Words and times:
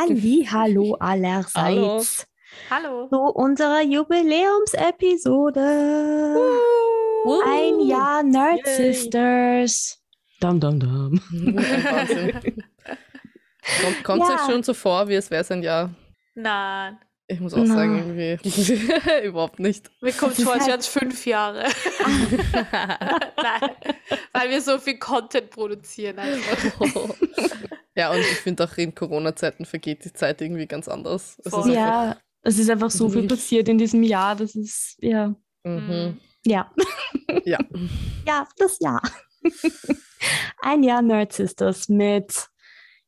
Ali, 0.00 0.48
hallo 0.50 0.94
allerseits. 0.98 2.26
Hallo. 2.70 3.06
Zu 3.08 3.16
unserer 3.18 3.82
Jubiläumsepisode. 3.82 5.60
Uh, 7.26 7.40
Ein 7.46 7.80
Jahr 7.86 8.22
Nerd 8.22 8.66
Yay. 8.66 8.76
Sisters. 8.94 10.02
Dum, 10.40 10.58
dum, 10.58 10.80
dum. 10.80 11.20
Wahnsinn. 11.30 12.32
Kommt, 13.82 14.04
kommt 14.04 14.22
Ja. 14.22 14.34
euch 14.36 14.40
schon 14.50 14.62
so 14.62 14.72
vor, 14.72 15.06
wie 15.08 15.14
es 15.16 15.30
wäre 15.30 15.42
es 15.42 15.50
ein 15.50 15.62
Jahr? 15.62 15.90
Nein. 16.34 16.98
Ich 17.28 17.38
muss 17.38 17.52
auch 17.52 17.58
Na. 17.58 17.74
sagen, 17.74 17.98
irgendwie 18.16 18.40
überhaupt 19.26 19.58
nicht. 19.60 19.90
Mir 20.00 20.12
kommt 20.14 20.34
vor, 20.36 20.54
als 20.54 20.66
wären 20.66 20.80
es 20.80 20.86
fünf 20.86 21.26
Jahre. 21.26 21.64
Nein. 23.36 23.70
Weil 24.32 24.48
wir 24.50 24.62
so 24.62 24.78
viel 24.78 24.98
Content 24.98 25.50
produzieren. 25.50 26.18
Einfach. 26.18 27.14
Ja, 28.00 28.10
und 28.10 28.18
ich 28.20 28.38
finde 28.40 28.64
auch 28.64 28.76
in 28.78 28.94
Corona-Zeiten 28.94 29.64
vergeht 29.64 30.04
die 30.04 30.12
Zeit 30.12 30.40
irgendwie 30.40 30.66
ganz 30.66 30.88
anders. 30.88 31.38
Es 31.44 31.52
ist 31.52 31.66
Ja, 31.66 32.16
es 32.42 32.58
ist 32.58 32.70
einfach 32.70 32.90
so 32.90 33.08
viel 33.08 33.22
Mhm. 33.22 33.28
passiert 33.28 33.68
in 33.68 33.78
diesem 33.78 34.02
Jahr. 34.02 34.34
Das 34.36 34.54
ist, 34.54 34.96
ja. 35.00 35.34
Mhm. 35.64 36.18
Ja. 36.44 36.70
Ja. 37.44 37.58
Ja, 38.26 38.46
das 38.58 38.78
Jahr. 38.80 39.00
Ein 40.62 40.82
Jahr 40.82 41.02
Nerd 41.02 41.32
Sisters 41.32 41.88
mit 41.88 42.48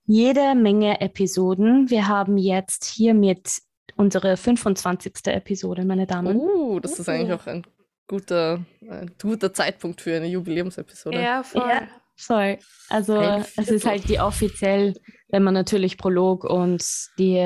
jede 0.07 0.55
Menge 0.55 1.01
Episoden. 1.01 1.91
Wir 1.91 2.09
haben 2.09 2.37
jetzt 2.39 2.85
hiermit 2.85 3.61
unsere 3.97 4.37
25. 4.37 5.13
Episode, 5.27 5.85
meine 5.85 6.07
Damen. 6.07 6.37
Uh, 6.37 6.81
das 6.81 6.99
ist 6.99 7.09
eigentlich 7.09 7.31
Uh. 7.31 7.35
auch 7.43 7.47
ein 7.47 7.67
guter, 8.09 8.65
ein 8.89 9.11
guter 9.21 9.53
Zeitpunkt 9.53 10.01
für 10.01 10.17
eine 10.17 10.27
Jubiläumsepisode. 10.29 11.21
Ja, 11.23 11.43
voll. 11.43 11.63
Ja. 11.69 11.83
Voll. 12.17 12.59
Also 12.89 13.17
es 13.21 13.69
ist 13.69 13.87
halt 13.87 14.09
die 14.09 14.21
offiziell, 14.21 14.95
wenn 15.29 15.43
man 15.43 15.55
natürlich 15.55 15.99
Prolog 15.99 16.45
und 16.45 16.85
die 17.19 17.39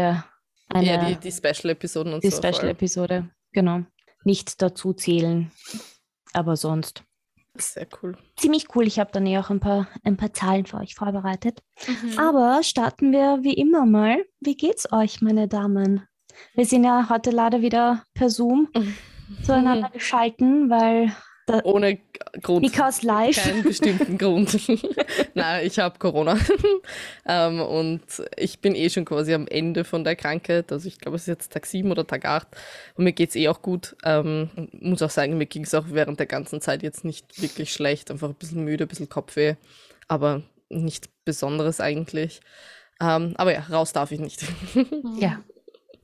eine 0.68 0.86
Ja, 0.86 1.04
die, 1.08 1.16
die 1.16 1.32
Special-Episoden 1.32 2.12
und 2.12 2.24
die 2.24 2.30
so. 2.30 2.40
voll. 2.40 2.52
Special-Episode, 2.52 3.30
genau, 3.52 3.82
nicht 4.24 4.60
dazu 4.60 4.92
zählen. 4.92 5.50
Aber 6.32 6.56
sonst 6.56 7.04
Sehr 7.56 7.86
cool. 8.02 8.18
ziemlich 8.36 8.66
cool. 8.74 8.86
Ich 8.86 8.98
habe 8.98 9.10
dann 9.12 9.26
eh 9.26 9.38
auch 9.38 9.48
ein 9.50 9.60
paar, 9.60 9.88
ein 10.04 10.16
paar 10.16 10.32
Zahlen 10.32 10.66
für 10.66 10.78
euch 10.78 10.94
vorbereitet. 10.94 11.62
Mhm. 11.86 12.18
Aber 12.18 12.62
starten 12.62 13.12
wir 13.12 13.38
wie 13.42 13.54
immer 13.54 13.86
mal. 13.86 14.24
Wie 14.40 14.56
geht's 14.56 14.92
euch, 14.92 15.22
meine 15.22 15.48
Damen? 15.48 16.06
Wir 16.54 16.66
sind 16.66 16.84
ja 16.84 17.08
heute 17.08 17.30
leider 17.30 17.62
wieder 17.62 18.02
per 18.12 18.28
Zoom 18.28 18.68
zueinander 19.44 19.88
geschalten, 19.90 20.68
weil 20.68 21.14
da, 21.46 21.60
Ohne 21.62 21.98
Grund. 22.42 22.62
because 22.66 23.06
live. 23.06 23.36
Keinen 23.36 23.62
bestimmten 23.62 24.18
Grund. 24.18 24.58
Nein, 25.34 25.66
ich 25.66 25.78
habe 25.78 25.98
Corona. 25.98 26.36
ähm, 27.26 27.60
und 27.60 28.02
ich 28.36 28.60
bin 28.60 28.74
eh 28.74 28.90
schon 28.90 29.04
quasi 29.04 29.32
am 29.32 29.46
Ende 29.46 29.84
von 29.84 30.02
der 30.02 30.16
Krankheit. 30.16 30.72
Also 30.72 30.88
ich 30.88 30.98
glaube, 30.98 31.16
es 31.16 31.22
ist 31.22 31.28
jetzt 31.28 31.52
Tag 31.52 31.66
7 31.66 31.90
oder 31.90 32.06
Tag 32.06 32.24
8. 32.24 32.48
Und 32.96 33.04
mir 33.04 33.12
geht's 33.12 33.36
eh 33.36 33.48
auch 33.48 33.62
gut. 33.62 33.96
Ähm, 34.04 34.50
muss 34.72 35.02
auch 35.02 35.10
sagen, 35.10 35.38
mir 35.38 35.46
ging 35.46 35.62
es 35.62 35.74
auch 35.74 35.84
während 35.88 36.18
der 36.18 36.26
ganzen 36.26 36.60
Zeit 36.60 36.82
jetzt 36.82 37.04
nicht 37.04 37.40
wirklich 37.40 37.72
schlecht. 37.72 38.10
Einfach 38.10 38.28
ein 38.28 38.34
bisschen 38.34 38.64
müde, 38.64 38.84
ein 38.84 38.88
bisschen 38.88 39.08
Kopfweh. 39.08 39.54
Aber 40.08 40.42
nicht 40.68 41.08
Besonderes 41.24 41.80
eigentlich. 41.80 42.40
Ähm, 43.00 43.34
aber 43.36 43.52
ja, 43.52 43.60
raus 43.70 43.92
darf 43.92 44.10
ich 44.10 44.20
nicht. 44.20 44.44
Ja. 45.20 45.42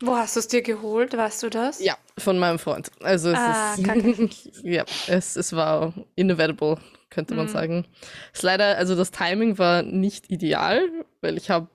Wo 0.03 0.17
hast 0.17 0.37
du 0.37 0.41
es 0.41 0.49
dir 0.49 0.63
geholt? 0.63 1.17
Weißt 1.17 1.43
du 1.43 1.49
das? 1.51 1.81
ja, 1.83 1.97
von 2.19 2.39
meinem 2.39 2.59
Freund. 2.59 2.91
Also 3.01 3.31
es 3.31 3.39
Ah, 3.39 3.75
ist. 3.75 4.63
ja, 4.65 4.85
es, 5.07 5.37
es 5.37 5.53
war 5.55 5.95
inevitable, 6.17 6.77
könnte 7.11 7.35
man 7.35 7.47
Mhm. 7.47 7.51
sagen. 7.51 7.87
Es 8.35 8.43
leider, 8.43 8.77
also 8.77 8.95
das 8.97 9.11
Timing 9.13 9.59
war 9.59 9.83
nicht 9.83 10.31
ideal, 10.31 10.83
weil 11.21 11.37
ich 11.37 11.51
habe 11.51 11.69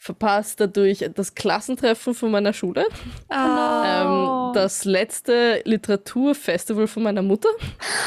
verpasst 0.00 0.60
dadurch 0.60 1.04
das 1.14 1.34
Klassentreffen 1.34 2.14
von 2.14 2.30
meiner 2.30 2.52
Schule, 2.52 2.86
Ah, 3.28 4.04
Oh. 4.04 4.48
ähm, 4.48 4.54
das 4.54 4.84
letzte 4.84 5.60
Literaturfestival 5.64 6.86
von 6.86 7.02
meiner 7.02 7.22
Mutter 7.22 7.48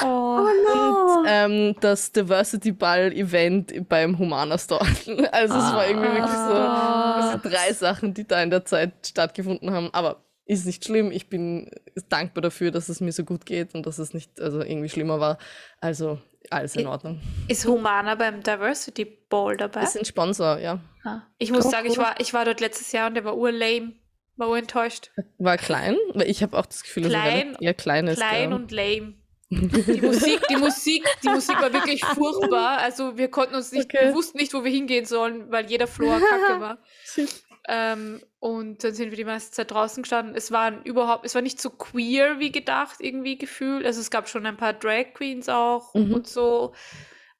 oh. 0.04 0.40
no. 0.74 1.24
ähm, 1.28 1.76
das 1.82 2.12
Diversity 2.12 2.72
Ball 2.72 3.12
Event 3.14 3.88
beim 3.90 4.18
Humana 4.18 4.58
Store. 4.58 4.86
Also 5.32 5.56
es 5.56 5.74
war 5.74 5.88
irgendwie 5.88 6.08
wirklich 6.10 6.32
so 6.32 6.54
Ah. 6.54 7.32
also 7.34 7.50
drei 7.50 7.74
Sachen, 7.74 8.14
die 8.14 8.28
da 8.28 8.42
in 8.42 8.50
der 8.50 8.66
Zeit 8.66 8.94
stattgefunden 9.08 9.72
haben. 9.72 9.90
Aber 9.94 10.24
ist 10.46 10.66
nicht 10.66 10.84
schlimm. 10.86 11.12
Ich 11.12 11.30
bin 11.30 11.70
dankbar 12.10 12.42
dafür, 12.42 12.72
dass 12.72 12.90
es 12.90 13.00
mir 13.02 13.12
so 13.12 13.24
gut 13.24 13.46
geht 13.46 13.74
und 13.76 13.86
dass 13.86 14.00
es 14.00 14.14
nicht 14.14 14.40
also 14.42 14.62
irgendwie 14.62 14.90
schlimmer 14.90 15.20
war. 15.20 15.38
Also 15.80 16.20
alles 16.50 16.76
in 16.76 16.88
Ordnung. 16.88 17.22
Ist 17.48 17.66
Humana 17.66 18.16
beim 18.16 18.42
Diversity 18.44 19.06
Bowl 19.06 19.56
dabei? 19.58 19.82
Wir 19.82 19.88
sind 19.88 20.08
Sponsor, 20.08 20.58
ja. 20.60 20.80
Ah. 21.04 21.22
Ich 21.38 21.52
muss 21.52 21.66
Oh, 21.66 21.70
sagen, 21.70 21.88
ich 21.90 21.98
war, 21.98 22.20
ich 22.20 22.34
war 22.34 22.46
dort 22.46 22.60
letztes 22.60 22.92
Jahr 22.92 23.08
und 23.08 23.14
der 23.16 23.24
war 23.26 23.38
urlame. 23.38 23.94
War 24.38 24.50
urenttäuscht. 24.50 25.12
War 25.38 25.58
klein, 25.58 25.96
weil 26.14 26.30
ich 26.30 26.42
habe 26.42 26.58
auch 26.58 26.66
das 26.66 26.84
Gefühl, 26.84 27.04
dass 27.04 27.14
er 27.14 27.22
Klein- 27.22 27.58
eher 27.60 27.74
klein 27.74 28.08
ist. 28.08 28.18
Klein 28.18 28.50
ja. 28.50 28.56
und 28.56 28.72
lame. 28.72 29.14
Die 29.50 30.02
Musik, 30.02 30.42
die 30.50 30.56
Musik, 30.56 31.06
die 31.24 31.28
Musik 31.30 31.62
war 31.62 31.74
wirklich 31.74 32.04
furchtbar. 32.06 32.78
Also 32.78 33.18
wir 33.18 33.28
konnten 33.30 33.56
uns 33.56 33.72
nicht, 33.74 33.86
Okay. 33.94 34.08
wir 34.08 34.16
wussten 34.16 34.38
nicht, 34.38 34.54
wo 34.54 34.64
wir 34.64 34.72
hingehen 34.72 35.04
sollen, 35.06 35.52
weil 35.52 35.66
jeder 35.70 35.88
Floor 35.88 36.20
kacke 36.20 36.62
war. 36.62 36.78
Ähm, 37.68 38.22
und 38.40 38.84
dann 38.84 38.94
sind 38.94 39.12
wir 39.12 39.18
die 39.18 39.24
meiste 39.26 39.52
Zeit 39.52 39.72
draußen 39.72 40.02
gestanden. 40.04 40.36
Es 40.36 40.52
war 40.52 40.84
überhaupt, 40.84 41.26
es 41.26 41.36
war 41.36 41.42
nicht 41.44 41.62
so 41.62 41.70
queer 41.70 42.40
wie 42.40 42.52
gedacht, 42.52 42.96
irgendwie 43.00 43.38
gefühlt. 43.38 43.86
Also 43.86 44.02
es 44.02 44.10
gab 44.10 44.28
schon 44.28 44.46
ein 44.46 44.58
paar 44.58 44.74
Drag 44.74 45.14
Queens 45.14 45.48
auch 45.48 45.94
Mhm. 45.94 46.14
und 46.14 46.28
so. 46.28 46.74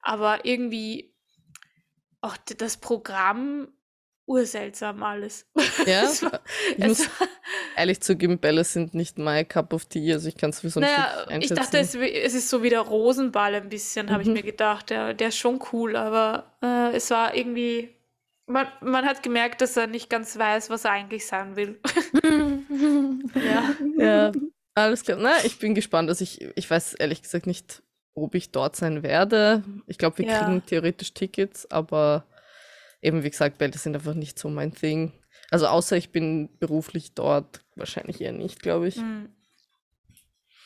Aber 0.02 0.46
irgendwie 0.46 1.14
auch 2.22 2.38
das 2.58 2.78
Programm 2.78 3.68
urseltsam 4.28 5.02
alles. 5.04 5.48
Ja, 5.88 6.04
es 6.04 6.22
war, 6.24 6.40
ich 6.78 6.84
es 6.84 6.88
muss 6.88 7.20
war, 7.20 7.28
ehrlich 7.76 8.02
zugeben, 8.02 8.38
Bälle 8.38 8.64
sind 8.64 8.94
nicht 8.94 9.18
my 9.18 9.44
cup 9.44 9.74
of 9.74 9.86
tea. 9.86 10.14
Also 10.14 10.28
ich 10.28 10.38
kann 10.38 10.52
sowieso 10.52 10.80
nicht 10.80 10.90
naja, 10.92 11.12
wirklich 11.26 11.28
ich 11.28 11.52
einschätzen. 11.52 11.56
dachte, 11.56 11.78
es, 11.80 11.96
es 11.96 12.34
ist 12.36 12.50
so 12.50 12.62
wie 12.62 12.70
der 12.70 12.82
Rosenball 12.82 13.56
ein 13.56 13.70
bisschen, 13.70 14.12
habe 14.12 14.22
ich 14.22 14.28
Mhm. 14.28 14.34
mir 14.36 14.44
gedacht. 14.44 14.92
Der, 14.92 15.16
der 15.16 15.30
ist 15.30 15.38
schon 15.38 15.60
cool, 15.74 15.96
aber 15.96 16.56
äh, 16.62 16.96
es 16.96 17.10
war 17.10 17.34
irgendwie. 17.36 17.90
Man, 18.52 18.68
man 18.82 19.06
hat 19.06 19.24
gemerkt, 19.24 19.62
dass 19.62 19.78
er 19.78 19.88
nicht 19.88 20.10
ganz 20.10 20.38
weiß, 20.38 20.70
was 20.70 20.86
er 20.86 20.92
eigentlich 20.92 21.26
sein 21.26 21.56
will. 21.56 21.80
ja. 23.46 23.76
Ja, 23.98 24.32
alles 24.76 25.04
klar. 25.04 25.18
Na, 25.22 25.32
ich 25.44 25.58
bin 25.60 25.76
gespannt. 25.76 26.10
Also 26.10 26.24
ich, 26.24 26.42
ich 26.56 26.70
weiß 26.70 26.96
ehrlich 26.96 27.22
gesagt 27.22 27.48
nicht, 27.48 27.82
ob 28.14 28.36
ich 28.36 28.52
dort 28.52 28.76
sein 28.76 29.04
werde. 29.04 29.64
Ich 29.88 29.98
glaube, 29.98 30.18
wir 30.20 30.26
Ja. 30.26 30.38
kriegen 30.38 30.66
theoretisch 30.66 31.14
Tickets, 31.14 31.70
aber 31.72 32.26
eben 33.02 33.24
wie 33.24 33.30
gesagt, 33.30 33.58
Bälle 33.58 33.78
sind 33.78 33.96
einfach 33.96 34.14
nicht 34.16 34.38
so 34.38 34.50
mein 34.50 34.72
Ding. 34.72 35.14
Also 35.50 35.68
außer 35.68 35.96
ich 35.98 36.12
bin 36.12 36.50
beruflich 36.60 37.14
dort, 37.14 37.62
wahrscheinlich 37.76 38.22
eher 38.22 38.32
nicht, 38.34 38.62
glaube 38.62 38.88
ich. 38.88 38.98
Hm. 38.98 39.30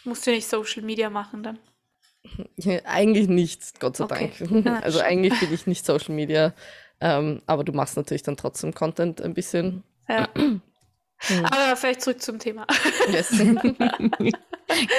Musst 0.05 0.25
du 0.27 0.31
nicht 0.31 0.47
Social 0.47 0.83
Media 0.83 1.09
machen 1.09 1.43
dann? 1.43 1.59
Ja, 2.57 2.79
eigentlich 2.85 3.27
nicht, 3.27 3.79
Gott 3.79 3.97
sei 3.97 4.05
Okay. 4.05 4.31
Dank. 4.39 4.65
Ah, 4.67 4.79
Also 4.79 4.99
eigentlich 4.99 5.39
bin 5.39 5.53
ich 5.53 5.67
nicht 5.67 5.85
Social 5.85 6.13
Media, 6.15 6.53
ähm, 7.01 7.41
aber 7.45 7.63
du 7.63 7.71
machst 7.73 7.97
natürlich 7.97 8.23
dann 8.23 8.37
trotzdem 8.37 8.73
Content 8.73 9.21
ein 9.21 9.33
bisschen. 9.33 9.83
Ja. 10.09 10.27
Hm. 11.27 11.45
Aber 11.45 11.77
vielleicht 11.77 12.01
zurück 12.01 12.21
zum 12.21 12.39
Thema. 12.39 12.67
Yes. 13.09 13.29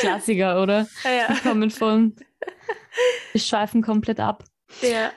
Klassiker, 0.00 0.62
oder? 0.62 0.88
ja, 1.04 1.10
ja. 1.10 1.28
Wir 1.28 1.36
kommen 1.42 1.70
von. 1.70 2.16
Wir 3.32 3.40
schweifen 3.40 3.82
komplett 3.82 4.18
ab. 4.18 4.42
ja. 4.80 5.12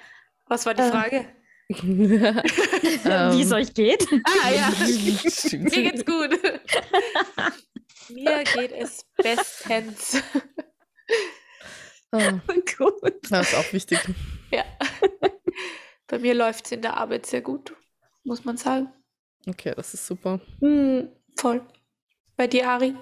Was 0.47 0.65
war 0.65 0.73
die 0.73 0.81
Äh, 0.81 0.91
Frage? 0.91 1.25
Wie 1.69 3.41
es 3.41 3.49
Ähm, 3.51 3.53
euch 3.53 3.73
geht? 3.73 4.05
Ah 4.25 4.49
ja, 4.51 4.73
mir 4.77 5.69
geht's 5.69 6.05
gut. 6.05 6.37
mir 8.09 8.43
geht 8.43 8.71
es 8.73 9.05
bestens. 9.15 10.21
Ah, 12.11 12.31
Gut. 12.77 13.13
Das 13.29 13.53
ist 13.53 13.55
auch 13.57 13.71
wichtig. 13.73 13.99
Ja. 14.51 14.65
Bei 16.09 16.19
mir 16.19 16.33
läuft 16.33 16.65
es 16.65 16.71
in 16.71 16.81
der 16.81 16.97
Arbeit 16.97 17.25
sehr 17.25 17.41
gut, 17.41 17.75
muss 18.23 18.43
man 18.43 18.57
sagen. 18.57 18.89
Okay, 19.47 19.73
das 19.75 19.93
ist 19.93 20.05
super. 20.05 20.41
Hm, 20.59 21.07
voll. 21.37 21.61
Bei 22.35 22.47
dir, 22.47 22.69
Ari? 22.69 22.95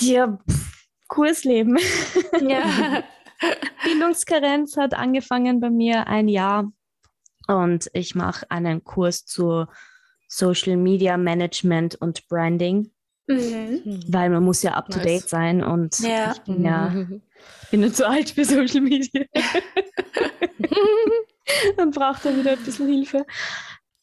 Ja, 0.00 0.38
pff, 0.48 0.86
cooles 1.08 1.44
Leben. 1.44 1.78
Ja. 2.40 3.02
Bildungskarenz 3.84 4.76
hat 4.76 4.94
angefangen 4.94 5.60
bei 5.60 5.70
mir 5.70 6.06
ein 6.06 6.28
Jahr 6.28 6.72
und 7.48 7.90
ich 7.92 8.14
mache 8.14 8.50
einen 8.50 8.84
Kurs 8.84 9.26
zu 9.26 9.66
Social 10.28 10.76
Media 10.76 11.16
Management 11.16 11.96
und 11.96 12.26
Branding, 12.28 12.90
mhm. 13.26 14.04
weil 14.08 14.30
man 14.30 14.44
muss 14.44 14.62
ja 14.62 14.74
up 14.74 14.88
to 14.88 14.98
Nice. 14.98 15.04
date 15.04 15.28
sein 15.28 15.62
und 15.62 15.98
Ja. 16.00 16.32
ich 16.32 16.40
bin 16.42 16.64
ja 16.64 16.94
bin 17.70 17.82
ja 17.82 17.92
zu 17.92 18.08
alt 18.08 18.30
für 18.30 18.44
Social 18.44 18.80
Media. 18.80 19.24
Dann 21.76 21.90
braucht 21.90 22.24
er 22.24 22.36
wieder 22.36 22.52
ein 22.52 22.64
bisschen 22.64 22.88
Hilfe. 22.88 23.26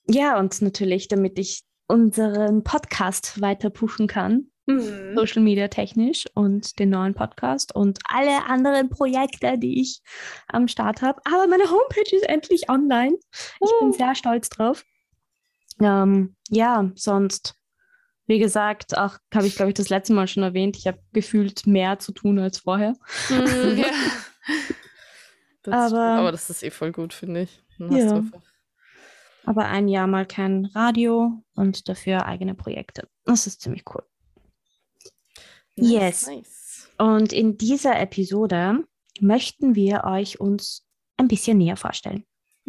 Ja, 0.08 0.40
und 0.40 0.62
natürlich, 0.62 1.08
damit 1.08 1.38
ich 1.40 1.62
unseren 1.88 2.64
Podcast 2.64 3.42
weiter 3.42 3.70
pushen 3.70 4.08
kann, 4.08 4.48
Mhm. 4.68 5.16
Social 5.16 5.42
Media 5.42 5.68
technisch 5.70 6.26
und 6.36 6.78
den 6.78 6.92
neuen 6.92 7.16
Podcast 7.16 7.74
und 7.76 7.98
alle 8.08 8.46
anderen 8.46 8.90
Projekte, 8.90 9.58
die 9.58 9.82
ich 9.82 10.02
am 10.48 10.68
Start 10.68 11.02
habe. 11.02 11.20
Aber 11.26 11.48
meine 11.48 11.64
Homepage 11.70 12.16
ist 12.16 12.30
endlich 12.30 12.70
online. 12.70 13.18
Ich 13.60 13.72
bin 13.80 13.90
Uh. 13.90 13.94
sehr 13.94 14.14
stolz 14.14 14.50
drauf. 14.50 14.84
Ähm, 15.82 16.36
ja, 16.50 16.92
sonst, 16.96 17.56
wie 18.28 18.38
gesagt, 18.38 18.96
auch 18.96 19.18
habe 19.34 19.48
ich, 19.48 19.56
glaube 19.56 19.72
ich, 19.72 19.76
das 19.76 19.90
letzte 19.90 20.14
Mal 20.14 20.28
schon 20.28 20.44
erwähnt, 20.44 20.78
ich 20.78 20.86
habe 20.86 21.00
gefühlt 21.12 21.66
mehr 21.66 21.98
zu 21.98 22.12
tun 22.12 22.38
als 22.38 22.60
vorher. 22.60 22.94
Mm, 23.30 23.34
ja. 23.78 23.88
Das 25.64 25.74
Aber- 25.74 26.02
aber, 26.02 26.20
aber 26.22 26.32
das 26.32 26.50
ist 26.50 26.64
eh 26.64 26.72
voll 26.72 26.92
gut, 26.92 27.14
finde 27.14 27.42
ich. 27.44 27.64
Ja. 27.78 28.24
Aber 29.44 29.66
ein 29.66 29.88
Jahr 29.88 30.08
mal 30.08 30.26
kein 30.26 30.66
Radio 30.76 31.44
und 31.56 31.90
dafür 31.90 32.26
eigene 32.26 32.54
Projekte. 32.54 33.08
Das 33.26 33.48
ist 33.48 33.62
ziemlich 33.62 33.84
cool. 33.94 34.04
Yes. 35.76 36.28
Nice. 36.28 36.90
Und 36.98 37.34
in 37.34 37.58
dieser 37.58 38.00
Episode 38.00 38.84
möchten 39.20 39.74
wir 39.76 40.04
euch 40.04 40.40
uns 40.40 40.86
ein 41.18 41.28
bisschen 41.28 41.58
näher 41.58 41.78
vorstellen. 41.78 42.26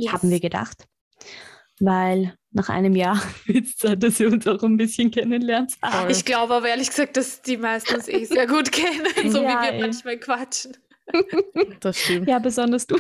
Haben 0.09 0.31
wir 0.31 0.41
gedacht. 0.41 0.87
Weil 1.81 2.35
nach 2.51 2.69
einem 2.69 2.95
Jahr 2.97 3.21
wird 3.47 3.67
es 3.67 3.77
Zeit, 3.77 4.03
dass 4.03 4.21
ihr 4.21 4.29
uns 4.33 4.47
auch 4.47 4.63
ein 4.63 4.77
bisschen 4.77 5.11
kennenlernt. 5.11 5.75
Ich 6.09 6.25
glaube 6.25 6.55
aber 6.55 6.69
ehrlich 6.69 6.89
gesagt, 6.89 7.17
dass 7.17 7.43
die 7.43 7.57
meisten 7.57 7.95
uns 7.95 8.09
eh 8.09 8.25
sehr 8.25 8.47
gut 8.47 8.71
kennen, 8.73 9.31
so 9.31 9.43
Ja, 9.43 9.61
wie 9.63 9.67
wir 9.67 9.73
eh. 9.75 9.81
manchmal 9.81 10.19
quatschen. 10.19 10.77
Das 11.81 11.99
stimmt. 11.99 12.29
Ja, 12.29 12.39
besonders 12.39 12.87
du. 12.87 12.97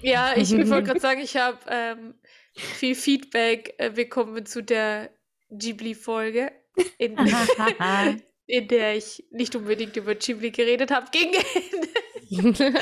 Ja, 0.00 0.32
ich 0.36 0.50
wollte 0.68 0.84
gerade 0.84 1.00
sagen, 1.00 1.20
ich 1.20 1.36
habe 1.36 1.58
ähm, 1.68 2.14
viel 2.54 2.94
Feedback 2.94 3.74
äh, 3.78 3.90
bekommen 3.90 4.46
zu 4.46 4.62
der 4.62 5.10
Ghibli-Folge, 5.50 6.50
in, 6.98 7.16
in 8.46 8.68
der 8.68 8.96
ich 8.96 9.24
nicht 9.30 9.54
unbedingt 9.54 9.96
über 9.96 10.14
Ghibli 10.14 10.50
geredet 10.50 10.90
habe, 10.90 11.06
gegen 11.12 11.34
Ende, 12.30 12.74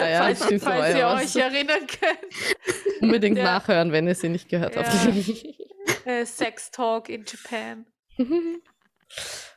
ah, 0.00 0.08
ja, 0.08 0.18
falls, 0.20 0.44
stimmt, 0.44 0.62
falls 0.62 0.90
ihr 0.94 0.98
ja 0.98 1.14
euch 1.16 1.22
was. 1.24 1.36
erinnern 1.36 1.86
könnt. 1.86 3.00
Unbedingt 3.00 3.38
Ja. 3.38 3.44
nachhören, 3.44 3.90
wenn 3.92 4.06
ihr 4.06 4.14
sie 4.14 4.28
nicht 4.28 4.48
gehört 4.48 4.76
habt. 4.76 4.88
Äh, 6.04 6.26
Sex 6.26 6.70
Talk 6.70 7.08
in 7.08 7.24
Japan. 7.26 7.86
Der 8.18 8.26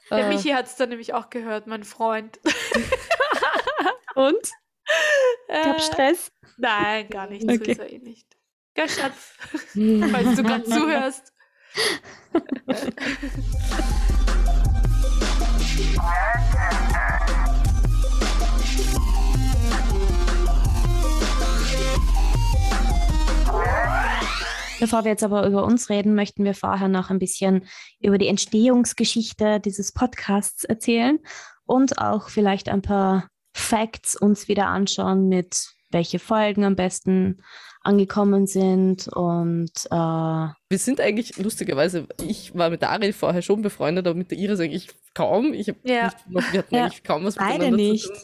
Ah, 0.10 0.28
Michi 0.30 0.50
hat 0.52 0.66
es 0.66 0.78
dann 0.78 0.88
nämlich 0.90 1.14
auch 1.14 1.30
gehört, 1.30 1.68
mein 1.68 1.84
Freund. 1.84 2.40
Und? 4.16 4.52
Äh, 5.48 5.64
Gab 5.64 5.82
Stress? 5.82 6.32
Nein, 6.58 7.08
gar 7.10 7.28
nicht. 7.28 7.44
Okay. 7.44 7.58
So 7.58 7.72
ist 7.72 7.80
er 7.80 7.92
eh 7.92 8.00
nicht. 8.00 8.28
Gell, 8.74 8.90
Schatz? 8.90 9.34
Falls 9.52 10.36
du 10.36 10.44
gerade 10.44 10.64
zuhörst. 10.64 11.34
Bevor 24.80 25.04
wir 25.04 25.12
jetzt 25.12 25.24
aber 25.24 25.46
über 25.46 25.64
uns 25.64 25.90
reden, 25.90 26.16
möchten 26.16 26.44
wir 26.44 26.56
vorher 26.56 26.88
noch 26.88 27.12
ein 27.12 27.20
bisschen 27.20 27.68
über 28.00 28.18
die 28.18 28.28
Entstehungsgeschichte 28.28 29.60
dieses 29.60 29.94
Podcasts 29.94 30.64
erzählen 30.64 31.20
und 31.66 32.00
auch 32.00 32.30
vielleicht 32.30 32.68
ein 32.68 32.82
paar 32.82 33.30
Facts 33.54 34.16
uns 34.16 34.48
wieder 34.48 34.68
anschauen, 34.68 35.28
mit 35.30 35.68
welche 35.90 36.20
Folgen 36.20 36.64
am 36.64 36.76
besten 36.76 37.44
angekommen 37.84 38.46
sind 38.46 39.08
und 39.08 39.72
äh, 39.90 39.96
Wir 39.96 40.78
sind 40.78 41.02
eigentlich, 41.02 41.36
lustigerweise, 41.38 42.08
ich 42.22 42.56
war 42.56 42.70
mit 42.70 42.82
der 42.84 42.92
Ari 42.92 43.12
vorher 43.12 43.42
schon 43.42 43.64
befreundet, 43.64 44.06
aber 44.06 44.16
mit 44.16 44.30
der 44.30 44.38
Iris 44.38 44.60
eigentlich 44.60 44.90
kaum. 45.16 45.52
Ich 45.54 45.74
Ja. 45.84 46.06
nicht, 46.06 46.30
noch, 46.30 46.54
wir 46.54 46.60
hatten 46.60 46.76
Ja, 46.76 46.84
eigentlich 46.84 47.04
kaum 47.04 47.26
was 47.26 47.36
beide 47.36 47.54
miteinander 47.72 47.78
nicht. 47.78 48.04
zu 48.06 48.14
tun. 48.14 48.22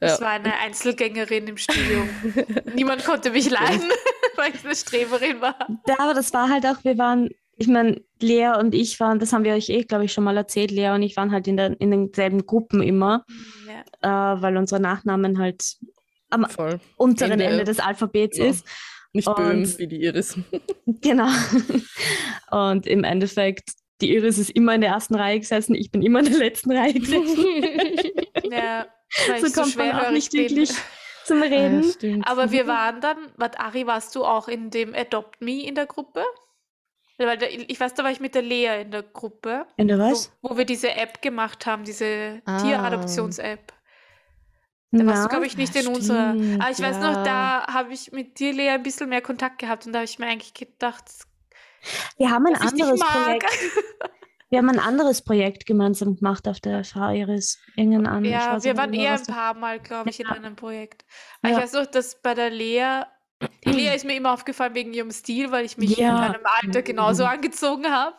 Das 0.00 0.18
Ja. 0.18 0.24
war 0.24 0.32
eine 0.32 0.54
Einzelgängerin 0.58 1.46
im 1.48 1.56
Studium. 1.58 2.08
Niemand 2.74 3.04
konnte 3.04 3.30
mich 3.30 3.50
leiden, 3.50 3.82
weil 4.36 4.54
ich 4.54 4.64
eine 4.64 4.74
Streberin 4.74 5.40
war. 5.42 5.58
Ja, 5.86 5.96
aber 5.98 6.14
das 6.14 6.32
war 6.32 6.48
halt 6.48 6.64
auch, 6.66 6.82
wir 6.82 6.96
waren, 6.96 7.28
ich 7.56 7.66
meine, 7.68 8.00
Lea 8.20 8.52
und 8.58 8.74
ich 8.74 8.98
waren, 9.00 9.18
das 9.18 9.32
haben 9.32 9.44
wir 9.44 9.54
euch 9.54 9.68
eh, 9.68 9.82
glaube 9.82 10.04
ich, 10.04 10.12
schon 10.12 10.24
mal 10.24 10.36
erzählt, 10.36 10.70
Lea 10.70 10.90
und 10.90 11.02
ich 11.02 11.16
waren 11.16 11.30
halt 11.32 11.46
in, 11.48 11.56
der, 11.56 11.78
in 11.80 11.90
denselben 11.90 12.46
Gruppen 12.46 12.82
immer, 12.82 13.24
Ja. 14.02 14.34
äh, 14.34 14.42
weil 14.42 14.56
unsere 14.56 14.80
Nachnamen 14.80 15.38
halt 15.38 15.76
am 16.30 16.44
Voll. 16.48 16.80
unteren 16.96 17.32
Ende. 17.32 17.44
Ende 17.46 17.64
des 17.64 17.78
Alphabets 17.80 18.38
Ja. 18.38 18.46
ist. 18.46 18.66
Nicht 19.12 19.28
Und- 19.28 19.36
böhm 19.36 19.78
wie 19.78 19.86
die 19.86 20.02
Iris. 20.02 20.36
Genau. 20.86 21.28
Und 22.50 22.86
im 22.86 23.04
Endeffekt, 23.04 23.70
die 24.00 24.12
Iris 24.14 24.38
ist 24.38 24.50
immer 24.50 24.74
in 24.74 24.80
der 24.80 24.90
ersten 24.90 25.14
Reihe 25.14 25.38
gesessen, 25.40 25.74
ich 25.74 25.90
bin 25.90 26.02
immer 26.02 26.20
in 26.20 26.26
der 26.26 26.38
letzten 26.38 26.72
Reihe 26.72 26.94
gesessen. 26.94 27.36
Ja, 28.50 28.86
so 29.26 29.32
ich 29.32 29.52
so 29.54 29.60
kommt 29.62 29.76
man 29.76 29.92
auch 29.92 30.10
nicht 30.10 30.30
bin. 30.32 30.42
wirklich 30.42 30.70
zum 31.24 31.40
Reden. 31.42 31.84
Ja. 32.02 32.18
Aber 32.26 32.50
wir 32.52 32.66
waren 32.66 33.00
dann, 33.00 33.16
warte, 33.36 33.58
Ari, 33.60 33.86
warst 33.86 34.14
du 34.16 34.24
auch 34.24 34.48
in 34.48 34.70
dem 34.70 34.94
Adopt 34.94 35.40
Me 35.40 35.64
in 35.64 35.74
der 35.74 35.86
Gruppe? 35.86 36.22
Weil 37.18 37.38
da, 37.38 37.46
ich 37.46 37.78
weiß, 37.78 37.94
da 37.94 38.02
war 38.02 38.10
ich 38.10 38.18
mit 38.20 38.34
der 38.34 38.42
Lea 38.42 38.82
in 38.82 38.90
der 38.90 39.02
Gruppe, 39.04 39.66
In 39.76 39.86
der 39.88 39.98
wo, 39.98 40.10
was? 40.10 40.32
wo 40.42 40.56
wir 40.56 40.64
diese 40.64 40.92
App 40.94 41.22
gemacht 41.22 41.64
haben, 41.66 41.84
diese 41.84 42.42
Ah. 42.44 42.58
Tieradoptions-App. 42.60 43.72
Da 44.90 45.06
warst 45.06 45.24
du, 45.24 45.28
glaube 45.28 45.46
ich, 45.46 45.56
nicht 45.56 45.74
in 45.74 45.88
unserer. 45.88 46.30
Aber 46.60 46.70
ich 46.70 46.80
weiß 46.80 46.96
ja. 46.96 47.12
noch, 47.12 47.24
da 47.24 47.66
habe 47.66 47.92
ich 47.92 48.12
mit 48.12 48.38
dir, 48.38 48.52
Lea, 48.52 48.70
ein 48.70 48.82
bisschen 48.82 49.08
mehr 49.08 49.22
Kontakt 49.22 49.58
gehabt 49.58 49.86
und 49.86 49.92
da 49.92 49.98
habe 50.00 50.04
ich 50.04 50.18
mir 50.18 50.26
eigentlich 50.26 50.54
gedacht, 50.54 51.04
wir 52.16 52.30
haben 52.30 52.46
ein 52.46 52.54
ich 52.54 52.60
anderes. 52.60 53.00
Projekt. 53.00 53.46
Wir 54.50 54.58
haben 54.58 54.70
ein 54.70 54.78
anderes 54.78 55.22
Projekt 55.22 55.66
gemeinsam 55.66 56.14
gemacht 56.16 56.46
auf 56.46 56.60
der 56.60 56.84
FH 56.84 57.12
Iris. 57.12 57.58
Irgendein 57.76 58.06
anderes. 58.06 58.36
ich 58.38 58.44
Ja, 58.46 58.52
weiß 58.54 58.64
wir 58.64 58.76
waren 58.76 58.90
mehr, 58.90 59.00
eher 59.00 59.14
ein 59.14 59.26
paar 59.26 59.54
Mal, 59.54 59.80
glaube 59.80 60.10
ich, 60.10 60.20
in 60.20 60.26
Ja. 60.26 60.32
einem 60.32 60.54
Projekt. 60.54 61.04
Aber 61.42 61.50
Ja. 61.52 61.58
ich 61.58 61.64
weiß 61.64 61.72
noch, 61.72 61.86
dass 61.86 62.22
bei 62.22 62.34
der 62.34 62.50
Lea, 62.50 63.02
die 63.64 63.70
Lea 63.70 63.88
ist 63.94 64.04
mir 64.04 64.14
immer 64.16 64.32
aufgefallen 64.32 64.74
wegen 64.74 64.92
ihrem 64.94 65.10
Stil, 65.10 65.50
weil 65.50 65.64
ich 65.64 65.76
mich 65.76 65.96
Ja. 65.96 66.26
in 66.26 66.32
meinem 66.32 66.46
Alter 66.62 66.82
genauso 66.82 67.24
angezogen 67.24 67.86
habe. 67.90 68.16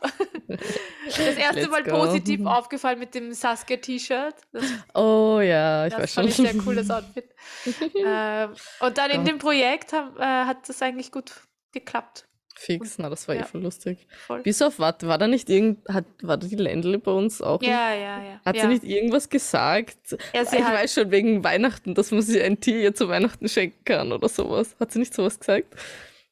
Das 1.05 1.17
erste 1.37 1.59
Let's 1.61 1.69
Mal 1.71 1.83
go. 1.83 1.91
positiv 1.91 2.43
aufgefallen 2.45 2.97
mit 2.97 3.13
dem 3.13 3.31
Saskia-T-Shirt. 3.31 4.33
Das, 4.51 4.63
Oh 4.95 5.39
ja, 5.39 5.85
ich 5.85 5.93
das 5.93 6.01
weiß 6.01 6.13
fand 6.15 6.33
schon. 6.33 6.45
ich 6.45 6.51
sehr 6.51 6.61
cool, 6.65 6.75
das 6.75 6.89
Outfit. 6.89 7.29
ähm, 8.05 8.53
und 8.79 8.97
dann 8.97 9.11
in 9.11 9.23
dem 9.25 9.37
Projekt 9.37 9.93
haben, 9.93 10.17
äh, 10.17 10.23
hat 10.23 10.67
das 10.67 10.81
eigentlich 10.81 11.11
gut 11.11 11.31
geklappt. 11.73 12.25
Fix, 12.57 12.97
na, 12.97 13.09
das 13.09 13.27
war 13.27 13.35
Ja. 13.35 13.41
eh 13.41 13.45
voll 13.45 13.61
lustig. 13.61 14.07
Voll. 14.27 14.41
Bis 14.41 14.61
auf, 14.61 14.79
warte, 14.79 15.07
war 15.07 15.17
da 15.17 15.27
nicht 15.27 15.49
irgend, 15.49 15.87
hat, 15.89 16.05
war 16.21 16.37
da 16.37 16.47
die 16.47 16.55
Ländle 16.55 16.99
bei 16.99 17.11
uns 17.11 17.41
auch? 17.41 17.61
Ja, 17.61 17.93
ja, 17.93 18.23
ja. 18.23 18.41
Hat 18.45 18.55
ja. 18.55 18.61
sie 18.63 18.67
nicht 18.69 18.83
irgendwas 18.83 19.29
gesagt? 19.29 19.97
Ja, 20.33 20.45
sie 20.45 20.57
ich 20.57 20.63
hat- 20.63 20.73
weiß 20.73 20.93
schon, 20.93 21.11
wegen 21.11 21.43
Weihnachten, 21.43 21.93
dass 21.95 22.11
man 22.11 22.21
sie 22.21 22.41
ein 22.41 22.59
Tier 22.59 22.95
zu 22.95 23.09
Weihnachten 23.09 23.47
schenken 23.49 23.83
kann 23.85 24.11
oder 24.11 24.29
sowas. 24.29 24.75
Hat 24.79 24.91
sie 24.91 24.99
nicht 24.99 25.13
sowas 25.13 25.39
gesagt? 25.39 25.75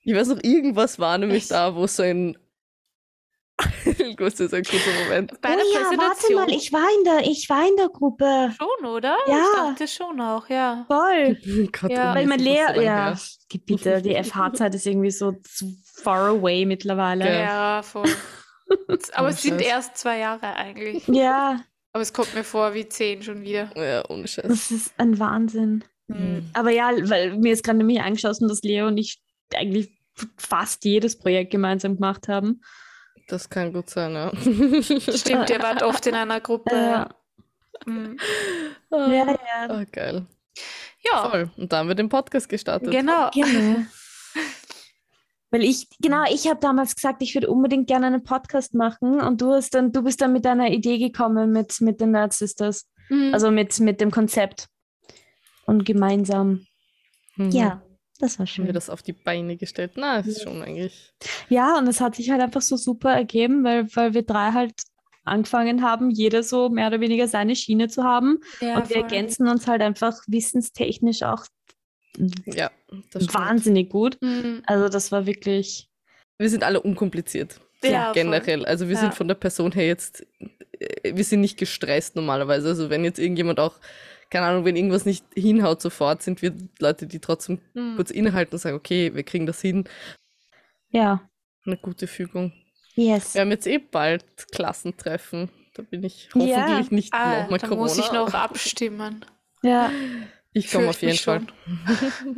Ich 0.06 0.14
weiß 0.16 0.28
noch, 0.30 0.44
irgendwas 0.44 1.00
war 1.00 1.18
nämlich 1.18 1.44
Echt? 1.44 1.52
da, 1.52 1.76
wo 1.76 1.88
so 1.88 2.04
ein. 2.04 2.38
Kurz, 4.18 4.36
das 4.36 4.48
ist 4.48 4.54
ein 4.54 4.64
kurzer 4.64 4.92
Moment. 5.04 5.42
Bei 5.42 5.50
der 5.56 5.60
oh 5.60 5.74
ja, 5.74 5.80
warte 5.80 5.98
Präsentation 5.98 6.46
mal, 6.46 6.52
ich 6.52 6.74
war 6.74 6.88
in 6.98 7.04
der, 7.04 7.32
ich 7.32 7.50
war 7.50 7.68
in 7.68 7.76
der 7.76 7.90
Gruppe. 7.90 8.54
schon, 8.58 8.86
oder? 8.90 9.18
Ja. 9.28 9.44
Ich 9.44 9.70
dachte 9.70 9.88
schon 9.88 10.22
auch, 10.22 10.48
ja. 10.50 10.86
Voll. 10.88 11.38
Gott, 11.72 11.92
Ja. 11.92 12.16
Weil 12.16 12.26
mein 12.28 12.40
das 12.40 12.48
ist 12.48 12.54
Lehr, 12.54 12.72
so 12.76 12.82
ja, 12.82 13.18
bitte, 13.66 14.02
die 14.02 14.16
FH-Zeit 14.24 14.76
ist 14.76 14.86
irgendwie 14.86 15.12
so 15.12 15.34
far 16.04 16.30
away 16.30 16.66
mittlerweile. 16.66 17.26
Ja, 17.26 17.82
voll. 17.84 18.10
Aber 19.14 19.30
es 19.30 19.42
sind 19.42 19.62
erst 19.62 19.98
zwei 19.98 20.20
Jahre 20.20 20.56
eigentlich. 20.56 21.08
Ja, 21.08 21.62
Aber 21.92 22.02
es 22.02 22.14
kommt 22.14 22.34
mir 22.34 22.44
vor 22.44 22.74
wie 22.74 22.88
zehn 22.88 23.22
schon 23.22 23.42
wieder. 23.42 23.70
Ja, 23.76 24.04
ohne 24.10 24.28
Scheiß. 24.28 24.48
das 24.48 24.72
ist 24.72 24.94
ein 24.98 25.20
Wahnsinn. 25.20 25.84
Mhm. 26.08 26.50
Aber 26.54 26.72
ja, 26.72 26.92
weil 27.10 27.38
mir 27.38 27.54
ist 27.54 27.64
gerade 27.64 27.78
nämlich 27.78 28.02
angeschossen, 28.02 28.48
dass 28.48 28.62
Leo 28.64 28.88
und 28.88 28.98
ich 28.98 29.22
eigentlich 29.54 29.92
fast 30.38 30.86
jedes 30.86 31.18
Projekt 31.18 31.52
gemeinsam 31.52 31.96
gemacht 31.96 32.28
haben. 32.28 32.62
Das 33.28 33.50
kann 33.50 33.72
gut 33.74 33.90
sein, 33.90 34.14
ja. 34.14 34.32
Stimmt, 34.36 35.50
ihr 35.50 35.62
wart 35.62 35.82
oft 35.84 36.06
in 36.08 36.16
einer 36.16 36.40
Gruppe. 36.42 36.76
Ja. 36.76 37.10
Mhm. 37.86 38.18
Ja, 38.92 39.08
ja. 39.28 39.36
Ah, 39.70 39.84
geil. 39.92 40.26
Ja, 41.04 41.30
Voll. 41.30 41.52
Und 41.58 41.72
da 41.74 41.78
haben 41.80 41.88
wir 41.88 41.96
den 41.96 42.10
Podcast 42.10 42.48
gestartet. 42.50 42.92
genau. 42.92 43.30
Genau. 43.32 43.80
Weil 45.52 45.64
ich, 45.64 45.88
genau, 46.02 46.24
ich 46.32 46.48
habe 46.48 46.60
damals 46.60 46.96
gesagt, 46.96 47.22
ich 47.22 47.36
würde 47.36 47.50
unbedingt 47.52 47.88
gerne 47.88 48.08
einen 48.08 48.24
Podcast 48.24 48.74
machen 48.74 49.22
und 49.22 49.40
du 49.42 49.52
hast 49.54 49.76
dann, 49.76 49.92
du 49.92 50.02
bist 50.04 50.20
dann 50.22 50.34
mit 50.34 50.46
deiner 50.46 50.70
Idee 50.72 50.98
gekommen 50.98 51.52
mit, 51.52 51.80
mit 51.82 52.02
den 52.02 52.12
Nerd 52.12 52.34
Sisters, 52.34 52.88
Mhm. 53.10 53.34
also 53.34 53.52
mit, 53.52 53.80
mit 53.80 54.00
dem 54.02 54.12
Konzept. 54.12 54.68
Und 55.66 55.86
gemeinsam. 55.86 56.66
Mhm. 57.36 57.50
Ja, 57.52 57.84
das 58.24 58.40
war 58.40 58.46
Haben 58.48 58.58
wir 58.64 58.66
schön. 58.66 58.74
das 58.74 58.90
auf 58.90 59.02
die 59.04 59.14
Beine 59.14 59.56
gestellt? 59.58 59.92
Na, 59.96 60.20
es 60.20 60.28
ist 60.28 60.44
schon 60.44 60.62
eigentlich. 60.62 61.14
Ja, 61.50 61.78
und 61.78 61.88
es 61.88 62.02
hat 62.02 62.16
sich 62.16 62.30
halt 62.32 62.42
einfach 62.42 62.62
so 62.62 62.76
super 62.78 63.12
ergeben, 63.12 63.64
weil, 63.64 63.88
weil 63.96 64.14
wir 64.14 64.24
drei 64.24 64.52
halt 64.52 64.74
angefangen 65.26 65.82
haben, 65.84 66.10
jeder 66.10 66.44
so 66.44 66.70
mehr 66.70 66.88
oder 66.88 67.00
weniger 67.00 67.28
seine 67.28 67.56
Schiene 67.56 67.88
zu 67.88 68.04
haben. 68.04 68.40
ja, 68.60 68.76
und 68.78 68.90
wir 68.90 68.96
voll. 68.98 69.04
ergänzen 69.04 69.48
uns 69.48 69.68
halt 69.68 69.82
einfach 69.82 70.18
wissenstechnisch 70.28 71.24
auch 71.24 71.46
Ja, 72.46 72.72
wahnsinnig 73.14 73.90
gut. 73.90 74.18
Mhm. 74.22 74.64
Also 74.66 74.90
das 74.90 75.12
war 75.12 75.26
wirklich, 75.26 75.90
Wir 76.38 76.50
sind 76.50 76.64
alle 76.64 76.82
unkompliziert. 76.82 77.60
Ja, 77.84 78.06
voll. 78.06 78.14
generell. 78.14 78.66
Also 78.66 78.88
wir 78.88 78.96
Ja. 78.96 79.02
sind 79.02 79.14
von 79.14 79.28
der 79.28 79.36
Person 79.36 79.72
her 79.72 79.88
jetzt, 79.88 80.26
äh, 80.80 81.16
wir 81.16 81.24
sind 81.24 81.42
nicht 81.42 81.58
gestresst 81.58 82.16
normalerweise. 82.16 82.68
Also 82.70 82.90
wenn 82.90 83.04
jetzt 83.04 83.20
irgendjemand 83.20 83.60
auch, 83.60 83.80
keine 84.34 84.48
Ahnung, 84.48 84.66
wenn 84.66 84.76
irgendwas 84.76 85.06
nicht 85.06 85.24
hinhaut 85.36 85.82
sofort, 85.82 86.22
sind 86.24 86.42
wir 86.42 86.54
Leute, 86.80 87.08
die 87.08 87.20
trotzdem 87.20 87.62
Mhm. 87.74 87.96
kurz 87.96 88.12
innehalten 88.12 88.56
und 88.56 88.60
sagen, 88.60 88.76
okay, 88.76 89.14
wir 89.16 89.24
kriegen 89.24 89.46
das 89.46 89.62
hin. 89.62 89.86
ja, 90.90 91.22
Eine 91.66 91.78
gute 91.78 92.08
Fügung. 92.08 92.52
Yes. 92.96 93.34
Wir 93.36 93.42
haben 93.42 93.52
jetzt 93.52 93.66
eh 93.68 93.78
bald 93.78 94.26
Klassentreffen. 94.52 95.50
Da 95.76 95.82
bin 95.84 96.04
ich 96.04 96.28
hoffentlich 96.34 96.50
Ja. 96.58 96.86
nicht 96.90 97.14
Ah, 97.14 97.44
nochmal 97.44 97.60
da 97.60 97.68
Corona. 97.68 97.84
muss 97.88 97.98
ich 97.98 98.12
noch 98.12 98.34
abstimmen. 98.34 99.26
Ja, 99.64 99.90
Ich 100.52 100.70
komme 100.72 100.90
auf 100.90 101.02
jeden 101.02 101.18
Fall. 101.18 101.42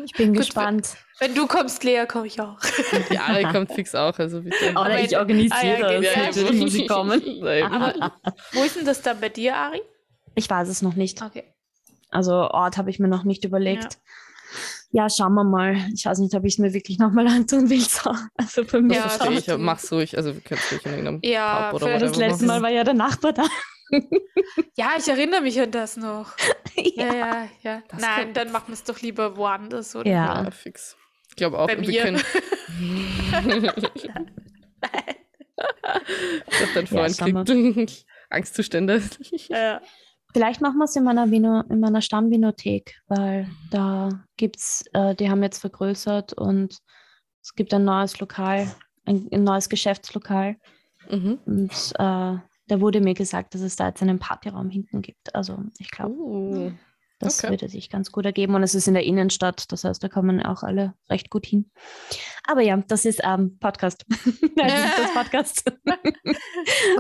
ich 0.05 0.11
bin 0.13 0.29
Gut, 0.29 0.37
gespannt. 0.37 0.95
Wenn 1.19 1.33
du 1.35 1.47
kommst, 1.47 1.83
Lea, 1.83 2.05
komme 2.07 2.27
ich 2.27 2.39
auch. 2.39 2.59
Die 3.09 3.17
Ari 3.17 3.43
kommt 3.45 3.71
fix 3.73 3.93
auch, 3.95 4.17
also 4.19 4.41
bitte. 4.43 4.69
Oder 4.71 4.79
Aber- 4.81 4.99
ich 5.01 5.17
organisiere 5.17 5.87
Ah, 5.87 5.91
ja, 5.91 6.01
das. 6.01 6.05
ja, 6.15 6.21
Natürlich 6.27 6.61
muss 6.61 6.75
ich 6.75 6.87
kommen. 6.87 7.21
Aber 7.63 8.11
wo 8.53 8.63
ist 8.63 8.75
denn 8.77 8.85
das 8.85 9.01
dann 9.01 9.19
bei 9.19 9.29
dir, 9.29 9.55
Ari? 9.55 9.81
Ich 10.35 10.49
weiß 10.49 10.69
es 10.69 10.81
noch 10.81 10.95
nicht. 10.95 11.21
Okay. 11.21 11.43
Also 12.11 12.33
Ort 12.33 12.77
habe 12.77 12.89
ich 12.89 12.99
mir 12.99 13.07
noch 13.07 13.23
nicht 13.23 13.43
überlegt. 13.45 13.97
Ja. 14.91 15.09
schauen 15.09 15.33
wir 15.33 15.43
mal. 15.43 15.75
Ich 15.93 16.05
weiß 16.05 16.19
nicht, 16.19 16.33
ob 16.35 16.45
ich 16.45 16.53
es 16.53 16.59
mir 16.59 16.73
wirklich 16.73 16.97
nochmal 16.99 17.27
antun 17.29 17.69
will. 17.69 17.81
So. 17.81 18.13
Also 18.37 18.63
für 18.63 18.81
mich 18.81 18.97
Ja, 18.97 19.09
verstehe 19.09 19.37
es- 19.37 19.47
ich, 19.47 19.57
mach's 19.57 19.91
ruhig. 19.91 20.15
Also 20.17 20.33
wir 20.33 20.41
können 20.41 20.61
es 20.63 20.71
ruhig 20.71 20.85
in 20.85 20.91
irgendeinem 20.91 21.19
Ja, 21.23 21.71
Pub 21.71 21.81
oder 21.81 21.99
das 21.99 22.15
letzte. 22.15 22.45
Mal 22.45 22.61
war 22.61 22.69
ja 22.69 22.83
der 22.83 22.93
Nachbar 22.93 23.33
da. 23.33 23.43
Ja, 24.75 24.93
ich 24.97 25.07
erinnere 25.07 25.41
mich 25.41 25.59
an 25.61 25.69
das 25.71 25.95
noch. 25.97 26.31
Ja, 26.77 27.05
ja. 27.05 27.13
ja, 27.15 27.47
ja. 27.61 27.81
Das 27.87 28.01
Nein, 28.01 28.33
dann 28.33 28.51
machen 28.51 28.65
wir 28.67 28.73
es 28.73 28.83
doch 28.83 28.99
lieber 29.01 29.37
woanders, 29.37 29.95
oder? 29.95 30.09
Ja. 30.09 30.43
Ja, 30.43 30.51
fix. 30.51 30.97
Ich 31.29 31.35
glaube 31.37 31.57
auch, 31.59 31.67
Bei 31.67 31.79
wir 31.79 31.87
mir. 31.87 32.01
können. 32.03 32.21
ich 36.47 36.57
glaube, 36.57 36.71
dein 36.73 36.87
Freund 36.87 37.15
schauen 37.17 37.45
kriegt 37.45 38.05
Angstzustände. 38.29 39.01
Ja. 39.49 39.81
Vielleicht 40.35 40.59
machen 40.59 40.79
wir 40.79 40.83
es 40.83 40.93
in 40.97 41.05
meiner, 41.05 41.31
Vino, 41.31 41.61
in 41.69 41.79
meiner 41.79 42.01
Stammvinothek, 42.01 43.01
weil 43.07 43.47
da 43.71 44.09
gibt's, 44.35 44.83
äh, 44.91 45.15
die 45.15 45.29
haben 45.29 45.41
jetzt 45.41 45.59
vergrößert 45.59 46.33
und 46.33 46.77
es 47.41 47.55
gibt 47.55 47.73
ein 47.73 47.85
neues 47.85 48.19
Lokal, 48.19 48.69
ein, 49.05 49.29
ein 49.31 49.45
neues 49.45 49.69
Geschäftslokal. 49.69 50.57
Mhm. 51.09 51.39
Und 51.45 51.71
äh, 51.71 52.37
da 52.67 52.81
wurde 52.81 52.99
mir 52.99 53.13
gesagt, 53.13 53.53
dass 53.53 53.61
es 53.61 53.77
da 53.77 53.87
jetzt 53.87 54.01
einen 54.01 54.19
Partyraum 54.19 54.69
hinten 54.69 55.01
gibt. 55.01 55.33
Also 55.33 55.57
ich 55.79 55.89
glaube, 55.89 56.15
Uh, 56.15 56.71
das 57.19 57.39
okay. 57.39 57.51
würde 57.51 57.69
sich 57.69 57.89
ganz 57.89 58.11
gut 58.11 58.25
ergeben. 58.25 58.55
Und 58.55 58.63
es 58.63 58.75
ist 58.75 58.87
in 58.87 58.93
der 58.93 59.03
Innenstadt, 59.03 59.71
das 59.71 59.83
heißt, 59.83 60.03
da 60.03 60.09
kommen 60.09 60.41
auch 60.45 60.63
alle 60.63 60.93
recht 61.09 61.29
gut 61.29 61.45
hin. 61.45 61.71
Aber 62.45 62.61
ja, 62.61 62.75
das 62.77 63.05
ist 63.05 63.21
ähm, 63.23 63.57
Podcast. 63.59 64.05
Nein, 64.55 64.67
das 64.67 64.85
ist 64.89 64.99
das 64.99 65.13
Podcast. 65.23 65.63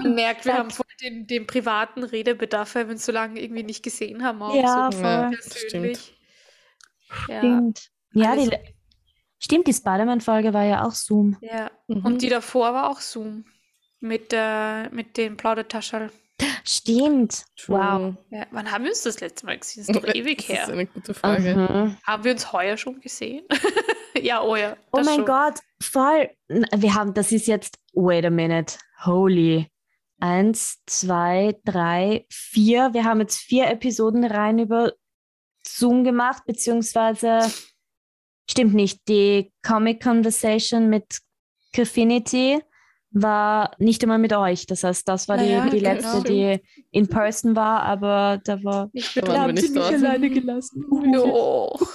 Man 0.01 0.15
merkt, 0.15 0.45
wir 0.45 0.51
Sag- 0.53 0.59
haben 0.59 0.69
voll 0.71 0.85
den, 1.01 1.27
den 1.27 1.45
privaten 1.47 2.03
Redebedarf, 2.03 2.75
weil 2.75 2.87
wir 2.87 2.93
uns 2.93 3.05
so 3.05 3.11
lange 3.11 3.41
irgendwie 3.41 3.63
nicht 3.63 3.83
gesehen 3.83 4.23
haben. 4.23 4.41
Auch 4.41 4.55
Ja, 4.55 4.89
so 4.91 4.99
voll. 4.99 5.31
Persönlich. 5.31 6.17
Ja, 7.27 7.39
Stimmt. 7.39 7.89
Ja, 8.13 8.31
alles 8.31 8.49
die, 8.49 8.57
stimmt, 9.39 9.67
die 9.67 9.73
Spider-Man-Folge 9.73 10.53
war 10.53 10.63
ja 10.63 10.85
auch 10.85 10.93
Zoom. 10.93 11.37
ja. 11.41 11.69
Mhm. 11.87 12.05
Und 12.05 12.21
die 12.21 12.29
davor 12.29 12.73
war 12.73 12.89
auch 12.89 13.01
Zoom. 13.01 13.45
Mit, 13.99 14.31
äh, 14.33 14.89
mit 14.89 15.17
den 15.17 15.35
Plaudertaschel. 15.37 16.11
Stimmt. 16.67 17.45
True. 17.57 17.77
Wow. 17.77 18.15
Ja, 18.31 18.47
wann 18.51 18.71
haben 18.71 18.83
wir 18.85 18.91
uns 18.91 19.03
das 19.03 19.19
letzte 19.19 19.45
Mal 19.45 19.59
gesehen? 19.59 19.85
Das 19.87 19.95
ist 19.95 20.03
doch 20.03 20.13
ewig 20.15 20.37
Das 20.37 20.49
ist 20.49 20.55
her. 20.55 20.67
eine 20.67 20.85
gute 20.87 21.13
Frage. 21.13 21.55
Mhm. 21.55 21.97
Haben 22.03 22.23
wir 22.23 22.31
uns 22.31 22.51
heuer 22.51 22.75
schon 22.77 22.99
gesehen? 22.99 23.45
ja, 24.21 24.41
oh 24.41 24.55
ja. 24.55 24.75
Oh 24.91 25.01
mein 25.03 25.17
schon. 25.17 25.25
Gott, 25.25 25.59
voll. 25.81 26.29
Wir 26.47 26.93
haben, 26.95 27.13
das 27.13 27.31
ist 27.31 27.47
jetzt, 27.47 27.77
wait 27.93 28.25
a 28.25 28.29
minute, 28.29 28.77
holy. 29.05 29.67
Eins, 30.19 30.81
zwei, 30.87 31.55
drei, 31.65 32.25
vier. 32.29 32.93
Wir 32.93 33.03
haben 33.03 33.19
jetzt 33.19 33.37
vier 33.37 33.67
Episoden 33.67 34.23
rein 34.23 34.59
über 34.59 34.93
Zoom 35.67 36.03
gemacht, 36.03 36.43
beziehungsweise 36.45 37.51
stimmt 38.49 38.73
nicht. 38.73 39.07
Die 39.07 39.51
Comic 39.61 40.01
Conversation 40.01 40.89
mit 40.89 41.19
Cafinity 41.73 42.61
war 43.17 43.71
nicht 43.79 44.03
einmal 44.03 44.19
mit 44.19 44.33
euch. 44.33 44.65
Das 44.67 44.83
heißt, 44.83 45.07
das 45.07 45.27
war 45.27 45.37
die, 45.37 45.45
Naja, 45.45 45.69
die 45.69 45.79
genau. 45.79 45.89
letzte, 45.93 46.21
die 46.23 46.61
in 46.91 47.07
person 47.07 47.55
war, 47.55 47.81
aber 47.83 48.39
da 48.43 48.61
war. 48.63 48.89
Ich 48.93 49.13
Da 49.13 49.21
bin 49.21 49.37
haben 49.39 49.53
nicht 49.53 49.67
sie 49.67 49.73
mich 49.73 49.83
alleine 49.85 50.29
gelassen. 50.29 50.83
Jo. 51.13 51.79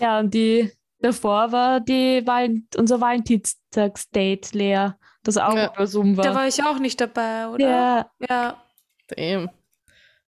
Ja, 0.00 0.18
und 0.20 0.32
die 0.34 0.72
davor 1.00 1.52
war 1.52 1.80
die 1.80 2.22
Val 2.26 2.56
unser 2.76 3.00
Valentinstagsdate, 3.00 4.52
Lea, 4.56 4.88
das 5.22 5.36
auch 5.36 5.54
Ja. 5.54 5.72
über 5.72 5.86
Zoom 5.86 6.16
war. 6.16 6.24
Da 6.24 6.34
war 6.34 6.48
ich 6.48 6.62
auch 6.64 6.78
nicht 6.78 7.00
dabei, 7.00 7.46
oder? 7.48 7.64
ja, 7.68 8.10
Ja. 8.28 8.62
Damn. 9.08 9.50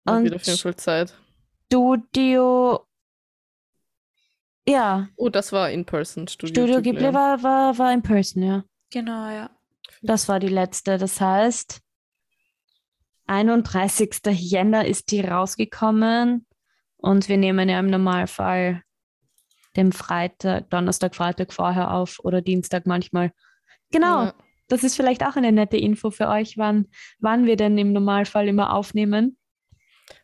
Und- 0.06 0.24
wieder 0.24 0.38
auf 0.38 0.44
jeden 0.44 0.58
Fall 0.58 0.76
Zeit. 0.78 1.14
Studio. 1.66 2.86
Ja, 4.68 5.08
Oh, 5.16 5.30
das 5.30 5.52
war 5.52 5.72
in 5.72 5.86
person. 5.86 6.28
Studio, 6.28 6.66
Studio 6.66 6.82
Ghibli 6.82 7.14
war, 7.14 7.42
war, 7.42 7.78
war 7.78 7.94
in 7.94 8.02
person, 8.02 8.44
ja. 8.44 8.64
Genau, 8.92 9.30
ja. 9.30 9.50
Das 10.02 10.28
war 10.28 10.40
die 10.40 10.48
letzte. 10.48 10.98
Das 10.98 11.20
heißt, 11.20 11.82
31. 13.28 14.20
Jänner 14.32 14.86
ist 14.86 15.12
die 15.12 15.22
rausgekommen 15.22 16.46
und 16.98 17.30
wir 17.30 17.38
nehmen 17.38 17.70
ja 17.70 17.80
im 17.80 17.90
Normalfall 17.90 18.84
den 19.76 19.94
Freitag, 19.94 20.70
Donnerstag, 20.70 21.16
Freitag 21.16 21.54
vorher 21.54 21.92
auf 21.94 22.20
oder 22.24 22.42
Dienstag 22.42 22.86
manchmal. 22.86 23.32
Genau. 23.92 24.26
Ja. 24.26 24.34
Das 24.68 24.84
ist 24.84 24.96
vielleicht 24.96 25.24
auch 25.26 25.36
eine 25.36 25.52
nette 25.52 25.78
Info 25.78 26.12
für 26.12 26.28
euch, 26.28 26.58
wann, 26.58 26.88
wann 27.20 27.46
wir 27.46 27.58
denn 27.58 27.78
im 27.78 27.94
Normalfall 27.94 28.48
immer 28.48 28.74
aufnehmen. 28.74 29.38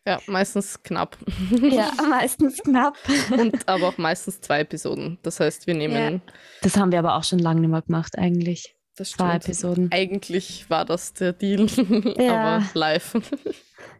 Ja, 0.06 0.20
meistens 0.28 0.82
knapp. 0.84 1.18
Ja, 1.62 1.92
meistens 2.10 2.58
knapp. 2.64 2.98
Und 3.32 3.68
aber 3.68 3.90
auch 3.90 3.98
meistens 3.98 4.42
zwei 4.42 4.62
Episoden. 4.62 5.18
Das 5.24 5.40
heißt, 5.40 5.68
wir 5.68 5.74
nehmen 5.74 6.22
Das 6.62 6.78
haben 6.78 6.92
wir 6.92 7.00
aber 7.00 7.16
auch 7.16 7.24
schon 7.24 7.40
lange 7.40 7.62
nicht 7.62 7.70
mehr 7.70 7.82
gemacht, 7.82 8.18
eigentlich. 8.18 8.76
das 8.96 9.12
Zwei 9.12 9.30
stimmt. 9.30 9.46
Episoden. 9.46 9.90
Eigentlich 9.92 10.70
war 10.70 10.86
das 10.86 11.14
der 11.14 11.34
Deal, 11.34 11.68
Ja. 12.18 12.58
aber 12.58 12.66
live. 12.74 13.14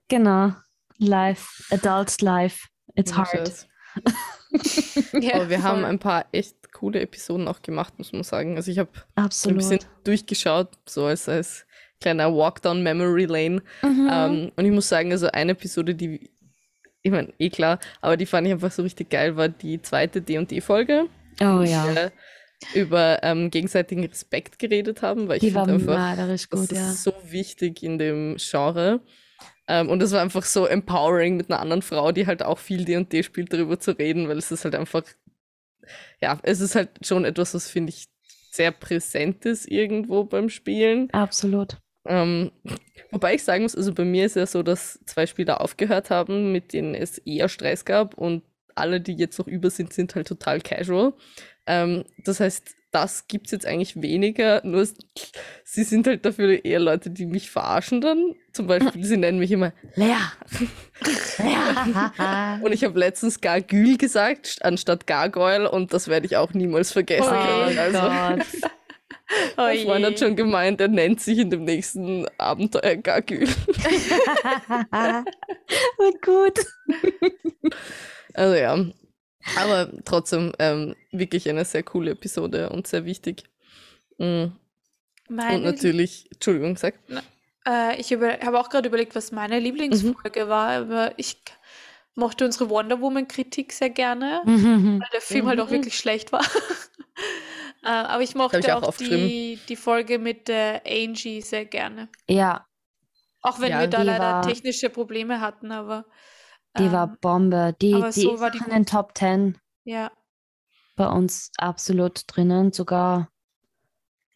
Genau. 0.08 0.54
Live, 0.98 1.68
Adult 1.70 2.22
Life. 2.22 2.68
It's 2.96 3.12
Ja, 3.12 3.18
hard. 3.18 3.30
scheiß. 3.30 3.68
ja 5.22 5.36
aber 5.36 5.50
wir 5.50 5.62
haben 5.62 5.82
voll. 5.82 5.90
ein 5.90 6.00
paar 6.00 6.26
echt 6.32 6.72
coole 6.74 7.02
Episoden 7.02 7.48
auch 7.48 7.62
gemacht, 7.62 7.94
muss 7.98 8.14
man 8.14 8.24
sagen. 8.24 8.56
Also 8.56 8.72
ich 8.72 8.80
habe 8.80 8.90
ein 9.16 9.30
bisschen 9.56 9.80
durchgeschaut, 10.04 10.70
so 10.88 11.06
als, 11.06 11.28
als 11.30 11.67
kleiner 12.00 12.34
Walk 12.34 12.62
down 12.62 12.84
Memory 12.84 13.26
Lane. 13.26 13.62
Mhm. 13.82 14.10
Ähm, 14.12 14.52
und 14.56 14.66
ich 14.66 14.72
muss 14.72 14.90
sagen, 14.90 15.12
also 15.12 15.28
eine 15.28 15.54
Episode, 15.54 15.96
die, 15.96 16.30
ich 17.02 17.12
meine, 17.12 17.34
eh 17.40 17.50
klar, 17.50 17.80
aber 18.02 18.18
die 18.18 18.26
fand 18.26 18.48
ich 18.48 18.54
einfach 18.54 18.72
so 18.72 18.84
richtig 18.84 19.10
geil, 19.10 19.36
war 19.36 19.50
die 19.50 19.82
zweite 19.82 20.22
D&D-Folge. 20.22 21.08
oh 21.42 21.60
wo 21.60 21.62
ja. 21.64 21.86
wir 21.94 22.12
über 22.74 23.20
ähm, 23.24 23.52
gegenseitigen 23.52 24.06
Respekt 24.06 24.58
geredet 24.58 25.02
haben, 25.02 25.28
weil 25.28 25.38
ich 25.38 25.42
Die 25.42 25.52
finde 25.52 25.74
einfach, 25.74 26.16
das 26.28 26.50
gut, 26.50 26.72
ist 26.72 26.72
ja. 26.72 26.92
so 26.92 27.14
wichtig 27.30 27.84
in 27.84 28.00
dem 28.00 28.38
Genre. 28.40 29.02
Ähm, 29.68 29.90
und 29.90 30.02
es 30.02 30.12
war 30.12 30.22
einfach 30.22 30.44
so 30.44 30.66
empowering 30.66 31.38
mit 31.38 31.52
einer 31.52 31.60
anderen 31.60 31.82
Frau, 31.82 32.12
die 32.12 32.26
halt 32.26 32.42
auch 32.42 32.58
viel 32.58 32.86
D&D 32.86 33.22
spielt, 33.24 33.54
darüber 33.54 33.80
zu 33.80 33.92
reden, 33.92 34.28
weil 34.28 34.38
es 34.38 34.52
ist 34.52 34.64
halt 34.64 34.76
einfach, 34.76 35.04
ja, 36.22 36.40
es 36.44 36.62
ist 36.62 36.76
halt 36.76 36.90
schon 37.06 37.26
etwas, 37.26 37.54
was 37.54 37.70
finde 37.70 37.92
ich 37.92 38.08
sehr 38.52 38.72
präsent 38.72 39.46
ist 39.46 39.68
irgendwo 39.68 40.24
beim 40.24 40.50
Spielen. 40.50 41.12
Absolut. 41.12 41.78
Ähm, 42.08 42.52
wobei 43.12 43.36
ich 43.36 43.44
sagen 43.44 43.64
muss, 43.64 43.76
also 43.76 43.94
bei 43.94 44.06
mir 44.06 44.26
ist 44.26 44.36
ja 44.36 44.46
so, 44.46 44.64
dass 44.64 45.00
zwei 45.06 45.26
Spieler 45.26 45.62
aufgehört 45.62 46.10
haben, 46.10 46.52
mit 46.52 46.74
denen 46.74 46.96
es 46.96 47.18
eher 47.20 47.50
Stress 47.50 47.86
gab 47.86 48.14
und 48.16 48.44
alle, 48.76 49.02
die 49.02 49.14
jetzt 49.14 49.40
noch 49.40 49.48
über 49.48 49.70
sind, 49.70 49.92
sind 49.94 50.16
halt 50.16 50.28
total 50.28 50.62
casual. 50.62 51.14
Ähm, 51.66 52.06
das 52.24 52.40
heißt, 52.40 52.76
das 52.92 53.28
gibt 53.28 53.48
es 53.48 53.52
jetzt 53.52 53.66
eigentlich 53.66 54.02
weniger, 54.02 54.62
nur 54.64 54.88
sie 55.66 55.84
sind 55.84 56.08
halt 56.08 56.26
dafür 56.26 56.64
eher 56.64 56.80
Leute, 56.80 57.10
die 57.10 57.26
mich 57.26 57.52
verarschen 57.52 58.00
dann. 58.00 58.34
Zum 58.54 58.68
Beispiel, 58.68 59.04
sie 59.04 59.18
nennen 59.18 59.40
mich 59.40 59.52
immer 59.52 59.74
Lea. 59.96 60.14
Lea. 61.38 62.60
und 62.64 62.72
ich 62.72 62.84
habe 62.86 62.98
letztens 62.98 63.42
Gargül 63.42 63.98
gesagt, 63.98 64.48
st- 64.48 64.62
anstatt 64.62 65.06
Gargoyle 65.06 65.70
und 65.70 65.94
das 65.94 66.08
werde 66.08 66.26
ich 66.28 66.38
auch 66.38 66.54
niemals 66.54 66.92
vergessen 66.92 67.34
Oh 67.34 67.46
können. 67.46 67.78
Also. 67.78 68.44
Oh 69.58 69.62
mein 69.62 69.80
Freund 69.86 70.06
hat 70.06 70.20
schon 70.20 70.36
gemeint, 70.36 70.80
er 70.80 70.88
nennt 70.88 71.20
sich 71.20 71.40
in 71.40 71.50
dem 71.50 71.66
nächsten 71.66 72.26
Abenteuer 72.38 72.96
Gargül. 72.96 73.48
Und 75.98 76.22
gut. 76.22 76.60
Also 78.34 78.54
ja, 78.56 78.86
aber 79.58 79.92
trotzdem 80.06 80.54
ähm, 80.60 80.96
wirklich 81.12 81.50
eine 81.50 81.66
sehr 81.66 81.82
coole 81.82 82.12
Episode 82.12 82.70
und 82.70 82.86
sehr 82.86 83.04
wichtig. 83.04 83.46
Mm. 84.20 84.46
Und 85.28 85.64
natürlich, 85.64 86.30
Entschuldigung, 86.32 86.78
sag. 86.78 86.94
äh, 87.68 88.00
ich 88.00 88.14
habe 88.14 88.60
auch 88.60 88.70
gerade 88.70 88.90
überlegt, 88.90 89.16
was 89.16 89.32
meine 89.32 89.60
Lieblingsfolge 89.60 90.48
war, 90.50 90.70
aber 90.70 91.14
ich 91.18 91.42
mochte 92.14 92.46
unsere 92.46 92.70
Wonder 92.70 93.02
Woman-Kritik 93.02 93.74
sehr 93.74 93.90
gerne, 93.90 94.44
Mhm. 94.46 95.00
weil 95.00 95.10
der 95.12 95.22
Film 95.22 95.48
halt 95.48 95.60
auch 95.60 95.70
Mhm. 95.70 95.74
wirklich 95.74 95.98
schlecht 95.98 96.32
war. 96.32 96.46
äh, 97.84 97.88
aber 97.88 98.24
ich 98.24 98.36
mochte 98.36 98.60
ich 98.60 98.72
auch 98.72 98.84
auch, 98.84 98.98
die, 98.98 99.60
die 99.68 99.76
Folge 99.76 100.20
mit 100.20 100.50
äh, 100.50 100.82
Angie 100.86 101.42
sehr 101.42 101.66
gerne. 101.66 102.10
Ja, 102.28 102.66
Auch 103.42 103.60
wenn 103.60 103.72
Ja, 103.72 103.82
wir 103.82 103.88
da 103.88 104.00
die 104.02 104.06
leider 104.08 104.24
war- 104.24 104.42
technische 104.42 104.90
Probleme 104.90 105.40
hatten, 105.42 105.72
aber 105.72 106.06
die 106.78 106.84
ähm, 106.84 106.92
war 106.92 107.08
Bombe. 107.08 107.76
Die, 107.82 107.94
aber 107.94 108.12
die 108.12 108.22
so 108.22 108.40
war 108.40 108.52
die 108.52 108.58
in 108.60 108.70
den 108.70 108.86
Top 108.86 109.18
10 109.18 109.58
ja. 109.86 110.12
bei 110.96 111.08
uns 111.08 111.52
absolut 111.58 112.24
drinnen. 112.28 112.72
Sogar, 112.74 113.30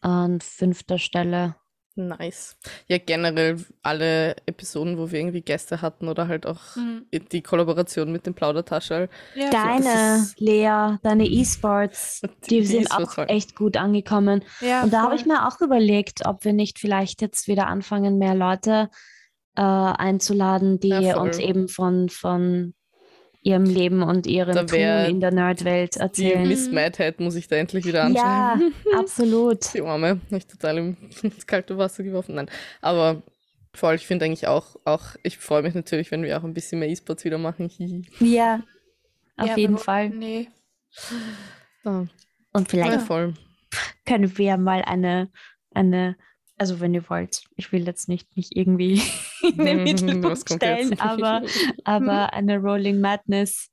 an 0.00 0.40
fünfter 0.40 0.98
Stelle. 0.98 1.56
Nice. 1.94 2.56
Ja, 2.88 2.96
generell 2.98 3.64
alle 3.82 4.34
Episoden, 4.46 4.96
wo 4.96 5.10
wir 5.10 5.20
irgendwie 5.20 5.42
Gäste 5.42 5.82
hatten 5.82 6.08
oder 6.08 6.26
halt 6.28 6.46
auch 6.46 6.76
Mhm. 6.76 7.06
die 7.30 7.42
Kollaboration 7.42 8.10
mit 8.10 8.24
dem 8.24 8.34
Plaudertaschel. 8.34 9.10
Ja, 9.34 9.50
Deine, 9.50 10.26
Lea, 10.38 10.96
deine 11.02 11.26
E-Sports, 11.26 12.20
die, 12.46 12.60
Die 12.60 12.64
sind 12.66 12.82
E-Sports 12.82 13.12
auch 13.12 13.16
halt. 13.18 13.30
echt 13.30 13.56
gut 13.56 13.76
angekommen. 13.76 14.42
ja, 14.60 14.82
Und 14.84 14.92
da 14.92 15.02
habe 15.02 15.14
ich 15.16 15.26
mir 15.26 15.46
auch 15.46 15.60
überlegt, 15.60 16.24
ob 16.26 16.44
wir 16.44 16.52
nicht 16.54 16.78
vielleicht 16.78 17.20
jetzt 17.22 17.46
wieder 17.48 17.66
anfangen, 17.66 18.18
mehr 18.18 18.34
Leute 18.34 18.88
äh, 19.56 19.60
einzuladen, 19.62 20.80
die 20.80 20.88
Ja, 20.88 21.18
uns 21.18 21.38
eben 21.38 21.68
von, 21.68 22.08
von 22.08 22.74
ihrem 23.42 23.64
Leben 23.64 24.02
und 24.02 24.26
ihrem 24.26 24.66
Tun 24.66 24.78
in 24.78 25.20
der 25.20 25.32
Nerdwelt 25.32 25.96
Die 25.96 26.00
erzählen. 26.00 26.46
Miss 26.46 26.70
Madhead 26.70 27.20
muss 27.20 27.34
ich 27.34 27.48
da 27.48 27.56
endlich 27.56 27.84
wieder 27.84 28.04
anschauen. 28.04 28.24
Ja, 28.24 28.60
absolut. 28.98 29.74
Die 29.74 29.82
Arme, 29.82 30.20
nicht 30.30 30.50
total 30.50 30.78
im, 30.78 30.96
ins 31.22 31.46
kalte 31.46 31.76
Wasser 31.76 32.04
geworfen. 32.04 32.36
Nein, 32.36 32.50
aber 32.80 33.22
voll, 33.74 33.96
ich 33.96 34.06
finde 34.06 34.26
eigentlich 34.26 34.46
auch, 34.46 34.76
auch, 34.84 35.16
ich 35.22 35.38
freue 35.38 35.62
mich 35.62 35.74
natürlich, 35.74 36.10
wenn 36.10 36.22
wir 36.22 36.38
auch 36.38 36.44
ein 36.44 36.54
bisschen 36.54 36.78
mehr 36.78 36.88
E-Sports 36.88 37.24
wieder 37.24 37.38
machen. 37.38 37.70
Ja, 38.20 38.62
auf 39.36 39.48
Ja, 39.48 39.56
jeden 39.56 39.78
Fall. 39.78 40.10
Nee. 40.10 40.48
Und 41.84 42.68
vielleicht 42.68 43.08
ja, 43.08 43.32
können 44.04 44.38
wir 44.38 44.56
mal 44.56 44.82
eine, 44.82 45.30
eine, 45.74 46.16
also 46.62 46.78
wenn 46.78 46.94
ihr 46.94 47.10
wollt, 47.10 47.42
ich 47.56 47.72
will 47.72 47.84
jetzt 47.84 48.08
nicht 48.08 48.36
mich 48.36 48.56
irgendwie 48.56 49.02
in 49.42 49.64
den 49.64 49.82
Mittelpunkt 49.82 50.48
stellen, 50.48 50.96
aber, 51.00 51.42
aber 51.82 52.32
eine 52.34 52.58
Rolling 52.58 53.00
Madness. 53.00 53.68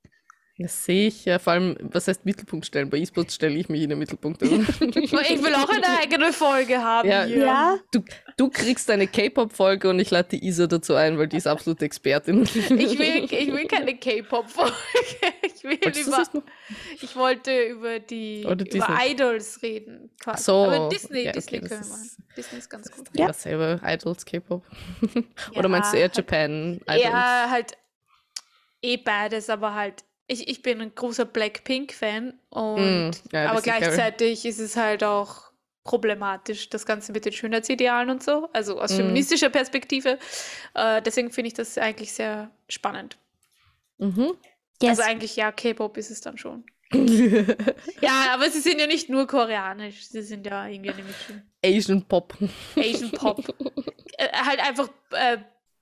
Das 0.62 0.84
sehe 0.86 1.08
ich 1.08 1.24
ja, 1.24 1.40
vor 1.40 1.54
allem, 1.54 1.78
was 1.80 2.10
heißt 2.10 2.26
Mittelpunkt 2.26 2.66
stellen? 2.66 2.90
Bei 2.90 2.98
E-Sports 2.98 3.36
stelle 3.36 3.56
ich 3.56 3.70
mich 3.70 3.82
in 3.82 3.90
den 3.90 4.00
Mittelpunkt. 4.00 4.42
Ich 4.42 5.12
will 5.12 5.56
auch 5.56 5.70
eine 5.70 6.00
eigene 6.02 6.34
Folge 6.34 6.84
haben 6.84 7.08
Ja, 7.10 7.24
hier. 7.24 7.38
Ja, 7.46 7.80
du, 7.92 8.04
du 8.36 8.50
kriegst 8.50 8.90
eine 8.90 9.08
K-Pop-Folge 9.08 9.90
und 9.90 10.00
ich 10.00 10.12
lade 10.12 10.30
die 10.32 10.46
Isa 10.46 10.68
dazu 10.68 10.96
ein, 10.96 11.18
weil 11.18 11.28
die 11.28 11.38
ist 11.38 11.48
absolute 11.48 11.86
Expertin. 11.86 12.44
Ich 12.44 12.56
will, 13.00 13.24
ich 13.24 13.54
will 13.54 13.68
keine 13.68 13.96
K-Pop-Folge. 13.98 14.74
Ich 15.42 15.64
will 15.64 15.76
über, 15.76 16.24
ich 17.02 17.16
wollte 17.16 17.64
über 17.64 18.00
die 18.00 18.46
Oder 18.46 18.66
über. 18.70 18.98
Idols 19.06 19.62
reden. 19.62 20.10
Quasi. 20.22 20.44
so, 20.44 20.66
Aber 20.66 20.90
Disney, 20.90 21.24
ja, 21.24 21.32
Disney 21.32 21.60
okay, 21.60 21.68
können 21.70 21.84
wir 21.84 21.90
machen. 21.90 22.10
Disney 22.36 22.60
ist 22.60 22.70
ganz 22.70 22.92
gut. 22.92 23.08
Ja. 23.14 23.28
Ja, 23.28 23.34
selber 23.34 23.80
Idols, 23.84 24.26
K-Pop. 24.26 24.64
Oder 25.56 25.70
meinst 25.70 25.94
du 25.94 25.98
Ja, 25.98 26.04
eher 26.04 26.08
halt- 26.10 26.18
Japan 26.18 26.82
Idols? 26.88 27.04
Ja, 27.04 27.48
halt 27.50 27.78
eh 28.82 28.98
beides, 28.98 29.50
aber 29.50 29.74
halt, 29.74 30.04
ich, 30.30 30.48
ich 30.48 30.62
bin 30.62 30.80
ein 30.82 30.94
großer 30.96 31.26
Blackpink-Fan 31.26 32.34
und 32.50 33.12
Mm, 33.12 33.12
ja, 33.34 33.52
aber 33.52 33.62
gleichzeitig 33.62 34.46
ist 34.46 34.60
es 34.60 34.76
halt 34.78 35.04
auch 35.04 35.50
problematisch, 35.84 36.70
das 36.70 36.86
Ganze 36.86 37.12
mit 37.12 37.26
den 37.26 37.34
Schönheitsidealen 37.34 38.10
und 38.10 38.24
so, 38.24 38.48
also 38.54 38.80
aus 38.80 38.92
Mm. 38.94 38.98
feministischer 38.98 39.50
Perspektive. 39.50 40.20
Äh, 40.76 41.02
deswegen 41.02 41.32
finde 41.32 41.48
ich 41.48 41.54
das 41.56 41.78
eigentlich 41.78 42.14
sehr 42.14 42.52
spannend. 42.68 43.18
Mhm. 43.98 44.34
yes. 44.82 44.92
Also 45.00 45.02
eigentlich 45.04 45.36
ja, 45.36 45.52
K-Pop 45.52 45.98
ist 45.98 46.12
es 46.12 46.22
dann 46.22 46.38
schon. 46.38 46.64
Ja, 48.02 48.34
aber 48.34 48.50
sie 48.50 48.62
sind 48.62 48.80
ja 48.80 48.88
nicht 48.88 49.10
nur 49.10 49.28
koreanisch, 49.28 50.08
sie 50.08 50.22
sind 50.22 50.46
ja 50.46 50.68
irgendwie 50.68 50.92
eine 50.92 51.04
Mischung. 51.04 51.42
Asian 51.64 52.04
Pop. 52.04 52.36
Asian 52.76 53.12
Pop. 53.12 53.40
äh, 54.18 54.28
halt 54.32 54.60
einfach 54.60 54.90
äh, 55.12 55.38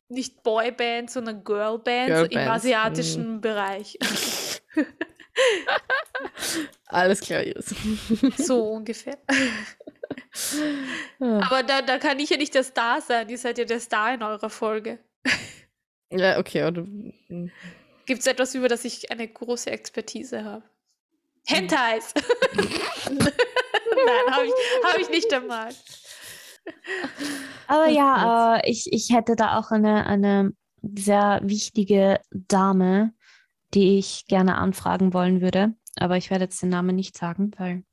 nicht 0.09 0.43
Boyband, 0.43 1.11
sondern 1.11 1.43
Girlband 1.43 2.09
im 2.09 2.15
Girlbands, 2.15 2.49
asiatischen 2.49 3.41
Bereich. 3.41 3.97
Alles 6.87 7.21
klar, 7.21 7.43
Iris. 7.43 7.75
so 8.37 8.69
ungefähr. 8.69 9.17
Ja. 11.19 11.39
Aber 11.41 11.63
da, 11.63 11.81
da 11.81 11.97
kann 11.97 12.19
ich 12.19 12.29
ja 12.29 12.37
nicht 12.37 12.53
der 12.53 12.63
Star 12.63 13.01
sein. 13.01 13.27
Ihr 13.29 13.37
seid 13.37 13.57
ja 13.57 13.65
der 13.65 13.79
Star 13.79 14.13
in 14.13 14.23
eurer 14.23 14.49
Folge. 14.49 14.99
Ja, 16.09 16.37
okay. 16.39 16.63
Oder, 16.65 16.85
Gibt 18.05 18.21
es 18.21 18.27
etwas, 18.27 18.55
über 18.55 18.67
das 18.67 18.85
ich 18.85 19.11
eine 19.11 19.27
große 19.27 19.69
Expertise 19.69 20.43
habe? 20.43 20.63
Hentais! 21.45 22.13
Nein, 22.55 24.31
habe 24.31 24.45
ich, 24.45 24.53
hab 24.83 24.97
ich 24.99 25.09
nicht 25.09 25.33
einmal. 25.33 25.73
Aber 27.67 27.85
Oh 27.87 27.89
ja, 27.91 28.57
äh, 28.57 28.69
ich, 28.69 28.91
ich 28.91 29.09
hätte 29.11 29.35
da 29.35 29.57
auch 29.57 29.71
eine, 29.71 30.05
eine 30.05 30.51
sehr 30.81 31.41
wichtige 31.43 32.19
Dame, 32.31 33.13
die 33.73 33.97
ich 33.97 34.25
gerne 34.27 34.55
anfragen 34.57 35.13
wollen 35.13 35.41
würde. 35.41 35.73
Aber 35.97 36.17
ich 36.17 36.29
werde 36.29 36.45
jetzt 36.45 36.61
den 36.61 36.69
Namen 36.69 36.95
nicht 36.95 37.17
sagen, 37.17 37.51
weil. 37.57 37.83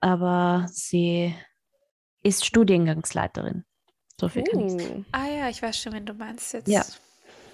Aber 0.00 0.66
sie 0.70 1.34
ist 2.22 2.44
Studiengangsleiterin. 2.44 3.64
So 4.20 4.28
viel 4.28 4.44
kann 4.44 4.60
ich 4.60 4.72
sagen. 4.72 5.00
Uh, 5.00 5.04
Ah 5.12 5.26
ja, 5.28 5.48
ich 5.48 5.60
weiß 5.62 5.76
schon, 5.76 5.92
wenn 5.92 6.06
du 6.06 6.12
meinst 6.14 6.52
jetzt. 6.52 6.68
Ja. 6.68 6.84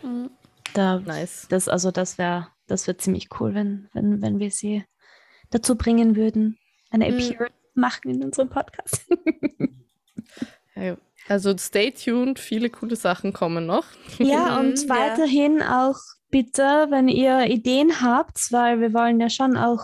Mhm. 0.03 0.31
Da, 0.75 0.99
nice. 0.99 1.47
das, 1.49 1.69
also 1.69 1.91
das 1.91 2.19
wäre 2.19 2.49
das 2.67 2.87
wär 2.87 2.99
ziemlich 2.99 3.29
cool, 3.39 3.55
wenn, 3.55 3.89
wenn, 3.93 4.21
wenn 4.23 4.39
wir 4.39 4.51
sie 4.51 4.85
dazu 5.51 5.77
bringen 5.77 6.17
würden, 6.17 6.59
eine 6.91 7.07
Mhm. 7.11 7.15
Appearance 7.19 7.55
zu 7.75 7.81
machen 7.81 8.11
in 8.11 8.25
unserem 8.25 8.49
Podcast. 8.51 9.07
Ja, 10.77 10.97
Also 11.29 11.57
stay 11.57 11.91
tuned, 11.93 12.39
viele 12.39 12.69
coole 12.71 12.97
Sachen 12.97 13.33
kommen 13.33 13.67
noch. 13.67 13.85
Ja, 14.19 14.61
Mhm, 14.61 14.69
und 14.71 14.83
ja. 14.83 14.89
weiterhin 14.89 15.63
auch 15.63 15.97
bitte, 16.31 16.87
wenn 16.91 17.09
ihr 17.09 17.47
Ideen 17.47 18.01
habt, 18.03 18.51
weil 18.53 18.81
wir 18.81 18.93
wollen 18.93 19.21
ja 19.21 19.31
schon 19.31 19.57
auch 19.57 19.81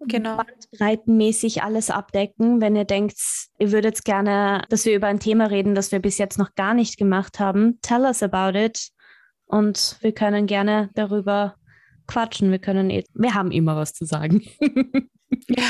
Genau. 0.00 0.42
breitenmäßig 0.78 1.62
alles 1.62 1.90
abdecken. 1.90 2.60
Wenn 2.60 2.76
ihr 2.76 2.84
denkt, 2.84 3.16
ihr 3.58 3.72
würdet 3.72 4.04
gerne, 4.04 4.62
dass 4.68 4.84
wir 4.84 4.94
über 4.94 5.06
ein 5.08 5.20
Thema 5.20 5.46
reden, 5.46 5.74
das 5.74 5.90
wir 5.90 5.98
bis 6.00 6.18
jetzt 6.18 6.38
noch 6.38 6.54
gar 6.54 6.74
nicht 6.74 6.98
gemacht 6.98 7.40
haben, 7.40 7.78
tell 7.82 8.02
us 8.02 8.22
about 8.22 8.56
it. 8.58 8.90
Und 9.46 9.96
wir 10.02 10.12
können 10.12 10.46
gerne 10.46 10.90
darüber 10.94 11.56
quatschen. 12.06 12.50
Wir 12.50 12.58
können, 12.58 12.90
eh- 12.90 13.04
wir 13.14 13.34
haben 13.34 13.50
immer 13.50 13.74
was 13.76 13.92
zu 13.94 14.04
sagen. 14.04 14.42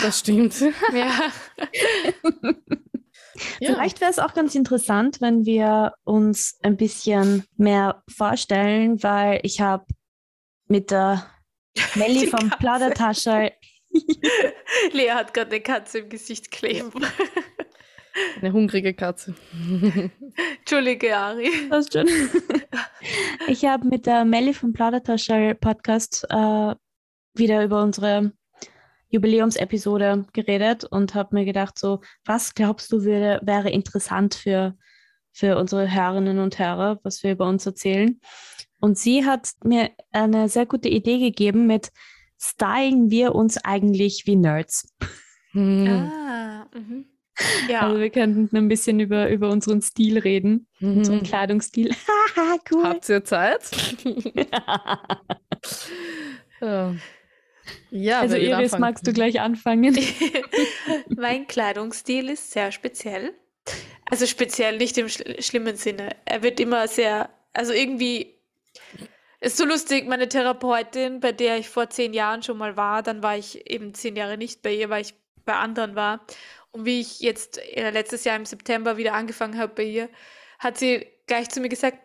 Das 0.03 0.18
stimmt. 0.20 0.55
Ja. 0.92 1.11
Ja. 3.61 3.72
Vielleicht 3.72 4.01
wäre 4.01 4.11
es 4.11 4.18
auch 4.18 4.35
ganz 4.35 4.55
interessant, 4.55 5.20
wenn 5.20 5.44
wir 5.44 5.94
uns 6.05 6.59
ein 6.62 6.77
bisschen 6.77 7.44
mehr 7.57 8.03
vorstellen, 8.09 9.03
weil 9.03 9.40
ich 9.42 9.61
habe 9.61 9.87
mit 10.68 10.90
der 10.90 11.27
Melli 11.94 12.27
vom. 12.27 12.51
Plaudertasche 12.59 13.53
Lea 14.92 15.11
hat 15.11 15.35
gerade 15.35 15.51
eine 15.51 15.61
Katze 15.61 16.01
im 16.01 16.09
Gesicht 16.09 16.51
kleben. 16.51 16.90
Eine 18.40 18.51
hungrige 18.51 18.94
Katze. 18.94 19.35
Entschuldige, 20.61 21.14
Ari. 21.14 21.51
Passt 21.68 21.92
schon. 21.92 22.09
Ich 23.46 23.66
habe 23.66 23.87
mit 23.87 24.07
der 24.07 24.25
Melli 24.25 24.55
vom 24.55 24.72
Plaudertasche 24.72 25.55
Podcast 25.61 26.25
äh, 26.31 26.75
wieder 27.35 27.62
über 27.62 27.83
unsere 27.83 28.33
Jubiläumsepisode 29.09 30.27
geredet 30.33 30.85
und 30.85 31.14
habe 31.14 31.35
mir 31.35 31.45
gedacht, 31.45 31.79
so, 31.79 32.01
was 32.25 32.55
glaubst 32.55 32.92
du 32.92 33.05
würde, 33.05 33.40
wäre 33.42 33.71
interessant 33.71 34.35
für, 34.35 34.77
für 35.33 35.57
unsere 35.57 35.92
Hörerinnen 35.92 36.38
und 36.38 36.59
Hörer, 36.59 36.99
was 37.03 37.23
wir 37.23 37.33
über 37.33 37.47
uns 37.49 37.66
erzählen? 37.66 38.21
Und 38.81 38.99
sie 38.99 39.25
hat 39.25 39.53
mir 39.64 39.90
eine 40.12 40.49
sehr 40.49 40.66
gute 40.66 40.88
Idee 40.88 41.19
gegeben 41.19 41.66
mit 41.66 41.90
Stylen 42.38 43.11
wir 43.11 43.35
uns 43.35 43.57
eigentlich 43.64 44.25
wie 44.27 44.37
Nerds. 44.37 44.95
Hm. 45.53 45.87
Ah, 45.88 46.66
mhm. 46.75 47.07
Ja. 47.69 47.83
Also 47.83 48.01
wir 48.01 48.11
könnten 48.11 48.55
ein 48.57 48.69
bisschen 48.69 49.01
über, 49.01 49.29
über 49.29 49.51
unseren 49.51 49.83
Stil 49.83 50.19
reden, 50.19 50.66
unseren 50.81 51.19
Mhm. 51.19 51.23
Kleidungsstil. 51.23 51.92
Haha, 51.92 52.59
cool. 52.71 52.85
Habt 52.85 53.09
ihr 53.09 53.25
Zeit? 53.25 53.71
ja. 54.35 55.01
ja, 56.61 56.95
also 58.20 58.35
wer 58.35 58.40
will 58.40 58.48
Iris, 58.48 58.72
anfangen? 58.72 58.81
magst 58.81 59.07
du 59.07 59.12
gleich 59.12 59.40
anfangen? 59.40 59.98
mein 61.09 61.46
Kleidungsstil 61.46 62.31
ist 62.31 62.52
sehr 62.52 62.72
speziell. 62.72 63.35
Also 64.09 64.26
speziell 64.26 64.79
nicht 64.79 64.96
im 64.98 65.09
schl 65.09 65.40
schlimmen 65.42 65.76
Sinne. 65.76 66.11
Er 66.24 66.42
wird 66.42 66.61
immer 66.61 66.87
sehr, 66.88 67.31
also 67.52 67.72
irgendwie 67.72 68.37
ist 69.40 69.57
so 69.57 69.64
lustig, 69.64 70.07
meine 70.09 70.29
Therapeutin, 70.29 71.20
bei 71.20 71.33
der 71.33 71.59
ich 71.59 71.68
vor 71.68 71.90
zehn 71.90 72.14
Jahren 72.14 72.42
schon 72.42 72.59
mal 72.59 72.76
war, 72.76 73.02
dann 73.02 73.22
war 73.22 73.37
ich 73.37 73.70
eben 73.70 73.94
zehn 73.94 74.16
Jahre 74.16 74.38
nicht 74.38 74.62
bei 74.62 74.72
ihr, 74.72 74.88
weil 74.90 75.02
ich 75.02 75.14
bei 75.44 75.55
anderen 75.55 75.94
war. 75.94 76.24
Und 76.72 76.85
wie 76.85 77.00
ich 77.00 77.20
jetzt 77.20 77.59
äh, 77.59 77.90
letztes 77.90 78.24
Jahr 78.24 78.37
im 78.37 78.44
September 78.44 78.96
wieder 78.96 79.14
angefangen 79.14 79.59
habe 79.59 79.74
bei 79.74 79.85
ihr, 79.85 80.09
hat 80.59 80.79
sie 80.79 81.07
gleich 81.26 81.48
zu 81.48 81.61
mir 81.61 81.68
gesagt, 81.68 81.98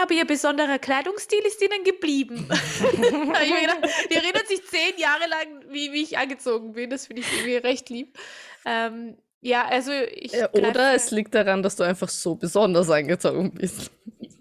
aber 0.00 0.14
ihr 0.14 0.24
besonderer 0.24 0.78
Kleidungsstil 0.78 1.40
ist 1.40 1.60
ihnen 1.60 1.82
geblieben. 1.82 2.48
die 2.48 4.14
erinnert 4.14 4.46
sich 4.46 4.64
zehn 4.64 4.96
Jahre 4.96 5.28
lang, 5.28 5.64
wie, 5.70 5.92
wie 5.92 6.02
ich 6.02 6.16
angezogen 6.16 6.72
bin. 6.72 6.88
Das 6.88 7.08
finde 7.08 7.22
ich 7.22 7.32
irgendwie 7.32 7.56
recht 7.56 7.90
lieb. 7.90 8.16
Ähm, 8.64 9.16
ja, 9.40 9.66
also 9.66 9.90
ich. 9.92 10.32
Ja, 10.32 10.46
greif- 10.46 10.68
oder 10.70 10.94
es 10.94 11.10
liegt 11.10 11.34
daran, 11.34 11.64
dass 11.64 11.74
du 11.74 11.82
einfach 11.82 12.08
so 12.08 12.36
besonders 12.36 12.90
angezogen 12.90 13.52
bist. 13.52 13.90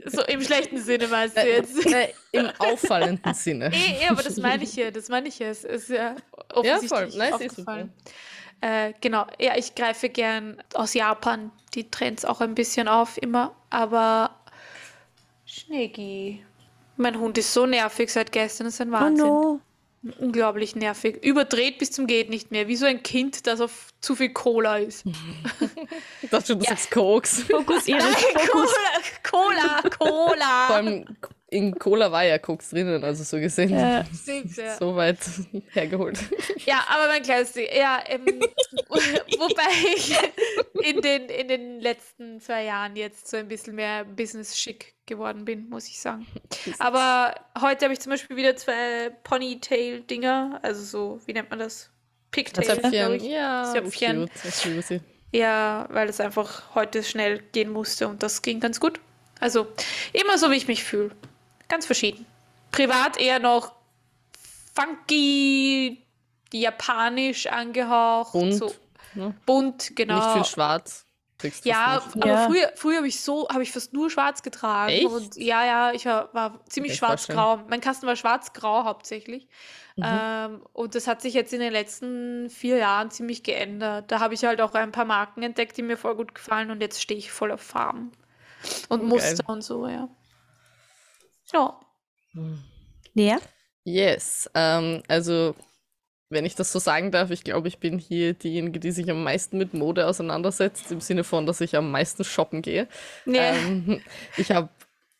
So 0.05 0.21
im 0.23 0.41
schlechten 0.41 0.77
Sinne 0.77 1.07
meinst 1.07 1.35
du 1.35 1.47
jetzt. 1.47 1.85
Äh, 1.87 2.13
Im 2.31 2.49
auffallenden 2.59 3.33
Sinne. 3.33 3.71
Eh, 3.73 4.03
eh, 4.03 4.07
aber 4.09 4.21
das 4.21 4.37
meine 4.37 4.63
ich 4.63 4.75
ja, 4.75 4.91
das 4.91 5.09
meine 5.09 5.27
ich 5.27 5.39
ja. 5.39 5.49
Es 5.49 5.63
ist 5.63 5.89
ja 5.89 5.95
Ja, 5.95 6.15
offensichtlich 6.53 6.89
voll. 6.89 7.09
Nein, 7.17 7.33
ist 7.33 7.49
aufgefallen. 7.49 7.93
Äh, 8.61 8.93
genau, 9.01 9.25
ja, 9.39 9.57
ich 9.57 9.75
greife 9.75 10.09
gern 10.09 10.61
aus 10.73 10.93
Japan 10.93 11.51
die 11.73 11.89
Trends 11.89 12.25
auch 12.25 12.41
ein 12.41 12.55
bisschen 12.55 12.87
auf, 12.87 13.17
immer. 13.17 13.55
Aber 13.69 14.36
Schneggi. 15.57 16.43
Mein 16.97 17.19
Hund 17.19 17.37
ist 17.37 17.53
so 17.53 17.65
nervig 17.65 18.11
seit 18.11 18.31
gestern, 18.31 18.65
das 18.65 18.75
ist 18.75 18.81
ein 18.81 18.91
Wahnsinn. 18.91 19.25
Oh 19.25 19.43
no. 19.53 19.61
Unglaublich 20.19 20.75
nervig. 20.75 21.23
Überdreht 21.23 21.79
bis 21.79 21.91
zum 21.91 22.07
Geht 22.07 22.29
nicht 22.29 22.51
mehr. 22.51 22.67
Wie 22.67 22.75
so 22.75 22.85
ein 22.85 23.03
Kind, 23.03 23.47
das 23.47 23.59
auf 23.59 23.89
zu 23.99 24.15
viel 24.15 24.29
Cola 24.29 24.77
ist. 24.77 25.03
Ich 26.21 26.29
dachte 26.29 26.47
schon, 26.47 26.59
du 26.59 26.65
sagst 26.65 26.91
Koks. 26.91 27.43
Fokussieren. 27.43 28.01
Fokus. 28.01 28.73
Cola, 29.23 29.81
Cola, 29.81 29.81
Vor 29.81 29.89
Cola. 29.89 30.67
allem 30.67 31.05
in 31.49 31.77
Cola 31.79 32.11
war 32.11 32.23
ja 32.23 32.37
Koks 32.37 32.69
drinnen, 32.69 33.03
also 33.03 33.23
so 33.23 33.39
gesehen. 33.39 33.69
Ja. 33.69 34.05
Ja. 34.55 34.77
So 34.77 34.95
weit 34.95 35.19
hergeholt. 35.71 36.19
Ja, 36.65 36.85
aber 36.89 37.07
mein 37.07 37.23
kleines 37.23 37.53
Ding. 37.53 37.67
Ja, 37.75 38.03
ähm, 38.07 38.25
wobei 38.85 39.95
ich 39.95 40.13
in 40.83 41.01
den, 41.01 41.29
in 41.29 41.47
den 41.47 41.79
letzten 41.79 42.39
zwei 42.41 42.65
Jahren 42.65 42.95
jetzt 42.95 43.29
so 43.29 43.37
ein 43.37 43.47
bisschen 43.47 43.75
mehr 43.75 44.03
business-schick 44.03 44.93
geworden 45.07 45.45
bin, 45.45 45.69
muss 45.69 45.87
ich 45.87 45.99
sagen. 45.99 46.27
Aber 46.79 47.33
heute 47.59 47.85
habe 47.85 47.93
ich 47.93 47.99
zum 47.99 48.11
Beispiel 48.11 48.37
wieder 48.37 48.55
zwei 48.55 49.09
Ponytail-Dinger, 49.23 50.59
also 50.61 50.83
so, 50.83 51.21
wie 51.25 51.33
nennt 51.33 51.49
man 51.49 51.59
das? 51.59 51.89
Pigtail. 52.31 53.21
Ja, 53.23 53.71
Zöpfchen. 53.73 54.29
cute. 54.29 55.01
Ja, 55.31 55.87
weil 55.89 56.07
es 56.09 56.19
einfach 56.19 56.75
heute 56.75 57.03
schnell 57.03 57.39
gehen 57.51 57.69
musste 57.71 58.07
und 58.07 58.21
das 58.21 58.41
ging 58.41 58.59
ganz 58.59 58.79
gut. 58.79 58.99
Also 59.39 59.67
immer 60.13 60.37
so, 60.37 60.51
wie 60.51 60.55
ich 60.55 60.67
mich 60.67 60.83
fühle. 60.83 61.11
Ganz 61.67 61.85
verschieden. 61.85 62.25
Privat 62.71 63.17
eher 63.17 63.39
noch 63.39 63.73
funky, 64.75 66.05
japanisch 66.53 67.47
angehaucht. 67.47 68.33
Bunt, 68.33 68.53
So 68.55 68.73
ne? 69.15 69.35
bunt, 69.45 69.95
genau. 69.95 70.15
Nicht 70.15 70.31
viel 70.33 70.45
schwarz. 70.45 71.05
Kriegst 71.37 71.65
Ja, 71.65 72.01
aber 72.15 72.27
Ja. 72.27 72.47
früher, 72.47 72.71
früher 72.75 72.97
habe 72.97 73.07
ich 73.07 73.21
so, 73.21 73.47
habe 73.49 73.61
ich 73.61 73.71
fast 73.71 73.93
nur 73.93 74.09
schwarz 74.09 74.41
getragen. 74.41 74.91
Echt? 74.91 75.05
Und 75.05 75.35
ja, 75.35 75.65
ja, 75.65 75.91
ich 75.91 76.05
war, 76.05 76.33
war 76.33 76.59
ziemlich 76.67 76.93
ich 76.93 76.97
schwarz-grau. 76.97 77.57
Mein 77.69 77.79
Kasten 77.79 78.07
war 78.07 78.15
schwarz-grau 78.15 78.85
hauptsächlich. 78.85 79.47
Mhm. 79.95 80.03
Ähm, 80.05 80.61
und 80.73 80.95
das 80.95 81.07
hat 81.07 81.21
sich 81.21 81.35
jetzt 81.35 81.53
in 81.53 81.59
den 81.59 81.71
letzten 81.71 82.49
vier 82.49 82.77
Jahren 82.77 83.11
ziemlich 83.11 83.43
geändert. 83.43 84.11
Da 84.11 84.19
habe 84.19 84.33
ich 84.33 84.43
halt 84.45 84.61
auch 84.61 84.73
ein 84.73 84.91
paar 84.91 85.05
Marken 85.05 85.43
entdeckt, 85.43 85.77
die 85.77 85.83
mir 85.83 85.97
voll 85.97 86.15
gut 86.15 86.33
gefallen 86.33 86.71
und 86.71 86.81
jetzt 86.81 87.01
stehe 87.01 87.19
ich 87.19 87.31
voll 87.31 87.51
auf 87.51 87.61
Farben. 87.61 88.11
Und 88.89 89.01
Geil. 89.01 89.09
Muster 89.09 89.49
und 89.49 89.61
so, 89.63 89.87
ja. 89.87 90.09
Ja. 91.53 91.79
Lea? 93.13 93.37
Yes. 93.83 94.49
Ähm, 94.53 95.03
also, 95.07 95.55
wenn 96.29 96.45
ich 96.45 96.55
das 96.55 96.71
so 96.71 96.79
sagen 96.79 97.11
darf, 97.11 97.31
ich 97.31 97.43
glaube, 97.43 97.67
ich 97.67 97.79
bin 97.79 97.99
hier 97.99 98.33
diejenige, 98.33 98.79
die 98.79 98.91
sich 98.91 99.09
am 99.09 99.23
meisten 99.23 99.57
mit 99.57 99.73
Mode 99.73 100.07
auseinandersetzt, 100.07 100.91
im 100.91 100.99
Sinne 101.01 101.23
von, 101.23 101.45
dass 101.45 101.61
ich 101.61 101.75
am 101.75 101.91
meisten 101.91 102.23
shoppen 102.23 102.61
gehe. 102.61 102.87
Nee. 103.25 103.37
Ähm, 103.39 104.01
ich 104.35 104.51
habe 104.51 104.69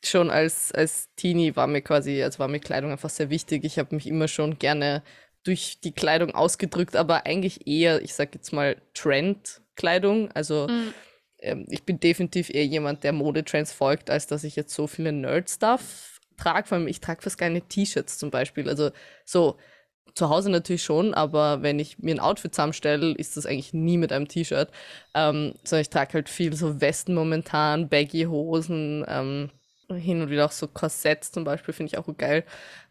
schon 0.03 0.29
als, 0.29 0.71
als 0.73 1.09
Teenie 1.15 1.55
war 1.55 1.67
mir 1.67 1.81
quasi, 1.81 2.21
also 2.23 2.39
war 2.39 2.47
mir 2.47 2.59
Kleidung 2.59 2.91
einfach 2.91 3.09
sehr 3.09 3.29
wichtig. 3.29 3.63
Ich 3.63 3.79
habe 3.79 3.95
mich 3.95 4.07
immer 4.07 4.27
schon 4.27 4.59
gerne 4.59 5.01
durch 5.43 5.79
die 5.81 5.93
Kleidung 5.93 6.35
ausgedrückt, 6.35 6.95
aber 6.95 7.25
eigentlich 7.25 7.67
eher, 7.67 8.01
ich 8.01 8.13
sag 8.13 8.33
jetzt 8.35 8.51
mal, 8.51 8.75
Trend-Kleidung. 8.93 10.31
Also 10.33 10.67
Mm. 10.67 10.93
ähm, 11.39 11.65
ich 11.69 11.83
bin 11.83 11.99
definitiv 11.99 12.49
eher 12.49 12.65
jemand, 12.65 13.03
der 13.03 13.13
Modetrends 13.13 13.71
folgt, 13.71 14.09
als 14.09 14.27
dass 14.27 14.43
ich 14.43 14.55
jetzt 14.55 14.73
so 14.75 14.87
viele 14.87 15.11
Nerd-Stuff 15.13 16.19
trage. 16.37 16.67
Vor 16.67 16.77
allem, 16.77 16.87
ich 16.87 16.99
trage 16.99 17.21
fast 17.21 17.37
keine 17.37 17.61
T-Shirts 17.61 18.17
zum 18.17 18.29
Beispiel. 18.29 18.69
Also 18.69 18.91
so 19.25 19.57
zu 20.13 20.29
Hause 20.29 20.49
natürlich 20.49 20.83
schon, 20.83 21.13
aber 21.13 21.61
wenn 21.61 21.79
ich 21.79 21.99
mir 21.99 22.15
ein 22.15 22.19
Outfit 22.19 22.53
zusammenstelle, 22.53 23.11
ist 23.13 23.37
das 23.37 23.45
eigentlich 23.45 23.73
nie 23.73 23.97
mit 23.97 24.11
einem 24.11 24.27
T-Shirt. 24.27 24.69
Ähm, 25.13 25.53
sondern 25.63 25.81
ich 25.81 25.89
trage 25.89 26.13
halt 26.13 26.29
viel 26.29 26.55
so 26.55 26.81
Westen 26.81 27.13
momentan, 27.13 27.89
Baggy-Hosen, 27.89 29.05
ähm, 29.07 29.49
hin 29.89 30.21
und 30.21 30.29
wieder 30.29 30.45
auch 30.45 30.51
so 30.51 30.67
Korsetts 30.67 31.31
zum 31.31 31.43
Beispiel, 31.43 31.73
finde 31.73 31.91
ich 31.93 31.97
auch 31.97 32.05
gut 32.05 32.17
geil. 32.17 32.43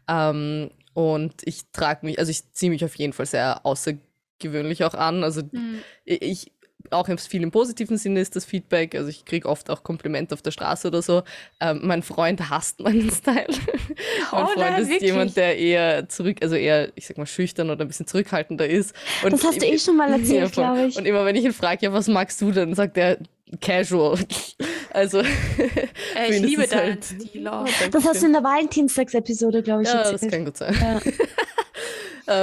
Ähm, 0.08 0.70
und 0.94 1.34
ich 1.44 1.70
trage 1.72 2.06
mich, 2.06 2.18
also 2.18 2.30
ich 2.30 2.52
ziehe 2.52 2.70
mich 2.70 2.84
auf 2.84 2.94
jeden 2.96 3.12
Fall 3.12 3.26
sehr 3.26 3.66
außergewöhnlich 3.66 4.84
auch 4.84 4.94
an. 4.94 5.24
Also 5.24 5.42
Mm. 5.42 5.80
ich, 6.04 6.52
auch 6.90 7.08
im 7.08 7.18
viel 7.18 7.42
im 7.42 7.50
positiven 7.50 7.96
Sinne 7.98 8.20
ist 8.20 8.36
das 8.36 8.44
Feedback. 8.44 8.94
Also 8.94 9.08
ich 9.08 9.24
kriege 9.24 9.48
oft 9.48 9.70
auch 9.70 9.82
Komplimente 9.82 10.34
auf 10.34 10.42
der 10.42 10.50
Straße 10.50 10.88
oder 10.88 11.02
so. 11.02 11.22
Ähm, 11.60 11.80
mein 11.82 12.02
Freund 12.02 12.50
hasst 12.50 12.80
meinen 12.80 13.10
Style. 13.12 13.46
mein 13.48 14.42
Oh 14.44 14.46
Freund 14.46 14.56
nein, 14.58 14.82
ist 14.82 14.88
wirklich? 14.90 15.10
jemand, 15.10 15.36
der 15.36 15.58
eher 15.58 16.08
zurück, 16.08 16.38
also 16.42 16.54
eher, 16.54 16.90
ich 16.94 17.06
sag 17.06 17.18
mal, 17.18 17.26
schüchtern 17.26 17.70
oder 17.70 17.84
ein 17.84 17.88
bisschen 17.88 18.06
zurückhaltender 18.06 18.66
ist. 18.68 18.94
Und 19.22 19.32
Das 19.32 19.44
hast 19.44 19.60
du 19.60 19.66
eh 19.66 19.78
schon 19.78 19.96
mal 19.96 20.10
erzählt, 20.18 20.52
glaube 20.52 20.86
ich. 20.86 20.96
Und 20.96 21.06
immer 21.06 21.24
wenn 21.24 21.36
ich 21.36 21.44
ihn 21.44 21.52
frage, 21.52 21.86
ja, 21.86 21.92
was 21.92 22.08
magst 22.08 22.40
du 22.40 22.50
denn, 22.52 22.74
sagt 22.74 22.96
er 22.96 23.18
casual. 23.60 24.18
Also 24.90 25.18
Äh, 25.20 25.26
ich 26.34 26.40
liebe 26.40 26.62
es 26.64 26.70
deinen 26.70 26.92
halt- 26.94 27.04
Stil 27.04 27.46
auch. 27.48 27.66
Das 27.90 28.06
hast 28.06 28.22
du 28.22 28.26
in 28.28 28.32
der 28.32 28.42
Valentinstags-Episode, 28.42 29.62
glaube 29.62 29.82
ich, 29.82 29.88
Ja, 29.88 29.98
das 30.04 30.12
erzählt. 30.12 30.32
kann 30.32 30.44
gut 30.46 30.56
sein. 30.56 30.74
Ja. 30.80 31.00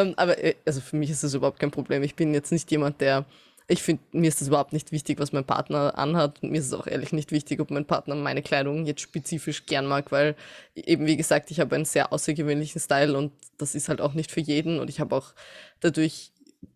ähm, 0.02 0.14
aber 0.18 0.38
äh, 0.44 0.54
also 0.66 0.82
für 0.82 0.96
mich 0.96 1.10
ist 1.10 1.24
das 1.24 1.34
überhaupt 1.34 1.60
kein 1.60 1.72
Problem. 1.72 2.04
Ich 2.04 2.16
bin 2.16 2.34
jetzt 2.34 2.52
nicht 2.52 2.70
jemand, 2.72 3.02
der. 3.02 3.26
Ich 3.68 3.82
finde, 3.82 4.04
mir 4.12 4.28
ist 4.28 4.42
das 4.42 4.48
überhaupt 4.50 4.74
nicht 4.74 4.92
wichtig, 4.92 5.20
was 5.20 5.32
mein 5.32 5.46
Partner 5.46 5.98
anhat. 5.98 6.44
Und 6.44 6.52
mir 6.52 6.60
ist 6.60 6.68
es 6.68 6.74
auch 6.74 6.88
ehrlich 6.88 7.14
nicht 7.14 7.32
wichtig, 7.32 7.60
ob 7.60 7.72
mein 7.72 7.86
Partner 7.86 8.16
meine 8.16 8.42
Kleidung 8.42 8.86
jetzt 8.86 9.02
spezifisch 9.02 9.66
gern 9.66 9.86
mag, 9.88 10.12
weil 10.12 10.36
eben, 10.76 11.06
wie 11.06 11.18
gesagt, 11.18 11.50
ich 11.52 11.60
habe 11.60 11.76
einen 11.76 11.86
sehr 11.86 12.12
außergewöhnlichen 12.12 12.82
Style 12.82 13.18
und 13.18 13.32
das 13.58 13.76
ist 13.76 13.90
halt 13.90 14.02
auch 14.02 14.14
nicht 14.14 14.32
für 14.32 14.42
jeden. 14.42 14.80
Und 14.80 14.90
ich 14.90 15.00
habe 15.00 15.16
auch 15.16 15.34
dadurch 15.80 16.32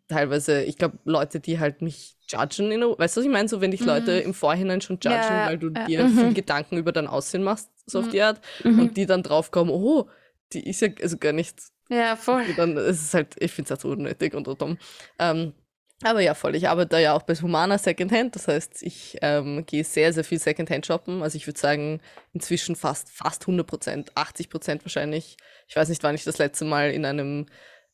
teilweise, 0.07 0.63
ich 0.63 0.77
glaube, 0.77 0.97
Leute, 1.03 1.39
die 1.39 1.59
halt 1.59 1.81
mich 1.81 2.15
judgen, 2.29 2.71
in 2.71 2.83
a, 2.83 2.87
weißt 2.97 3.17
du, 3.17 3.21
was 3.21 3.25
ich 3.25 3.31
meine? 3.31 3.47
So, 3.49 3.59
wenn 3.61 3.71
dich 3.71 3.81
Leute 3.85 4.11
im 4.19 4.33
Vorhinein 4.33 4.81
schon 4.81 4.95
judgen, 5.01 5.11
Ja, 5.11 5.45
weil 5.45 5.57
du 5.57 5.69
ja. 5.69 5.85
dir 5.85 6.03
Mhm. 6.03 6.07
viel 6.09 6.33
Gedanken 6.33 6.77
über 6.77 6.91
dein 6.91 7.07
Aussehen 7.07 7.43
machst, 7.43 7.69
so 7.85 7.99
auf 7.99 8.05
Mhm. 8.07 8.11
die 8.11 8.21
Art, 8.21 8.41
Mhm. 8.63 8.79
und 8.79 8.97
die 8.97 9.05
dann 9.05 9.23
draufkommen, 9.23 9.73
oh, 9.73 10.07
die 10.53 10.67
ist 10.69 10.81
ja 10.81 10.89
also 11.01 11.17
gar 11.17 11.33
nicht 11.33 11.55
Ja, 11.89 12.15
voll. 12.15 12.53
dann 12.55 12.77
ist 12.77 13.01
es 13.01 13.13
halt, 13.13 13.35
ich 13.39 13.51
finde 13.51 13.67
es 13.67 13.71
halt 13.71 13.81
so 13.81 13.89
unnötig 13.89 14.33
und 14.33 14.45
so 14.45 14.53
dumm. 14.53 14.77
Ähm, 15.19 15.53
aber 16.03 16.21
ja, 16.21 16.35
voll. 16.35 16.55
Ich 16.55 16.69
arbeite 16.69 16.89
da 16.89 16.99
ja 16.99 17.13
auch 17.13 17.23
bei 17.23 17.33
Humana 17.33 17.77
Secondhand. 17.79 18.35
Das 18.35 18.47
heißt, 18.47 18.83
ich 18.83 19.17
ähm, 19.21 19.65
gehe 19.65 19.83
sehr, 19.83 20.13
sehr 20.13 20.23
viel 20.23 20.37
Secondhand 20.37 20.85
shoppen. 20.85 21.23
Also 21.23 21.37
ich 21.37 21.47
würde 21.47 21.59
sagen, 21.59 22.01
inzwischen 22.33 22.75
fast, 22.75 23.09
fast 23.09 23.43
100 23.43 23.65
Prozent, 23.65 24.11
80 24.15 24.49
Prozent 24.49 24.85
wahrscheinlich. 24.85 25.37
Ich 25.67 25.75
weiß 25.75 25.89
nicht, 25.89 26.03
wann 26.03 26.13
ich 26.13 26.23
das 26.23 26.37
letzte 26.37 26.65
Mal 26.65 26.91
in 26.91 27.03
einem 27.03 27.47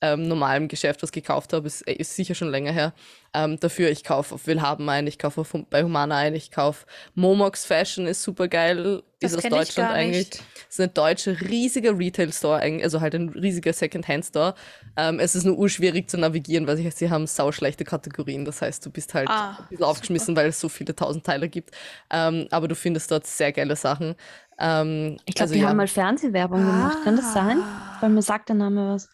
ähm, 0.04 0.28
normalen 0.28 0.68
Geschäft 0.68 1.02
was 1.02 1.14
gekauft 1.14 1.54
habe. 1.54 1.66
Ist, 1.66 1.82
ist 1.84 2.16
sicher 2.18 2.36
schon 2.36 2.50
länger 2.52 2.74
her. 2.74 2.94
Ähm, 3.34 3.58
dafür, 3.60 3.90
ich 3.90 4.04
kaufe 4.04 4.36
auf 4.36 4.46
Willhaben 4.48 4.88
ein, 4.90 5.08
ich 5.08 5.18
kaufe 5.18 5.42
auf 5.42 5.56
bei 5.70 5.82
Humana 5.82 6.18
ein, 6.18 6.36
ich 6.36 6.52
kaufe 6.52 6.86
Momox 7.16 7.66
Fashion, 7.66 8.06
ist 8.06 8.22
super 8.22 8.50
geil. 8.50 9.02
Das 9.22 9.32
Ist 9.32 9.38
aus 9.38 9.44
Deutschland 9.44 9.90
gar 9.90 9.94
eigentlich. 9.94 10.30
nicht. 10.32 10.44
Es 10.70 10.78
ist 10.78 10.82
ein 10.82 10.94
deutscher, 10.94 11.40
riesiger 11.40 11.98
Retail-Store, 11.98 12.58
eigentlich, 12.60 12.84
also 12.84 13.00
halt 13.00 13.16
ein 13.16 13.30
riesiger 13.30 13.72
Second-Hand-Store. 13.72 14.56
Ähm, 14.98 15.20
es 15.20 15.36
ist 15.36 15.46
nur 15.46 15.58
urschwierig 15.58 16.10
zu 16.10 16.18
navigieren, 16.18 16.68
weil 16.68 16.76
sie, 16.76 16.92
sie 16.92 17.10
haben 17.10 17.26
sauschlechte 17.26 17.86
Kategorien. 17.86 18.44
Das 18.44 18.62
heißt, 18.62 18.86
du 18.86 18.90
bist 18.92 19.14
halt 19.14 19.30
Ah, 19.30 19.52
ein 19.60 19.68
bisschen 19.70 19.86
aufgeschmissen, 19.86 20.36
weil 20.36 20.50
es 20.50 20.60
so 20.60 20.68
viele 20.68 20.94
tausend 20.96 21.26
Teile 21.26 21.48
gibt. 21.48 21.72
Ähm, 22.12 22.48
aber 22.52 22.68
du 22.68 22.76
findest 22.76 23.10
dort 23.10 23.26
sehr 23.26 23.54
geile 23.54 23.78
Sachen. 23.78 24.16
Ähm, 24.60 25.18
Ich 25.26 25.36
glaube, 25.36 25.46
also 25.46 25.54
die 25.54 25.62
ja, 25.62 25.70
haben 25.70 25.78
mal 25.78 25.88
Fernsehwerbung 25.88 26.66
gemacht. 26.66 26.98
Kann 27.04 27.16
das 27.16 27.32
sein? 27.34 27.60
Ah. 27.62 27.98
Weil 28.02 28.10
mir 28.10 28.22
sagt 28.22 28.50
der 28.50 28.58
Name 28.58 28.94
was. 28.94 29.10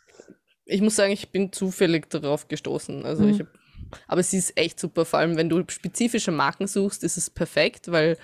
Ich 0.70 0.82
muss 0.82 0.96
sagen, 0.96 1.12
ich 1.12 1.32
bin 1.32 1.52
zufällig 1.52 2.10
darauf 2.10 2.48
gestoßen. 2.48 3.06
Also 3.06 3.24
Mhm. 3.24 3.30
ich 3.30 3.40
hab, 3.40 3.48
aber 4.08 4.24
sie 4.24 4.38
ist 4.38 4.58
echt 4.58 4.80
super. 4.80 5.06
Vor 5.06 5.20
allem, 5.20 5.36
wenn 5.38 5.50
du 5.50 5.64
spezifische 5.68 6.32
Marken 6.32 6.68
suchst, 6.68 7.04
ist 7.04 7.18
es 7.18 7.30
perfekt, 7.30 7.92
weil 7.92 8.18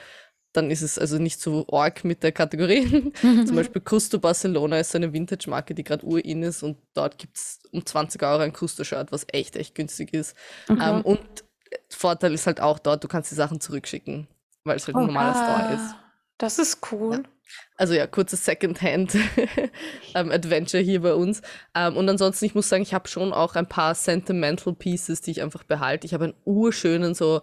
dann 0.54 0.72
ist 0.72 0.82
es 0.82 0.98
also 0.98 1.18
nicht 1.18 1.42
so 1.42 1.66
org 1.68 2.06
mit 2.06 2.24
der 2.24 2.32
Kategorie. 2.32 3.12
Zum 3.46 3.56
Beispiel 3.58 3.82
Custo 3.82 4.20
Barcelona 4.20 4.80
ist 4.80 4.92
so 4.92 4.98
eine 4.98 5.12
Vintage-Marke, 5.12 5.76
die 5.76 5.84
gerade 5.84 6.06
urin 6.06 6.44
ist 6.44 6.64
und 6.64 6.78
dort 6.94 7.18
gibt 7.18 7.38
es 7.38 7.60
um 7.72 7.86
20 7.86 8.24
Euro 8.24 8.40
ein 8.42 8.54
Custo-Shirt, 8.54 9.12
was 9.12 9.26
echt, 9.34 9.58
echt 9.58 9.76
günstig 9.76 10.14
ist. 10.14 10.36
Mhm. 10.70 10.80
Ähm, 10.82 11.02
und 11.02 11.20
Vorteil 11.90 12.34
ist 12.34 12.48
halt 12.48 12.62
auch 12.62 12.80
dort, 12.80 13.04
du 13.04 13.08
kannst 13.10 13.32
die 13.32 13.36
Sachen 13.36 13.60
zurückschicken, 13.60 14.28
weil 14.64 14.78
es 14.78 14.88
halt 14.88 14.96
ein 14.96 15.04
Oh, 15.04 15.08
normaler 15.08 15.36
Store 15.36 15.74
ist. 15.74 15.94
Ah, 15.94 16.14
das 16.38 16.58
ist 16.60 16.92
cool. 16.92 17.24
Also 17.78 17.94
ja, 17.94 18.08
kurzes 18.08 18.46
Secondhand-Adventure 18.46 20.82
hier 20.84 21.02
bei 21.02 21.14
uns. 21.14 21.42
Ähm, 21.76 21.98
und 21.98 22.08
ansonsten, 22.08 22.46
ich 22.46 22.56
muss 22.56 22.70
sagen, 22.70 22.84
ich 22.84 22.94
habe 22.94 23.10
schon 23.10 23.34
auch 23.34 23.56
ein 23.56 23.68
paar 23.68 23.96
Sentimental 23.96 24.74
Pieces, 24.74 25.20
die 25.22 25.32
ich 25.32 25.42
einfach 25.42 25.64
behalte. 25.64 26.08
Ich 26.08 26.14
habe 26.14 26.24
einen 26.26 26.36
urschönen, 26.46 27.14
so 27.16 27.42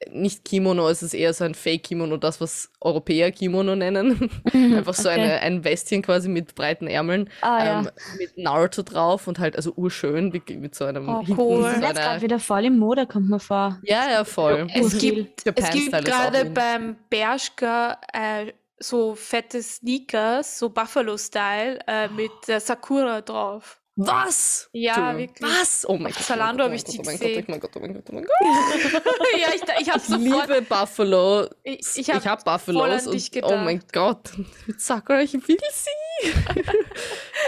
äh, 0.00 0.10
nicht 0.10 0.44
Kimono, 0.44 0.88
es 0.88 1.04
ist 1.04 1.14
eher 1.14 1.32
so 1.34 1.44
ein 1.44 1.54
Fake-Kimono, 1.54 2.16
das, 2.16 2.40
was 2.40 2.72
Europäer 2.80 3.30
Kimono 3.30 3.76
nennen. 3.76 4.28
einfach 4.52 4.94
so 4.94 5.08
okay. 5.08 5.20
eine, 5.20 5.38
ein 5.40 5.62
Westchen 5.62 6.02
quasi 6.02 6.28
mit 6.28 6.56
breiten 6.56 6.88
Ärmeln, 6.88 7.30
Ah, 7.40 7.64
ja. 7.64 7.78
ähm, 7.80 7.90
mit 8.18 8.36
Naruto 8.36 8.82
drauf 8.82 9.28
und 9.28 9.38
halt 9.38 9.54
also 9.54 9.72
urschön, 9.76 10.30
mit, 10.30 10.50
mit 10.50 10.74
so 10.74 10.84
einem 10.84 11.08
Oh, 11.08 11.20
hinten 11.24 11.40
cool. 11.40 11.62
so 11.62 11.68
jetzt 11.80 11.94
gerade 11.94 12.22
wieder 12.22 12.40
voll 12.40 12.64
im 12.64 12.76
Mode, 12.78 13.06
kommt 13.06 13.28
mir 13.30 13.38
vor. 13.38 13.78
Ja, 13.84 14.10
ja, 14.10 14.24
voll. 14.24 14.66
Es 14.74 14.98
gibt, 14.98 15.46
es 15.46 15.70
gibt 15.70 15.92
gerade 15.92 16.46
beim 16.46 16.96
Bershka 17.08 18.00
äh, 18.12 18.52
so 18.78 19.14
fette 19.14 19.62
Sneakers, 19.62 20.58
so 20.58 20.70
Buffalo-Style, 20.70 21.78
äh, 21.86 22.08
mit 22.08 22.32
der 22.46 22.60
Sakura 22.60 23.20
drauf. 23.20 23.80
Was? 23.96 24.68
Ja, 24.72 25.10
Entschuldigung. 25.10 25.20
wirklich. 25.20 25.60
Was? 25.60 25.88
Oh 25.88 25.96
mein 25.96 26.12
Gott. 26.12 26.22
Zalando 26.24 26.64
oh 26.64 26.66
hab 26.66 26.70
mein 26.70 26.76
ich 26.78 26.84
die 26.84 26.98
oh 26.98 27.02
mein 27.04 27.16
gesehen. 27.16 27.44
Gott, 27.46 27.46
oh 27.48 27.50
mein 27.52 27.60
Gott, 27.60 27.70
oh 27.76 27.80
mein 27.80 27.94
Gott, 27.94 28.04
oh 28.10 28.14
mein 28.14 28.24
Gott. 28.24 28.34
ja, 29.40 29.48
ich, 29.54 29.62
ich 29.82 29.88
habe 29.88 30.00
Ich 30.00 30.04
sofort. 30.04 30.48
liebe 30.48 30.62
Buffalo. 30.62 31.48
Ich, 31.62 31.86
Ich, 31.96 32.10
habe 32.10 32.24
hab 32.24 32.44
Buffalos 32.44 33.06
und 33.06 33.14
dich 33.14 33.44
oh 33.44 33.56
mein 33.56 33.80
Gott, 33.92 34.32
mit 34.66 34.80
Sakura, 34.80 35.20
ich 35.20 35.34
will 35.34 35.58
sie. 35.72 36.32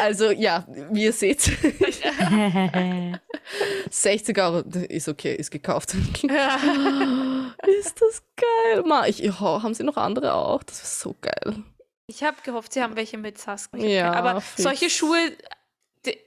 also 0.00 0.30
ja, 0.30 0.64
wie 0.92 1.04
ihr 1.04 1.12
seht, 1.12 1.50
60 3.90 4.38
Euro 4.38 4.60
ist 4.88 5.08
okay, 5.08 5.34
ist 5.34 5.50
gekauft. 5.50 5.96
Ist 7.62 8.00
das 8.00 8.22
geil. 8.36 8.82
Ma, 8.84 9.06
ich, 9.06 9.22
oh, 9.40 9.62
haben 9.62 9.74
sie 9.74 9.84
noch 9.84 9.96
andere 9.96 10.34
auch? 10.34 10.62
Das 10.62 10.82
ist 10.82 11.00
so 11.00 11.14
geil. 11.20 11.62
Ich 12.08 12.22
habe 12.22 12.36
gehofft, 12.42 12.72
sie 12.72 12.82
haben 12.82 12.96
welche 12.96 13.18
mit 13.18 13.38
Saskia. 13.38 13.84
Ja, 13.84 14.12
Aber 14.12 14.40
fix. 14.40 14.62
solche 14.62 14.90
Schuhe, 14.90 15.18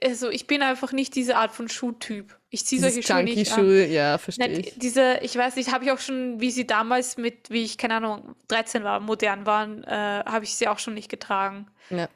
also 0.04 0.28
ich 0.28 0.46
bin 0.46 0.62
einfach 0.62 0.92
nicht 0.92 1.14
diese 1.14 1.36
Art 1.36 1.52
von 1.52 1.68
Schuhtyp. 1.68 2.38
Ich 2.50 2.66
ziehe 2.66 2.80
solche 2.80 3.02
Schuhe 3.02 3.22
nicht 3.22 3.52
an. 3.52 3.58
Junkie-Schuhe, 3.64 3.86
ja, 3.86 4.18
verstehe 4.18 4.58
ich. 4.58 4.74
diese, 4.76 5.18
ich 5.22 5.34
weiß 5.36 5.56
nicht, 5.56 5.72
habe 5.72 5.84
ich 5.84 5.92
auch 5.92 5.98
schon, 5.98 6.40
wie 6.40 6.50
sie 6.50 6.66
damals 6.66 7.16
mit, 7.16 7.50
wie 7.50 7.62
ich, 7.62 7.78
keine 7.78 7.94
Ahnung, 7.94 8.34
13 8.48 8.84
war, 8.84 9.00
modern 9.00 9.46
waren, 9.46 9.84
äh, 9.84 10.22
habe 10.26 10.44
ich 10.44 10.54
sie 10.54 10.68
auch 10.68 10.78
schon 10.78 10.94
nicht 10.94 11.08
getragen. 11.08 11.66
Ja. 11.88 12.08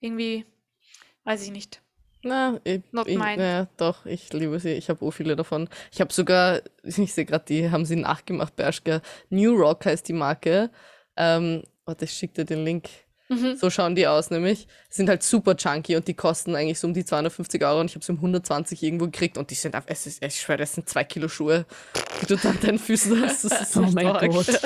Irgendwie, 0.00 0.46
weiß 1.24 1.42
ich 1.42 1.50
nicht. 1.50 1.82
Na, 2.26 2.58
ich, 2.64 2.82
Not 2.92 3.06
ich, 3.08 3.16
mine. 3.18 3.42
ja, 3.42 3.66
doch, 3.76 4.04
ich 4.06 4.32
liebe 4.32 4.58
sie. 4.60 4.72
Ich 4.72 4.88
habe 4.88 5.04
auch 5.04 5.10
viele 5.12 5.36
davon. 5.36 5.68
Ich 5.92 6.00
habe 6.00 6.12
sogar, 6.12 6.60
ich 6.82 7.12
sehe 7.14 7.24
gerade, 7.24 7.44
die 7.46 7.70
haben 7.70 7.84
sie 7.84 7.96
nachgemacht 7.96 8.56
bei 8.56 8.66
Aschka. 8.66 9.00
New 9.30 9.54
Rock 9.54 9.86
heißt 9.86 10.08
die 10.08 10.12
Marke. 10.12 10.70
Ähm, 11.16 11.62
warte, 11.84 12.04
ich 12.04 12.12
schicke 12.12 12.34
dir 12.34 12.44
den 12.44 12.64
Link. 12.64 12.88
Mhm. 13.28 13.56
So 13.56 13.70
schauen 13.70 13.96
die 13.96 14.06
aus, 14.06 14.30
nämlich. 14.30 14.68
Sind 14.88 15.08
halt 15.08 15.22
super 15.22 15.56
chunky 15.56 15.96
und 15.96 16.06
die 16.06 16.14
kosten 16.14 16.54
eigentlich 16.54 16.78
so 16.78 16.86
um 16.86 16.94
die 16.94 17.04
250 17.04 17.64
Euro 17.64 17.80
und 17.80 17.86
ich 17.90 17.94
habe 17.96 18.04
sie 18.04 18.12
um 18.12 18.18
120 18.18 18.82
irgendwo 18.84 19.06
gekriegt 19.06 19.36
und 19.36 19.50
die 19.50 19.56
sind 19.56 19.74
einfach, 19.74 19.90
es 19.90 20.06
ist, 20.06 20.22
ich 20.24 20.40
schwöre, 20.40 20.58
das 20.58 20.74
sind 20.74 20.88
zwei 20.88 21.02
Kilo 21.02 21.26
Schuhe, 21.28 21.64
die 22.22 22.26
du 22.26 22.36
da 22.36 22.50
an 22.50 22.60
deinen 22.60 22.78
Füßen 22.78 23.20
hast. 23.22 23.44
Das 23.44 23.60
ist 23.62 23.76
Oh 23.76 23.82
echt 23.82 23.94
mein 23.94 24.06
arg. 24.06 24.30
Gott. 24.30 24.46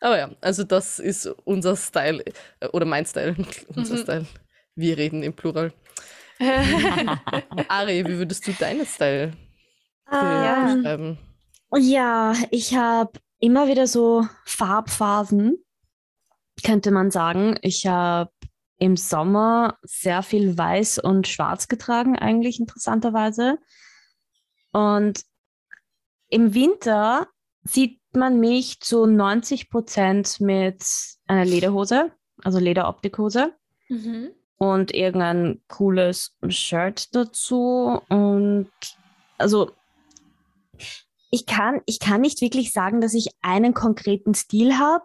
Aber 0.00 0.18
ja, 0.18 0.30
also 0.40 0.64
das 0.64 0.98
ist 0.98 1.26
unser 1.44 1.76
Style, 1.76 2.22
äh, 2.60 2.66
oder 2.68 2.84
mein 2.86 3.06
Style, 3.06 3.34
unser 3.74 3.94
Mhm. 3.94 3.98
Style. 3.98 4.26
Wir 4.76 4.96
reden 4.98 5.22
im 5.22 5.34
Plural. 5.34 5.72
Ari, 6.40 8.04
wie 8.06 8.18
würdest 8.18 8.46
du 8.46 8.52
deinen 8.52 8.84
Style 8.86 9.32
Ähm, 10.10 10.82
beschreiben? 10.82 11.18
Ja, 11.76 12.34
ich 12.50 12.74
habe 12.74 13.18
immer 13.38 13.68
wieder 13.68 13.86
so 13.86 14.26
Farbphasen, 14.44 15.64
könnte 16.64 16.90
man 16.90 17.10
sagen. 17.10 17.58
Ich 17.62 17.86
habe 17.86 18.30
im 18.78 18.96
Sommer 18.96 19.78
sehr 19.82 20.22
viel 20.22 20.58
Weiß 20.58 20.98
und 20.98 21.28
Schwarz 21.28 21.68
getragen, 21.68 22.18
eigentlich 22.18 22.58
interessanterweise. 22.58 23.58
Und 24.72 25.22
im 26.28 26.54
Winter 26.54 27.28
sieht 27.62 28.00
man 28.12 28.40
mich 28.40 28.80
zu 28.80 29.06
90 29.06 29.70
Prozent 29.70 30.40
mit 30.40 30.84
einer 31.26 31.44
Lederhose, 31.44 32.10
also 32.42 32.58
Lederoptikhose 32.58 33.54
Mhm. 33.88 34.30
Und 34.58 34.94
irgendein 34.94 35.60
cooles 35.68 36.36
Shirt 36.48 37.14
dazu. 37.14 38.00
Und 38.08 38.70
also 39.38 39.72
ich 41.30 41.46
kann, 41.46 41.80
ich 41.86 41.98
kann 41.98 42.20
nicht 42.20 42.40
wirklich 42.40 42.72
sagen, 42.72 43.00
dass 43.00 43.14
ich 43.14 43.28
einen 43.42 43.74
konkreten 43.74 44.34
Stil 44.34 44.78
habe. 44.78 45.04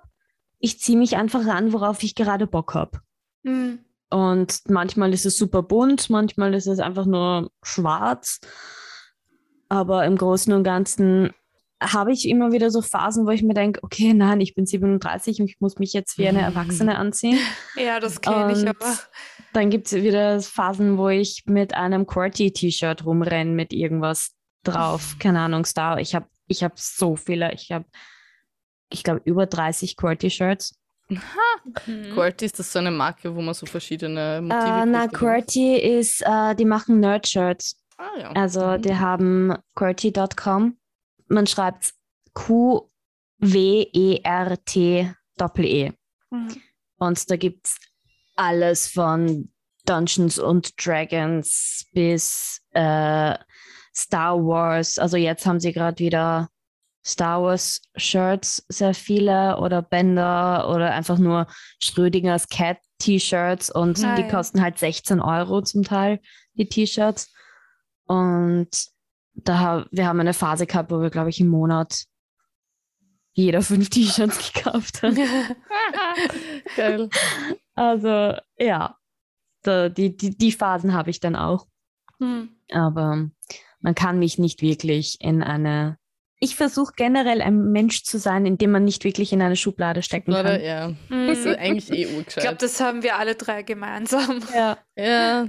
Ich 0.60 0.80
ziehe 0.80 0.98
mich 0.98 1.16
einfach 1.16 1.46
an, 1.48 1.74
worauf 1.74 2.04
ich 2.04 2.16
gerade 2.16 2.48
Bock 2.48 2.74
habe. 2.76 3.00
Mhm. 3.44 3.80
Und 4.10 4.62
manchmal 4.70 5.14
ist 5.14 5.26
es 5.26 5.38
super 5.38 5.62
bunt, 5.62 6.10
manchmal 6.10 6.54
ist 6.54 6.68
es 6.68 6.80
einfach 6.80 7.06
nur 7.06 7.52
schwarz. 7.62 8.40
Aber 9.70 10.06
im 10.06 10.18
Großen 10.18 10.52
und 10.52 10.64
Ganzen 10.64 11.32
habe 11.82 12.12
ich 12.12 12.28
immer 12.28 12.52
wieder 12.52 12.72
so 12.72 12.82
Phasen, 12.82 13.26
wo 13.26 13.30
ich 13.30 13.44
mir 13.44 13.54
denke, 13.54 13.82
okay, 13.84 14.14
nein, 14.14 14.42
ich 14.42 14.54
bin 14.56 14.66
37 14.66 15.40
und 15.40 15.50
ich 15.50 15.62
muss 15.62 15.80
mich 15.80 15.94
jetzt 15.94 16.18
wie 16.18 16.28
eine 16.28 16.42
Erwachsene 16.42 16.98
anziehen. 16.98 17.40
Ja, 17.76 18.00
das 18.00 18.20
kenne 18.20 18.52
ich 18.52 18.68
aber. 18.68 18.98
Dann 19.54 19.70
gibt 19.70 19.88
es 19.88 19.94
wieder 19.94 20.40
Phasen, 20.42 20.98
wo 20.98 21.10
ich 21.10 21.44
mit 21.46 21.74
einem 21.74 22.06
QWERTY-T-Shirt 22.06 23.06
rumrenne 23.06 23.52
mit 23.52 23.74
irgendwas 23.74 24.36
drauf. 24.64 25.16
Keine 25.20 25.40
Ahnung, 25.42 25.66
Star. 25.66 26.00
Ich 26.00 26.14
habe 26.16 26.28
ich 26.48 26.64
hab 26.64 26.78
so 26.80 27.16
viele. 27.16 27.54
Ich 27.54 27.72
habe, 27.72 27.86
ich 28.90 29.04
glaube, 29.04 29.22
über 29.26 29.46
30 29.46 29.96
QWERTY-Shirts. 29.98 30.76
Mhm. 31.10 31.22
QWERTY, 32.14 32.46
ist 32.46 32.60
das 32.60 32.72
so 32.72 32.80
eine 32.80 32.92
Marke, 32.92 33.36
wo 33.36 33.42
man 33.42 33.54
so 33.56 33.66
verschiedene 33.66 34.42
Motive 34.42 34.60
Äh, 34.60 34.86
na, 34.86 35.08
kriegt, 35.08 35.14
oder 35.14 35.14
was? 35.14 35.20
QWERTY 35.20 35.76
ist, 35.78 36.22
äh, 36.26 36.56
die 36.56 36.66
machen 36.66 37.00
Nerd-Shirts. 37.00 37.82
Ah, 37.98 38.10
ja. 38.20 38.32
Also 38.34 38.66
Mhm. 38.78 38.82
die 38.84 38.96
haben 38.96 39.54
QWERTY.com. 39.76 40.78
Man 41.28 41.48
schreibt 41.48 41.88
E 41.88 41.92
Q-W-E-R-T-E. 44.70 45.92
Mhm. 46.32 46.62
Und 46.98 47.30
da 47.32 47.36
gibt 47.38 47.66
es 47.68 47.78
alles 48.40 48.88
von 48.88 49.52
Dungeons 49.86 50.40
und 50.40 50.74
Dragons 50.84 51.86
bis 51.94 52.62
äh, 52.72 53.36
Star 53.94 54.38
Wars. 54.38 54.98
Also 54.98 55.18
jetzt 55.18 55.46
haben 55.46 55.60
sie 55.60 55.74
gerade 55.74 56.00
wieder 56.00 56.50
Star 57.06 57.42
Wars 57.42 57.82
Shirts, 57.96 58.66
sehr 58.70 58.94
viele 58.94 59.58
oder 59.58 59.82
Bänder 59.82 60.70
oder 60.70 60.94
einfach 60.94 61.18
nur 61.18 61.48
Schrödingers 61.82 62.48
Cat 62.48 62.78
T-Shirts 63.00 63.70
und 63.70 64.04
Ah, 64.04 64.16
die 64.16 64.28
kosten 64.28 64.62
halt 64.62 64.78
16 64.78 65.22
Euro 65.22 65.62
zum 65.62 65.84
Teil, 65.84 66.20
die 66.54 66.68
T-Shirts. 66.68 67.34
Und 68.06 68.70
da, 69.34 69.86
wir 69.92 70.08
haben 70.08 70.20
eine 70.20 70.34
Phase 70.34 70.66
gehabt, 70.66 70.92
wo 70.92 71.02
wir, 71.02 71.10
glaube 71.10 71.30
ich, 71.30 71.40
im 71.40 71.48
Monat 71.48 72.06
jeder 73.34 73.62
fünf 73.62 73.90
T-Shirts 73.90 74.54
gekauft 74.54 75.02
hat. 75.02 75.16
Geil. 76.76 77.10
Also 77.80 78.36
ja, 78.58 78.98
da, 79.64 79.88
die, 79.90 80.16
die, 80.18 80.38
die 80.38 80.52
Phasen 80.52 80.94
habe 80.94 81.10
ich 81.10 81.20
dann 81.22 81.36
auch. 81.38 81.66
Mhm. 82.20 82.50
Aber 82.72 83.30
man 83.80 83.96
kann 83.96 84.20
mich 84.20 84.38
nicht 84.38 84.62
wirklich 84.62 85.18
in 85.22 85.42
eine. 85.42 85.98
Ich 86.42 86.56
versuche 86.56 86.94
generell 86.96 87.42
ein 87.42 87.72
Mensch 87.72 88.04
zu 88.04 88.18
sein, 88.18 88.46
in 88.46 88.58
dem 88.58 88.72
man 88.72 88.84
nicht 88.86 89.04
wirklich 89.04 89.32
in 89.34 89.42
eine 89.42 89.56
Schublade 89.56 90.02
stecken 90.04 90.32
Oder? 90.32 90.58
kann. 90.58 90.62
Ja. 90.64 90.88
Mhm. 91.10 91.28
Das 91.28 91.40
ist 91.40 91.58
eigentlich 91.58 91.90
eh 91.92 92.04
Ich 92.04 92.14
urgescheit. 92.16 92.44
glaube, 92.44 92.58
das 92.58 92.80
haben 92.80 93.04
wir 93.04 93.16
alle 93.18 93.36
drei 93.36 93.64
gemeinsam. 93.64 94.42
Ja, 94.54 94.78
ja, 94.98 95.48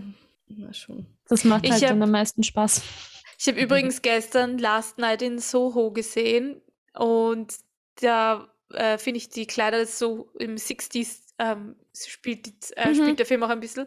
na 0.49 0.73
schon. 0.73 1.07
das 1.29 1.45
macht 1.45 1.65
Ich 1.65 1.73
halt 1.73 1.83
hab- 1.83 1.89
dann 1.91 2.03
am 2.03 2.11
meisten 2.13 2.43
Spaß. 2.45 2.83
Ich 3.39 3.49
habe 3.49 3.61
übrigens 3.61 4.03
gestern 4.03 4.59
Last 4.59 4.99
Night 4.99 5.23
in 5.23 5.39
Soho 5.39 5.91
gesehen 5.93 6.61
und 6.95 7.55
da 8.03 8.49
äh, 8.73 8.99
finde 8.99 9.19
ich 9.19 9.31
die 9.31 9.47
Kleider 9.47 9.87
so 9.87 10.31
im 10.39 10.57
60s 10.57 11.30
ähm, 11.41 11.75
spielt, 12.07 12.47
die, 12.47 12.55
äh, 12.77 12.91
Mhm. 12.91 12.95
spielt 12.95 13.19
der 13.19 13.27
Film 13.27 13.43
auch 13.43 13.49
ein 13.49 13.61
bisschen. 13.61 13.87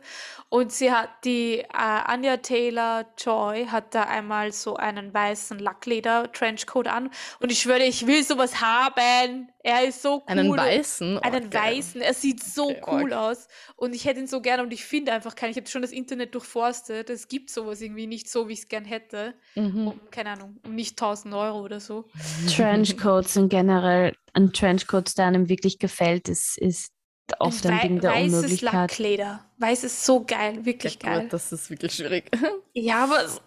Und 0.50 0.72
sie 0.72 0.92
hat 0.92 1.10
die 1.24 1.60
äh, 1.60 1.66
Anya 1.72 2.38
Taylor 2.38 3.06
Joy 3.18 3.68
hat 3.68 3.94
da 3.96 4.04
einmal 4.04 4.52
so 4.52 4.76
einen 4.76 5.14
weißen 5.14 5.60
Lackleder-Trenchcoat 5.60 6.88
an 6.88 7.10
und 7.40 7.52
ich 7.52 7.60
schwöre, 7.60 7.84
ich 7.84 8.08
will 8.08 8.24
sowas 8.24 8.60
haben. 8.62 9.50
Er 9.64 9.86
ist 9.88 10.02
so 10.02 10.16
cool. 10.16 10.24
Einen 10.28 10.58
weißen? 10.58 11.18
Oh, 11.18 11.22
Einen 11.22 11.50
geil. 11.50 11.78
weißen, 11.78 12.02
er 12.02 12.14
sieht 12.14 12.44
so 12.44 12.70
Okay, 12.72 12.82
cool 12.88 13.14
arg. 13.14 13.32
aus 13.38 13.48
und 13.78 13.96
ich 13.96 14.04
hätte 14.06 14.20
ihn 14.20 14.28
so 14.28 14.42
gerne 14.42 14.64
und 14.64 14.74
ich 14.74 14.84
finde 14.84 15.14
einfach 15.14 15.36
keinen. 15.36 15.52
Ich 15.52 15.58
habe 15.58 15.68
schon 15.68 15.82
das 15.82 15.92
Internet 15.92 16.34
durchforstet. 16.36 17.10
Es 17.10 17.28
gibt 17.30 17.50
sowas 17.52 17.80
irgendwie 17.82 18.08
nicht 18.08 18.30
so, 18.30 18.50
wie 18.50 18.54
ich 18.54 18.60
es 18.60 18.68
gern 18.68 18.84
hätte. 18.86 19.36
Mhm. 19.56 19.88
Um, 19.88 20.00
keine 20.12 20.32
Ahnung, 20.32 20.58
um 20.66 20.76
nicht 20.76 20.98
1000 21.00 21.34
Euro 21.34 21.62
oder 21.62 21.80
so. 21.80 22.06
Trenchcoats 22.54 23.38
und 23.38 23.50
generell 23.50 24.14
ein 24.34 24.52
Trenchcoat, 24.52 25.18
der 25.18 25.28
einem 25.28 25.48
wirklich 25.48 25.80
gefällt, 25.80 26.28
ist, 26.28 26.58
ist 26.58 26.92
oft 27.40 27.66
ein 27.66 27.78
wei- 27.78 27.82
Ding 27.88 28.00
der 28.02 28.12
weißes 28.12 28.34
Unmöglichkeit. 28.36 28.74
Lackleder. 28.74 29.46
Weiß 29.58 29.84
ist 29.84 30.06
so 30.06 30.24
geil, 30.26 30.66
wirklich 30.66 30.98
Ja, 31.04 31.18
geil. 31.20 31.28
das 31.30 31.52
ist 31.52 31.70
wirklich 31.70 31.94
schwierig. 31.94 32.30
Ja, 32.76 33.04
aber 33.04 33.24
es. 33.24 33.40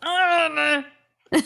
Ich 1.33 1.43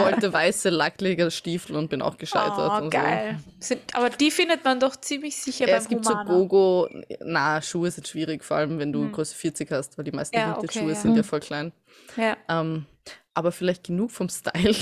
wollte 0.00 0.32
weiße 0.32 0.68
Lacklegerstiefel 0.70 1.76
und 1.76 1.88
bin 1.88 2.02
auch 2.02 2.16
gescheitert. 2.18 2.70
oh, 2.72 2.82
und 2.82 2.90
geil. 2.90 3.38
Sind, 3.60 3.80
aber 3.94 4.10
die 4.10 4.32
findet 4.32 4.64
man 4.64 4.80
doch 4.80 4.96
ziemlich 4.96 5.36
sicher 5.36 5.64
So. 5.66 5.70
Ja, 5.70 5.76
beim 5.76 5.82
es 5.82 5.88
gibt 5.88 6.04
Humana. 6.06 6.26
so 6.26 6.32
Gogo, 6.32 6.88
na, 7.20 7.62
Schuhe 7.62 7.90
sind 7.92 8.08
schwierig, 8.08 8.42
vor 8.42 8.56
allem 8.56 8.80
wenn 8.80 8.92
du 8.92 9.02
Hm. 9.02 9.12
Größe 9.12 9.36
40 9.36 9.70
hast, 9.70 9.96
weil 9.96 10.04
die 10.04 10.10
meisten 10.10 10.36
Ja, 10.36 10.58
okay, 10.58 10.86
ja. 10.88 10.94
sind 10.96 11.14
ja 11.16 11.22
voll 11.22 11.38
klein. 11.40 11.72
Ja, 12.16 12.36
Ähm, 12.48 12.86
aber 13.34 13.52
vielleicht 13.52 13.84
genug 13.84 14.10
vom 14.10 14.28
Style. 14.28 14.74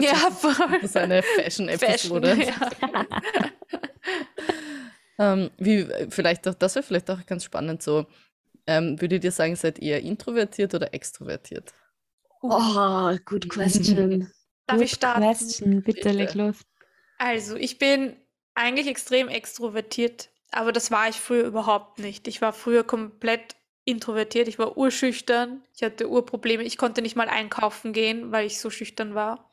ja 0.00 0.14
voll. 0.32 0.52
Das 0.80 0.90
ist 0.90 0.96
eine 0.96 1.22
Fashion, 1.22 1.68
Fashion-Episode. 1.68 2.36
ja. 2.44 2.70
Ähm, 5.18 5.50
wie, 5.58 5.86
vielleicht 6.10 6.46
auch, 6.46 6.54
das 6.54 6.74
wäre 6.74 6.82
vielleicht 6.82 7.10
auch 7.10 7.24
ganz 7.26 7.44
spannend 7.44 7.82
so. 7.82 8.06
Ähm, 8.66 9.00
würdet 9.00 9.24
ihr 9.24 9.32
sagen, 9.32 9.56
seid 9.56 9.78
ihr 9.78 10.00
introvertiert 10.00 10.74
oder 10.74 10.92
extrovertiert? 10.92 11.72
Oh, 12.42 13.16
good 13.24 13.48
question. 13.48 14.30
Darf 14.66 14.78
good 14.78 14.84
ich 14.86 14.92
starten? 14.92 15.22
Question. 15.22 15.82
Bitte, 15.82 16.02
Bitte. 16.02 16.10
leg 16.10 16.34
los. 16.34 16.56
Also, 17.18 17.56
ich 17.56 17.78
bin 17.78 18.16
eigentlich 18.54 18.88
extrem 18.88 19.28
extrovertiert, 19.28 20.30
aber 20.50 20.72
das 20.72 20.90
war 20.90 21.08
ich 21.08 21.16
früher 21.16 21.44
überhaupt 21.44 21.98
nicht. 21.98 22.28
Ich 22.28 22.42
war 22.42 22.52
früher 22.52 22.84
komplett 22.84 23.56
introvertiert, 23.84 24.48
ich 24.48 24.58
war 24.58 24.76
urschüchtern, 24.76 25.62
ich 25.74 25.82
hatte 25.82 26.10
Urprobleme, 26.10 26.64
ich 26.64 26.76
konnte 26.76 27.02
nicht 27.02 27.14
mal 27.14 27.28
einkaufen 27.28 27.92
gehen, 27.92 28.32
weil 28.32 28.46
ich 28.46 28.60
so 28.60 28.68
schüchtern 28.68 29.14
war. 29.14 29.48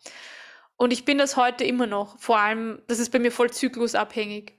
Und 0.76 0.92
ich 0.92 1.06
bin 1.06 1.20
das 1.20 1.38
heute 1.38 1.64
immer 1.64 1.86
noch. 1.86 2.20
Vor 2.20 2.40
allem, 2.40 2.82
das 2.88 2.98
ist 3.00 3.12
bei 3.12 3.20
mir 3.20 3.32
voll 3.32 3.52
zyklusabhängig. 3.52 4.58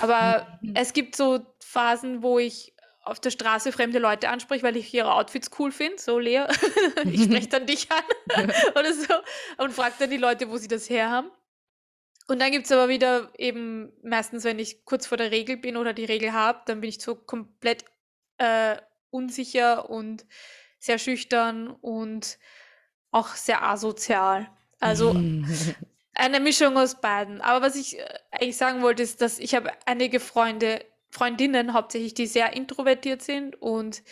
Aber 0.00 0.46
mhm. 0.60 0.74
es 0.74 0.92
gibt 0.92 1.16
so 1.16 1.44
Phasen, 1.60 2.22
wo 2.22 2.38
ich 2.38 2.74
auf 3.08 3.20
der 3.20 3.30
Straße 3.30 3.72
fremde 3.72 3.98
Leute 3.98 4.28
anspreche, 4.28 4.62
weil 4.62 4.76
ich 4.76 4.92
ihre 4.92 5.12
Outfits 5.12 5.50
cool 5.58 5.72
finde. 5.72 5.98
So, 5.98 6.18
Lea, 6.18 6.44
ich 7.04 7.24
spreche 7.24 7.48
dann 7.48 7.66
dich 7.66 7.88
an 7.90 8.04
oder 8.72 8.92
so 8.92 9.14
und 9.58 9.72
frage 9.72 9.94
dann 9.98 10.10
die 10.10 10.16
Leute, 10.16 10.50
wo 10.50 10.58
sie 10.58 10.68
das 10.68 10.90
her 10.90 11.10
haben. 11.10 11.30
Und 12.26 12.40
dann 12.40 12.52
gibt 12.52 12.66
es 12.66 12.72
aber 12.72 12.90
wieder 12.90 13.32
eben 13.38 13.90
meistens, 14.02 14.44
wenn 14.44 14.58
ich 14.58 14.84
kurz 14.84 15.06
vor 15.06 15.16
der 15.16 15.30
Regel 15.30 15.56
bin 15.56 15.78
oder 15.78 15.94
die 15.94 16.04
Regel 16.04 16.34
habe, 16.34 16.60
dann 16.66 16.82
bin 16.82 16.90
ich 16.90 17.00
so 17.00 17.14
komplett 17.14 17.86
äh, 18.36 18.76
unsicher 19.10 19.88
und 19.88 20.26
sehr 20.78 20.98
schüchtern 20.98 21.68
und 21.68 22.38
auch 23.10 23.28
sehr 23.28 23.62
asozial. 23.62 24.50
Also 24.78 25.18
eine 26.18 26.40
Mischung 26.40 26.76
aus 26.76 27.00
beiden. 27.00 27.40
Aber 27.40 27.64
was 27.64 27.76
ich 27.76 27.98
äh, 27.98 28.04
eigentlich 28.30 28.56
sagen 28.56 28.82
wollte, 28.82 29.02
ist, 29.02 29.22
dass 29.22 29.38
ich 29.38 29.54
habe 29.54 29.70
einige 29.86 30.20
Freunde, 30.20 30.84
Freundinnen 31.10 31.72
hauptsächlich, 31.72 32.12
die 32.12 32.26
sehr 32.26 32.52
introvertiert 32.52 33.22
sind 33.22 33.60
und 33.62 34.02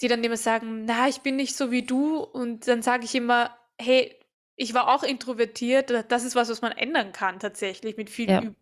die 0.00 0.08
dann 0.08 0.24
immer 0.24 0.36
sagen, 0.36 0.84
na, 0.86 1.08
ich 1.08 1.20
bin 1.20 1.36
nicht 1.36 1.54
so 1.54 1.70
wie 1.70 1.82
du. 1.82 2.16
Und 2.16 2.66
dann 2.66 2.82
sage 2.82 3.04
ich 3.04 3.14
immer, 3.14 3.56
hey, 3.78 4.18
ich 4.56 4.74
war 4.74 4.88
auch 4.88 5.02
introvertiert. 5.04 5.92
Das 6.08 6.24
ist 6.24 6.34
was, 6.34 6.48
was 6.48 6.62
man 6.62 6.72
ändern 6.72 7.12
kann 7.12 7.38
tatsächlich 7.38 7.96
mit 7.96 8.10
viel 8.10 8.30
ja. 8.30 8.40
Übung. 8.40 8.56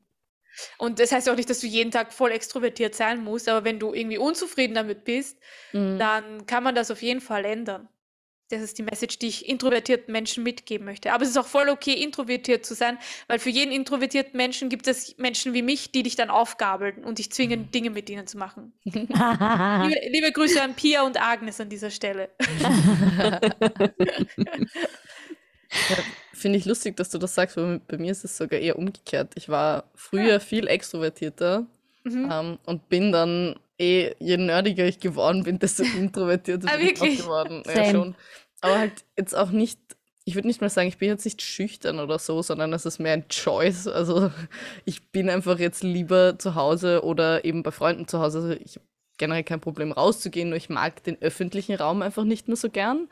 Und 0.76 0.98
das 0.98 1.12
heißt 1.12 1.28
auch 1.28 1.36
nicht, 1.36 1.48
dass 1.48 1.60
du 1.60 1.68
jeden 1.68 1.92
Tag 1.92 2.12
voll 2.12 2.32
extrovertiert 2.32 2.96
sein 2.96 3.22
musst, 3.22 3.48
aber 3.48 3.64
wenn 3.64 3.78
du 3.78 3.94
irgendwie 3.94 4.18
unzufrieden 4.18 4.74
damit 4.74 5.04
bist, 5.04 5.38
mhm. 5.72 5.98
dann 5.98 6.44
kann 6.46 6.64
man 6.64 6.74
das 6.74 6.90
auf 6.90 7.02
jeden 7.02 7.20
Fall 7.20 7.44
ändern. 7.44 7.88
Das 8.50 8.62
ist 8.62 8.78
die 8.78 8.82
Message, 8.82 9.20
die 9.20 9.28
ich 9.28 9.48
introvertierten 9.48 10.10
Menschen 10.10 10.42
mitgeben 10.42 10.84
möchte. 10.84 11.12
Aber 11.12 11.22
es 11.22 11.30
ist 11.30 11.36
auch 11.36 11.46
voll 11.46 11.68
okay, 11.68 11.92
introvertiert 11.92 12.66
zu 12.66 12.74
sein, 12.74 12.98
weil 13.28 13.38
für 13.38 13.50
jeden 13.50 13.70
introvertierten 13.70 14.36
Menschen 14.36 14.68
gibt 14.68 14.88
es 14.88 15.16
Menschen 15.18 15.54
wie 15.54 15.62
mich, 15.62 15.92
die 15.92 16.02
dich 16.02 16.16
dann 16.16 16.30
aufgabeln 16.30 17.04
und 17.04 17.18
dich 17.18 17.30
zwingen. 17.30 17.70
Dinge 17.74 17.90
mit 17.90 18.10
ihnen 18.10 18.26
zu 18.26 18.38
machen. 18.38 18.72
liebe, 18.84 20.00
liebe, 20.10 20.32
Grüße 20.32 20.60
an 20.60 20.74
Pia 20.74 21.02
und 21.02 21.20
Agnes 21.20 21.60
an 21.60 21.68
dieser 21.68 21.90
Stelle. 21.90 22.30
ja, 22.60 23.40
Finde 26.32 26.58
ich 26.58 26.64
lustig, 26.64 26.96
dass 26.96 27.10
du 27.10 27.18
das 27.18 27.34
sagst, 27.34 27.56
weil 27.56 27.80
bei 27.86 27.98
mir 27.98 28.10
ist 28.10 28.24
es 28.24 28.36
sogar 28.36 28.58
eher 28.58 28.76
umgekehrt. 28.76 29.32
Ich 29.36 29.48
war 29.48 29.84
früher 29.94 30.24
ja. 30.24 30.40
viel 30.40 30.66
extrovertierter 30.66 31.66
mhm. 32.02 32.28
ähm, 32.32 32.58
und 32.66 32.88
bin 32.88 33.12
dann 33.12 33.60
eh, 33.80 34.14
je 34.18 34.36
nerdiger 34.36 34.86
ich 34.86 35.00
geworden 35.00 35.42
bin, 35.42 35.58
desto 35.58 35.82
introvertierter 35.98 36.68
ah, 36.72 36.76
bin 36.76 36.88
ich 36.88 37.00
auch 37.00 37.24
geworden. 37.24 37.62
Ja, 37.66 37.90
schon. 37.90 38.14
Aber 38.60 38.78
halt 38.78 39.04
jetzt 39.16 39.34
auch 39.34 39.50
nicht, 39.50 39.80
ich 40.24 40.34
würde 40.34 40.48
nicht 40.48 40.60
mal 40.60 40.68
sagen, 40.68 40.88
ich 40.88 40.98
bin 40.98 41.08
jetzt 41.08 41.24
nicht 41.24 41.42
schüchtern 41.42 41.98
oder 41.98 42.18
so, 42.18 42.42
sondern 42.42 42.72
es 42.72 42.84
ist 42.84 42.98
mehr 42.98 43.14
ein 43.14 43.28
Choice. 43.28 43.86
Also 43.86 44.30
ich 44.84 45.10
bin 45.10 45.30
einfach 45.30 45.58
jetzt 45.58 45.82
lieber 45.82 46.38
zu 46.38 46.54
Hause 46.54 47.02
oder 47.04 47.44
eben 47.44 47.62
bei 47.62 47.70
Freunden 47.70 48.06
zu 48.06 48.20
Hause. 48.20 48.38
Also 48.38 48.50
ich 48.52 48.76
habe 48.76 48.86
generell 49.18 49.44
kein 49.44 49.60
Problem 49.60 49.92
rauszugehen, 49.92 50.50
nur 50.50 50.56
ich 50.56 50.68
mag 50.68 51.02
den 51.04 51.20
öffentlichen 51.20 51.74
Raum 51.74 52.02
einfach 52.02 52.24
nicht 52.24 52.48
mehr 52.48 52.56
so 52.56 52.70
gern. 52.70 53.08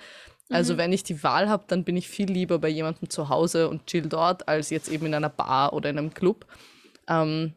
Also 0.50 0.74
mhm. 0.74 0.78
wenn 0.78 0.92
ich 0.92 1.02
die 1.02 1.22
Wahl 1.22 1.48
habe, 1.48 1.64
dann 1.66 1.84
bin 1.84 1.96
ich 1.96 2.08
viel 2.08 2.30
lieber 2.30 2.58
bei 2.58 2.68
jemandem 2.68 3.10
zu 3.10 3.28
Hause 3.28 3.68
und 3.68 3.86
chill 3.86 4.08
dort, 4.08 4.48
als 4.48 4.70
jetzt 4.70 4.88
eben 4.88 5.06
in 5.06 5.14
einer 5.14 5.28
Bar 5.28 5.74
oder 5.74 5.90
in 5.90 5.98
einem 5.98 6.14
Club. 6.14 6.46
Ähm, 7.06 7.52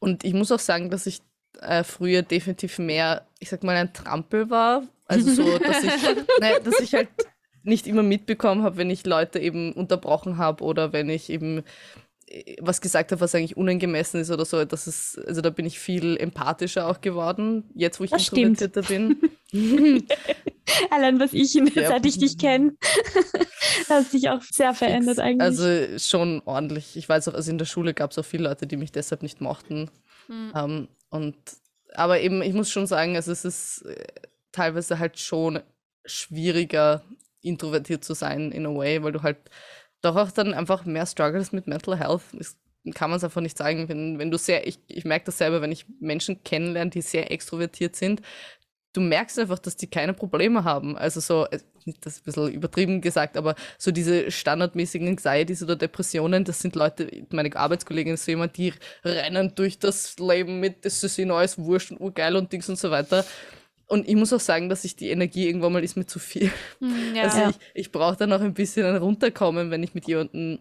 und 0.00 0.24
ich 0.24 0.34
muss 0.34 0.50
auch 0.50 0.58
sagen, 0.58 0.90
dass 0.90 1.06
ich 1.06 1.20
äh, 1.60 1.84
früher 1.84 2.22
definitiv 2.22 2.78
mehr, 2.78 3.26
ich 3.38 3.48
sag 3.50 3.62
mal, 3.62 3.76
ein 3.76 3.92
Trampel 3.92 4.50
war. 4.50 4.82
Also 5.06 5.32
so, 5.32 5.58
dass 5.58 5.84
ich, 5.84 6.02
ne, 6.40 6.60
dass 6.62 6.80
ich 6.80 6.94
halt 6.94 7.08
nicht 7.62 7.86
immer 7.86 8.02
mitbekommen 8.02 8.62
habe, 8.62 8.76
wenn 8.76 8.90
ich 8.90 9.04
Leute 9.06 9.38
eben 9.38 9.72
unterbrochen 9.72 10.38
habe 10.38 10.62
oder 10.62 10.92
wenn 10.92 11.10
ich 11.10 11.30
eben 11.30 11.64
äh, 12.26 12.56
was 12.60 12.80
gesagt 12.80 13.12
habe, 13.12 13.20
was 13.20 13.34
eigentlich 13.34 13.56
unangemessen 13.56 14.20
ist 14.20 14.30
oder 14.30 14.44
so. 14.44 14.64
Das 14.64 14.86
ist, 14.86 15.18
also 15.26 15.40
da 15.40 15.50
bin 15.50 15.66
ich 15.66 15.78
viel 15.78 16.16
empathischer 16.16 16.88
auch 16.88 17.00
geworden, 17.00 17.64
jetzt 17.74 18.00
wo 18.00 18.04
ich 18.04 18.10
das 18.10 18.28
introvertierter 18.28 18.82
bin. 18.82 19.20
Allein 20.90 21.20
was 21.20 21.32
ich, 21.32 21.54
ja. 21.54 21.88
seit 21.88 22.04
ich 22.06 22.18
dich 22.18 22.38
kenne, 22.38 22.76
hat 23.88 24.10
sich 24.10 24.28
auch 24.28 24.42
sehr 24.42 24.74
verändert 24.74 25.18
eigentlich. 25.20 25.42
Also 25.42 25.98
schon 25.98 26.42
ordentlich. 26.44 26.96
Ich 26.96 27.08
weiß 27.08 27.28
auch, 27.28 27.34
also 27.34 27.50
in 27.50 27.58
der 27.58 27.64
Schule 27.64 27.94
gab 27.94 28.10
es 28.10 28.18
auch 28.18 28.24
viele 28.24 28.44
Leute, 28.44 28.66
die 28.66 28.76
mich 28.76 28.92
deshalb 28.92 29.22
nicht 29.22 29.40
mochten. 29.40 29.90
Mhm. 30.28 30.50
Um, 30.52 30.88
und, 31.16 31.36
aber 31.94 32.20
eben, 32.20 32.42
ich 32.42 32.52
muss 32.52 32.70
schon 32.70 32.86
sagen, 32.86 33.16
also 33.16 33.32
es 33.32 33.44
ist 33.44 33.82
äh, 33.82 34.06
teilweise 34.52 34.98
halt 34.98 35.18
schon 35.18 35.60
schwieriger, 36.04 37.02
introvertiert 37.42 38.04
zu 38.04 38.14
sein 38.14 38.52
in 38.52 38.66
a 38.66 38.74
way, 38.74 39.02
weil 39.02 39.12
du 39.12 39.22
halt 39.22 39.38
doch 40.02 40.16
auch 40.16 40.30
dann 40.30 40.54
einfach 40.54 40.84
mehr 40.84 41.06
struggles 41.06 41.52
mit 41.52 41.66
Mental 41.66 41.98
Health. 41.98 42.22
Das 42.32 42.56
kann 42.94 43.10
man 43.10 43.16
es 43.16 43.24
einfach 43.24 43.40
nicht 43.40 43.56
sagen. 43.56 43.88
Wenn, 43.88 44.18
wenn 44.18 44.30
du 44.30 44.38
sehr, 44.38 44.66
ich, 44.66 44.78
ich 44.86 45.04
merke 45.04 45.26
das 45.26 45.38
selber, 45.38 45.60
wenn 45.62 45.72
ich 45.72 45.86
Menschen 46.00 46.42
kennenlerne, 46.44 46.90
die 46.90 47.02
sehr 47.02 47.30
extrovertiert 47.30 47.96
sind, 47.96 48.22
du 48.96 49.00
merkst 49.02 49.38
einfach, 49.38 49.58
dass 49.58 49.76
die 49.76 49.88
keine 49.88 50.14
Probleme 50.14 50.64
haben. 50.64 50.96
Also 50.96 51.20
so, 51.20 51.46
äh, 51.46 51.58
das 52.00 52.14
ist 52.14 52.20
ein 52.20 52.24
bisschen 52.24 52.52
übertrieben 52.52 53.00
gesagt, 53.00 53.36
aber 53.36 53.54
so 53.78 53.90
diese 53.90 54.30
standardmäßigen 54.30 55.06
Anxieties 55.08 55.62
oder 55.62 55.76
Depressionen, 55.76 56.44
das 56.44 56.60
sind 56.60 56.74
Leute, 56.74 57.08
meine 57.30 57.54
Arbeitskollegin 57.54 58.14
ist 58.14 58.24
so 58.24 58.32
jemand, 58.32 58.56
die 58.56 58.72
rennen 59.04 59.52
durch 59.54 59.78
das 59.78 60.18
Leben 60.18 60.60
mit, 60.60 60.84
das 60.84 61.04
ist 61.04 61.18
ihnen 61.18 61.30
alles 61.30 61.58
wurscht 61.58 61.92
und 61.92 62.00
urgeil 62.00 62.36
und 62.36 62.52
Dings 62.52 62.68
und 62.68 62.78
so 62.78 62.90
weiter. 62.90 63.24
Und 63.88 64.08
ich 64.08 64.16
muss 64.16 64.32
auch 64.32 64.40
sagen, 64.40 64.68
dass 64.68 64.84
ich 64.84 64.96
die 64.96 65.10
Energie 65.10 65.46
irgendwann 65.46 65.72
mal 65.72 65.84
ist 65.84 65.96
mir 65.96 66.06
zu 66.06 66.18
viel. 66.18 66.50
Hm, 66.80 67.14
ja. 67.14 67.22
Also 67.22 67.50
ich, 67.50 67.56
ich 67.74 67.92
brauche 67.92 68.16
dann 68.16 68.32
auch 68.32 68.40
ein 68.40 68.54
bisschen 68.54 68.84
ein 68.84 68.96
Runterkommen, 68.96 69.70
wenn 69.70 69.82
ich 69.82 69.94
mit 69.94 70.08
jemandem 70.08 70.58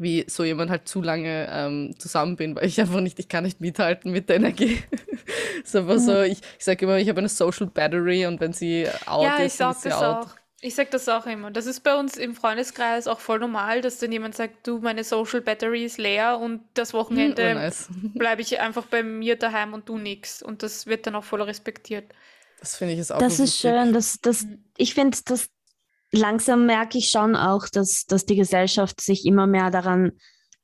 wie 0.00 0.24
so 0.28 0.44
jemand 0.44 0.70
halt 0.70 0.88
zu 0.88 1.02
lange 1.02 1.48
ähm, 1.50 1.94
zusammen 1.98 2.36
bin, 2.36 2.56
weil 2.56 2.66
ich 2.66 2.80
einfach 2.80 3.00
nicht, 3.00 3.18
ich 3.18 3.28
kann 3.28 3.44
nicht 3.44 3.60
mithalten 3.60 4.10
mit 4.10 4.28
der 4.28 4.36
Energie. 4.36 4.82
ist 5.64 5.76
einfach 5.76 5.94
mhm. 5.94 5.98
so, 5.98 6.22
ich, 6.22 6.40
ich 6.58 6.64
sage 6.64 6.84
immer, 6.84 6.98
ich 6.98 7.08
habe 7.08 7.18
eine 7.18 7.28
Social 7.28 7.66
Battery 7.66 8.26
und 8.26 8.40
wenn 8.40 8.52
sie 8.52 8.86
out 9.06 9.24
ja, 9.24 9.36
ist, 9.36 9.52
ich 9.52 9.58
sag 9.58 9.76
ist 9.76 9.82
sie 9.82 9.88
das 9.90 10.02
out. 10.02 10.26
Auch. 10.26 10.30
Ich 10.62 10.74
sage 10.74 10.90
das 10.90 11.08
auch 11.08 11.26
immer. 11.26 11.50
Das 11.50 11.64
ist 11.64 11.80
bei 11.80 11.98
uns 11.98 12.16
im 12.16 12.34
Freundeskreis 12.34 13.06
auch 13.06 13.20
voll 13.20 13.38
normal, 13.38 13.80
dass 13.80 13.98
dann 13.98 14.12
jemand 14.12 14.34
sagt, 14.34 14.66
du, 14.66 14.78
meine 14.78 15.04
Social 15.04 15.40
Battery 15.40 15.84
ist 15.84 15.96
leer 15.96 16.38
und 16.38 16.62
das 16.74 16.92
Wochenende 16.92 17.52
oh, 17.52 17.54
nice. 17.54 17.88
bleibe 18.14 18.42
ich 18.42 18.60
einfach 18.60 18.84
bei 18.84 19.02
mir 19.02 19.36
daheim 19.36 19.72
und 19.72 19.88
du 19.88 19.96
nix. 19.96 20.42
Und 20.42 20.62
das 20.62 20.86
wird 20.86 21.06
dann 21.06 21.14
auch 21.14 21.24
voll 21.24 21.40
respektiert. 21.42 22.12
Das 22.60 22.76
finde 22.76 22.92
ich 22.92 23.00
ist 23.00 23.10
auch 23.10 23.18
Das 23.18 23.38
ist 23.38 23.56
schön. 23.56 23.94
Das, 23.94 24.20
das, 24.20 24.44
mhm. 24.44 24.62
ich 24.76 24.92
finde, 24.92 25.18
das 25.24 25.48
langsam 26.12 26.66
merke 26.66 26.98
ich 26.98 27.08
schon 27.08 27.36
auch, 27.36 27.68
dass, 27.68 28.06
dass 28.06 28.26
die 28.26 28.36
Gesellschaft 28.36 29.00
sich 29.00 29.26
immer 29.26 29.46
mehr 29.46 29.70
daran 29.70 30.12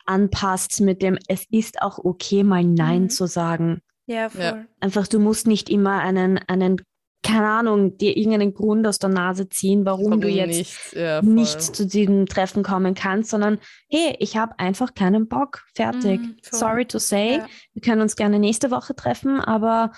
anpasst 0.04 0.80
mit 0.80 1.02
dem, 1.02 1.18
es 1.28 1.44
ist 1.50 1.82
auch 1.82 1.98
okay, 1.98 2.44
mal 2.44 2.64
Nein 2.64 3.02
mhm. 3.02 3.10
zu 3.10 3.26
sagen. 3.26 3.82
Ja, 4.06 4.28
voll. 4.28 4.40
Ja. 4.40 4.64
Einfach, 4.80 5.06
du 5.08 5.18
musst 5.18 5.46
nicht 5.46 5.68
immer 5.68 6.00
einen, 6.00 6.38
einen, 6.38 6.80
keine 7.22 7.48
Ahnung, 7.48 7.98
dir 7.98 8.16
irgendeinen 8.16 8.54
Grund 8.54 8.86
aus 8.86 9.00
der 9.00 9.10
Nase 9.10 9.48
ziehen, 9.48 9.84
warum, 9.84 10.06
warum 10.06 10.20
du 10.20 10.28
jetzt 10.28 10.58
nicht, 10.58 10.92
ja, 10.92 11.22
nicht, 11.22 11.60
zu 11.60 11.86
diesem 11.86 12.26
Treffen 12.26 12.62
kommen 12.62 12.94
kannst, 12.94 13.30
sondern 13.30 13.58
hey, 13.90 14.14
ich 14.20 14.36
habe 14.36 14.56
einfach 14.58 14.94
keinen 14.94 15.26
Bock. 15.26 15.64
Fertig. 15.74 16.20
Mhm, 16.20 16.36
Sorry 16.42 16.86
to 16.86 17.00
say. 17.00 17.38
Ja. 17.38 17.46
Wir 17.72 17.82
können 17.82 18.00
uns 18.00 18.14
gerne 18.14 18.38
nächste 18.38 18.70
Woche 18.70 18.94
treffen, 18.94 19.40
aber 19.40 19.90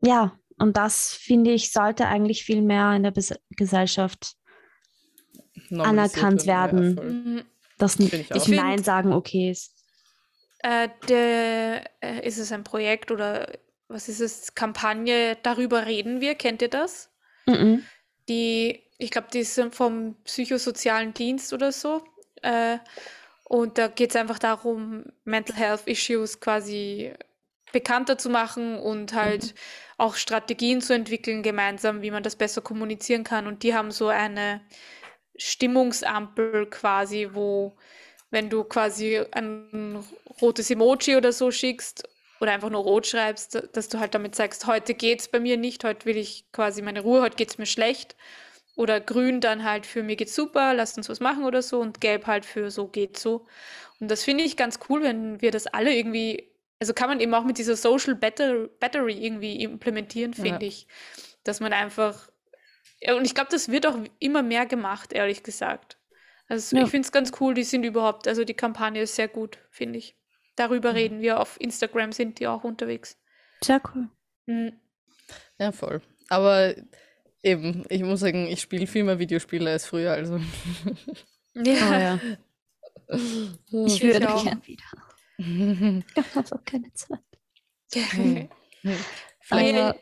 ja, 0.00 0.32
und 0.58 0.76
das, 0.76 1.12
finde 1.12 1.52
ich, 1.52 1.72
sollte 1.72 2.06
eigentlich 2.06 2.44
viel 2.44 2.62
mehr 2.62 2.92
in 2.94 3.02
der 3.02 3.10
Bes 3.10 3.34
Gesellschaft 3.50 4.36
anerkannt 5.70 6.46
werden, 6.46 6.94
mhm. 6.94 7.42
dass 7.78 7.98
ich 7.98 8.48
Nein 8.48 8.82
sagen 8.82 9.12
okay 9.12 9.50
ist. 9.50 9.72
Äh, 10.60 10.88
der, 11.08 11.84
äh, 12.00 12.26
ist 12.26 12.38
es 12.38 12.52
ein 12.52 12.64
Projekt 12.64 13.10
oder 13.10 13.52
was 13.88 14.08
ist 14.08 14.20
es? 14.20 14.54
Kampagne 14.54 15.36
Darüber 15.42 15.86
reden 15.86 16.20
wir, 16.20 16.34
kennt 16.36 16.62
ihr 16.62 16.70
das? 16.70 17.10
Mhm. 17.46 17.84
Die, 18.28 18.82
ich 18.98 19.10
glaube, 19.10 19.28
die 19.32 19.42
sind 19.42 19.74
vom 19.74 20.16
psychosozialen 20.24 21.12
Dienst 21.12 21.52
oder 21.52 21.70
so. 21.70 22.02
Äh, 22.42 22.78
und 23.44 23.76
da 23.76 23.88
geht 23.88 24.10
es 24.10 24.16
einfach 24.16 24.38
darum, 24.38 25.04
Mental 25.24 25.56
Health 25.56 25.86
Issues 25.86 26.40
quasi 26.40 27.12
bekannter 27.74 28.16
zu 28.16 28.30
machen 28.30 28.78
und 28.78 29.12
halt 29.12 29.44
mhm. 29.44 29.58
auch 29.98 30.14
Strategien 30.14 30.80
zu 30.80 30.94
entwickeln 30.94 31.42
gemeinsam, 31.42 32.00
wie 32.00 32.10
man 32.10 32.22
das 32.22 32.36
besser 32.36 32.62
kommunizieren 32.62 33.24
kann. 33.24 33.46
Und 33.46 33.62
die 33.62 33.74
haben 33.74 33.90
so 33.90 34.08
eine 34.08 34.62
Stimmungsampel 35.36 36.66
quasi, 36.70 37.30
wo 37.32 37.76
wenn 38.30 38.48
du 38.48 38.64
quasi 38.64 39.20
ein 39.32 40.04
rotes 40.40 40.70
Emoji 40.70 41.16
oder 41.16 41.32
so 41.32 41.50
schickst 41.50 42.08
oder 42.40 42.52
einfach 42.52 42.70
nur 42.70 42.82
rot 42.82 43.06
schreibst, 43.06 43.68
dass 43.72 43.88
du 43.88 44.00
halt 44.00 44.14
damit 44.14 44.34
sagst, 44.34 44.66
heute 44.66 44.94
geht's 44.94 45.28
bei 45.28 45.40
mir 45.40 45.56
nicht, 45.56 45.84
heute 45.84 46.06
will 46.06 46.16
ich 46.16 46.50
quasi 46.52 46.82
meine 46.82 47.00
Ruhe, 47.00 47.22
heute 47.22 47.36
geht's 47.36 47.58
mir 47.58 47.66
schlecht. 47.66 48.16
Oder 48.76 49.00
grün 49.00 49.40
dann 49.40 49.62
halt 49.62 49.86
für 49.86 50.02
mir 50.02 50.16
geht's 50.16 50.34
super, 50.34 50.74
lasst 50.74 50.96
uns 50.96 51.08
was 51.08 51.20
machen 51.20 51.44
oder 51.44 51.62
so 51.62 51.80
und 51.80 52.00
gelb 52.00 52.26
halt 52.26 52.44
für 52.44 52.72
so 52.72 52.88
geht 52.88 53.16
so. 53.16 53.46
Und 54.00 54.10
das 54.10 54.24
finde 54.24 54.42
ich 54.42 54.56
ganz 54.56 54.80
cool, 54.88 55.02
wenn 55.02 55.40
wir 55.40 55.52
das 55.52 55.68
alle 55.68 55.94
irgendwie 55.94 56.50
also 56.84 56.92
kann 56.94 57.08
man 57.08 57.20
eben 57.20 57.32
auch 57.34 57.44
mit 57.44 57.56
dieser 57.58 57.76
Social 57.76 58.14
Batter 58.14 58.68
Battery 58.78 59.14
irgendwie 59.24 59.62
implementieren, 59.62 60.34
finde 60.34 60.66
Ja. 60.66 60.68
ich. 60.68 60.86
Dass 61.44 61.60
man 61.60 61.72
einfach, 61.72 62.30
ja, 63.00 63.14
und 63.16 63.24
ich 63.24 63.34
glaube, 63.34 63.48
das 63.50 63.70
wird 63.70 63.86
auch 63.86 63.98
immer 64.18 64.42
mehr 64.42 64.66
gemacht, 64.66 65.12
ehrlich 65.14 65.42
gesagt. 65.42 65.98
Also 66.46 66.76
Ja. 66.76 66.84
ich 66.84 66.90
finde 66.90 67.06
es 67.06 67.12
ganz 67.12 67.32
cool, 67.40 67.54
die 67.54 67.64
sind 67.64 67.84
überhaupt, 67.84 68.28
also 68.28 68.44
die 68.44 68.52
Kampagne 68.54 69.00
ist 69.02 69.14
sehr 69.14 69.28
gut, 69.28 69.58
finde 69.70 69.98
ich. 69.98 70.14
Darüber 70.56 70.90
Mhm. 70.90 70.96
reden 70.96 71.20
wir 71.22 71.40
auf 71.40 71.58
Instagram, 71.58 72.12
sind 72.12 72.38
die 72.38 72.46
auch 72.46 72.64
unterwegs. 72.64 73.16
Sehr 73.62 73.80
cool. 73.94 74.08
Mhm. 74.46 74.72
Ja, 75.58 75.72
voll. 75.72 76.02
Aber 76.28 76.74
eben, 77.42 77.84
ich 77.88 78.02
muss 78.02 78.20
sagen, 78.20 78.46
ich 78.46 78.60
spiele 78.60 78.86
viel 78.86 79.04
mehr 79.04 79.18
Videospiele 79.18 79.70
als 79.70 79.86
früher, 79.86 80.12
also. 80.12 80.34
Oh, 80.36 80.40
ja. 81.64 82.20
Ich 83.08 84.02
würde 84.02 84.34
auch. 84.34 84.44
gern 84.44 84.66
wieder. 84.66 84.84
Ich 85.38 86.16
habe 86.16 86.38
einfach 86.38 86.64
keine 86.64 86.92
Zeit. 86.94 87.20
Vielleicht- 87.90 88.50
Aber 89.50 89.96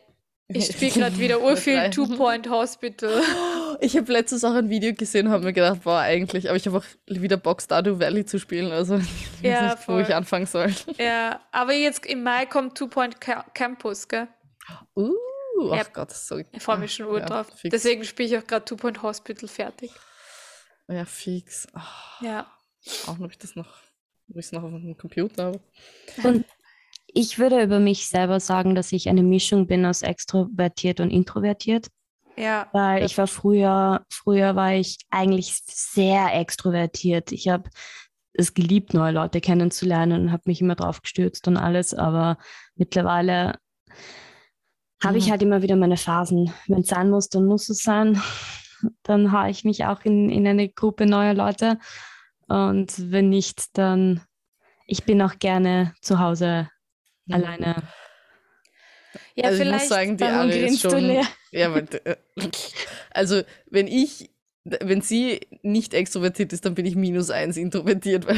ich 0.48 0.66
spiele 0.66 0.90
gerade 0.90 1.18
wieder 1.18 1.40
urviel 1.42 1.76
Drei. 1.76 1.88
Two-Point 1.88 2.48
Hospital. 2.50 3.22
Ich 3.80 3.96
habe 3.96 4.12
letztens 4.12 4.44
auch 4.44 4.54
ein 4.54 4.68
Video 4.70 4.94
gesehen 4.94 5.26
und 5.26 5.32
habe 5.32 5.42
mir 5.44 5.52
gedacht, 5.52 5.82
boah, 5.82 5.98
eigentlich, 5.98 6.48
aber 6.48 6.56
ich 6.56 6.66
habe 6.66 6.78
auch 6.78 6.84
wieder 7.08 7.36
Bock, 7.36 7.60
Stardew 7.60 7.98
Valley 7.98 8.24
zu 8.24 8.38
spielen, 8.38 8.70
also 8.70 8.96
ich 8.98 9.02
weiß 9.02 9.42
Ja, 9.42 9.62
nicht, 9.62 9.78
wo 9.88 9.92
voll. 9.94 10.02
ich 10.02 10.14
anfangen 10.14 10.46
soll. 10.46 10.72
ja, 10.98 11.40
aber 11.50 11.72
jetzt 11.72 12.06
im 12.06 12.22
Mai 12.22 12.46
kommt 12.46 12.78
Two-Point 12.78 13.20
Ca- 13.20 13.44
Campus, 13.54 14.06
gell? 14.06 14.28
Uh, 14.94 15.10
ach 15.72 15.76
Ja. 15.78 15.82
Gott, 15.92 16.10
das 16.10 16.18
ist 16.22 16.28
so. 16.28 16.38
Ich 16.38 16.62
freue 16.62 16.78
mich 16.78 16.94
schon 16.94 17.06
ur 17.06 17.18
Ja, 17.18 17.26
drauf. 17.26 17.48
fix. 17.56 17.72
Deswegen 17.72 18.04
spiele 18.04 18.28
ich 18.28 18.38
auch 18.38 18.46
gerade 18.46 18.64
Two-Point 18.66 19.02
Hospital 19.02 19.48
fertig. 19.48 19.90
Ja, 20.86 21.04
fix. 21.04 21.66
Ah, 21.72 21.82
Ja. 22.20 22.46
auch 23.08 23.18
noch 23.18 23.30
ich 23.30 23.38
das 23.38 23.56
noch, 23.56 23.74
wo 24.32 24.38
ich 24.38 24.46
es 24.46 24.52
noch 24.52 24.62
auf 24.62 24.70
dem 24.70 24.96
Computer 24.96 25.44
habe. 25.46 25.60
Und 26.22 26.44
ich 27.06 27.38
würde 27.38 27.62
über 27.62 27.78
mich 27.78 28.08
selber 28.08 28.40
sagen, 28.40 28.74
dass 28.74 28.92
ich 28.92 29.08
eine 29.08 29.22
Mischung 29.22 29.66
bin 29.66 29.84
aus 29.84 30.02
extrovertiert 30.02 31.00
und 31.00 31.10
introvertiert, 31.10 31.88
Ja. 32.36 32.68
weil 32.72 33.04
ich 33.04 33.18
war 33.18 33.26
früher, 33.26 34.04
früher 34.10 34.56
war 34.56 34.72
ich 34.74 34.98
eigentlich 35.10 35.54
sehr 35.66 36.34
extrovertiert. 36.34 37.32
Ich 37.32 37.48
habe 37.48 37.68
es 38.34 38.54
geliebt, 38.54 38.94
neue 38.94 39.12
Leute 39.12 39.40
kennenzulernen 39.42 40.22
und 40.22 40.32
habe 40.32 40.44
mich 40.46 40.62
immer 40.62 40.74
drauf 40.74 41.02
gestürzt 41.02 41.46
und 41.48 41.58
alles, 41.58 41.92
aber 41.92 42.38
mittlerweile 42.76 43.58
habe 45.04 45.18
ich 45.18 45.26
Mhm. 45.26 45.30
halt 45.32 45.42
immer 45.42 45.62
wieder 45.62 45.76
meine 45.76 45.96
Phasen. 45.98 46.52
Wenn 46.66 46.80
es 46.80 46.86
sein 46.86 47.10
muss, 47.10 47.28
dann 47.28 47.44
muss 47.44 47.68
es 47.68 47.82
sein. 47.82 48.20
Dann 49.04 49.30
haue 49.30 49.48
ich 49.48 49.62
mich 49.64 49.84
auch 49.84 50.00
in, 50.04 50.28
in 50.28 50.44
eine 50.46 50.68
Gruppe 50.68 51.06
neuer 51.06 51.34
Leute. 51.34 51.78
Und 52.52 53.10
wenn 53.10 53.30
nicht, 53.30 53.78
dann 53.78 54.20
ich 54.86 55.04
bin 55.04 55.22
auch 55.22 55.38
gerne 55.38 55.94
zu 56.02 56.18
Hause 56.18 56.68
Mhm. 57.26 57.34
alleine. 57.34 57.76
Ja, 59.34 59.44
also 59.44 59.62
ich 59.62 59.66
vielleicht. 59.66 59.84
muss 59.84 59.88
sagen, 59.88 60.16
die 60.18 60.24
Warum 60.24 60.50
Ari 60.50 60.66
ist 60.66 60.80
schon. 60.80 60.98
leer? 61.06 61.26
Ja, 61.52 61.72
weil, 61.72 61.86
äh, 62.04 62.16
also 63.10 63.42
wenn 63.70 63.86
ich, 63.86 64.30
wenn 64.64 65.00
sie 65.00 65.40
nicht 65.62 65.94
extrovertiert 65.94 66.52
ist, 66.52 66.64
dann 66.66 66.74
bin 66.74 66.84
ich 66.84 66.94
minus 66.94 67.30
eins 67.30 67.56
introvertiert, 67.56 68.26
weil 68.26 68.36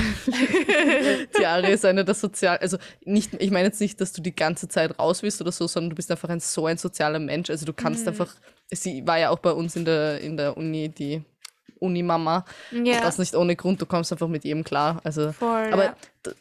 die 1.38 1.46
Ari 1.46 1.72
ist 1.72 1.84
eine 1.84 2.04
der 2.04 2.14
sozial, 2.14 2.58
also 2.58 2.78
nicht, 3.04 3.34
ich 3.40 3.50
meine 3.50 3.66
jetzt 3.66 3.80
nicht, 3.80 4.00
dass 4.00 4.12
du 4.12 4.22
die 4.22 4.34
ganze 4.34 4.68
Zeit 4.68 4.98
raus 4.98 5.22
bist 5.22 5.40
oder 5.40 5.50
so, 5.52 5.66
sondern 5.66 5.90
du 5.90 5.96
bist 5.96 6.10
einfach 6.10 6.28
ein 6.28 6.40
so 6.40 6.66
ein 6.66 6.78
sozialer 6.78 7.18
Mensch. 7.18 7.50
Also 7.50 7.66
du 7.66 7.72
kannst 7.72 8.02
Mhm. 8.02 8.08
einfach, 8.08 8.34
sie 8.70 9.06
war 9.06 9.18
ja 9.18 9.30
auch 9.30 9.38
bei 9.40 9.52
uns 9.52 9.74
in 9.76 9.84
der, 9.84 10.20
in 10.20 10.36
der 10.36 10.56
Uni, 10.56 10.88
die 10.88 11.22
Uni-Mama. 11.80 12.44
ja, 12.70 13.00
Das 13.00 13.18
nicht 13.18 13.34
ohne 13.34 13.56
Grund, 13.56 13.80
du 13.80 13.86
kommst 13.86 14.12
einfach 14.12 14.28
mit 14.28 14.44
jedem 14.44 14.64
klar. 14.64 15.00
Also, 15.04 15.32
voll. 15.32 15.72
aber 15.72 15.84
ja. 15.84 15.96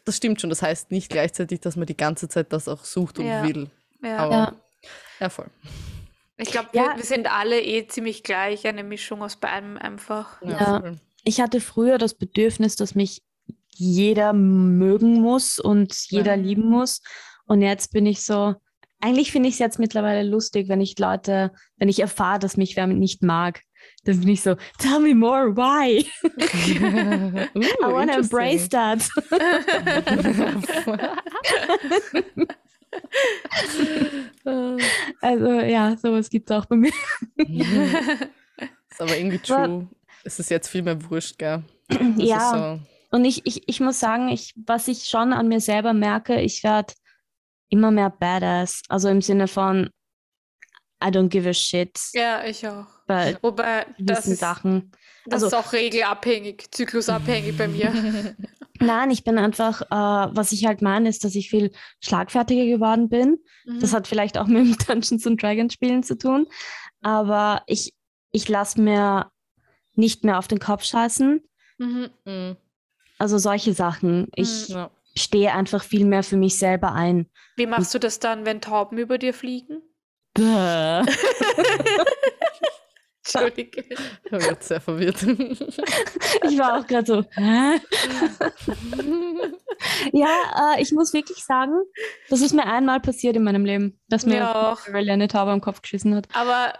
das 0.05 0.17
stimmt 0.17 0.39
schon. 0.41 0.49
Das 0.49 0.61
heißt 0.61 0.91
nicht 0.91 1.09
gleichzeitig, 1.09 1.59
dass 1.61 1.75
man 1.75 1.85
die 1.85 1.97
ganze 1.97 2.27
Zeit 2.29 2.51
das 2.53 2.67
auch 2.67 2.83
sucht 2.85 3.19
und 3.19 3.25
Ja. 3.27 3.43
will. 3.43 3.69
ja. 4.03 4.17
Aber 4.17 4.35
Ja. 4.35 4.53
ja, 5.19 5.29
voll. 5.29 5.47
Ich 6.37 6.51
glaube, 6.51 6.69
Ja. 6.73 6.89
wir, 6.91 6.97
wir 6.97 7.03
sind 7.03 7.31
alle 7.31 7.61
eh 7.61 7.87
ziemlich 7.87 8.23
gleich, 8.23 8.65
eine 8.67 8.83
Mischung 8.83 9.21
aus 9.21 9.35
beidem 9.35 9.77
einfach. 9.77 10.41
Ich 11.23 11.39
hatte 11.39 11.61
früher 11.61 11.97
das 11.97 12.15
Bedürfnis, 12.15 12.75
dass 12.75 12.95
mich 12.95 13.21
jeder 13.75 14.33
mögen 14.33 15.21
muss 15.21 15.59
und 15.59 15.93
jeder 16.09 16.35
Ja. 16.35 16.41
lieben 16.41 16.69
muss. 16.69 17.01
Und 17.45 17.61
jetzt 17.61 17.91
bin 17.91 18.05
ich 18.05 18.23
so, 18.25 18.55
eigentlich 18.99 19.31
finde 19.31 19.49
ich 19.49 19.55
es 19.55 19.59
jetzt 19.59 19.79
mittlerweile 19.79 20.27
lustig, 20.27 20.69
wenn 20.69 20.81
ich 20.81 20.97
Leute, 20.99 21.51
wenn 21.77 21.89
ich 21.89 21.99
erfahre, 21.99 22.39
dass 22.39 22.57
mich 22.57 22.75
wer 22.75 22.87
nicht 22.87 23.21
mag. 23.23 23.61
Dann 24.05 24.19
bin 24.19 24.29
ich 24.29 24.41
so, 24.41 24.55
tell 24.79 24.99
me 24.99 25.13
more, 25.13 25.55
why? 25.55 26.05
uh, 26.23 27.47
I 27.81 27.91
want 27.91 28.11
to 28.11 28.19
embrace 28.19 28.67
that. 28.69 29.07
Also 35.21 35.49
ja, 35.61 35.97
sowas 35.97 36.29
gibt 36.29 36.49
es 36.49 36.55
auch 36.55 36.65
bei 36.65 36.75
mir. 36.75 36.91
ist 37.37 39.01
aber 39.01 39.17
irgendwie 39.17 39.39
true. 39.39 39.87
Es 40.23 40.39
ist 40.39 40.51
jetzt 40.51 40.67
viel 40.67 40.83
mehr 40.83 41.09
wurscht, 41.09 41.39
gell? 41.39 41.63
Das 41.87 41.99
ja, 42.17 42.79
so, 42.79 42.81
und 43.13 43.25
ich, 43.25 43.45
ich, 43.45 43.67
ich 43.67 43.79
muss 43.79 43.99
sagen, 43.99 44.29
ich, 44.29 44.53
was 44.65 44.87
ich 44.87 45.05
schon 45.05 45.33
an 45.33 45.47
mir 45.47 45.59
selber 45.59 45.93
merke, 45.93 46.41
ich 46.41 46.63
werde 46.63 46.93
immer 47.69 47.91
mehr 47.91 48.09
badass. 48.09 48.81
Also 48.89 49.09
im 49.09 49.21
Sinne 49.21 49.47
von, 49.47 49.89
I 51.03 51.07
don't 51.07 51.29
give 51.29 51.47
a 51.47 51.53
shit 51.53 51.99
Ja, 52.13 52.43
ich 52.43 52.67
auch. 52.67 52.87
Bei 53.07 53.37
Wobei, 53.41 53.85
das 53.99 54.27
ist, 54.27 54.39
Sachen. 54.39 54.91
das 55.25 55.43
also- 55.43 55.47
ist 55.47 55.53
auch 55.65 55.73
regelabhängig, 55.73 56.71
zyklusabhängig 56.71 57.57
bei 57.57 57.67
mir. 57.67 57.91
Nein, 58.79 59.11
ich 59.11 59.23
bin 59.23 59.37
einfach, 59.37 59.81
äh, 59.83 60.35
was 60.35 60.51
ich 60.51 60.65
halt 60.65 60.81
meine, 60.81 61.07
ist, 61.07 61.23
dass 61.23 61.35
ich 61.35 61.49
viel 61.49 61.71
schlagfertiger 62.01 62.65
geworden 62.65 63.07
bin. 63.09 63.37
Das 63.79 63.91
Mhm. 63.91 63.95
hat 63.95 64.07
vielleicht 64.07 64.37
auch 64.37 64.47
mit 64.47 64.65
dem 64.65 64.77
Dungeons 64.77 65.25
and 65.27 65.41
Dragons 65.41 65.73
Spielen 65.73 66.03
zu 66.03 66.17
tun. 66.17 66.47
Aber 67.01 67.61
ich, 67.67 67.93
ich 68.31 68.49
lasse 68.49 68.81
mir 68.81 69.31
nicht 69.95 70.23
mehr 70.23 70.39
auf 70.39 70.47
den 70.47 70.59
Kopf 70.59 70.83
scheißen. 70.83 71.41
Mhm. 71.77 72.09
Mm, 72.25 72.51
Also 73.19 73.37
solche 73.37 73.73
Sachen. 73.73 74.27
Ich 74.35 74.69
ja. 74.69 74.89
stehe 75.15 75.53
einfach 75.53 75.83
viel 75.83 76.05
mehr 76.05 76.23
für 76.23 76.37
mich 76.37 76.57
selber 76.57 76.93
ein. 76.93 77.29
Wie 77.55 77.67
machst 77.67 77.93
du 77.93 77.99
das 77.99 78.19
dann, 78.19 78.45
wenn 78.45 78.59
Tauben 78.59 78.97
über 78.97 79.17
dir 79.19 79.33
fliegen? 79.33 79.81
Entschuldige. 83.33 83.83
Ich 84.23 84.31
bin 84.31 84.39
jetzt 84.39 84.67
sehr 84.67 84.81
verwirrt. 84.81 85.21
Ich 85.23 86.57
war 86.57 86.79
auch 86.79 86.87
gerade 86.87 87.05
so. 87.05 87.23
Hä? 87.31 87.79
Ja, 90.11 90.75
äh, 90.75 90.81
ich 90.81 90.91
muss 90.91 91.13
wirklich 91.13 91.43
sagen, 91.43 91.73
das 92.29 92.41
ist 92.41 92.53
mir 92.53 92.65
einmal 92.65 92.99
passiert 92.99 93.35
in 93.35 93.43
meinem 93.43 93.65
Leben, 93.65 93.99
dass 94.09 94.25
mir. 94.25 94.55
Aurelie 94.55 95.13
eine 95.13 95.27
Taube 95.27 95.51
am 95.51 95.61
Kopf 95.61 95.81
geschissen 95.81 96.15
hat. 96.15 96.27
Aber 96.33 96.73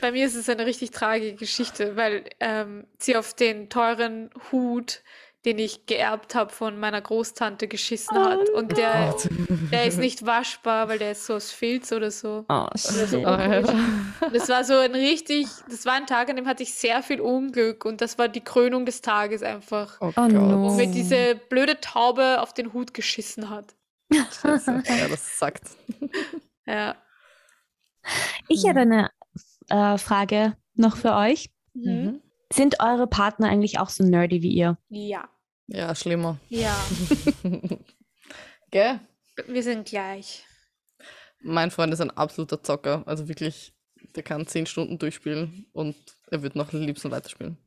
bei 0.00 0.12
mir 0.12 0.26
ist 0.26 0.34
es 0.34 0.48
eine 0.48 0.66
richtig 0.66 0.90
tragische 0.90 1.34
Geschichte, 1.34 1.96
weil 1.96 2.24
ähm, 2.40 2.86
sie 2.98 3.16
auf 3.16 3.34
den 3.34 3.68
teuren 3.68 4.30
Hut, 4.50 5.02
den 5.44 5.58
ich 5.58 5.86
geerbt 5.86 6.34
habe 6.34 6.50
von 6.50 6.78
meiner 6.80 7.00
Großtante, 7.00 7.68
geschissen 7.68 8.16
Oh 8.16 8.24
hat. 8.24 8.48
Und 8.50 8.76
der, 8.76 9.10
Gott. 9.12 9.28
der 9.70 9.84
ist 9.86 9.98
nicht 9.98 10.24
waschbar, 10.24 10.88
weil 10.88 10.98
der 10.98 11.12
ist 11.12 11.26
so 11.26 11.34
aus 11.34 11.50
Filz 11.52 11.92
oder 11.92 12.10
so. 12.10 12.44
Oh, 12.48 12.66
so. 12.74 13.06
shit. 13.06 13.26
Ah, 13.26 13.60
ja. 13.60 13.62
Das 14.32 14.48
war 14.48 14.64
so 14.64 14.74
ein 14.74 14.92
richtig, 14.94 15.46
das 15.68 15.84
war 15.84 15.94
ein 15.94 16.06
Tag, 16.06 16.30
an 16.30 16.36
dem 16.36 16.46
hatte 16.46 16.62
ich 16.62 16.72
sehr 16.74 17.02
viel 17.02 17.20
Unglück 17.20 17.84
und 17.84 18.00
das 18.00 18.16
war 18.18 18.28
die 18.28 18.40
Krönung 18.40 18.86
des 18.86 19.02
Tages 19.02 19.42
einfach. 19.42 19.98
Oh, 20.00 20.06
Oh 20.08 20.12
Gott. 20.14 20.32
no. 20.32 20.62
Wo 20.70 20.74
mir 20.74 20.86
diese 20.86 21.34
blöde 21.50 21.80
Taube 21.80 22.40
auf 22.40 22.54
den 22.54 22.72
Hut 22.72 22.94
geschissen 22.94 23.50
hat. 23.50 23.74
Scheiße. 24.12 24.82
Ja, 24.86 25.08
das 25.08 25.38
sagt. 25.38 25.64
Ja. 26.66 26.96
Ich 28.48 28.64
hätte 28.66 28.80
eine 28.80 29.10
äh, 29.68 29.98
Frage 29.98 30.56
noch 30.74 30.96
für 30.96 31.14
euch. 31.14 31.50
Mhm. 31.74 32.20
Sind 32.52 32.80
eure 32.80 33.06
Partner 33.06 33.48
eigentlich 33.48 33.78
auch 33.80 33.88
so 33.88 34.04
nerdy 34.04 34.42
wie 34.42 34.52
ihr? 34.52 34.78
Ja. 34.88 35.28
Ja, 35.66 35.94
schlimmer. 35.94 36.38
Ja. 36.48 36.76
Gell? 38.70 39.00
Wir 39.46 39.62
sind 39.62 39.88
gleich. 39.88 40.44
Mein 41.40 41.70
Freund 41.70 41.92
ist 41.92 42.00
ein 42.00 42.10
absoluter 42.10 42.62
Zocker. 42.62 43.02
Also 43.06 43.28
wirklich, 43.28 43.74
der 44.14 44.22
kann 44.22 44.46
zehn 44.46 44.66
Stunden 44.66 44.98
durchspielen 44.98 45.66
und 45.72 45.96
er 46.30 46.42
wird 46.42 46.56
noch 46.56 46.72
liebsten 46.72 47.10
weiterspielen. 47.10 47.58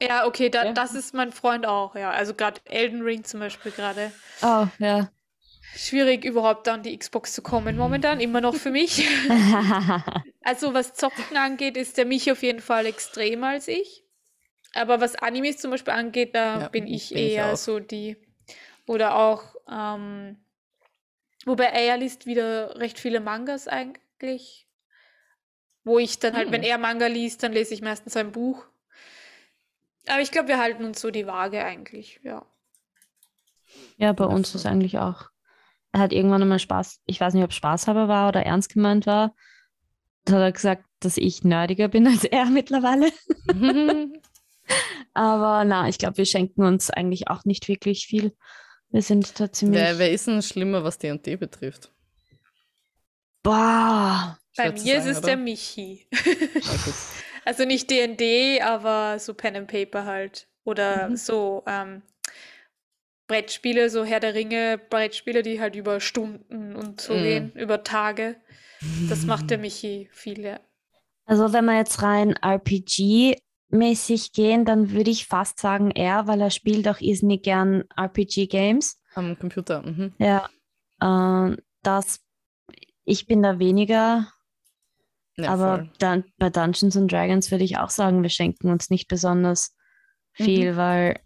Ja, 0.00 0.26
okay, 0.26 0.50
da, 0.50 0.66
Ja. 0.66 0.72
das 0.72 0.94
ist 0.94 1.14
mein 1.14 1.32
Freund 1.32 1.66
auch, 1.66 1.96
ja. 1.96 2.10
Also 2.10 2.34
gerade 2.34 2.60
Elden 2.64 3.02
Ring 3.02 3.24
zum 3.24 3.40
Beispiel 3.40 3.72
gerade. 3.72 4.12
Oh, 4.42 4.66
ja. 4.78 5.10
Schwierig 5.76 6.24
überhaupt 6.24 6.68
an 6.68 6.84
die 6.84 6.96
Xbox 6.96 7.32
zu 7.32 7.42
kommen 7.42 7.76
momentan, 7.76 8.20
immer 8.20 8.40
noch 8.40 8.54
für 8.54 8.70
mich. 8.70 9.08
Also 10.46 10.74
was 10.74 10.92
Zocken 10.92 11.38
angeht, 11.38 11.78
ist 11.78 11.96
der 11.96 12.04
mich 12.04 12.30
auf 12.30 12.42
jeden 12.42 12.60
Fall 12.60 12.84
extremer 12.84 13.48
als 13.48 13.66
ich. 13.66 14.03
Aber 14.74 15.00
was 15.00 15.14
Animes 15.16 15.58
zum 15.58 15.70
Beispiel 15.70 15.92
angeht, 15.94 16.34
da 16.34 16.60
Ja, 16.60 16.68
bin 16.68 16.86
ich 16.86 17.10
bin 17.10 17.18
ich 17.18 17.32
eher 17.34 17.52
auch. 17.52 17.56
so 17.56 17.78
die. 17.80 18.16
Oder 18.86 19.16
auch, 19.16 19.42
ähm, 19.70 20.36
wobei 21.46 21.64
er 21.66 21.96
liest 21.96 22.26
wieder 22.26 22.76
recht 22.78 22.98
viele 22.98 23.20
Mangas 23.20 23.68
eigentlich. 23.68 24.66
Wo 25.84 25.98
ich 25.98 26.18
dann 26.18 26.34
halt, 26.34 26.46
Hm. 26.46 26.52
wenn 26.52 26.62
er 26.62 26.78
Manga 26.78 27.06
liest, 27.06 27.42
dann 27.42 27.52
lese 27.52 27.74
ich 27.74 27.80
meistens 27.82 28.16
ein 28.16 28.32
Buch. 28.32 28.66
Aber 30.08 30.20
ich 30.22 30.30
glaube, 30.30 30.48
wir 30.48 30.58
halten 30.58 30.84
uns 30.84 31.00
so 31.02 31.10
die 31.10 31.26
Waage 31.26 31.62
eigentlich, 31.62 32.18
ja. 32.22 32.46
ja, 33.96 34.12
bei 34.12 34.24
uns 34.24 34.54
ist 34.54 34.66
eigentlich 34.66 34.98
auch 34.98 35.30
er 35.92 36.00
hat 36.00 36.12
irgendwann 36.12 36.42
einmal 36.42 36.58
Spaß, 36.58 37.02
ich 37.06 37.20
weiß 37.20 37.34
nicht, 37.34 37.44
ob 37.44 37.52
Spaßhaber 37.52 38.08
war 38.08 38.28
oder 38.28 38.44
ernst 38.44 38.72
gemeint 38.74 39.06
war, 39.06 39.34
da 40.24 40.34
hat 40.34 40.42
er 40.42 40.52
gesagt, 40.52 40.84
dass 41.00 41.16
ich 41.18 41.44
nerdiger 41.44 41.88
bin 41.88 42.06
als 42.06 42.24
er 42.24 42.46
mittlerweile. 42.50 43.12
Aber 45.12 45.64
na, 45.64 45.88
ich 45.88 45.98
glaube, 45.98 46.16
wir 46.18 46.26
schenken 46.26 46.64
uns 46.64 46.90
eigentlich 46.90 47.28
auch 47.28 47.44
nicht 47.44 47.68
wirklich 47.68 48.06
viel. 48.06 48.34
Wir 48.90 49.02
sind 49.02 49.38
da 49.40 49.50
ziemlich. 49.50 49.80
Wer, 49.80 49.98
wer 49.98 50.12
ist 50.12 50.26
denn 50.26 50.42
schlimmer, 50.42 50.84
was 50.84 50.98
D&D 50.98 51.36
betrifft? 51.36 51.92
Boah. 53.42 54.38
Bei 54.56 54.70
mir 54.70 54.74
zu 54.74 54.80
ist 54.80 54.84
sagen, 55.04 55.08
es 55.10 55.18
oder? 55.18 55.26
der 55.26 55.36
Michi. 55.36 56.06
Also 57.46 57.66
nicht 57.66 57.90
D&D, 57.90 58.62
aber 58.62 59.18
so 59.18 59.34
Pen 59.34 59.54
and 59.56 59.68
Paper 59.70 60.06
halt. 60.06 60.48
Oder 60.64 61.10
Mhm. 61.10 61.16
so 61.16 61.62
ähm, 61.66 62.02
Brettspiele, 63.26 63.90
so 63.90 64.04
Herr 64.04 64.20
der 64.20 64.32
Ringe, 64.34 64.78
Brettspiele, 64.88 65.42
die 65.42 65.60
halt 65.60 65.76
über 65.76 66.00
Stunden 66.00 66.74
und 66.74 67.02
so 67.02 67.12
Mhm. 67.14 67.22
gehen, 67.22 67.52
über 67.54 67.82
Tage. 67.84 68.36
Das 69.10 69.26
macht 69.26 69.50
der 69.50 69.58
Michi 69.58 70.08
viel, 70.12 70.40
ja. 70.40 70.60
Also 71.26 71.52
wenn 71.52 71.66
wir 71.66 71.76
jetzt 71.76 72.02
rein 72.02 72.34
RPG-mäßig 73.70 74.32
gehen, 74.32 74.64
dann 74.64 74.90
würde 74.90 75.10
ich 75.10 75.26
fast 75.26 75.58
sagen 75.58 75.90
er, 75.90 76.26
weil 76.26 76.40
er 76.40 76.50
spielt 76.50 76.88
auch 76.88 77.00
irrsinnig 77.00 77.42
gern 77.42 77.84
RPG-Games. 77.96 79.00
Am 79.14 79.38
Computer. 79.38 79.82
Mhm. 79.82 80.12
Ja, 80.18 80.48
äh, 81.00 81.56
das, 81.82 82.20
ich 83.04 83.26
bin 83.26 83.42
da 83.42 83.58
weniger, 83.58 84.28
Ja, 85.36 85.50
aber 85.50 85.88
dann 85.98 86.24
bei 86.38 86.50
Dungeons 86.50 86.96
and 86.96 87.10
Dragons 87.10 87.50
würde 87.50 87.64
ich 87.64 87.78
auch 87.78 87.90
sagen, 87.90 88.22
wir 88.22 88.30
schenken 88.30 88.70
uns 88.70 88.90
nicht 88.90 89.08
besonders 89.08 89.74
viel, 90.32 90.72
Mhm. 90.72 90.76
weil 90.76 91.20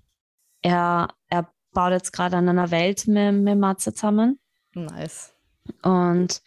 er, 0.62 1.14
er 1.28 1.53
baut 1.72 1.93
jetzt 1.93 2.12
gerade 2.12 2.36
an 2.36 2.49
einer 2.49 2.70
Welt 2.70 3.07
mit, 3.07 3.34
mit 3.34 3.59
Matze 3.59 3.93
zusammen. 3.95 4.39
Nice. 4.74 5.32
Und 5.82 6.43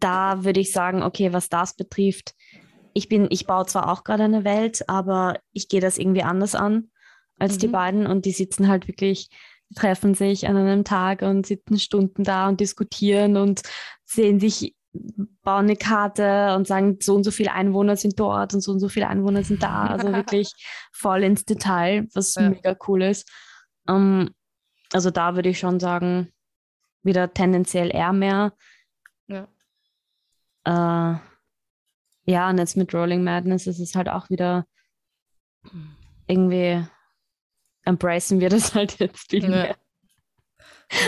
da 0.00 0.44
würde 0.44 0.60
ich 0.60 0.72
sagen, 0.72 1.02
okay, 1.02 1.32
was 1.32 1.48
das 1.48 1.74
betrifft, 1.74 2.34
ich 2.98 3.08
bin, 3.08 3.28
ich 3.30 3.46
baue 3.46 3.64
zwar 3.66 3.90
auch 3.90 4.04
gerade 4.04 4.24
eine 4.24 4.44
Welt, 4.44 4.88
aber 4.88 5.38
ich 5.52 5.68
gehe 5.68 5.80
das 5.80 5.96
irgendwie 5.98 6.22
anders 6.24 6.54
an 6.54 6.90
als 7.38 7.56
die 7.56 7.68
Mhm. 7.68 7.72
beiden 7.72 8.06
und 8.06 8.24
die 8.24 8.32
sitzen 8.32 8.66
halt 8.68 8.88
wirklich, 8.88 9.28
die 9.70 9.74
treffen 9.76 10.14
sich 10.14 10.48
an 10.48 10.56
einem 10.56 10.82
Tag 10.84 11.22
und 11.22 11.46
sitzen 11.46 11.78
Stunden 11.78 12.24
da 12.24 12.48
und 12.48 12.58
diskutieren 12.60 13.36
und 13.36 13.62
sehen 14.04 14.40
sich, 14.40 14.74
bauen 15.42 15.66
eine 15.66 15.76
Karte 15.76 16.54
und 16.56 16.66
sagen, 16.66 16.98
so 17.00 17.14
und 17.14 17.22
so 17.22 17.30
viele 17.30 17.52
Einwohner 17.52 17.96
sind 17.96 18.18
dort 18.18 18.54
und 18.54 18.60
so 18.62 18.72
und 18.72 18.80
so 18.80 18.88
viele 18.88 19.06
Einwohner 19.08 19.44
sind 19.44 19.62
da. 19.62 19.86
Also 19.92 20.12
wirklich 20.12 20.50
voll 20.92 21.22
ins 21.22 21.44
Detail, 21.44 22.08
was 22.14 22.34
Ja. 22.34 22.50
mega 22.50 22.74
cool 22.88 23.02
ist. 23.02 23.30
Ähm, 23.88 24.30
also 24.92 25.10
da 25.10 25.36
würde 25.36 25.50
ich 25.50 25.58
schon 25.60 25.78
sagen, 25.78 26.32
wieder 27.04 27.32
tendenziell 27.32 27.94
eher 27.94 28.12
mehr. 28.12 28.52
Ja. 29.28 29.46
Äh, 30.64 31.18
ja, 32.28 32.48
und 32.50 32.58
jetzt 32.58 32.76
mit 32.76 32.92
Rolling 32.94 33.24
Madness 33.24 33.66
ist 33.66 33.78
es 33.80 33.94
halt 33.94 34.08
auch 34.08 34.28
wieder 34.30 34.66
irgendwie 36.26 36.84
embracen 37.84 38.40
wir 38.40 38.48
das 38.50 38.74
halt 38.74 38.98
jetzt 38.98 39.30
viel 39.30 39.44
Ja. 39.44 39.48
mehr. 39.48 39.76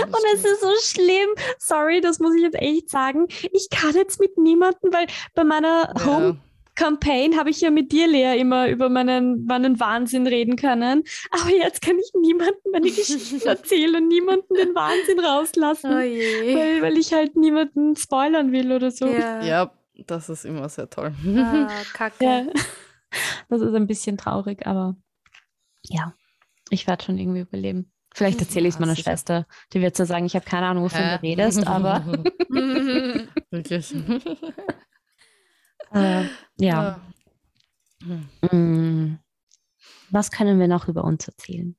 Und 0.06 0.14
es 0.34 0.44
ist 0.44 0.60
so 0.60 0.70
schlimm. 0.82 1.28
Sorry, 1.58 2.00
das 2.02 2.18
muss 2.18 2.34
ich 2.34 2.42
jetzt 2.42 2.60
echt 2.60 2.90
sagen. 2.90 3.26
Ich 3.52 3.68
kann 3.70 3.94
jetzt 3.94 4.20
mit 4.20 4.36
niemandem, 4.36 4.92
weil 4.92 5.06
bei 5.34 5.42
meiner 5.44 5.92
Ja. 5.96 6.04
Home 6.06 6.40
Campaign 6.74 7.38
habe 7.38 7.48
ich 7.50 7.60
ja 7.62 7.70
mit 7.70 7.90
dir, 7.90 8.06
Lea, 8.06 8.38
immer 8.38 8.68
über 8.68 8.88
meinen, 8.90 9.44
meinen 9.46 9.80
Wahnsinn 9.80 10.26
reden 10.26 10.56
können. 10.56 11.02
Aber 11.30 11.50
jetzt 11.50 11.80
kann 11.82 11.98
ich 11.98 12.10
niemandem 12.14 12.56
meine 12.72 12.86
Geschichten 12.90 13.40
erzählen 13.46 13.96
und 13.96 14.08
niemanden 14.08 14.54
den 14.54 14.74
Wahnsinn 14.74 15.18
rauslassen, 15.20 15.92
Oh 15.94 16.00
je. 16.00 16.54
weil, 16.54 16.82
weil 16.82 16.98
ich 16.98 17.12
halt 17.14 17.36
niemanden 17.36 17.96
spoilern 17.96 18.52
will 18.52 18.72
oder 18.72 18.90
so. 18.90 19.06
Ja. 19.06 19.42
ja, 19.42 19.72
das 20.06 20.28
ist 20.28 20.44
immer 20.44 20.68
sehr 20.68 20.88
toll. 20.90 21.14
Ah, 21.36 21.68
kacke. 21.92 22.24
Ja. 22.24 22.46
Das 23.48 23.60
ist 23.60 23.74
ein 23.74 23.86
bisschen 23.86 24.16
traurig, 24.16 24.66
aber 24.66 24.96
ja, 25.82 26.14
ich 26.70 26.86
werde 26.86 27.04
schon 27.04 27.18
irgendwie 27.18 27.40
überleben. 27.40 27.92
Vielleicht 28.12 28.40
erzähle 28.40 28.68
ich 28.68 28.74
es 28.74 28.80
meiner 28.80 28.94
sicher. 28.94 29.10
Schwester. 29.10 29.46
Die 29.72 29.80
wird 29.80 29.96
so 29.96 30.04
sagen, 30.04 30.26
ich 30.26 30.34
habe 30.34 30.44
keine 30.44 30.66
Ahnung, 30.66 30.84
wovon 30.84 31.00
Hä? 31.00 31.18
du 31.18 31.22
redest, 31.22 31.66
aber 31.66 32.04
Wirklich. 33.50 33.94
äh, 35.92 36.24
ja. 36.58 37.00
Mm. 38.50 39.16
Was 40.10 40.30
können 40.30 40.58
wir 40.58 40.66
noch 40.66 40.88
über 40.88 41.04
uns 41.04 41.28
erzählen? 41.28 41.76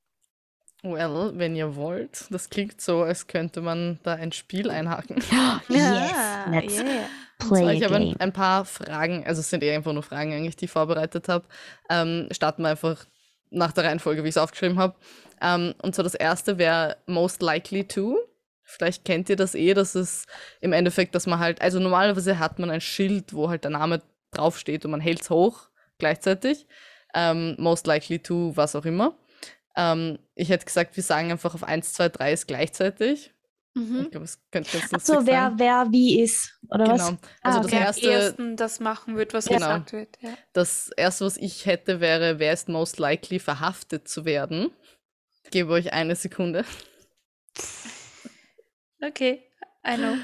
Well, 0.84 1.34
wenn 1.36 1.56
ihr 1.56 1.76
wollt, 1.76 2.26
das 2.32 2.50
klingt 2.50 2.82
so, 2.82 3.04
als 3.04 3.28
könnte 3.28 3.62
man 3.62 4.00
da 4.04 4.16
ein 4.16 4.32
Spiel 4.32 4.72
einhaken. 4.72 5.18
yes, 5.70 6.14
let's 6.50 6.80
yeah. 6.80 7.06
Und 7.42 7.48
zwar, 7.48 7.60
play 7.60 7.78
ich 7.78 7.86
a 7.86 7.90
habe 7.90 8.16
ein, 8.20 8.34
paar 8.34 8.66
Fragen, 8.66 9.26
also 9.26 9.40
es 9.40 9.50
sind 9.50 9.64
eh 9.64 9.76
einfach 9.76 9.94
nur 9.94 10.04
Fragen 10.04 10.34
eigentlich, 10.34 10.56
die 10.56 10.66
ich 10.66 10.72
vorbereitet 10.72 11.28
habe. 11.28 11.46
Ähm, 11.90 12.28
starten 12.32 12.64
wir 12.64 12.70
einfach 12.70 13.06
nach 13.50 13.72
der 13.72 13.84
Reihenfolge, 13.84 14.24
wie 14.24 14.30
ich 14.30 14.36
es 14.36 14.42
aufgeschrieben 14.42 14.80
habe. 14.80 14.96
Ähm, 15.42 15.74
und 15.82 15.96
zwar 15.96 16.04
das 16.04 16.16
erste 16.16 16.58
wäre 16.58 16.98
most 17.06 17.42
likely 17.42 17.84
to. 17.84 18.18
Vielleicht 18.64 19.04
kennt 19.04 19.30
ihr 19.30 19.36
das 19.36 19.54
eh, 19.56 19.74
das 19.74 19.96
ist 19.96 20.28
im 20.62 20.72
Endeffekt, 20.72 21.14
dass 21.16 21.28
man 21.28 21.40
halt, 21.40 21.62
also 21.62 21.80
normalerweise 21.80 22.40
hat 22.40 22.60
man 22.60 22.70
ein 22.70 22.82
Schild, 22.82 23.34
wo 23.34 23.50
halt 23.50 23.64
der 23.64 23.72
Name 23.72 24.02
draufsteht 24.32 24.86
und 24.86 24.92
man 24.92 25.02
hält 25.02 25.22
es 25.22 25.30
hoch 25.30 25.70
gleichzeitig. 25.98 26.68
Ähm, 27.14 27.56
most 27.58 27.86
likely 27.88 28.20
to, 28.20 28.56
was 28.56 28.76
auch 28.76 28.86
immer. 28.86 29.18
Ähm, 29.76 30.20
ich 30.36 30.50
hätte 30.50 30.66
gesagt, 30.66 30.96
wir 30.96 31.04
sagen 31.04 31.32
einfach 31.32 31.54
auf 31.54 31.64
1, 31.64 31.94
2, 31.94 32.10
3 32.10 32.34
ist 32.34 32.48
gleichzeitig. 32.48 33.34
Mhm. 33.74 34.02
Ich 34.04 34.12
glaube, 34.12 34.26
es 34.26 34.40
könnte 34.52 34.78
ganz 34.78 34.94
Ach 34.94 35.00
so, 35.00 35.26
wer, 35.26 35.50
sein. 35.50 35.54
wer 35.60 35.88
wie 35.92 36.22
ist, 36.22 36.58
oder 36.72 36.88
was? 36.88 37.06
Genau. 37.08 37.20
Also 37.42 37.60
Ah, 37.60 37.62
das 37.62 37.66
okay. 37.66 37.72
Wer 37.72 37.80
am 37.80 37.86
erste, 37.86 38.12
ersten 38.12 38.56
das 38.58 38.80
machen 38.80 39.18
wird, 39.18 39.34
was 39.34 39.46
Genau. 39.46 39.60
gesagt 39.60 39.94
wird. 39.94 40.18
Ja. 40.22 40.30
Das 40.54 40.90
erste, 40.98 41.26
was 41.26 41.38
ich 41.38 41.66
hätte, 41.66 42.00
wäre, 42.00 42.40
wer 42.40 42.54
ist 42.54 42.70
most 42.70 42.98
likely 43.00 43.40
verhaftet 43.40 44.08
zu 44.08 44.26
werden? 44.26 44.72
Ich 45.44 45.52
gebe 45.52 45.72
euch 45.74 45.94
eine 45.94 46.16
Sekunde. 46.16 46.66
Okay, 49.04 49.42
I 49.84 49.96
know. 49.96 50.16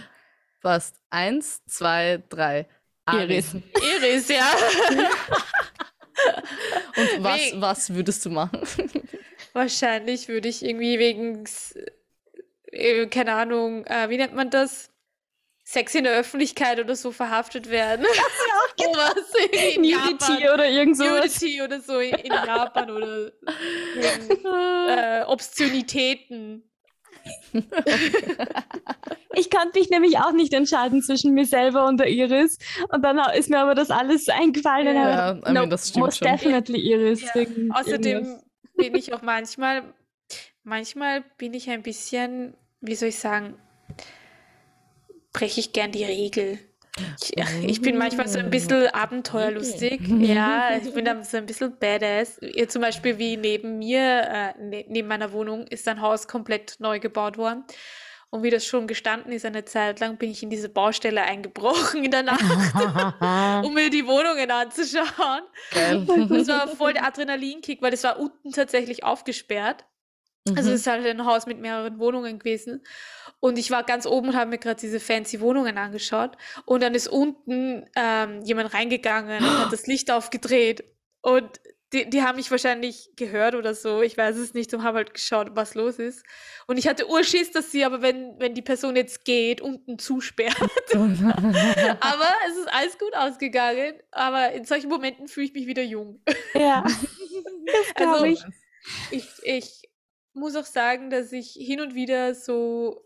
Passt. 0.62 0.96
Eins, 1.10 1.64
zwei, 1.66 2.22
drei. 2.30 2.68
Iris. 3.12 3.56
Iris, 3.56 4.28
ja. 4.30 4.46
Und 6.96 7.24
was, 7.24 7.40
was 7.56 7.94
würdest 7.94 8.24
du 8.26 8.30
machen? 8.30 8.62
Wahrscheinlich 9.54 10.28
würde 10.28 10.48
ich 10.50 10.64
irgendwie 10.64 11.00
wegen, 11.00 11.46
äh, 12.72 13.08
keine 13.08 13.34
Ahnung, 13.34 13.86
äh, 13.86 14.10
wie 14.10 14.18
nennt 14.18 14.36
man 14.36 14.50
das? 14.52 14.92
Sex 15.70 15.96
in 15.96 16.06
der 16.06 16.14
Öffentlichkeit 16.14 16.80
oder 16.80 16.96
so 16.96 17.12
verhaftet 17.12 17.70
werden. 17.70 18.06
Ja, 18.80 18.86
was? 18.94 19.34
In 19.52 19.82
Nudity 19.82 19.92
Japan. 20.42 20.54
oder 20.54 20.70
irgend 20.70 20.96
sowas. 20.96 21.42
Nudity 21.42 21.62
oder 21.62 21.82
so 21.82 22.00
in 22.00 22.16
in 22.16 22.32
Japan 22.32 22.90
oder 22.90 23.32
äh, 25.22 25.26
Obszönitäten. 25.26 26.64
Ich 29.34 29.52
konnte 29.52 29.78
mich 29.78 29.92
nämlich 29.92 30.18
auch 30.18 30.32
nicht 30.32 30.52
entscheiden 30.54 31.04
zwischen 31.04 31.36
mir 31.36 31.46
selber 31.46 31.86
und 31.86 32.00
der 32.00 32.08
Iris. 32.08 32.58
Und 32.90 33.04
dann 33.04 33.20
ist 33.36 33.52
mir 33.52 33.60
aber 33.60 33.76
das 33.76 33.92
alles 33.92 34.28
eingefallen. 34.30 34.96
Ja. 34.96 35.32
und 35.32 35.44
Ja, 35.44 35.50
I 35.50 35.54
mean, 35.54 35.70
das 35.70 35.90
stimmt 35.90 36.06
most 36.06 36.18
schon. 36.18 36.28
definitely 36.28 36.80
Iris. 36.80 37.22
Ja. 37.22 37.36
wegen 37.36 37.52
irgendwas. 37.56 37.86
Außerdem 37.86 38.42
bin 38.78 38.96
ich 38.96 39.14
auch 39.14 39.22
manchmal, 39.22 39.84
manchmal 40.64 41.24
bin 41.38 41.54
ich 41.54 41.70
ein 41.70 41.84
bisschen, 41.84 42.56
wie 42.82 42.96
soll 42.96 43.10
ich 43.10 43.20
sagen, 43.20 43.60
breche 45.34 45.60
ich 45.60 45.74
gern 45.74 45.92
die 45.92 46.04
Regel. 46.04 46.60
Ich, 47.22 47.38
ich 47.64 47.82
bin 47.82 47.98
manchmal 47.98 48.28
so 48.28 48.40
ein 48.40 48.50
bisschen 48.50 48.88
abenteuerlustig. 48.88 50.02
Ja, 50.08 50.78
ich 50.78 50.94
bin 50.94 51.06
dann 51.06 51.24
so 51.24 51.38
ein 51.38 51.46
bisschen 51.46 51.78
badass. 51.78 52.40
Zum 52.68 52.82
Beispiel 52.82 53.18
wie 53.18 53.38
neben 53.38 53.80
mir, 53.80 54.54
äh, 54.58 54.62
ne, 54.62 54.86
neben 54.88 55.08
meiner 55.08 55.32
Wohnung, 55.32 55.68
ist 55.68 55.88
ein 55.88 56.02
Haus 56.02 56.28
komplett 56.28 56.76
neu 56.80 57.00
gebaut 57.00 57.38
worden. 57.38 57.64
Und 58.30 58.44
wie 58.44 58.50
das 58.50 58.66
schon 58.66 58.88
gestanden 58.88 59.32
ist, 59.32 59.46
eine 59.46 59.64
Zeit 59.64 60.02
lang 60.02 60.18
bin 60.18 60.30
ich 60.30 60.44
in 60.44 60.50
diese 60.50 60.68
Baustelle 60.68 61.22
eingebrochen 61.22 62.04
in 62.04 62.12
der 62.12 62.24
Nacht, 62.24 62.42
um 63.66 63.74
mir 63.74 63.90
die 63.90 64.06
Wohnungen 64.06 64.52
anzuschauen. 64.52 65.44
Geil. 65.72 66.06
Das 66.28 66.48
war 66.50 66.68
voll 66.68 66.92
der 66.92 67.06
Adrenalinkick, 67.06 67.82
weil 67.82 67.94
es 67.94 68.04
war 68.04 68.20
unten 68.20 68.52
tatsächlich 68.52 69.06
aufgesperrt. 69.06 69.86
Also 70.56 70.70
Mhm. 70.70 70.76
es 70.76 70.82
ist 70.82 70.88
halt 70.88 71.06
ein 71.06 71.26
Haus 71.26 71.46
mit 71.46 71.60
mehreren 71.60 72.00
Wohnungen 72.00 72.40
gewesen. 72.40 72.84
Und 73.40 73.58
ich 73.60 73.70
war 73.72 73.84
ganz 73.84 74.06
oben 74.06 74.30
und 74.30 74.36
habe 74.36 74.50
mir 74.50 74.58
gerade 74.58 74.80
diese 74.80 75.00
fancy 75.00 75.40
Wohnungen 75.42 75.78
angeschaut. 75.78 76.38
Und 76.66 76.82
dann 76.82 76.96
ist 76.96 77.08
unten 77.08 77.86
ähm, 77.96 78.42
jemand 78.44 78.74
reingegangen 78.74 79.44
und 79.44 79.60
hat 79.60 79.72
das 79.74 79.88
Licht 79.88 80.10
aufgedreht. 80.12 80.84
Und 81.22 81.60
die, 81.94 82.10
die 82.10 82.22
haben 82.22 82.36
mich 82.36 82.52
wahrscheinlich 82.52 83.12
gehört 83.16 83.56
oder 83.56 83.74
so, 83.74 84.02
ich 84.02 84.18
weiß 84.18 84.36
es 84.36 84.54
nicht, 84.54 84.74
und 84.74 84.84
haben 84.84 84.96
halt 84.98 85.14
geschaut, 85.14 85.52
was 85.54 85.74
los 85.74 86.00
ist. 86.00 86.26
Und 86.68 86.78
ich 86.78 86.86
hatte 86.86 87.08
Urschiss, 87.10 87.52
dass 87.52 87.72
sie 87.72 87.86
aber, 87.86 88.02
wenn, 88.02 88.38
wenn 88.40 88.54
die 88.56 88.62
Person 88.62 88.98
jetzt 88.98 89.24
geht, 89.24 89.62
unten 89.62 89.98
zusperrt. 89.98 90.58
aber 90.94 92.30
es 92.50 92.58
ist 92.58 92.68
alles 92.74 92.98
gut 92.98 93.16
ausgegangen. 93.16 93.94
Aber 94.12 94.52
in 94.52 94.66
solchen 94.66 94.90
Momenten 94.90 95.28
fühle 95.28 95.46
ich 95.48 95.54
mich 95.54 95.68
wieder 95.68 95.84
jung. 95.84 96.22
ja, 96.54 96.84
das 97.66 97.94
glaube 97.96 98.16
Also, 98.16 98.26
ich. 98.26 98.44
ich, 99.12 99.28
ich 99.44 99.77
muss 100.38 100.56
auch 100.56 100.66
sagen, 100.66 101.10
dass 101.10 101.32
ich 101.32 101.52
hin 101.52 101.82
und 101.82 101.96
wieder 101.96 102.34
so, 102.36 103.04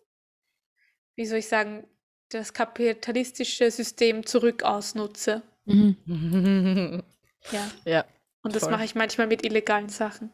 wie 1.15 1.25
soll 1.25 1.39
ich 1.39 1.47
sagen, 1.47 1.87
das 2.29 2.53
kapitalistische 2.53 3.69
System 3.71 4.25
zurück 4.25 4.63
ausnutze. 4.63 5.41
Mhm. 5.65 7.03
Ja. 7.51 7.71
ja. 7.85 8.05
Und 8.43 8.55
das 8.55 8.69
mache 8.69 8.83
ich 8.83 8.95
manchmal 8.95 9.27
mit 9.27 9.45
illegalen 9.45 9.89
Sachen. 9.89 10.31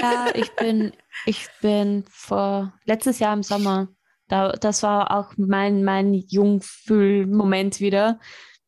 Ja, 0.00 0.28
ich 0.34 0.54
bin, 0.56 0.92
ich 1.26 1.48
bin 1.60 2.04
vor 2.08 2.72
letztes 2.84 3.18
Jahr 3.18 3.34
im 3.34 3.42
Sommer, 3.42 3.88
da, 4.28 4.52
das 4.52 4.82
war 4.82 5.10
auch 5.16 5.34
mein, 5.36 5.84
mein 5.84 6.14
Jungfühl-Moment 6.14 7.80
wieder, 7.80 8.18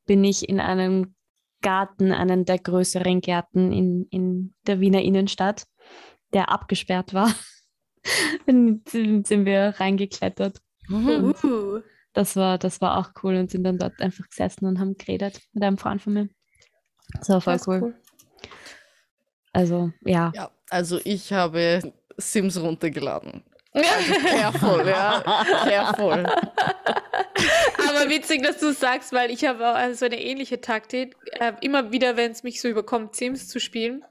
bin 0.06 0.24
ich 0.24 0.48
in 0.48 0.60
einem 0.60 1.14
Garten, 1.62 2.12
einen 2.12 2.44
der 2.44 2.58
größeren 2.58 3.20
Gärten 3.20 3.72
in, 3.72 4.06
in 4.10 4.54
der 4.66 4.80
Wiener 4.80 5.02
Innenstadt, 5.02 5.66
der 6.32 6.50
abgesperrt 6.50 7.14
war. 7.14 7.32
Und 8.46 8.88
sind 8.88 9.26
sind 9.26 9.44
wir 9.44 9.74
reingeklettert. 9.78 10.58
Uh. 10.90 11.80
Das 12.14 12.36
war, 12.36 12.58
das 12.58 12.80
war 12.80 12.98
auch 12.98 13.10
cool 13.22 13.36
und 13.36 13.50
sind 13.50 13.64
dann 13.64 13.78
dort 13.78 14.00
einfach 14.00 14.28
gesessen 14.28 14.64
und 14.64 14.80
haben 14.80 14.96
geredet 14.96 15.40
mit 15.52 15.62
einem 15.62 15.78
Freund 15.78 16.02
von 16.02 16.14
mir. 16.14 16.28
Das 17.18 17.28
war 17.28 17.40
voll 17.40 17.52
Das 17.54 17.62
ist 17.62 17.68
cool. 17.68 17.94
Also, 19.52 19.92
ja. 20.04 20.32
Ja, 20.34 20.50
also 20.70 21.00
ich 21.04 21.32
habe 21.32 21.80
Sims 22.16 22.60
runtergeladen. 22.60 23.44
Also 23.74 24.14
careful, 24.14 24.88
ja. 24.88 25.20
Careful. 25.68 26.26
Aber 27.88 28.10
witzig, 28.10 28.42
dass 28.42 28.58
du 28.58 28.70
es 28.70 28.80
sagst, 28.80 29.12
weil 29.12 29.30
ich 29.30 29.44
habe 29.44 29.68
auch 29.68 29.74
also 29.74 29.98
so 30.00 30.06
eine 30.06 30.20
ähnliche 30.20 30.60
Taktik. 30.60 31.16
Äh, 31.38 31.52
immer 31.60 31.92
wieder, 31.92 32.16
wenn 32.16 32.32
es 32.32 32.42
mich 32.42 32.60
so 32.60 32.66
überkommt, 32.66 33.14
Sims 33.14 33.46
zu 33.46 33.60
spielen, 33.60 34.04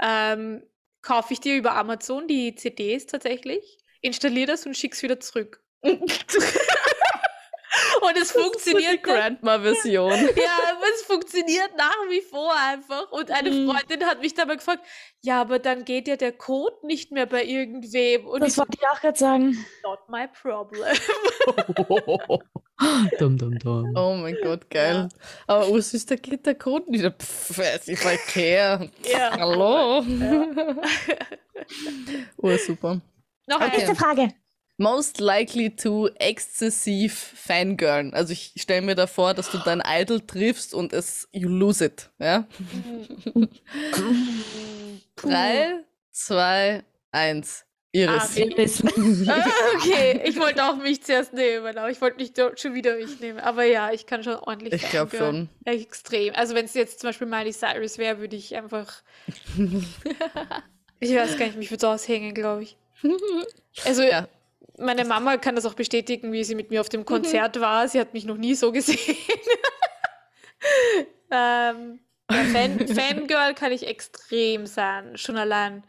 ähm, 0.00 0.62
kaufe 1.02 1.32
ich 1.32 1.40
dir 1.40 1.56
über 1.56 1.74
Amazon 1.74 2.26
die 2.28 2.54
CDs 2.54 3.06
tatsächlich, 3.06 3.78
installiere 4.00 4.52
das 4.52 4.66
und 4.66 4.76
schick's 4.76 5.02
wieder 5.02 5.20
zurück. 5.20 5.62
und 8.02 8.16
es 8.20 8.32
funktioniert 8.32 8.92
Die 8.92 9.02
Grandma-Version. 9.02 10.10
Ja, 10.12 10.58
aber 10.70 10.86
es 10.94 11.02
funktioniert 11.02 11.70
nach 11.76 11.96
wie 12.08 12.20
vor 12.20 12.52
einfach. 12.54 13.10
Und 13.12 13.30
eine 13.30 13.50
Mhm. 13.50 13.70
Freundin 13.70 14.04
hat 14.06 14.20
mich 14.20 14.34
dabei 14.34 14.56
gefragt, 14.56 14.84
ja, 15.22 15.40
aber 15.40 15.58
dann 15.58 15.84
geht 15.84 16.08
ja 16.08 16.16
der 16.16 16.32
Code 16.32 16.76
nicht 16.86 17.12
mehr 17.12 17.26
bei 17.26 17.44
irgendwem. 17.44 18.26
Und 18.26 18.40
Das 18.42 18.54
so, 18.54 18.62
wollte 18.62 18.78
ich 18.80 18.86
auch 18.88 19.00
gerade 19.00 19.18
sagen. 19.18 19.64
not 19.84 20.00
my 20.08 20.26
problem. 20.28 20.96
Dum, 23.18 23.38
dum, 23.38 23.56
dum. 23.60 23.94
Oh 23.96 24.14
mein 24.14 24.36
Gott, 24.42 24.68
geil. 24.68 25.08
Aber 25.46 25.68
ursüß, 25.68 26.04
da 26.06 26.16
geht 26.16 26.46
der 26.46 26.56
Code 26.56 26.90
nicht. 26.90 27.04
Pff, 27.04 27.56
weiß 27.56 27.86
ich 27.88 27.98
Verkehr. 27.98 28.88
Ja. 29.08 29.30
Hallo. 29.38 30.02
Ursuper. 32.38 33.00
Noch 33.46 33.60
Okay. 33.60 33.84
eine. 33.84 33.94
Frage. 33.94 34.28
Most 34.78 35.20
likely 35.20 35.74
to 35.76 36.08
exzessiv 36.18 37.12
fangirlen. 37.36 38.14
Also 38.14 38.32
ich 38.32 38.54
stelle 38.56 38.82
mir 38.82 38.94
da 38.94 39.06
vor, 39.06 39.34
dass 39.34 39.50
du 39.50 39.58
dein 39.58 39.82
Idol 39.86 40.20
triffst 40.20 40.74
und 40.74 40.92
es 40.92 41.28
you 41.32 41.48
lose 41.48 41.84
it. 41.84 42.10
Ja? 42.18 42.46
Drei, 45.16 45.84
zwei, 46.10 46.84
eins. 47.12 47.64
Iris. 47.94 48.22
Ah, 48.22 48.24
okay. 48.24 48.56
Wissen. 48.56 49.28
Ah, 49.28 49.44
okay, 49.76 50.22
ich 50.24 50.38
wollte 50.40 50.64
auch 50.64 50.76
mich 50.76 51.02
zuerst 51.02 51.34
nehmen, 51.34 51.76
aber 51.76 51.90
ich 51.90 52.00
wollte 52.00 52.16
nicht 52.16 52.38
schon 52.58 52.74
wieder 52.74 52.96
mich 52.96 53.20
nehmen. 53.20 53.38
Aber 53.38 53.64
ja, 53.64 53.92
ich 53.92 54.06
kann 54.06 54.24
schon 54.24 54.36
ordentlich 54.36 54.72
Ich 54.72 54.90
glaube 54.90 55.14
schon. 55.14 55.50
Extrem. 55.66 56.34
Also 56.34 56.54
wenn 56.54 56.64
es 56.64 56.72
jetzt 56.72 57.00
zum 57.00 57.08
Beispiel 57.10 57.26
Miley 57.26 57.52
Cyrus 57.52 57.98
wäre, 57.98 58.18
würde 58.18 58.36
ich 58.36 58.56
einfach. 58.56 59.02
ich 61.00 61.14
weiß 61.14 61.36
gar 61.36 61.46
nicht, 61.46 61.58
mich 61.58 61.70
würde 61.70 61.82
so 61.82 61.88
aushängen, 61.88 62.32
glaube 62.32 62.62
ich. 62.62 62.78
Also 63.84 64.02
Ja. 64.02 64.26
Meine 64.82 65.04
Mama 65.04 65.36
kann 65.36 65.54
das 65.54 65.66
auch 65.66 65.74
bestätigen, 65.74 66.32
wie 66.32 66.44
sie 66.44 66.54
mit 66.54 66.70
mir 66.70 66.80
auf 66.80 66.88
dem 66.88 67.04
Konzert 67.04 67.60
war. 67.60 67.88
Sie 67.88 68.00
hat 68.00 68.14
mich 68.14 68.24
noch 68.24 68.36
nie 68.36 68.54
so 68.54 68.72
gesehen. 68.72 69.16
ähm, 71.30 72.00
ja, 72.30 72.44
Fan, 72.44 72.86
Fangirl 72.94 73.54
kann 73.54 73.72
ich 73.72 73.86
extrem 73.86 74.66
sein. 74.66 75.16
Schon 75.16 75.36
allein, 75.36 75.84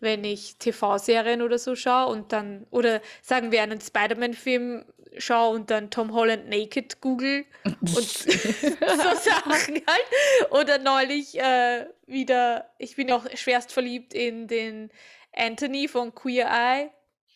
wenn 0.00 0.24
ich 0.24 0.56
TV-Serien 0.56 1.42
oder 1.42 1.58
so 1.58 1.74
schaue 1.74 2.12
und 2.12 2.32
dann, 2.32 2.66
oder 2.70 3.00
sagen 3.22 3.52
wir 3.52 3.62
einen 3.62 3.80
Spider-Man-Film 3.80 4.84
schaue 5.18 5.54
und 5.56 5.70
dann 5.70 5.90
Tom 5.90 6.14
Holland 6.14 6.48
Naked 6.48 7.00
google 7.00 7.44
und 7.64 7.78
so 7.98 9.14
Sachen 9.20 9.74
halt. 9.74 10.50
Oder 10.50 10.78
neulich 10.78 11.38
äh, 11.38 11.86
wieder, 12.06 12.70
ich 12.78 12.96
bin 12.96 13.10
auch 13.10 13.26
schwerst 13.34 13.72
verliebt 13.72 14.14
in 14.14 14.46
den 14.46 14.90
Anthony 15.34 15.88
von 15.88 16.14
Queer 16.14 16.48
Eye. 16.48 16.90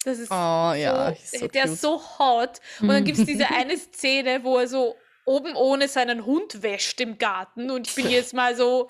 Das 0.05 0.19
ist 0.19 0.31
Oh 0.31 0.73
ja, 0.75 1.15
so, 1.25 1.39
so 1.39 1.49
der 1.49 1.65
ist 1.65 1.81
so 1.81 2.01
hot. 2.19 2.61
Und 2.81 2.89
dann 2.89 3.05
gibt 3.05 3.19
es 3.19 3.25
diese 3.25 3.49
eine 3.51 3.77
Szene, 3.77 4.45
wo 4.45 4.59
er 4.59 4.69
so 4.69 4.97
oben 5.25 5.57
ohne 5.57 5.89
seinen 5.89 6.27
Hund 6.27 6.63
wäscht 6.63 7.01
im 7.01 7.17
Garten 7.17 7.71
und 7.71 7.89
ich 7.89 7.95
bin 7.95 8.11
jetzt 8.11 8.35
mal 8.35 8.55
so 8.55 8.87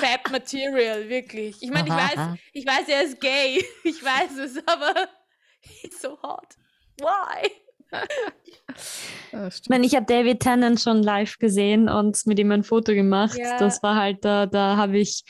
Fab 0.00 0.30
Material, 0.30 1.08
wirklich. 1.08 1.56
Ich 1.60 1.70
meine, 1.70 1.88
ich 1.88 1.94
weiß, 1.94 2.38
ich 2.52 2.66
weiß, 2.66 2.88
er 2.88 3.02
ist 3.02 3.20
gay. 3.20 3.64
Ich 3.84 4.02
weiß 4.02 4.38
es, 4.38 4.58
aber 4.66 4.94
he's 5.60 6.00
so 6.00 6.16
hot. 6.22 6.54
Why? 7.00 7.50
Ich 9.48 9.68
meine, 9.68 9.86
ich 9.86 9.94
habe 9.94 10.06
David 10.06 10.40
Tennant 10.40 10.80
schon 10.80 11.02
live 11.02 11.38
gesehen 11.38 11.88
und 11.88 12.26
mit 12.26 12.38
ihm 12.38 12.52
ein 12.52 12.62
Foto 12.62 12.94
gemacht. 12.94 13.36
Ja. 13.36 13.58
Das 13.58 13.82
war 13.82 13.96
halt, 13.96 14.24
da, 14.24 14.46
da 14.46 14.76
habe 14.76 14.98
ich 14.98 15.24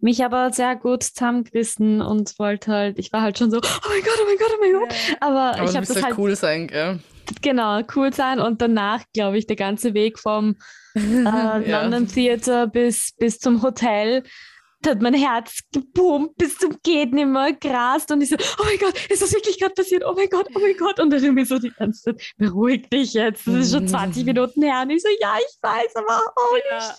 mich 0.00 0.24
aber 0.24 0.52
sehr 0.52 0.76
gut 0.76 1.02
zusammengerissen 1.02 2.00
und 2.00 2.38
wollte 2.38 2.72
halt, 2.72 2.98
ich 2.98 3.12
war 3.12 3.22
halt 3.22 3.38
schon 3.38 3.50
so, 3.50 3.58
oh 3.58 3.88
mein 3.88 4.02
Gott, 4.02 4.18
oh 4.20 4.26
mein 4.26 4.38
Gott, 4.38 4.52
oh 4.54 4.60
mein 4.60 4.72
Gott. 4.72 4.94
Aber, 5.20 5.58
Aber 5.58 5.64
ich 5.64 5.76
habe 5.76 5.86
das 5.86 5.96
halt 5.96 6.04
halt, 6.06 6.18
cool 6.18 6.36
sein, 6.36 6.66
gell? 6.66 7.00
genau, 7.42 7.80
cool 7.94 8.12
sein 8.12 8.40
und 8.40 8.60
danach, 8.62 9.02
glaube 9.14 9.38
ich, 9.38 9.46
der 9.46 9.56
ganze 9.56 9.94
Weg 9.94 10.18
vom 10.18 10.56
äh, 10.94 11.22
Ja. 11.22 11.82
London 11.82 12.08
Theater 12.08 12.66
bis, 12.66 13.12
bis 13.18 13.38
zum 13.38 13.62
Hotel, 13.62 14.24
da 14.82 14.92
hat 14.92 15.02
mein 15.02 15.12
Herz 15.12 15.60
gepumpt 15.72 16.38
bis 16.38 16.56
zum 16.56 16.74
geht 16.82 17.12
nimmer, 17.12 17.52
grast 17.52 18.10
und 18.10 18.22
ich 18.22 18.30
so, 18.30 18.36
oh 18.58 18.64
mein 18.64 18.78
Gott, 18.78 18.94
ist 19.10 19.20
das 19.20 19.32
wirklich 19.34 19.60
gerade 19.60 19.74
passiert? 19.74 20.02
Oh 20.06 20.14
mein 20.16 20.30
Gott, 20.30 20.48
oh 20.54 20.58
mein 20.58 20.76
Gott. 20.78 20.98
Und 20.98 21.10
dann 21.10 21.22
irgendwie 21.22 21.44
so 21.44 21.58
die 21.58 21.70
ganze 21.70 22.02
Zeit, 22.02 22.32
beruhig 22.38 22.88
dich 22.88 23.12
jetzt, 23.12 23.46
das 23.46 23.54
ist 23.56 23.74
schon 23.74 23.86
20 23.86 24.24
Minuten 24.24 24.62
her. 24.62 24.80
Und 24.82 24.90
ich 24.90 25.02
so, 25.02 25.08
ja, 25.20 25.34
ich 25.38 25.58
weiß, 25.60 25.96
aber 25.96 26.22
holy 26.34 26.62
Ja. 26.70 26.94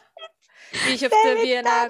Wie 0.72 0.93
ich 0.93 1.05
auf 1.05 1.11
der 1.26 1.41
Vienna 1.41 1.88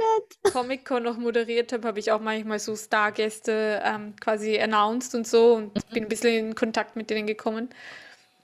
Comic 0.51 0.86
Con 0.86 1.03
noch 1.03 1.17
moderiert 1.17 1.71
habe, 1.71 1.88
habe 1.88 1.99
ich 1.99 2.11
auch 2.11 2.21
manchmal 2.21 2.59
so 2.59 2.75
Stargäste 2.75 3.82
ähm, 3.86 4.15
quasi 4.19 4.59
announced 4.59 5.13
und 5.13 5.27
so 5.27 5.53
und 5.55 5.73
bin 5.91 6.03
ein 6.03 6.09
bisschen 6.09 6.47
in 6.47 6.55
Kontakt 6.55 6.95
mit 6.95 7.09
denen 7.09 7.27
gekommen. 7.27 7.69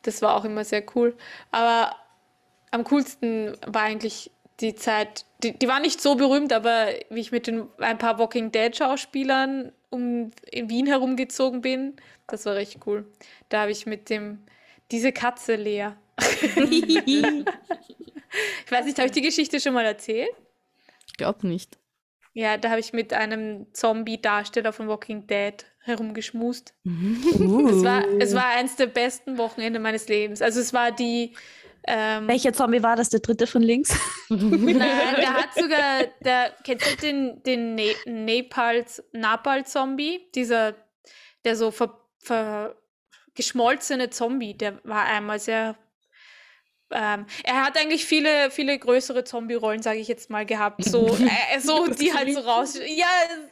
Das 0.04 0.22
war 0.22 0.36
auch 0.36 0.46
immer 0.46 0.64
sehr 0.64 0.84
cool. 0.96 1.16
Aber 1.52 1.96
am 2.72 2.84
coolsten 2.84 3.58
war 3.66 3.84
eigentlich 3.84 4.32
die 4.60 4.76
Zeit, 4.76 5.26
die, 5.44 5.58
die 5.58 5.68
war 5.68 5.80
nicht 5.80 6.02
so 6.02 6.16
berühmt, 6.16 6.54
aber 6.54 6.88
wie 7.10 7.20
ich 7.20 7.32
mit 7.32 7.48
den, 7.48 7.68
ein 7.80 7.98
paar 7.98 8.20
Walking 8.20 8.52
Dead 8.52 8.76
Schauspielern 8.76 9.72
um 9.90 10.32
in 10.52 10.70
Wien 10.70 10.86
herumgezogen 10.86 11.62
bin, 11.62 11.96
das 12.28 12.46
war 12.46 12.56
recht 12.56 12.80
cool. 12.86 13.06
Da 13.50 13.62
habe 13.62 13.72
ich 13.72 13.86
mit 13.86 14.10
dem, 14.10 14.44
diese 14.92 15.12
Katze 15.12 15.56
Lea. 15.56 15.90
ich 18.66 18.72
weiß 18.72 18.86
nicht, 18.86 18.98
habe 18.98 19.08
ich 19.08 19.14
die 19.14 19.22
Geschichte 19.22 19.60
schon 19.60 19.74
mal 19.74 19.86
erzählt? 19.86 20.32
Ich 21.08 21.14
glaube 21.14 21.48
nicht. 21.48 21.78
Ja, 22.34 22.58
da 22.58 22.70
habe 22.70 22.80
ich 22.80 22.94
mit 22.94 23.14
einem 23.14 23.66
Zombie-Darsteller 23.74 24.72
von 24.72 24.88
Walking 24.88 25.26
Dead 25.26 25.66
herumgeschmust. 25.80 26.76
Uh. 26.86 27.68
Es 27.68 27.84
war, 27.84 28.04
es 28.20 28.36
war 28.36 28.48
eins 28.50 28.76
der 28.76 28.86
besten 28.86 29.40
Wochenende 29.40 29.80
meines 29.80 30.08
Lebens. 30.08 30.42
Also 30.44 30.60
es 30.60 30.72
war 30.72 30.92
die. 30.92 31.36
Ähm, 31.88 32.28
Welcher 32.28 32.54
Zombie 32.54 32.84
war 32.84 32.96
das? 32.96 33.10
Der 33.10 33.22
dritte 33.22 33.48
von 33.48 33.64
links? 33.64 33.98
nein, 34.30 34.78
der 35.18 35.34
hat 35.34 35.54
sogar, 35.56 36.04
der 36.24 36.52
kennt 36.64 36.84
ihr 36.88 36.98
den, 36.98 37.42
den 37.44 37.76
ne 37.76 37.96
Nepals, 38.06 39.04
Napal-Zombie? 39.14 40.28
Dieser, 40.36 40.76
der 41.46 41.56
so 41.56 41.72
ver, 41.72 41.98
ver, 42.20 42.76
geschmolzene 43.34 44.10
Zombie, 44.10 44.54
der 44.56 44.80
war 44.84 45.06
einmal 45.06 45.40
sehr. 45.40 45.76
Ähm, 46.92 47.26
er 47.44 47.66
hat 47.66 47.78
eigentlich 47.78 48.06
viele, 48.06 48.50
viele 48.50 48.78
größere 48.78 49.24
Zombie-Rollen, 49.24 49.82
sage 49.82 50.00
ich 50.00 50.08
jetzt 50.08 50.30
mal, 50.30 50.46
gehabt. 50.46 50.84
So, 50.86 51.08
äh, 51.54 51.60
so 51.60 51.88
die 51.88 52.14
halt 52.14 52.34
so 52.34 52.40
raus. 52.40 52.80
Ja, 52.88 53.08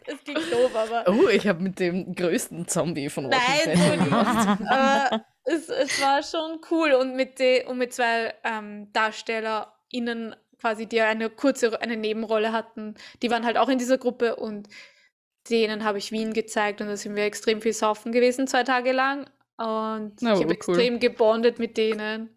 es, 0.05 0.13
es 0.13 0.23
klingt 0.23 0.51
doof, 0.51 0.71
aber. 0.75 1.05
Oh, 1.07 1.27
ich 1.27 1.47
habe 1.47 1.61
mit 1.61 1.79
dem 1.79 2.15
größten 2.15 2.67
Zombie 2.67 3.09
von 3.09 3.25
Walking 3.25 3.73
Nein, 3.73 3.99
so. 4.09 4.15
Aber 4.69 5.25
es, 5.43 5.69
es 5.69 6.01
war 6.01 6.23
schon 6.23 6.59
cool 6.71 6.93
und 6.93 7.15
mit, 7.15 7.39
de, 7.39 7.65
und 7.65 7.77
mit 7.77 7.93
zwei 7.93 8.33
ähm, 8.43 8.91
DarstellerInnen 8.93 10.35
quasi, 10.59 10.87
die 10.87 11.01
eine 11.01 11.29
kurze, 11.29 11.79
eine 11.81 11.97
Nebenrolle 11.97 12.51
hatten, 12.51 12.95
die 13.21 13.29
waren 13.29 13.45
halt 13.45 13.57
auch 13.57 13.69
in 13.69 13.77
dieser 13.77 13.97
Gruppe 13.97 14.35
und 14.35 14.67
denen 15.49 15.83
habe 15.83 15.97
ich 15.97 16.11
Wien 16.11 16.33
gezeigt 16.33 16.81
und 16.81 16.87
da 16.87 16.97
sind 16.97 17.15
wir 17.15 17.25
extrem 17.25 17.61
viel 17.61 17.73
saufen 17.73 18.11
gewesen, 18.11 18.47
zwei 18.47 18.63
Tage 18.63 18.91
lang. 18.91 19.29
Und 19.57 20.15
Na, 20.21 20.33
ich 20.33 20.39
habe 20.39 20.45
cool. 20.45 20.51
extrem 20.51 20.99
gebondet 20.99 21.59
mit 21.59 21.77
denen. 21.77 22.34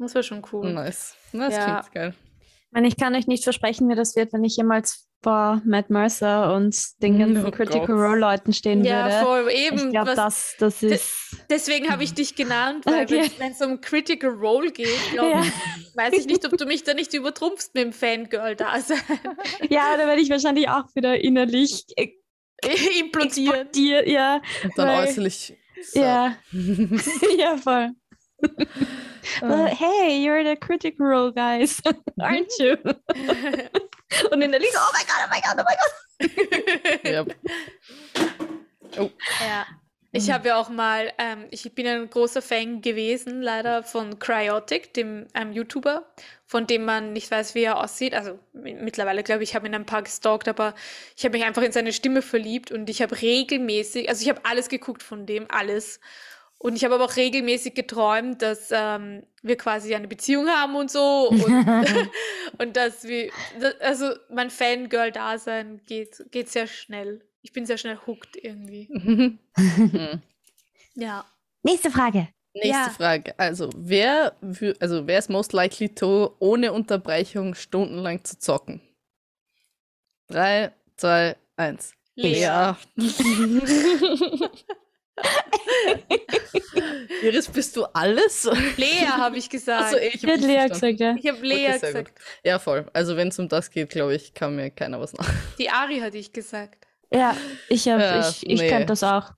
Das 0.00 0.14
war 0.14 0.22
schon 0.22 0.42
cool. 0.52 0.72
Nice. 0.72 1.14
Das 1.32 1.54
Ja. 1.54 1.64
klingt 1.82 1.92
geil. 1.94 2.14
Ich 2.40 2.72
meine, 2.72 2.88
ich 2.88 2.96
kann 2.96 3.14
euch 3.14 3.26
nicht 3.26 3.44
versprechen, 3.44 3.88
wie 3.88 3.94
das 3.94 4.16
wird, 4.16 4.32
wenn 4.32 4.44
ich 4.44 4.56
jemals 4.56 5.06
vor 5.22 5.60
Matt 5.66 5.90
Mercer 5.90 6.54
und 6.54 6.74
den 7.02 7.18
ganzen 7.18 7.44
Oh 7.44 7.50
Critical 7.50 7.80
Gott. 7.86 7.90
Role 7.90 8.18
Leuten 8.20 8.52
stehen 8.54 8.82
Ja, 8.84 9.04
würde. 9.04 9.24
voll. 9.46 9.52
Eben. 9.52 9.78
ich 9.86 9.90
glaube, 9.90 10.14
das, 10.14 10.54
das 10.58 10.82
ist. 10.82 11.36
Deswegen 11.50 11.90
habe 11.90 12.02
ich 12.04 12.14
dich 12.14 12.34
genannt, 12.36 12.86
weil 12.86 13.02
Okay. 13.04 13.30
wenn 13.38 13.52
es 13.52 13.60
um 13.60 13.80
Critical 13.82 14.30
Role 14.30 14.70
geht, 14.72 14.88
glaub, 15.12 15.30
Ja. 15.30 15.42
weiß 15.96 16.14
ich 16.14 16.26
nicht, 16.26 16.46
ob 16.46 16.56
du 16.56 16.64
mich 16.64 16.84
da 16.84 16.94
nicht 16.94 17.12
übertrumpfst 17.12 17.70
mit 17.74 17.84
dem 17.84 17.92
Fangirl 17.92 18.56
da 18.56 18.80
sein. 18.80 18.98
Ja, 19.68 19.96
da 19.98 20.06
werde 20.06 20.22
ich 20.22 20.30
wahrscheinlich 20.30 20.68
auch 20.70 20.84
wieder 20.94 21.20
innerlich 21.22 21.84
äh, 21.96 22.08
Implodieren. 23.00 23.68
Ja, 23.74 24.40
Und 24.64 24.72
dann 24.78 24.88
Weil- 24.88 25.06
äußerlich. 25.08 25.54
So. 25.82 25.98
ja, 26.00 26.34
ja, 27.38 27.56
voll. 27.56 27.90
Well, 29.42 29.66
hey, 29.66 30.18
you're 30.22 30.44
the 30.44 30.56
Critical 30.56 31.06
Role 31.06 31.32
guys, 31.32 31.80
aren't 32.20 32.50
you? 32.58 32.76
und 34.30 34.42
innerlich 34.42 34.70
so, 34.72 34.78
oh 34.78 34.92
mein 34.92 35.06
Gott, 35.06 35.16
oh 35.24 35.28
mein 35.30 35.42
Gott, 35.42 35.56
oh 35.58 35.64
mein 35.64 35.76
Gott. 35.78 35.92
Ja. 37.04 37.24
Ja. 39.38 39.66
Ich 40.12 40.28
habe 40.32 40.48
ja 40.48 40.56
auch 40.60 40.70
mal, 40.70 41.12
ähm, 41.18 41.46
ich 41.52 41.72
bin 41.72 41.86
ein 41.86 42.10
großer 42.10 42.42
Fan 42.42 42.80
gewesen, 42.82 43.42
leider 43.42 43.84
von 43.84 44.18
Cryotic, 44.18 44.92
dem 44.94 45.28
einem 45.34 45.52
YouTuber, 45.52 46.04
von 46.46 46.66
dem 46.66 46.84
man 46.84 47.12
nicht 47.12 47.30
weiß, 47.30 47.54
wie 47.54 47.62
er 47.62 47.78
aussieht. 47.78 48.12
Also 48.14 48.40
mi- 48.52 48.74
mittlerweile 48.74 49.22
glaube 49.22 49.44
ich, 49.44 49.54
habe 49.54 49.68
ihn 49.68 49.74
ein 49.76 49.86
paar 49.86 50.02
gestalkt, 50.02 50.48
aber 50.48 50.74
ich 51.16 51.24
habe 51.24 51.38
mich 51.38 51.46
einfach 51.46 51.62
in 51.62 51.70
seine 51.70 51.92
Stimme 51.92 52.22
verliebt 52.22 52.72
und 52.72 52.90
ich 52.90 53.02
habe 53.02 53.20
regelmäßig, 53.22 54.08
also 54.08 54.20
ich 54.22 54.28
habe 54.28 54.40
alles 54.44 54.68
geguckt 54.68 55.04
von 55.04 55.26
dem, 55.26 55.46
alles. 55.48 56.00
Und 56.62 56.76
ich 56.76 56.84
habe 56.84 56.94
aber 56.96 57.06
auch 57.06 57.16
regelmäßig 57.16 57.72
geträumt, 57.74 58.42
dass 58.42 58.68
ähm, 58.70 59.22
wir 59.42 59.56
quasi 59.56 59.94
eine 59.94 60.08
Beziehung 60.08 60.46
haben 60.48 60.76
und 60.76 60.90
so. 60.90 61.28
Und, 61.30 61.42
und 62.58 62.76
dass 62.76 63.04
wir, 63.04 63.30
da- 63.58 63.72
also 63.80 64.12
mein 64.28 64.50
Fangirl-Dasein 64.50 65.80
geht, 65.86 66.22
geht 66.30 66.50
sehr 66.50 66.66
schnell. 66.66 67.24
Ich 67.40 67.54
bin 67.54 67.64
sehr 67.64 67.78
schnell 67.78 67.98
hooked 68.06 68.36
irgendwie. 68.36 68.88
Mhm. 68.90 69.38
Ja. 70.94 71.24
Nächste 71.62 71.90
Frage. 71.90 72.28
Nächste 72.52 72.68
Ja. 72.72 72.90
Frage. 72.90 73.38
Also, 73.38 73.70
wer, 73.76 74.36
also, 74.80 75.06
wer 75.06 75.18
ist 75.18 75.30
most 75.30 75.52
likely 75.54 75.88
to, 75.88 76.34
ohne 76.40 76.72
Unterbrechung 76.72 77.54
stundenlang 77.54 78.22
zu 78.24 78.38
zocken? 78.38 78.82
Drei, 80.28 80.72
zwei, 80.96 81.36
eins. 81.56 81.94
Lea. 82.16 82.40
Ja. 82.40 82.76
Iris, 87.22 87.48
bist 87.48 87.76
du 87.76 87.84
alles? 87.92 88.48
Lea 88.76 89.06
habe 89.06 89.38
ich 89.38 89.48
gesagt. 89.50 89.84
Also, 89.84 89.98
ich 89.98 90.14
Ich 90.16 90.22
hätte 90.22 90.42
hab 90.42 90.48
Lea 90.48 90.58
verstanden. 90.68 90.96
gesagt, 90.96 91.00
ja. 91.00 91.14
ich 91.18 91.28
habe 91.28 91.46
Lea 91.46 91.68
Okay, 91.68 91.78
sehr 91.78 91.92
gut. 91.92 92.04
gesagt. 92.06 92.20
Ja, 92.44 92.58
voll. 92.58 92.86
Also, 92.92 93.16
wenn 93.16 93.28
es 93.28 93.38
um 93.38 93.48
das 93.48 93.70
geht, 93.70 93.90
glaube 93.90 94.14
ich, 94.14 94.34
kann 94.34 94.56
mir 94.56 94.70
keiner 94.70 95.00
was 95.00 95.12
nach. 95.12 95.28
Die 95.58 95.70
Ari 95.70 96.00
hatte 96.00 96.18
ich 96.18 96.32
gesagt. 96.32 96.86
Ja, 97.12 97.36
ich, 97.68 97.88
hab, 97.88 98.00
Ja, 98.00 98.28
ich, 98.28 98.48
ich 98.48 98.60
nee. 98.60 98.68
könnte 98.68 98.86
das 98.86 99.02
auch. 99.02 99.32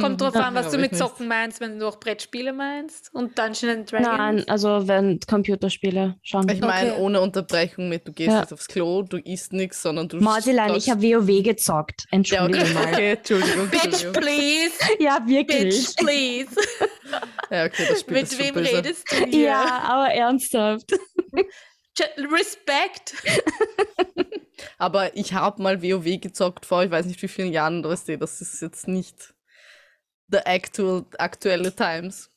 Kommt 0.00 0.20
drauf 0.22 0.34
an, 0.36 0.54
was 0.54 0.70
du 0.70 0.78
mit 0.78 0.92
nicht. 0.92 0.98
Zocken 0.98 1.28
meinst, 1.28 1.60
wenn 1.60 1.78
du 1.78 1.86
auch 1.86 2.00
Brettspiele 2.00 2.54
meinst 2.54 3.10
und 3.14 3.38
Dungeons 3.38 3.64
and 3.64 3.92
Dragons. 3.92 4.08
Nein, 4.08 4.44
also 4.48 4.88
wenn 4.88 5.20
Computerspiele 5.20 6.16
schon. 6.22 6.48
Ich 6.48 6.60
meine, 6.62 6.92
Okay. 6.94 7.00
ohne 7.02 7.20
Unterbrechung 7.20 7.90
mit, 7.90 8.08
du 8.08 8.12
gehst 8.12 8.30
Ja. 8.30 8.40
nicht 8.40 8.52
aufs 8.54 8.68
Klo, 8.68 9.02
du 9.02 9.18
isst 9.18 9.52
nichts, 9.52 9.82
sondern 9.82 10.08
du. 10.08 10.16
Zockst- 10.18 10.76
ich 10.76 10.88
habe 10.88 11.02
WoW 11.02 11.42
gezockt. 11.42 12.04
Ja, 12.10 12.16
Entschuldige 12.16 12.64
okay, 12.64 12.72
mal. 12.72 12.84
okay, 12.86 13.12
Entschuldigung. 13.12 13.68
Bitch, 13.68 13.84
Entschuldigung. 13.84 14.22
please! 14.22 14.72
Ja, 14.98 15.18
wirklich. 15.26 15.86
Bitch, 15.86 15.96
please! 15.96 16.50
Ja, 17.50 17.64
okay, 17.66 17.84
das 17.88 18.00
Spiel 18.00 18.14
mit 18.16 18.38
wem 18.38 18.54
böse. 18.54 18.76
redest 18.78 19.04
du 19.12 19.26
hier? 19.26 19.40
Ja, 19.48 19.80
aber 19.84 20.08
ernsthaft. 20.14 20.92
Respekt! 22.32 23.14
Aber 24.78 25.16
ich 25.16 25.32
habe 25.34 25.62
mal 25.62 25.82
WoW 25.82 26.20
gezockt 26.20 26.66
vor, 26.66 26.82
ich 26.84 26.90
weiß 26.90 27.06
nicht 27.06 27.20
wie 27.22 27.28
vielen 27.28 27.52
Jahren, 27.52 27.82
das 27.82 28.08
ist 28.08 28.60
jetzt 28.62 28.88
nicht 28.88 29.34
the 30.30 30.38
actual, 30.38 31.04
aktuelle 31.18 31.74
Times. 31.74 32.30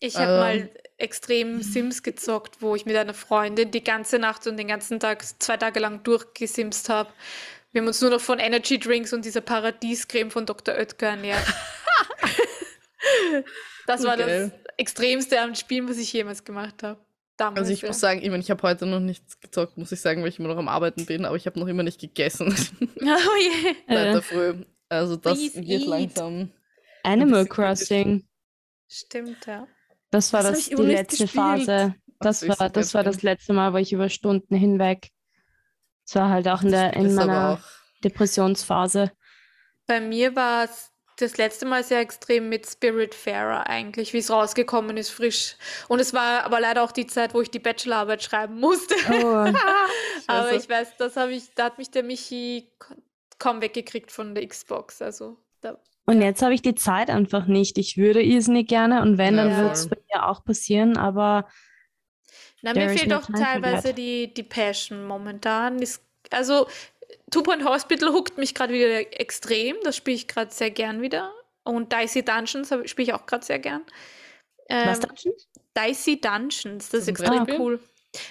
Ich 0.00 0.16
habe 0.16 0.32
Ähm. 0.32 0.38
mal 0.38 0.70
extrem 0.98 1.62
Sims 1.62 2.02
gezockt, 2.02 2.56
wo 2.60 2.74
ich 2.76 2.86
mit 2.86 2.96
einer 2.96 3.14
Freundin 3.14 3.70
die 3.70 3.82
ganze 3.84 4.18
Nacht 4.18 4.46
und 4.46 4.56
den 4.56 4.68
ganzen 4.68 5.00
Tag, 5.00 5.24
zwei 5.40 5.56
Tage 5.56 5.80
lang 5.80 6.02
durchgesimst 6.04 6.88
habe. 6.88 7.10
Wir 7.72 7.80
haben 7.80 7.88
uns 7.88 8.00
nur 8.00 8.10
noch 8.10 8.20
von 8.20 8.38
Energy 8.38 8.78
Drinks 8.78 9.12
und 9.12 9.24
dieser 9.24 9.40
Paradiescreme 9.40 10.30
von 10.30 10.46
Dr. 10.46 10.74
Oetker 10.74 11.08
ernährt. 11.08 11.44
das 13.86 14.04
war 14.04 14.14
Okay. 14.14 14.50
das 14.50 14.52
Extremste 14.76 15.40
am 15.40 15.54
Spielen, 15.54 15.88
was 15.88 15.98
ich 15.98 16.12
jemals 16.12 16.44
gemacht 16.44 16.82
habe. 16.82 17.00
Damals. 17.36 17.60
Also 17.60 17.72
ich 17.72 17.82
ja. 17.82 17.88
muss 17.88 18.00
sagen, 18.00 18.20
ich, 18.22 18.30
mein, 18.30 18.40
ich 18.40 18.50
habe 18.50 18.62
heute 18.62 18.86
noch 18.86 19.00
nichts 19.00 19.40
gezockt, 19.40 19.76
muss 19.78 19.90
ich 19.90 20.00
sagen, 20.00 20.22
weil 20.22 20.28
ich 20.28 20.38
immer 20.38 20.48
noch 20.48 20.58
am 20.58 20.68
Arbeiten 20.68 21.06
bin, 21.06 21.24
aber 21.24 21.36
ich 21.36 21.46
habe 21.46 21.58
noch 21.58 21.66
immer 21.66 21.82
nicht 21.82 22.00
gegessen 22.00 22.48
Oh 23.00 23.04
je. 23.04 23.74
seit 23.88 24.06
Äh, 24.08 24.12
der 24.12 24.22
Früh. 24.22 24.54
Also 24.88 25.16
das 25.16 25.38
Please 25.38 25.56
wird 25.56 25.82
eat. 25.82 25.86
langsam. 25.86 26.50
Animal 27.04 27.46
Crossing. 27.46 28.26
Stimmt, 28.88 29.46
ja. 29.46 29.66
Das 30.10 30.32
war 30.32 30.42
Das 30.42 30.52
das, 30.52 30.64
die 30.66 30.74
letzte 30.74 31.24
gespielt. 31.24 31.30
Phase. 31.30 31.94
Das 32.20 32.42
Ach, 32.48 32.58
war, 32.60 32.70
das 32.70 32.94
war 32.94 33.02
das 33.02 33.22
letzte 33.22 33.52
Mal, 33.52 33.72
wo 33.72 33.78
ich 33.78 33.92
über 33.92 34.08
Stunden 34.08 34.54
hinweg. 34.54 35.08
Das 36.06 36.16
war 36.16 36.28
halt 36.30 36.46
auch 36.48 36.62
in, 36.62 36.70
der, 36.70 36.94
in 36.94 37.14
meiner 37.14 37.54
auch- 37.58 38.02
Depressionsphase. 38.04 39.12
Bei 39.86 40.00
mir 40.00 40.36
war 40.36 40.64
es 40.64 40.90
das 41.16 41.36
letzte 41.36 41.66
Mal 41.66 41.82
sehr 41.84 42.00
extrem 42.00 42.48
mit 42.48 42.66
Spiritfarer 42.68 43.66
eigentlich, 43.68 44.12
wie 44.12 44.18
es 44.18 44.30
rausgekommen 44.30 44.96
ist, 44.96 45.10
frisch. 45.10 45.56
Und 45.88 46.00
es 46.00 46.12
war 46.12 46.44
aber 46.44 46.60
leider 46.60 46.82
auch 46.82 46.92
die 46.92 47.06
Zeit, 47.06 47.34
wo 47.34 47.40
ich 47.40 47.50
die 47.50 47.58
Bachelorarbeit 47.58 48.22
schreiben 48.22 48.58
musste. 48.60 48.94
Oh, 49.10 49.52
aber 50.26 50.52
ich 50.52 50.68
weiß, 50.68 50.96
das 50.98 51.16
habe 51.16 51.32
ich, 51.32 51.52
da 51.54 51.64
hat 51.64 51.78
mich 51.78 51.90
der 51.90 52.02
Michi 52.02 52.70
kaum 53.38 53.60
weggekriegt 53.60 54.10
von 54.12 54.34
der 54.34 54.46
Xbox. 54.46 55.02
Also 55.02 55.38
da, 55.60 55.78
und 56.06 56.20
jetzt 56.20 56.42
habe 56.42 56.54
ich 56.54 56.62
die 56.62 56.74
Zeit 56.74 57.10
einfach 57.10 57.46
nicht. 57.46 57.78
Ich 57.78 57.96
würde 57.96 58.22
irrsinnig 58.22 58.68
gerne 58.68 59.02
und 59.02 59.18
wenn, 59.18 59.36
dann 59.36 59.50
Ja. 59.50 59.62
wird 59.62 59.72
es 59.74 59.88
bei 59.88 59.96
mir 60.12 60.28
auch 60.28 60.44
passieren, 60.44 60.96
aber 60.96 61.48
na, 62.62 62.74
mir 62.74 62.88
fehlt 62.90 63.12
auch 63.12 63.26
teilweise 63.26 63.92
die, 63.92 64.32
die 64.32 64.42
Passion 64.42 65.04
momentan. 65.06 65.80
Ist, 65.80 66.02
also 66.30 66.68
Two 67.30 67.42
Point 67.42 67.64
Hospital 67.64 68.12
huckt 68.12 68.38
mich 68.38 68.54
gerade 68.54 68.72
wieder 68.72 69.20
extrem. 69.20 69.76
Das 69.84 69.96
spiele 69.96 70.16
ich 70.16 70.28
gerade 70.28 70.52
sehr 70.52 70.70
gern 70.70 71.02
wieder. 71.02 71.32
Und 71.64 71.92
Dicey 71.92 72.24
Dungeons 72.24 72.68
spiele 72.84 73.08
ich 73.08 73.14
auch 73.14 73.26
gerade 73.26 73.44
sehr 73.44 73.58
gern. 73.58 73.82
was 74.68 75.00
Ähm, 75.00 75.08
Dungeons? 75.08 75.48
Dicey 75.76 76.20
Dungeons, 76.20 76.88
das 76.90 77.02
ist 77.02 77.08
extrem 77.08 77.44
Brettspiel? 77.44 77.60
cool. 77.60 77.80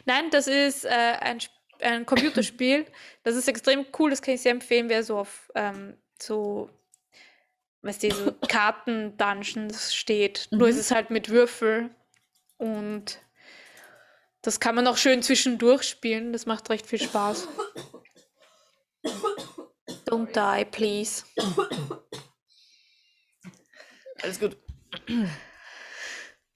Nein, 0.05 0.30
das 0.32 0.47
ist 0.47 0.86
äh, 0.86 0.89
ein, 0.89 1.39
ein 1.80 2.05
Computerspiel. 2.05 2.86
Das 3.24 3.36
ist 3.36 3.47
extrem 3.47 3.86
cool, 3.97 4.11
das 4.11 4.22
kann 4.22 4.36
ich 4.36 4.41
sehr 4.41 4.51
empfehlen, 4.51 4.89
wer 4.89 5.03
so 5.03 5.17
auf 5.17 5.51
ähm, 5.55 5.97
so, 6.22 6.69
was 7.82 7.97
diese 7.97 8.34
Karten-Dungeons 8.47 9.93
steht. 9.95 10.47
Nur 10.51 10.67
Mhm. 10.67 10.73
ist 10.73 10.77
es 10.77 10.91
halt 10.91 11.09
mit 11.09 11.29
Würfel 11.29 11.89
und 12.57 13.19
das 14.41 14.59
kann 14.59 14.75
man 14.75 14.88
auch 14.88 14.97
schön 14.97 15.21
zwischendurch 15.21 15.84
spielen. 15.84 16.34
Das 16.34 16.45
macht 16.45 16.69
recht 16.69 16.86
viel 16.88 16.99
Spaß. 17.01 17.47
Don't 20.07 20.32
die, 20.34 20.65
please. 20.65 21.23
Alles 24.21 24.39
gut. 24.39 24.57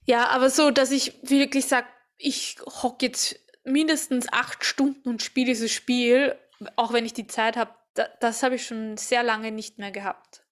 Ja, 0.04 0.28
aber 0.28 0.50
so, 0.50 0.70
dass 0.70 0.90
ich 0.90 1.18
wirklich 1.22 1.66
sage, 1.66 1.86
ich 2.18 2.56
hocke 2.82 3.06
jetzt 3.06 3.38
mindestens 3.64 4.26
acht 4.32 4.64
Stunden 4.64 5.08
und 5.08 5.22
spiele 5.22 5.46
dieses 5.46 5.72
Spiel, 5.72 6.38
auch 6.76 6.92
wenn 6.92 7.04
ich 7.04 7.12
die 7.12 7.26
Zeit 7.26 7.56
habe, 7.56 7.74
da, 7.94 8.08
das 8.20 8.42
habe 8.42 8.54
ich 8.54 8.66
schon 8.66 8.96
sehr 8.96 9.22
lange 9.22 9.50
nicht 9.50 9.78
mehr 9.78 9.90
gehabt. 9.90 10.44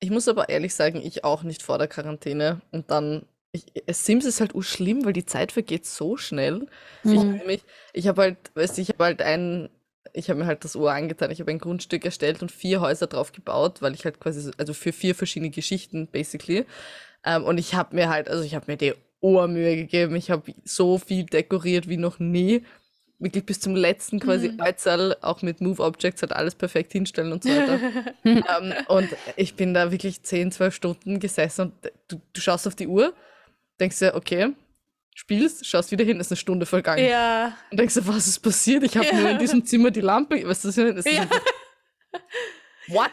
Ich 0.00 0.10
muss 0.10 0.28
aber 0.28 0.48
ehrlich 0.48 0.74
sagen, 0.74 1.00
ich 1.02 1.24
auch 1.24 1.42
nicht 1.42 1.62
vor 1.62 1.78
der 1.78 1.88
Quarantäne. 1.88 2.60
Und 2.72 2.90
dann, 2.90 3.26
ich, 3.52 3.64
Sims 3.90 4.24
ist 4.24 4.40
halt 4.40 4.52
schlimm, 4.64 5.04
weil 5.04 5.12
die 5.12 5.26
Zeit 5.26 5.52
vergeht 5.52 5.86
so 5.86 6.16
schnell. 6.16 6.66
Ich, 7.10 7.22
Mhm. 7.22 7.42
mich, 7.46 7.64
ich 7.92 8.06
habe 8.08 8.22
halt, 8.22 8.38
weißt 8.54 8.76
du, 8.78 8.82
ich 8.82 8.90
habe 8.90 9.04
halt 9.04 9.22
ein, 9.22 9.70
ich 10.12 10.28
habe 10.30 10.40
mir 10.40 10.46
halt 10.46 10.64
das 10.64 10.76
Ohr 10.76 10.92
angetan, 10.92 11.30
ich 11.30 11.40
habe 11.40 11.50
ein 11.50 11.58
Grundstück 11.58 12.04
erstellt 12.04 12.42
und 12.42 12.52
vier 12.52 12.80
Häuser 12.80 13.06
drauf 13.06 13.32
gebaut, 13.32 13.82
weil 13.82 13.94
ich 13.94 14.04
halt 14.04 14.20
quasi, 14.20 14.40
so- 14.42 14.52
also 14.58 14.74
für 14.74 14.92
vier 14.92 15.14
verschiedene 15.14 15.50
Geschichten, 15.50 16.06
basically. 16.08 16.66
Ähm, 17.24 17.44
und 17.44 17.58
ich 17.58 17.74
habe 17.74 17.94
mir 17.96 18.08
halt, 18.10 18.28
also 18.28 18.44
ich 18.44 18.54
habe 18.54 18.66
mir 18.70 18.76
die 18.76 18.94
Ohrmühe 19.20 19.76
gegeben, 19.76 20.16
ich 20.16 20.30
habe 20.30 20.52
so 20.64 20.98
viel 20.98 21.24
dekoriert 21.24 21.88
wie 21.88 21.96
noch 21.96 22.18
nie. 22.18 22.64
Wirklich 23.24 23.44
bis 23.46 23.58
zum 23.58 23.74
letzten 23.74 24.20
quasi 24.20 24.50
Mhm. 24.50 25.14
Auch 25.22 25.42
mit 25.42 25.60
Move 25.60 25.82
Objects, 25.82 26.22
halt 26.22 26.32
alles 26.32 26.54
perfekt 26.54 26.92
hinstellen 26.92 27.32
und 27.32 27.42
so 27.42 27.48
weiter. 27.50 27.80
ähm, 28.24 28.74
und 28.88 29.08
ich 29.36 29.54
bin 29.54 29.74
da 29.74 29.90
wirklich 29.90 30.22
10, 30.22 30.52
12 30.52 30.74
Stunden 30.74 31.18
gesessen 31.18 31.62
und 31.62 31.72
du, 32.08 32.20
du 32.32 32.40
schaust 32.40 32.66
auf 32.68 32.74
die 32.74 32.86
Uhr, 32.86 33.14
denkst 33.80 33.98
dir, 33.98 34.14
okay, 34.14 34.52
spielst, 35.14 35.66
schaust 35.66 35.90
wieder 35.90 36.04
hin, 36.04 36.20
ist 36.20 36.30
eine 36.30 36.36
Stunde 36.36 36.66
vergangen. 36.66 37.04
ja, 37.04 37.56
Und 37.70 37.80
denkst 37.80 37.94
dir, 37.94 38.06
was 38.06 38.26
ist 38.26 38.40
passiert? 38.40 38.82
Ich 38.84 38.96
habe 38.96 39.06
nur 39.14 39.24
in 39.24 39.32
Ja. 39.36 39.38
diesem 39.38 39.64
Zimmer 39.64 39.90
die 39.90 40.00
Lampe. 40.02 40.42
Was 40.46 40.64
ist 40.64 40.76
das? 40.78 41.04
denn? 41.04 41.14
Ja. 41.14 41.22
Ist 41.22 41.30
What? 42.88 43.10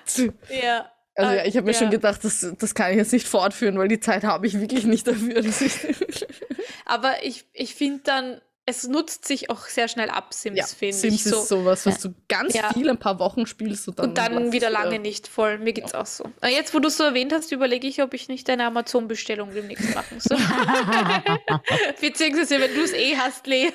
ja. 0.62 0.92
Also 1.16 1.34
ja, 1.34 1.46
ich 1.46 1.56
habe 1.58 1.66
mir 1.66 1.74
ja. 1.74 1.80
schon 1.80 1.90
gedacht, 1.90 2.24
das, 2.24 2.54
das 2.58 2.74
kann 2.74 2.92
ich 2.92 2.98
jetzt 2.98 3.14
nicht 3.14 3.28
fortführen, 3.28 3.78
weil 3.78 3.88
die 3.88 4.00
Zeit 4.00 4.24
habe 4.24 4.48
ich 4.48 4.60
wirklich 4.60 4.86
nicht 4.86 5.08
dafür. 5.08 5.44
Aber 6.86 7.24
ich, 7.24 7.46
ich 7.54 7.76
finde 7.76 8.02
dann, 8.04 8.42
es 8.72 8.88
nutzt 8.88 9.26
sich 9.26 9.50
auch 9.50 9.66
sehr 9.68 9.88
schnell 9.88 10.10
ab, 10.10 10.34
Sims, 10.34 10.58
Ja, 10.58 10.66
finde 10.66 10.96
Sims 10.98 11.14
ich. 11.16 11.24
So. 11.24 11.38
ist 11.42 11.48
sowas, 11.50 11.86
was 11.86 12.00
du 12.02 12.14
ganz 12.28 12.54
Ja. 12.56 12.74
viel, 12.74 12.90
ein 12.90 12.98
paar 12.98 13.20
Wochen 13.20 13.46
spielst 13.46 13.88
und 13.88 14.00
dann, 14.00 14.10
und 14.10 14.18
dann 14.18 14.52
wieder 14.52 14.70
lange 14.70 14.98
nicht 15.00 15.28
voll. 15.28 15.58
Mir 15.60 15.74
geht's 15.74 15.94
auch 15.94 16.06
so. 16.06 16.26
Ah, 16.42 16.48
Jetzt, 16.48 16.74
wo 16.74 16.80
du 16.80 16.88
es 16.88 16.98
so 16.98 17.04
erwähnt 17.04 17.32
hast, 17.34 17.52
überlege 17.52 17.88
ich, 17.88 18.02
ob 18.02 18.14
ich 18.14 18.28
nicht 18.28 18.48
deine 18.50 18.66
Amazon-Bestellung 18.66 19.54
demnächst 19.54 19.94
machen 19.94 20.20
soll. 20.20 20.38
Beziehungsweise, 22.02 22.60
wenn 22.60 22.74
du 22.74 22.82
es 22.82 22.94
eh 22.94 23.16
hast, 23.18 23.48
Lea. 23.48 23.72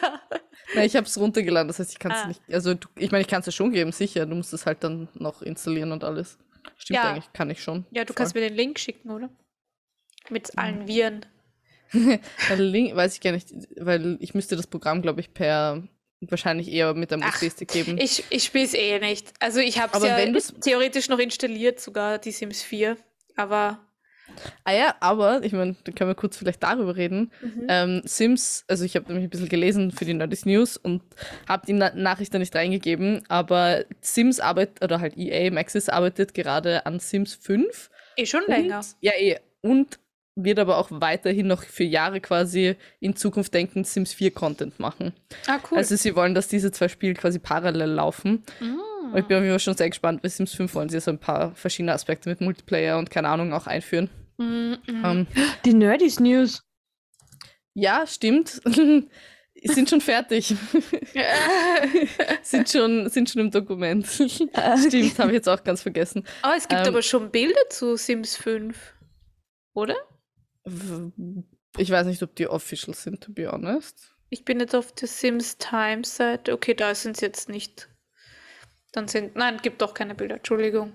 Ja, 0.75 0.83
ich 0.83 0.97
habe 0.97 1.07
es 1.07 1.19
runtergeladen, 1.19 1.69
das 1.69 1.79
heißt, 1.79 1.93
ich 1.93 1.99
kann 1.99 2.13
es 2.13 2.19
Ah. 2.19 2.27
nicht. 2.29 2.41
Also, 2.51 2.75
du, 2.75 2.89
ich 2.97 3.11
meine, 3.13 3.23
ich 3.23 3.29
kann 3.29 3.43
es 3.45 3.55
schon 3.55 3.71
geben, 3.73 3.93
sicher. 3.93 4.27
Du 4.27 4.35
musst 4.35 4.53
es 4.53 4.67
halt 4.67 4.83
dann 4.83 5.09
noch 5.15 5.43
installieren 5.43 5.93
und 5.93 6.03
alles. 6.05 6.39
Stimmt 6.79 6.97
Ja. 6.97 7.11
eigentlich, 7.11 7.33
kann 7.33 7.51
ich 7.51 7.63
schon. 7.63 7.87
Ja, 7.91 8.03
du 8.05 8.09
Voll. 8.13 8.17
kannst 8.17 8.35
mir 8.35 8.41
den 8.41 8.55
Link 8.55 8.79
schicken, 8.79 9.11
oder? 9.11 9.29
Mit 10.29 10.59
allen 10.59 10.89
Viren. 10.89 11.25
Der 11.93 12.57
Link 12.57 12.95
weiß 12.95 13.15
ich 13.15 13.21
gar 13.21 13.33
nicht, 13.33 13.49
weil 13.77 14.17
ich 14.21 14.35
müsste 14.35 14.57
das 14.57 14.67
Programm, 14.67 15.03
glaube 15.03 15.21
ich, 15.21 15.33
per 15.33 15.83
wahrscheinlich 16.21 16.73
eher 16.73 16.95
mit 16.95 17.13
einem 17.13 17.23
USB-Stick 17.23 17.69
geben. 17.69 17.99
Ich, 17.99 18.25
ich 18.31 18.45
spiele 18.45 18.65
es 18.65 18.75
eh 18.75 18.99
nicht. 18.99 19.33
Also 19.39 19.61
ich 19.61 19.79
habe 19.79 19.97
es 19.97 20.03
ja 20.03 20.17
wenn 20.17 20.35
theoretisch 20.61 21.09
noch 21.09 21.19
installiert, 21.19 21.79
sogar 21.79 22.19
die 22.19 22.33
Sims 22.33 22.63
4. 22.63 22.97
Aber 23.37 23.79
Ah 24.65 24.73
ja, 24.73 24.95
aber 25.01 25.43
ich 25.45 25.53
meine, 25.53 25.77
da 25.85 25.93
können 25.93 26.11
wir 26.11 26.15
kurz 26.15 26.37
vielleicht 26.37 26.63
darüber 26.63 26.97
reden. 26.97 27.31
mhm. 27.41 27.67
Ähm, 27.69 28.03
Sims, 28.05 28.65
also 28.69 28.85
ich 28.85 28.97
habe 28.97 29.07
nämlich 29.07 29.25
ein 29.27 29.31
bisschen 29.31 29.49
gelesen 29.49 29.93
für 29.93 30.05
die 30.05 30.15
Nerdist 30.15 30.47
News 30.47 30.77
und 30.77 31.03
habe 31.49 31.67
die 31.67 31.73
Na 31.73 31.95
Nachricht 31.95 32.35
da 32.35 32.39
nicht 32.39 32.55
reingegeben, 32.55 33.25
aber 33.29 33.85
Sims 34.01 34.41
arbeitet, 34.41 34.83
oder 34.83 35.01
halt 35.01 35.17
EA 35.17 35.51
Maxis 35.51 35.89
arbeitet 35.89 36.35
gerade 36.35 36.85
an 36.87 36.99
Sims 36.99 37.35
5. 37.35 37.91
eh 38.17 38.27
schon 38.27 38.43
länger. 38.47 38.79
Und, 38.79 38.97
ja, 39.01 39.13
eh. 39.17 39.39
Und 39.63 39.99
wird 40.37 40.59
aber 40.59 40.77
auch 40.77 40.89
weiterhin 40.91 41.47
noch 41.47 41.63
für 41.63 41.85
Jahre 41.85 42.21
quasi 42.21 42.77
in 43.01 43.17
Zukunft 43.17 43.55
denken, 43.55 43.85
Sims 43.85 44.13
4 44.13 44.31
Content 44.33 44.79
machen. 44.79 45.13
Ah, 45.47 45.59
cool. 45.71 45.79
Also 45.79 45.97
sie 45.97 46.15
wollen, 46.15 46.35
dass 46.35 46.47
diese 46.47 46.71
zwei 46.71 46.89
Spiele 46.89 47.15
quasi 47.15 47.39
parallel 47.39 47.91
laufen. 47.91 48.45
Mm. 48.61 49.13
Und 49.13 49.19
ich 49.19 49.25
bin 49.25 49.39
auf 49.39 49.43
jeden 49.43 49.53
Fall 49.53 49.61
schon 49.61 49.77
sehr 49.77 49.89
gespannt, 49.89 50.21
bei 50.23 50.29
Sims 50.29 50.53
5 50.55 50.75
wollen 50.75 50.91
sie 50.91 51.01
so 51.01 51.11
ein 51.11 51.19
paar 51.19 51.55
verschiedene 51.55 51.95
Aspekte 51.95 52.29
mit 52.29 52.41
Multiplayer 52.43 52.99
und 52.99 53.11
keine 53.11 53.29
Ahnung 53.29 53.53
auch 53.55 53.67
einführen. 53.67 54.11
Mm, 54.37 54.45
mm. 54.45 55.05
Ähm, 55.05 55.27
Die 55.65 55.73
Nerdies 55.73 56.21
News. 56.21 56.63
ja, 57.73 58.07
stimmt. 58.07 58.61
sind 59.65 59.89
schon 59.89 60.03
fertig. 60.03 60.55
sind, 62.43 62.69
schon, 62.69 63.09
sind 63.09 63.31
schon 63.31 63.41
im 63.41 63.51
Dokument. 63.51 64.07
stimmt, 64.07 65.19
habe 65.19 65.31
ich 65.31 65.37
jetzt 65.37 65.49
auch 65.49 65.65
ganz 65.65 65.81
vergessen. 65.81 66.25
Oh, 66.45 66.53
es 66.55 66.69
gibt 66.69 66.83
Ähm, 66.83 66.89
aber 66.89 67.01
schon 67.01 67.31
Bilder 67.31 67.69
zu 67.71 67.97
Sims 67.97 68.37
5. 68.37 68.77
Oder? 69.75 69.97
Ich 71.79 71.91
weiß 71.91 72.07
nicht, 72.07 72.23
ob 72.23 72.35
die 72.35 72.49
official 72.49 72.95
sind, 72.95 73.23
to 73.23 73.33
be 73.33 73.51
honest. 73.51 74.13
Ich 74.31 74.45
bin 74.45 74.59
jetzt 74.61 74.75
auf 74.75 74.93
der 74.93 75.09
Sims 75.09 75.57
Times 75.59 76.17
Seite. 76.17 76.53
Okay, 76.53 76.75
da 76.75 76.95
sind 76.95 77.17
es 77.17 77.21
jetzt 77.21 77.49
nicht. 77.49 77.89
Dann 78.93 79.09
sind. 79.09 79.37
Nein, 79.37 79.59
gibt 79.63 79.83
doch 79.83 79.95
keine 79.95 80.15
Bilder, 80.15 80.37
Entschuldigung. 80.37 80.93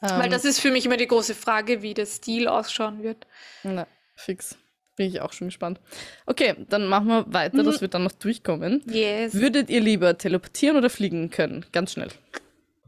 Weil 0.00 0.26
Ähm, 0.26 0.30
das 0.30 0.44
ist 0.44 0.60
für 0.60 0.70
mich 0.70 0.84
immer 0.84 0.96
die 0.98 1.06
große 1.06 1.34
Frage, 1.34 1.80
wie 1.80 1.94
der 1.94 2.06
Stil 2.06 2.48
ausschauen 2.48 3.02
wird. 3.02 3.26
Na, 3.62 3.86
fix. 4.16 4.58
Bin 4.96 5.08
ich 5.08 5.20
auch 5.20 5.32
schon 5.32 5.48
gespannt. 5.48 5.80
Okay, 6.26 6.54
dann 6.68 6.86
machen 6.86 7.08
wir 7.08 7.32
weiter, 7.32 7.62
Mhm. 7.62 7.66
dass 7.66 7.80
wir 7.80 7.88
dann 7.88 8.04
noch 8.04 8.12
durchkommen. 8.12 8.82
Yes. 8.86 9.34
Würdet 9.34 9.70
ihr 9.70 9.80
lieber 9.80 10.16
teleportieren 10.18 10.76
oder 10.76 10.90
fliegen 10.90 11.30
können? 11.30 11.64
Ganz 11.72 11.92
schnell. 11.92 12.10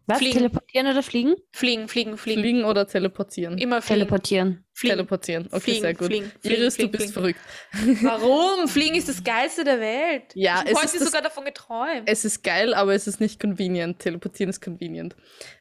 Was? 0.09 0.19
Fliegen. 0.19 0.39
Teleportieren 0.39 0.87
oder 0.87 1.03
fliegen? 1.03 1.35
Fliegen, 1.53 1.89
fliegen, 1.89 2.17
fliegen. 2.17 2.41
Fliegen 2.43 2.65
oder 2.65 2.87
teleportieren? 2.87 3.59
Immer 3.59 3.83
fliegen. 3.83 4.01
Teleportieren. 4.01 4.65
fliegen. 4.73 4.93
Teleportieren. 4.95 5.47
Okay, 5.47 5.61
Fliegen, 5.61 5.81
sehr 5.81 5.95
gut. 5.95 6.07
fliegen, 6.07 6.33
fliegen, 6.43 6.61
Iris, 6.63 6.75
fliegen, 6.77 6.93
du 6.93 6.99
bist 6.99 7.13
fliegen. 7.15 7.39
verrückt. 7.75 8.03
Warum? 8.03 8.69
Fliegen 8.69 8.95
ist 8.95 9.09
das 9.09 9.25
Geilste 9.25 9.65
der 9.65 9.81
Welt. 9.81 10.23
Ja, 10.35 10.63
ich 10.65 10.71
es 10.71 10.77
habe 10.77 10.85
ist 10.87 10.93
heute 10.93 10.99
das- 10.99 11.07
sogar 11.09 11.23
davon 11.23 11.45
geträumt. 11.45 12.03
Es 12.07 12.25
ist 12.25 12.45
geil, 12.45 12.73
aber 12.75 12.95
es 12.95 13.07
ist 13.07 13.21
nicht 13.21 13.41
convenient. 13.41 13.99
Teleportieren 13.99 14.51
ist 14.51 14.61
convenient. 14.63 15.17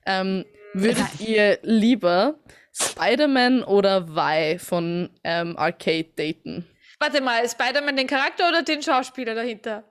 Ähm, 0.05 0.45
würdet 0.73 1.19
ihr 1.19 1.57
lieber 1.63 2.37
Spider-Man 2.73 3.63
oder 3.63 4.07
Vi 4.09 4.59
von 4.59 5.09
ähm, 5.23 5.57
Arcade 5.57 6.09
daten? 6.15 6.65
Warte 6.99 7.21
mal, 7.21 7.47
Spider-Man 7.49 7.95
den 7.97 8.07
Charakter 8.07 8.47
oder 8.47 8.61
den 8.61 8.81
Schauspieler 8.81 9.33
dahinter? 9.35 9.83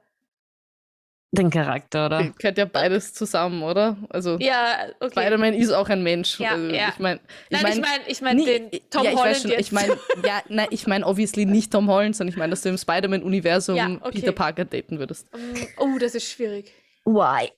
Den 1.35 1.51
Charakter, 1.51 2.07
oder? 2.07 2.23
Gehört 2.39 2.59
ja 2.59 2.65
beides 2.65 3.13
zusammen, 3.15 3.63
oder? 3.63 3.97
Also 4.11 4.37
Ja, 4.39 4.77
okay. 5.01 5.11
Spider-Man 5.11 5.55
ist 5.55 5.71
auch 5.73 5.89
ein 5.89 6.03
Mensch. 6.03 6.39
Ja, 6.39 6.51
also, 6.53 6.67
ja. 6.75 6.89
Ich 6.91 6.99
meine, 6.99 7.21
ich 7.51 7.63
Nein, 7.63 7.73
ich 7.73 7.73
mein, 7.73 7.81
meine 7.81 8.03
ich 8.07 8.21
mein 8.23 8.37
Nee, 8.37 8.45
den 8.71 8.71
Tom 8.91 9.05
ja, 9.05 9.11
ich 9.11 9.17
Holland 9.19 9.37
schon, 9.39 9.51
jetzt. 9.51 9.61
ich 9.61 9.73
meine, 9.73 9.99
ja, 10.25 10.41
nein, 10.49 10.67
ich 10.71 10.87
meine 10.87 11.07
obviously 11.07 11.45
nicht 11.47 11.73
Tom 11.73 11.89
Holland, 11.91 12.15
sondern 12.17 12.33
ich 12.33 12.39
meine, 12.39 12.51
dass 12.51 12.63
du 12.63 12.69
im 12.69 12.79
Spider-Man-Universum 12.79 13.77
Ja, 13.77 13.89
okay. 14.01 14.11
Peter 14.21 14.33
Parker 14.33 14.65
daten 14.65 14.99
würdest. 14.99 15.27
Mm, 15.35 15.55
oh, 15.79 15.99
das 15.99 16.15
ist 16.15 16.31
schwierig. 16.31 16.73
Why? 17.05 17.51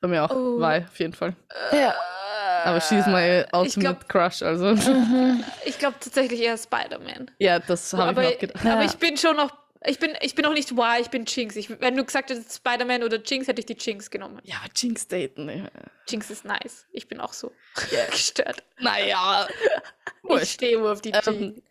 Bei 0.00 0.08
mir 0.08 0.24
auch, 0.24 0.30
Oh. 0.30 0.60
weil 0.60 0.82
auf 0.90 0.98
jeden 0.98 1.14
Fall. 1.14 1.34
Ja. 1.72 1.94
Aber 2.64 2.80
she's 2.80 3.06
my 3.06 3.44
ultimate 3.52 3.80
glaub- 3.80 4.08
crush, 4.08 4.42
also. 4.42 4.72
Ich 5.66 5.78
glaube 5.78 5.96
tatsächlich 6.00 6.40
eher 6.40 6.56
Spider-Man. 6.56 7.30
ja, 7.38 7.58
das 7.58 7.92
habe 7.92 8.12
ich 8.12 8.16
mir 8.28 8.34
auch 8.34 8.38
gedacht. 8.38 8.64
aber 8.66 8.80
Ja. 8.82 8.86
ich 8.86 8.94
bin 8.96 9.16
schon 9.16 9.36
noch. 9.36 9.50
Ich 9.86 9.98
bin, 9.98 10.12
ich 10.20 10.34
bin 10.34 10.44
noch 10.44 10.54
nicht 10.54 10.70
Y, 10.70 11.00
ich 11.00 11.10
bin 11.10 11.24
Jinx. 11.26 11.56
Ich, 11.56 11.68
wenn 11.80 11.96
du 11.96 12.04
gesagt 12.04 12.30
hättest 12.30 12.54
Spider-Man 12.56 13.02
oder 13.02 13.20
Jinx, 13.22 13.48
hätte 13.48 13.60
ich 13.60 13.66
die 13.66 13.76
Jinx 13.78 14.10
genommen. 14.10 14.40
Ja, 14.44 14.56
Jinx 14.74 15.06
daten. 15.08 15.48
Ja. 15.48 15.68
Jinx 16.08 16.30
ist 16.30 16.44
nice. 16.44 16.86
Ich 16.92 17.06
bin 17.08 17.20
auch 17.20 17.32
so 17.32 17.52
Ja. 17.90 18.04
gestört. 18.10 18.62
Naja. 18.80 19.46
Ich 20.40 20.52
stehe 20.52 20.78
nur 20.78 20.90
auf 20.92 21.02
die 21.02 21.10
Jinx. 21.10 21.26
Ähm, 21.26 21.62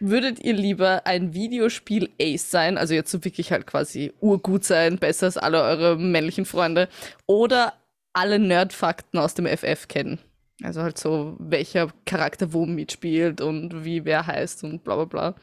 würdet 0.00 0.40
ihr 0.40 0.54
lieber 0.54 1.06
ein 1.06 1.34
Videospiel 1.34 2.10
Ace 2.20 2.50
sein, 2.50 2.76
also 2.76 2.94
jetzt 2.94 3.12
so 3.12 3.24
wirklich 3.24 3.52
halt 3.52 3.64
quasi 3.68 4.12
urgut 4.20 4.64
sein, 4.64 4.98
besser 4.98 5.26
als 5.26 5.36
alle 5.36 5.62
eure 5.62 5.96
männlichen 5.96 6.44
Freunde, 6.44 6.88
oder 7.26 7.74
alle 8.12 8.40
Nerdfakten 8.40 9.20
aus 9.20 9.34
dem 9.34 9.46
FF 9.46 9.86
kennen? 9.86 10.18
Also 10.64 10.82
halt 10.82 10.98
so, 10.98 11.36
welcher 11.38 11.92
Charakter 12.06 12.52
wo 12.52 12.66
mitspielt 12.66 13.40
und 13.40 13.84
wie 13.84 14.04
wer 14.04 14.26
heißt 14.26 14.64
und 14.64 14.82
bla 14.82 14.96
bla 14.96 15.04
bla. 15.04 15.34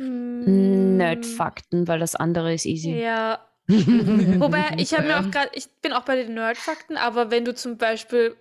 Mm, 0.00 0.96
Nerdfakten, 0.96 1.86
weil 1.86 1.98
das 1.98 2.16
andere 2.16 2.54
ist 2.54 2.64
easy. 2.64 2.92
Ja. 2.92 3.46
Wobei, 3.68 4.64
ich 4.78 4.94
habe 4.94 5.06
mir 5.06 5.20
auch 5.20 5.30
gerade, 5.30 5.50
ich 5.52 5.68
bin 5.82 5.92
auch 5.92 6.04
bei 6.04 6.16
den 6.16 6.34
Nerdfakten, 6.34 6.96
aber 6.96 7.30
wenn 7.30 7.44
du 7.44 7.54
zum 7.54 7.76
Beispiel 7.76 8.34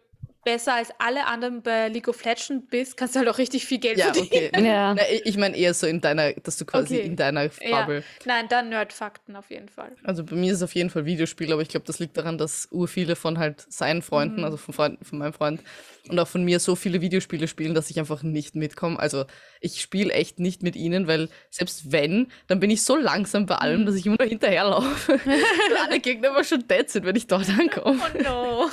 besser 0.52 0.74
als 0.76 0.90
alle 0.98 1.26
anderen 1.28 1.62
bei 1.62 1.90
League 1.90 2.08
of 2.08 2.24
Legends 2.24 2.66
bist, 2.70 2.98
kannst 2.98 3.14
du 3.16 3.20
halt 3.20 3.30
auch 3.30 3.38
richtig 3.38 3.66
viel 3.66 3.78
Geld 3.78 3.98
Ja, 4.00 4.06
verdienen. 4.14 4.28
okay. 4.28 4.50
Ja. 4.66 4.94
Na, 4.96 5.02
ich- 5.12 5.26
ich 5.26 5.38
meine 5.38 5.56
eher 5.56 5.74
so 5.74 5.86
in 5.88 6.02
deiner, 6.02 6.34
dass 6.34 6.58
du 6.58 6.66
quasi 6.66 6.96
Okay. 6.98 7.06
in 7.06 7.16
deiner 7.16 7.44
Ja. 7.62 7.82
Bubble. 7.82 8.04
Nein, 8.26 8.48
dann 8.50 8.70
Nerdfakten 8.70 9.36
auf 9.36 9.50
jeden 9.52 9.70
Fall. 9.70 9.92
Also 10.04 10.24
bei 10.24 10.36
mir 10.36 10.52
ist 10.52 10.58
es 10.58 10.64
auf 10.64 10.74
jeden 10.76 10.90
Fall 10.90 11.06
Videospiel, 11.06 11.54
aber 11.54 11.62
ich 11.62 11.70
glaube, 11.70 11.86
das 11.86 12.00
liegt 12.00 12.18
daran, 12.18 12.38
dass 12.38 12.68
ur 12.72 12.88
viele 12.88 13.16
von 13.16 13.38
halt 13.38 13.66
seinen 13.70 14.02
Freunden, 14.02 14.38
Mhm. 14.40 14.44
also 14.46 14.58
von 14.58 14.74
Freunden 14.74 15.06
von 15.06 15.20
meinem 15.20 15.34
Freund 15.34 15.62
und 16.10 16.20
auch 16.20 16.28
von 16.28 16.44
mir 16.44 16.60
so 16.60 16.76
viele 16.76 17.02
Videospiele 17.02 17.48
spielen, 17.48 17.74
dass 17.76 17.90
ich 17.92 18.00
einfach 18.00 18.24
nicht 18.24 18.56
mitkomme. 18.56 18.98
Also 19.00 19.26
ich 19.62 19.82
spiele 19.82 20.12
echt 20.14 20.40
nicht 20.40 20.64
mit 20.64 20.76
ihnen, 20.76 21.08
weil 21.08 21.30
selbst 21.52 21.92
wenn, 21.92 22.28
dann 22.48 22.60
bin 22.60 22.72
ich 22.72 22.82
so 22.84 22.96
langsam 22.96 23.46
bei 23.46 23.56
allem, 23.56 23.82
Mhm. 23.82 23.86
dass 23.86 23.96
ich 23.96 24.06
immer 24.08 24.18
nur 24.20 24.28
hinterherlaufe. 24.28 25.20
alle 25.88 26.00
Gegner 26.00 26.30
aber 26.32 26.44
schon 26.44 26.68
dead 26.68 26.90
sind, 26.90 27.06
wenn 27.06 27.16
ich 27.16 27.28
dort 27.28 27.48
ankomme. 27.60 28.00
Oh 28.18 28.24
no. 28.24 28.70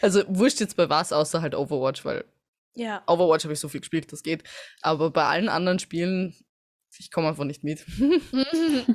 Also 0.00 0.22
wurscht 0.28 0.60
jetzt 0.60 0.76
bei 0.76 0.88
was, 0.88 1.12
außer 1.12 1.42
halt 1.42 1.54
Overwatch, 1.54 2.04
weil 2.04 2.24
ja. 2.74 3.02
Overwatch 3.06 3.44
habe 3.44 3.54
ich 3.54 3.60
so 3.60 3.68
viel 3.68 3.80
gespielt, 3.80 4.12
das 4.12 4.22
geht. 4.22 4.44
Aber 4.82 5.10
bei 5.10 5.24
allen 5.24 5.48
anderen 5.48 5.78
Spielen, 5.78 6.34
ich 6.98 7.10
komme 7.10 7.28
einfach 7.28 7.44
nicht 7.44 7.64
mit. 7.64 7.84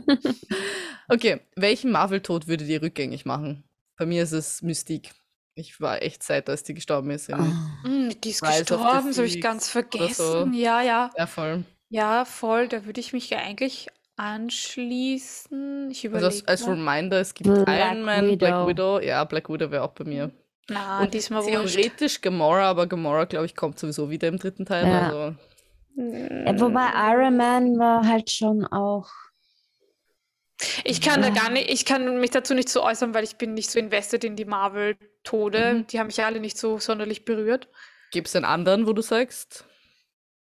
Okay, 1.11 1.41
welchen 1.57 1.91
Marvel-Tod 1.91 2.47
würdet 2.47 2.69
ihr 2.69 2.81
rückgängig 2.81 3.25
machen? 3.25 3.65
Bei 3.97 4.05
mir 4.05 4.23
ist 4.23 4.31
es 4.31 4.61
Mystique. 4.61 5.09
Ich 5.55 5.81
war 5.81 6.01
echt 6.01 6.23
Zeit, 6.23 6.49
als 6.49 6.63
die 6.63 6.73
gestorben 6.73 7.11
ist. 7.11 7.27
Mm, 7.29 8.11
die 8.23 8.29
ist 8.29 8.41
Rise 8.41 8.59
gestorben, 8.59 9.07
das 9.07 9.17
habe 9.17 9.27
ich 9.27 9.41
ganz 9.41 9.67
vergessen. 9.67 10.53
so. 10.53 10.57
Ja, 10.57 10.81
ja. 10.81 11.11
Ja, 11.17 11.27
voll. 11.27 11.65
Ja, 11.89 12.23
voll. 12.23 12.69
Da 12.69 12.85
würde 12.85 13.01
ich 13.01 13.11
mich 13.11 13.29
ja 13.29 13.39
eigentlich 13.39 13.87
anschließen. 14.15 15.91
Ich 15.91 16.09
Also 16.13 16.25
als, 16.27 16.47
als. 16.47 16.65
Reminder, 16.65 17.19
es 17.19 17.33
gibt 17.33 17.49
Black 17.53 17.67
Iron 17.67 18.03
Man, 18.03 18.27
Widow. 18.27 18.37
Black 18.37 18.67
Widow. 18.67 18.99
Ja, 19.01 19.25
Black 19.25 19.49
Widow 19.49 19.69
wäre 19.69 19.83
auch 19.83 19.91
bei 19.91 20.05
mir. 20.05 20.31
Na, 20.69 20.99
Und 20.99 21.05
Ah, 21.05 21.07
diesmal 21.07 21.43
wurscht. 21.43 21.75
Theoretisch 21.75 22.21
Gamora, 22.21 22.69
aber 22.69 22.87
Gamora, 22.87 23.25
glaube 23.25 23.45
ich, 23.45 23.55
kommt 23.55 23.79
sowieso 23.79 24.09
wieder 24.09 24.27
im 24.27 24.37
dritten 24.37 24.65
Teil. 24.65 24.87
Ja. 24.87 25.05
Also, 25.09 25.35
Ja, 25.95 26.59
wobei 26.59 26.87
Iron 27.13 27.35
Man 27.37 27.77
war 27.79 28.07
halt 28.07 28.31
schon 28.31 28.65
auch. 28.65 29.09
Ich 30.83 31.01
kann 31.01 31.21
da 31.21 31.29
Ja. 31.29 31.33
gar 31.33 31.49
nicht, 31.51 31.69
ich 31.69 31.85
kann 31.85 32.19
mich 32.19 32.29
dazu 32.29 32.53
nicht 32.53 32.69
so 32.69 32.83
äußern, 32.83 33.13
weil 33.13 33.23
ich 33.23 33.35
bin 33.37 33.53
nicht 33.55 33.71
so 33.71 33.79
invested 33.79 34.23
in 34.23 34.35
die 34.35 34.45
Marvel-Tode. 34.45 35.73
Mhm. 35.73 35.87
Die 35.87 35.99
haben 35.99 36.07
mich 36.07 36.17
ja 36.17 36.27
alle 36.27 36.39
nicht 36.39 36.57
so 36.57 36.77
sonderlich 36.79 37.25
berührt. 37.25 37.67
gibt 38.11 38.27
es 38.27 38.35
einen 38.35 38.45
anderen, 38.45 38.85
wo 38.87 38.93
du 38.93 39.01
sagst? 39.01 39.65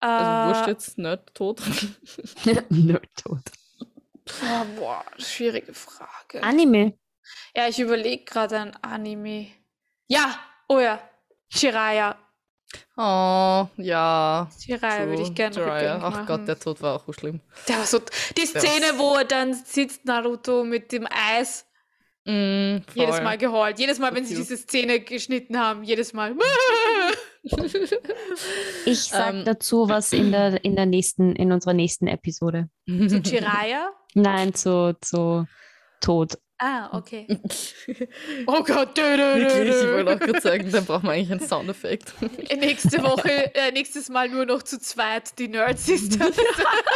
Also 0.01 0.49
wurscht 0.55 0.67
Äh, 0.69 0.71
jetzt, 0.71 0.99
Nerd 0.99 1.35
tot. 1.35 1.63
Nerd-Tod. 2.71 3.41
oh, 3.81 4.65
boah, 4.79 5.05
schwierige 5.19 5.73
Frage. 5.75 6.43
Anime. 6.43 6.97
ja, 7.57 7.69
ich 7.69 7.81
überlege 7.81 8.25
gerade 8.25 8.59
ein 8.61 8.77
Anime. 8.83 9.49
Ja, 10.09 10.39
oh 10.69 10.79
ja, 10.81 11.01
Jiraiya. 11.51 12.17
Oh, 12.97 13.69
ja. 13.77 14.49
Jiraiya 14.67 15.07
würde 15.07 15.23
ich 15.23 15.35
gerne 15.35 15.55
Jiraiya. 15.55 15.95
rückgängig 15.95 16.03
Ach 16.05 16.19
Gott, 16.27 16.29
machen. 16.29 16.47
der 16.47 16.59
Tod 16.59 16.83
war 16.83 16.97
auch 16.97 17.05
so 17.07 17.13
schlimm. 17.13 17.41
Der 17.69 17.79
war 17.79 17.87
so, 17.87 18.01
die 18.37 18.47
Szene, 18.47 18.87
war- 18.93 18.99
wo 18.99 19.15
er 19.17 19.25
dann 19.25 19.55
sitzt, 19.55 20.05
Naruto 20.05 20.65
mit 20.65 20.93
dem 20.93 21.07
Eis, 21.11 21.67
Mm, 22.27 22.79
jedes. 22.95 23.21
Mal 23.21 23.37
geheult. 23.37 23.79
Jedes 23.79 23.99
Mal, 23.99 24.09
So 24.09 24.17
wenn 24.17 24.25
sie 24.25 24.35
cute. 24.35 24.45
diese 24.49 24.57
Szene 24.57 25.01
geschnitten 25.01 25.59
haben, 25.61 25.85
jedes 25.85 26.15
Mal. 26.15 26.35
Ich 28.87 29.03
sag 29.05 29.35
Ähm. 29.35 29.45
dazu 29.45 29.89
was 29.91 30.13
in 30.15 30.33
der, 30.33 30.65
in 30.65 30.75
der 30.77 30.87
nächsten, 30.87 31.37
in 31.37 31.53
unserer 31.53 31.75
nächsten 31.75 32.07
Episode. 32.07 32.71
Zu 32.87 33.19
Jiraiya? 33.19 33.91
Nein, 34.15 34.55
zu, 34.55 34.97
zu 35.03 35.47
Tod. 36.01 36.39
Ah, 36.67 36.89
okay. 36.97 37.27
Oh 38.47 38.63
Gott, 38.63 38.97
dö, 38.97 39.17
dö, 39.19 39.35
Wirklich, 39.37 39.69
ich 39.69 39.93
wollte 39.93 40.15
auch 40.15 40.19
gerade 40.19 40.41
sagen, 40.41 40.71
dann 40.73 40.87
braucht 40.87 41.03
man 41.03 41.15
eigentlich 41.15 41.31
einen 41.33 41.41
Soundeffekt. 41.49 42.15
Nächste 42.57 43.03
Woche, 43.03 43.55
äh, 43.55 43.71
nächstes 43.73 44.09
Mal 44.09 44.31
nur 44.31 44.47
noch 44.47 44.63
zu 44.63 44.79
zweit, 44.79 45.39
die 45.39 45.49
Nerd 45.49 45.79
Sisters. 45.79 46.35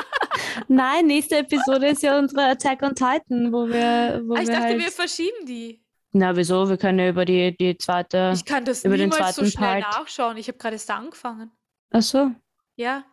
Nein, 0.68 1.06
nächste 1.06 1.36
Episode 1.38 1.88
ist 1.88 2.02
ja 2.02 2.18
unsere 2.18 2.46
Attack 2.50 2.82
on 2.82 2.94
Titan, 2.94 3.52
wo 3.52 3.68
wir, 3.68 4.22
wo 4.24 4.34
Ah, 4.36 4.40
ich 4.40 4.48
wir 4.48 4.54
dachte, 4.54 4.68
halt, 4.68 4.78
wir 4.78 4.90
verschieben 4.90 5.44
die. 5.46 5.82
Na, 6.12 6.34
wieso? 6.34 6.66
Wir 6.68 6.78
können 6.78 6.98
ja 7.00 7.08
über 7.10 7.26
die, 7.26 7.54
die 7.54 7.76
zweite. 7.76 8.32
Ich 8.34 8.46
kann 8.46 8.64
das 8.64 8.84
Über 8.84 8.96
den 8.96 9.10
niemals 9.10 9.36
so 9.36 9.42
zweiten 9.42 9.50
schnell 9.58 9.82
Part. 9.82 9.98
nachschauen. 10.00 10.36
Ich 10.38 10.48
habe 10.48 10.56
gerade 10.56 10.76
erst 10.76 10.90
angefangen. 10.90 11.50
Ach 11.90 12.00
so. 12.00 12.30
Ja. 12.76 13.04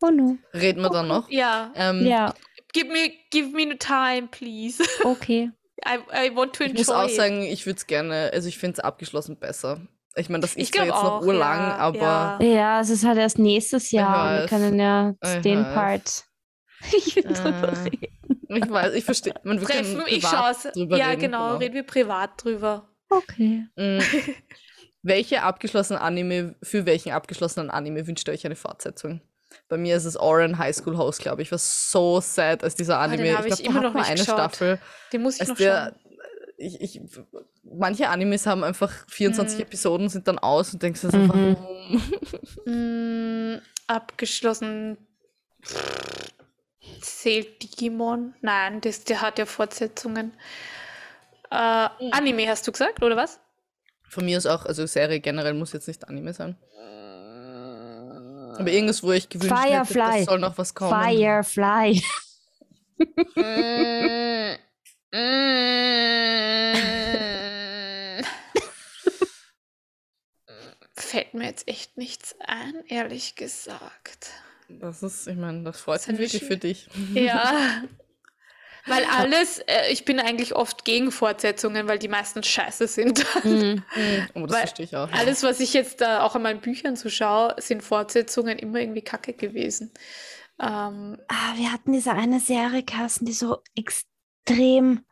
Oh 0.00 0.10
no. 0.10 0.38
Reden 0.54 0.82
wir 0.82 0.90
dann 0.90 1.08
noch. 1.08 1.28
Ja. 1.28 1.72
Ähm, 1.74 2.06
Ja, 2.06 2.32
Give 2.72 2.88
me, 2.90 3.12
give 3.30 3.48
me 3.48 3.66
no 3.66 3.74
time, 3.74 4.28
please. 4.30 4.82
okay. 5.04 5.50
I, 5.86 6.26
I 6.28 6.36
want 6.36 6.54
to 6.56 6.64
Ich 6.64 6.70
enjoy 6.70 6.80
muss 6.80 6.88
auch 6.90 7.08
it. 7.08 7.14
sagen, 7.16 7.42
ich 7.42 7.66
würde 7.66 7.76
es 7.78 7.86
gerne, 7.86 8.30
also 8.32 8.48
ich 8.48 8.58
finde 8.58 8.74
es 8.74 8.80
abgeschlossen 8.80 9.36
besser. 9.38 9.80
Ich 10.14 10.28
meine, 10.28 10.42
das 10.42 10.54
Ich 10.56 10.64
ist 10.64 10.74
zwar 10.74 10.84
glaub 10.84 10.96
jetzt 10.96 11.04
noch 11.04 11.12
auch, 11.22 11.26
urlang, 11.26 11.58
ja, 11.58 11.76
aber 11.76 11.98
ja. 11.98 12.42
Ja, 12.42 12.80
es 12.80 12.90
ist 12.90 13.04
halt 13.04 13.18
erst 13.18 13.38
nächstes 13.38 13.90
Jahr. 13.90 14.34
und 14.34 14.40
Wir 14.42 14.48
können 14.48 14.78
ja 14.78 15.14
Ich 15.22 15.42
den. 15.42 15.62
Part. 15.62 16.24
Ich 16.96 17.14
will 17.14 17.22
drüber 17.22 17.68
Äh, 17.68 17.78
reden. 17.84 18.08
ich 18.48 18.70
weiß, 18.70 18.94
ich 18.94 19.04
verstehe. 19.04 19.34
man, 19.44 19.60
wir 19.60 19.68
können 19.68 19.84
Treffen, 19.84 20.02
ich 20.08 20.22
privat 20.24 20.30
schaue 20.30 20.50
es. 20.50 20.72
drüber 20.74 20.96
Ja, 20.98 21.06
reden, 21.10 21.20
genau, 21.20 21.56
reden 21.56 21.74
wir 21.76 21.84
privat 21.84 22.30
drüber. 22.42 22.88
Okay. 23.08 23.66
Mm. 23.76 23.98
Welche 25.02 25.42
abgeschlossenen 25.42 26.00
Anime, 26.02 26.56
für 26.62 26.84
welchen 26.86 27.12
abgeschlossenen 27.12 27.70
Anime 27.70 28.06
wünscht 28.06 28.28
ihr 28.28 28.34
euch 28.34 28.44
eine 28.46 28.56
Fortsetzung? 28.56 29.20
Bei 29.72 29.78
mir 29.78 29.96
ist 29.96 30.04
es 30.04 30.18
Oran 30.18 30.58
High 30.58 30.76
School 30.76 30.98
Host, 30.98 31.20
glaube 31.20 31.40
ich. 31.40 31.50
war 31.50 31.56
so 31.56 32.20
sad, 32.20 32.62
als 32.62 32.74
dieser 32.74 32.98
Ah, 32.98 33.08
den 33.08 33.20
Anime. 33.20 33.38
hab 33.38 33.46
ich 33.46 33.52
ich 33.52 33.58
glaube, 33.62 33.70
immer 33.78 33.80
noch 33.88 33.94
nicht 33.94 34.06
eine 34.06 34.20
geschaut. 34.20 34.36
Staffel. 34.36 34.78
Den 35.14 35.22
muss 35.22 35.40
ich 35.40 35.48
noch 35.48 35.56
der, 35.56 35.94
ich, 36.58 36.78
ich, 36.82 37.00
manche 37.64 38.10
Animes 38.10 38.44
haben 38.46 38.64
einfach 38.64 38.92
24 39.08 39.56
Mhm. 39.58 39.62
Episoden, 39.64 40.08
sind 40.10 40.28
dann 40.28 40.38
aus 40.38 40.74
und 40.74 40.82
denkst 40.82 41.00
dir 41.00 41.10
so, 41.10 41.16
Mhm. 41.16 41.28
warum? 41.30 41.56
schauen. 41.56 42.02
Mm, 43.56 43.62
abgeschlossen. 43.86 44.98
Zählt 47.00 47.62
Digimon? 47.62 48.34
Nein, 48.42 48.82
das, 48.82 49.04
der 49.04 49.22
hat 49.22 49.38
ja 49.38 49.46
Fortsetzungen. 49.46 50.32
Äh, 51.50 51.84
Mhm. 51.86 52.12
Anime 52.12 52.46
hast 52.46 52.66
du 52.68 52.72
gesagt, 52.72 53.02
oder 53.02 53.16
was? 53.16 53.40
Von 54.06 54.26
mir 54.26 54.36
ist 54.36 54.44
auch, 54.46 54.66
also 54.66 54.84
Serie 54.84 55.20
generell 55.20 55.54
muss 55.54 55.72
jetzt 55.72 55.88
nicht 55.88 56.06
Anime 56.06 56.34
sein. 56.34 56.58
Aber 58.58 58.70
irgendwas, 58.70 59.02
wo 59.02 59.12
ich 59.12 59.28
gewünscht 59.28 59.54
hätte, 59.54 59.86
Firefly. 59.86 60.18
das 60.18 60.24
soll 60.26 60.38
noch 60.38 60.58
was 60.58 60.74
kommen. 60.74 60.92
Firefly. 60.92 62.02
Fällt 70.94 71.34
mir 71.34 71.44
jetzt 71.44 71.68
echt 71.68 71.98
nichts 71.98 72.34
ein, 72.40 72.74
ehrlich 72.88 73.34
gesagt. 73.34 74.30
Das 74.68 75.02
ist, 75.02 75.26
ich 75.26 75.36
meine, 75.36 75.64
das 75.64 75.80
freut 75.80 76.06
mich 76.08 76.18
wirklich 76.18 76.44
für 76.44 76.56
dich. 76.56 76.88
Ja. 77.14 77.82
Weil 78.86 79.04
alles, 79.04 79.58
äh, 79.60 79.92
ich 79.92 80.04
bin 80.04 80.18
eigentlich 80.18 80.54
oft 80.56 80.84
gegen 80.84 81.12
Fortsetzungen, 81.12 81.86
weil 81.88 81.98
die 81.98 82.08
meisten 82.08 82.42
scheiße 82.42 82.86
sind. 82.88 83.24
Mhm. 83.44 83.82
Oh, 84.34 84.40
das 84.46 84.50
Weil 84.52 84.58
verstehe 84.60 84.86
ich 84.86 84.96
auch. 84.96 85.08
ja. 85.08 85.14
Alles, 85.16 85.42
was 85.42 85.60
ich 85.60 85.72
jetzt 85.74 86.00
da 86.00 86.22
auch 86.22 86.34
an 86.34 86.42
meinen 86.42 86.60
Büchern 86.60 86.96
so 86.96 87.08
schaue, 87.08 87.54
sind 87.58 87.82
Fortsetzungen 87.82 88.58
immer 88.58 88.80
irgendwie 88.80 89.02
kacke 89.02 89.34
gewesen. 89.34 89.92
Ähm, 90.60 91.18
Ah, 91.28 91.54
wir 91.56 91.72
hatten 91.72 91.92
diese 91.92 92.12
eine 92.12 92.40
Serie, 92.40 92.82
Carsten, 92.82 93.24
die 93.26 93.32
so 93.32 93.62
extrem 93.76 95.04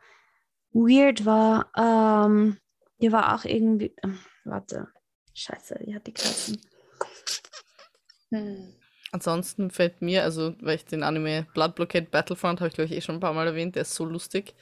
weird 0.73 1.25
war. 1.25 1.71
Ähm, 1.77 2.57
die 3.01 3.11
war 3.11 3.35
auch 3.35 3.45
irgendwie. 3.45 3.95
ähm, 4.03 4.19
Warte. 4.43 4.87
Scheiße, 5.33 5.79
die 5.85 5.95
hat 5.95 6.07
die 6.07 6.13
Kassen. 6.13 6.61
hm. 8.31 8.73
Ansonsten 9.11 9.71
fällt 9.71 10.01
mir, 10.01 10.23
also 10.23 10.55
weil 10.61 10.75
ich 10.75 10.85
den 10.85 11.03
Anime 11.03 11.45
Blood 11.53 11.75
Blockade 11.75 12.05
Battlefront 12.09 12.61
habe 12.61 12.69
ich 12.69 12.75
glaube 12.75 12.89
ich 12.89 12.97
eh 12.97 13.01
schon 13.01 13.15
ein 13.15 13.19
paar 13.21 13.33
Mal 13.33 13.47
erwähnt, 13.47 13.75
der 13.75 13.81
ist 13.81 13.93
so 13.93 14.05
lustig. 14.05 14.55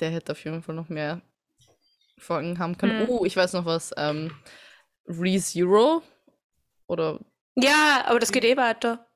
Der 0.00 0.10
hätte 0.10 0.32
auf 0.32 0.44
jeden 0.44 0.62
Fall 0.62 0.74
noch 0.74 0.88
mehr 0.90 1.22
Folgen 2.18 2.58
haben 2.58 2.76
können. 2.76 3.00
Hm. 3.00 3.08
Oh, 3.08 3.24
ich 3.24 3.36
weiß 3.36 3.54
noch 3.54 3.64
was. 3.64 3.92
Ähm, 3.96 4.30
ReZero 5.08 6.02
oder 6.86 7.18
Ja, 7.56 8.04
aber 8.06 8.18
das 8.18 8.32
geht 8.32 8.44
eh 8.44 8.56
weiter. 8.56 9.06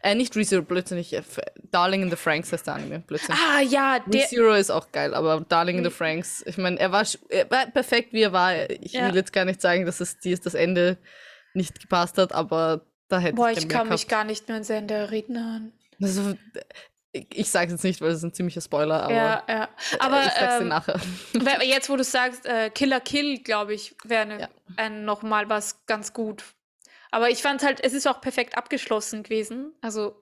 äh, 0.00 0.14
nicht 0.14 0.34
ReZero, 0.34 0.62
blödsinnig. 0.62 1.12
äh, 1.12 1.18
F- 1.18 1.40
Darling 1.70 2.02
in 2.02 2.10
the 2.10 2.16
Franks 2.16 2.50
heißt 2.52 2.66
der 2.66 2.74
Anime, 2.76 3.00
blödsinnig. 3.00 3.38
Ah, 3.38 3.60
ja, 3.60 3.98
der. 4.00 4.22
ReZero 4.22 4.54
ist 4.54 4.70
auch 4.70 4.90
geil, 4.90 5.12
aber 5.14 5.42
Darling 5.46 5.76
in 5.78 5.84
the 5.84 5.88
Re- 5.88 5.94
Franks, 5.94 6.42
ich 6.46 6.56
meine, 6.56 6.78
er 6.80 6.92
war, 6.92 7.04
er 7.28 7.50
war 7.50 7.66
perfekt, 7.66 8.12
wie 8.14 8.22
er 8.22 8.32
war. 8.32 8.70
Ich 8.70 8.92
Ja. 8.94 9.06
will 9.08 9.14
jetzt 9.14 9.34
gar 9.34 9.44
nicht 9.44 9.60
sagen, 9.60 9.84
dass 9.84 10.00
es 10.00 10.18
dir 10.18 10.38
das 10.38 10.54
Ende 10.54 10.96
nicht 11.52 11.78
gepasst 11.80 12.16
hat, 12.18 12.32
aber 12.32 12.86
da 13.08 13.18
hätte 13.18 13.34
Boah, 13.36 13.50
ich, 13.50 13.58
ich 13.58 13.68
kann 13.68 13.88
mich 13.88 14.02
gehabt. 14.06 14.10
gar 14.10 14.24
nicht 14.24 14.48
mehr 14.48 14.56
an 14.58 14.64
Sender 14.64 14.96
erinnern. 14.96 15.72
Also, 16.02 16.34
ich, 17.12 17.26
ich 17.32 17.50
sage 17.50 17.66
es 17.66 17.72
jetzt 17.72 17.84
nicht, 17.84 18.00
weil 18.00 18.10
es 18.10 18.22
ein 18.22 18.32
ziemlicher 18.34 18.60
Spoiler, 18.60 19.02
aber 19.04 19.14
ja, 19.14 19.42
ja. 19.48 19.64
äh, 19.64 19.68
Aber 20.00 20.20
ich 20.24 20.32
sag's 20.32 20.56
dir 20.58 20.60
ähm, 20.62 20.68
nachher. 20.68 21.00
jetzt, 21.62 21.88
wo 21.88 21.96
du 21.96 22.04
sagst, 22.04 22.44
äh, 22.46 22.70
Killer 22.70 23.00
Kill, 23.00 23.38
glaube 23.42 23.74
ich, 23.74 23.94
wäre 24.04 24.26
ne, 24.26 24.40
Ja. 24.40 24.48
ein, 24.76 25.04
noch 25.04 25.22
mal 25.22 25.48
was 25.48 25.86
ganz 25.86 26.12
gut. 26.12 26.44
Aber 27.10 27.30
ich 27.30 27.40
fand 27.40 27.62
halt, 27.62 27.82
es 27.82 27.92
ist 27.92 28.06
auch 28.06 28.20
perfekt 28.20 28.58
abgeschlossen 28.58 29.22
gewesen. 29.22 29.72
Also, 29.80 30.20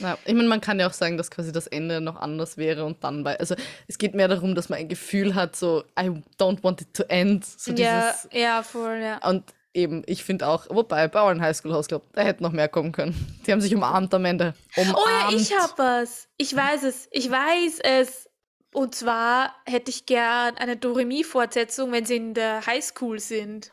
Ja, 0.00 0.18
ich 0.26 0.34
meine, 0.34 0.48
man 0.48 0.60
kann 0.60 0.78
ja 0.80 0.88
auch 0.88 0.92
sagen, 0.92 1.16
dass 1.16 1.30
quasi 1.30 1.52
das 1.52 1.66
Ende 1.68 2.00
noch 2.02 2.16
anders 2.16 2.58
wäre 2.58 2.84
und 2.84 3.02
dann 3.04 3.24
bei. 3.24 3.38
Also, 3.38 3.54
es 3.86 3.96
geht 3.96 4.14
mehr 4.14 4.28
darum, 4.28 4.54
dass 4.54 4.68
man 4.68 4.80
ein 4.80 4.88
Gefühl 4.88 5.34
hat, 5.34 5.56
so, 5.56 5.84
I 5.98 6.10
don't 6.38 6.62
want 6.62 6.82
it 6.82 6.92
to 6.94 7.04
end. 7.04 7.46
So 7.46 7.72
ja, 7.72 8.10
dieses. 8.12 8.28
ja, 8.32 8.62
voll, 8.62 8.98
ja. 8.98 9.26
Und 9.26 9.44
eben, 9.74 10.02
ich 10.06 10.24
finde 10.24 10.46
auch, 10.46 10.66
wobei, 10.70 11.08
bei 11.08 11.20
Orange 11.20 11.42
High 11.42 11.56
School 11.56 11.72
House 11.74 11.88
Club, 11.88 12.04
da 12.12 12.22
hätte 12.22 12.42
noch 12.42 12.52
mehr 12.52 12.68
kommen 12.68 12.92
können. 12.92 13.14
Die 13.46 13.52
haben 13.52 13.60
sich 13.60 13.74
umarmt 13.74 14.14
am 14.14 14.24
Ende. 14.24 14.54
Umarmt. 14.76 14.98
Oh 14.98 15.08
ja, 15.08 15.36
ich 15.36 15.52
hab 15.58 15.78
was. 15.78 16.28
Ich 16.36 16.54
weiß 16.54 16.84
es. 16.84 17.08
Ich 17.10 17.30
weiß 17.30 17.80
es. 17.82 18.30
Und 18.72 18.94
zwar 18.94 19.54
hätte 19.66 19.90
ich 19.90 20.06
gern 20.06 20.56
eine 20.56 20.76
Doremi-Fortsetzung, 20.76 21.92
wenn 21.92 22.04
sie 22.06 22.16
in 22.16 22.34
der 22.34 22.64
Highschool 22.66 23.18
sind. 23.20 23.70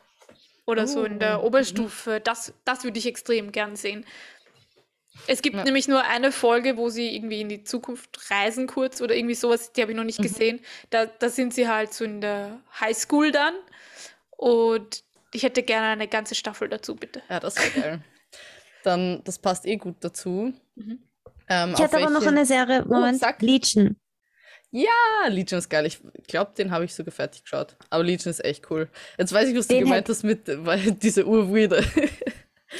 Oder 0.64 0.86
so 0.86 1.02
in 1.04 1.16
Oh, 1.16 1.18
der 1.18 1.38
mhm. 1.38 1.44
Oberstufe. 1.44 2.20
Das, 2.20 2.52
das 2.64 2.84
würde 2.84 2.98
ich 2.98 3.06
extrem 3.06 3.50
gern 3.50 3.74
sehen. 3.74 4.04
Es 5.26 5.42
gibt 5.42 5.56
Ja. 5.56 5.64
nämlich 5.64 5.88
nur 5.88 6.02
eine 6.04 6.30
Folge, 6.32 6.76
wo 6.76 6.88
sie 6.88 7.14
irgendwie 7.14 7.40
in 7.40 7.48
die 7.48 7.64
Zukunft 7.64 8.30
reisen 8.30 8.66
kurz 8.66 9.00
oder 9.00 9.14
irgendwie 9.14 9.34
sowas, 9.34 9.72
die 9.72 9.82
habe 9.82 9.92
ich 9.92 9.96
noch 9.96 10.04
nicht 10.04 10.20
Mhm. 10.20 10.22
gesehen. 10.24 10.60
Da, 10.90 11.06
da 11.06 11.28
sind 11.28 11.52
sie 11.52 11.68
halt 11.68 11.92
so 11.92 12.04
in 12.04 12.20
der 12.20 12.60
Highschool 12.80 13.32
dann. 13.32 13.54
Und 14.36 15.02
ich 15.32 15.42
hätte 15.42 15.62
gerne 15.62 15.88
eine 15.88 16.08
ganze 16.08 16.34
Staffel 16.34 16.68
dazu, 16.68 16.94
bitte. 16.96 17.22
Ja, 17.28 17.40
das 17.40 17.56
wäre 17.56 17.80
geil. 17.80 18.00
Dann, 18.84 19.22
das 19.24 19.38
passt 19.38 19.66
eh 19.66 19.76
gut 19.76 19.96
dazu. 20.00 20.52
Mhm. 20.74 20.98
Ähm, 21.48 21.70
Ich 21.70 21.74
auf 21.76 21.80
hätte 21.80 21.96
aber 21.98 22.10
noch 22.10 22.20
welche- 22.20 22.28
eine 22.28 22.46
Serie. 22.46 22.84
Moment. 22.86 23.18
sag. 23.18 23.40
Legion. 23.42 23.96
Ah, 24.74 25.28
Legion 25.28 25.58
ist 25.58 25.68
geil. 25.68 25.84
Ich 25.86 26.00
glaube, 26.26 26.52
den 26.56 26.70
habe 26.70 26.84
ich 26.84 26.94
sogar 26.94 27.12
fertig 27.12 27.42
geschaut. 27.42 27.76
Aber 27.90 28.02
Legion 28.02 28.30
ist 28.30 28.42
echt 28.44 28.70
cool. 28.70 28.88
Jetzt 29.18 29.32
weiß 29.32 29.48
ich, 29.48 29.56
was 29.56 29.66
du 29.68 29.74
Den 29.74 29.84
gemeint 29.84 30.08
hast 30.08 30.22
mit 30.22 30.42
weil 30.64 30.92
diese 30.92 31.26
Urweirde. 31.26 31.84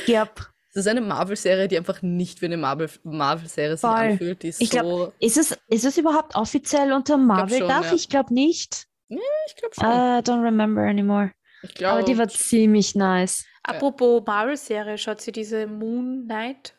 Yep. 0.09 0.37
Das 0.75 0.87
ist 0.87 0.89
eine 0.89 1.03
Marvel-Serie, 1.03 1.69
die 1.69 1.77
einfach 1.77 2.01
nicht 2.01 2.41
wie 2.41 2.47
eine 2.47 2.57
Marvel- 2.57 2.89
Marvel-Serie 3.03 3.77
sich 3.77 3.85
anfühlt. 3.85 4.43
Die 4.43 4.49
ist 4.49 4.61
Ich 4.63 4.71
glaub, 4.71 4.85
so. 4.85 5.13
Ist 5.21 5.37
es, 5.37 5.59
ist 5.69 5.85
es 5.85 5.99
überhaupt 5.99 6.35
offiziell 6.35 6.93
unter 6.93 7.19
Marvel 7.19 7.59
schon, 7.59 7.69
Dach? 7.69 7.85
ja. 7.85 7.93
Ich 7.95 8.09
glaube 8.09 8.33
nicht. 8.33 8.87
Ich 9.11 9.57
glaube 9.57 9.75
schon. 9.75 9.85
I 9.85 10.23
don't 10.25 10.43
remember 10.43 10.81
anymore. 10.81 11.33
Ich 11.63 11.75
glaub, 11.75 11.93
Aber 11.95 12.03
die 12.03 12.19
war 12.19 12.29
ziemlich 12.29 12.95
nice. 12.95 13.45
Apropos 13.63 14.23
Marvel-Serie, 14.27 14.99
schaut 14.99 15.21
sie 15.21 15.33
diese 15.33 15.67
Moon 15.67 16.25
Knight? 16.25 16.75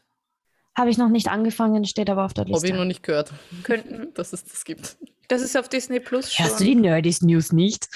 Habe 0.75 0.89
ich 0.89 0.97
noch 0.97 1.09
nicht 1.09 1.27
angefangen, 1.29 1.85
steht 1.85 2.09
aber 2.09 2.25
auf 2.25 2.33
der 2.33 2.41
Habe 2.45 2.51
ich 2.51 2.61
Liste. 2.61 2.75
noch 2.77 2.85
nicht 2.85 3.03
gehört, 3.03 3.31
Könnten. 3.63 4.13
dass 4.15 4.33
es 4.33 4.43
das 4.43 4.65
gibt. 4.65 4.97
Das 5.27 5.41
ist 5.41 5.55
auf 5.55 5.69
Disney 5.69 5.99
Plus 5.99 6.33
schon. 6.33 6.45
Hörst 6.45 6.59
du 6.59 6.63
die 6.65 6.75
Nerdys 6.75 7.21
News 7.21 7.51
nicht? 7.53 7.87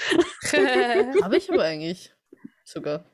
Habe 1.22 1.36
ich 1.36 1.52
aber 1.52 1.64
eigentlich 1.64 2.14
sogar. 2.64 3.04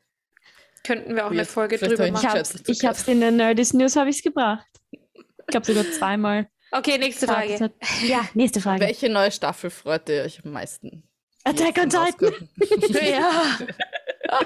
Könnten 0.84 1.14
wir 1.14 1.24
auch 1.24 1.30
eine 1.30 1.38
Weird. 1.40 1.48
Folge 1.48 1.78
Vielleicht 1.78 1.92
drüber 1.98 2.06
Ich 2.06 2.12
machen. 2.12 2.42
ich 2.66 2.84
hab's 2.84 3.08
in 3.08 3.20
den 3.20 3.36
Nerdys 3.36 3.72
News 3.72 3.96
habe 3.96 4.10
ich's 4.10 4.22
gebracht. 4.22 4.66
Ich 4.90 5.00
glaube 5.48 5.66
sogar 5.66 5.84
zweimal. 5.90 6.48
Okay, 6.70 6.98
nächste 6.98 7.26
Frage. 7.26 7.54
es 7.54 8.08
Ja, 8.08 8.28
nächste 8.34 8.60
Frage. 8.60 8.80
Welche 8.80 9.08
neue 9.08 9.30
Staffel 9.32 9.70
freut 9.70 10.08
ihr 10.08 10.22
euch 10.22 10.44
am 10.44 10.52
meisten? 10.52 11.08
Attack 11.44 11.78
on 11.78 11.90
Titan. 11.90 12.48
Ja. 13.02 13.58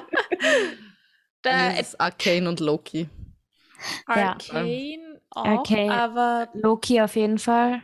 Da, 1.42 1.68
ist 1.70 1.80
es 1.94 2.01
Arcane 2.01 2.49
und 2.49 2.59
Loki. 2.61 3.09
Ja. 4.09 4.32
Arcane 4.32 5.20
auch, 5.30 5.44
Arcane. 5.44 5.92
aber 5.92 6.49
Loki 6.55 7.01
auf 7.01 7.14
jeden 7.14 7.38
Fall. 7.38 7.82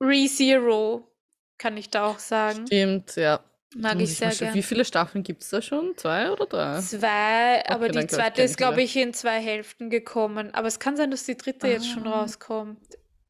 ReZero 0.00 1.10
kann 1.58 1.76
ich 1.76 1.90
da 1.90 2.06
auch 2.06 2.20
sagen. 2.20 2.66
Stimmt, 2.66 3.16
ja. 3.16 3.40
Mag 3.76 4.00
ich 4.00 4.16
sehr 4.16 4.30
gerne. 4.30 4.54
Wie 4.54 4.62
viele 4.62 4.84
Staffeln 4.84 5.24
gibt 5.24 5.42
es 5.42 5.50
da 5.50 5.60
schon? 5.60 5.94
Zwei 5.96 6.30
oder 6.30 6.46
drei? 6.46 6.80
Zwei, 6.80 7.66
aber 7.66 7.86
Okay, 7.86 7.92
die 7.92 7.92
glaub 7.98 8.04
ich, 8.04 8.10
zweite 8.10 8.42
ist, 8.42 8.56
glaube 8.56 8.80
ich, 8.82 8.96
in 8.96 9.12
zwei 9.12 9.40
Hälften 9.40 9.90
gekommen. 9.90 10.54
Aber 10.54 10.68
es 10.68 10.78
kann 10.78 10.96
sein, 10.96 11.10
dass 11.10 11.24
die 11.24 11.36
dritte 11.36 11.66
jetzt 11.66 11.90
schon 11.90 12.06
Ah. 12.06 12.20
rauskommt. 12.20 12.78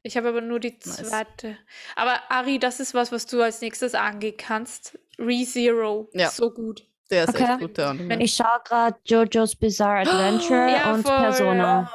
Ich 0.03 0.17
habe 0.17 0.29
aber 0.29 0.41
nur 0.41 0.61
die 0.61 0.71
Nice. 0.85 0.97
zweite. 1.09 1.57
Aber 1.97 2.31
Ari, 2.31 2.59
das 2.59 2.81
ist 2.81 2.95
was, 2.95 3.11
was 3.13 3.27
du 3.27 3.43
als 3.43 3.61
nächstes 3.61 3.95
angehen 3.95 4.37
kannst. 4.37 4.99
ReZero. 5.19 6.09
Ja. 6.13 6.31
So 6.31 6.51
gut. 6.51 6.87
Der 7.11 7.25
ist 7.25 7.31
Okay. 7.31 7.45
echt 7.45 7.59
gut, 7.61 7.77
der 7.79 7.89
Anime. 7.89 8.23
Ich 8.23 8.35
schaue 8.35 8.61
gerade 8.65 8.97
JoJo's 9.05 9.57
Bizarre 9.57 10.01
Adventure 10.01 10.71
Ja, 10.71 10.93
und 10.95 11.03
voll. 11.07 11.17
Persona. 11.17 11.93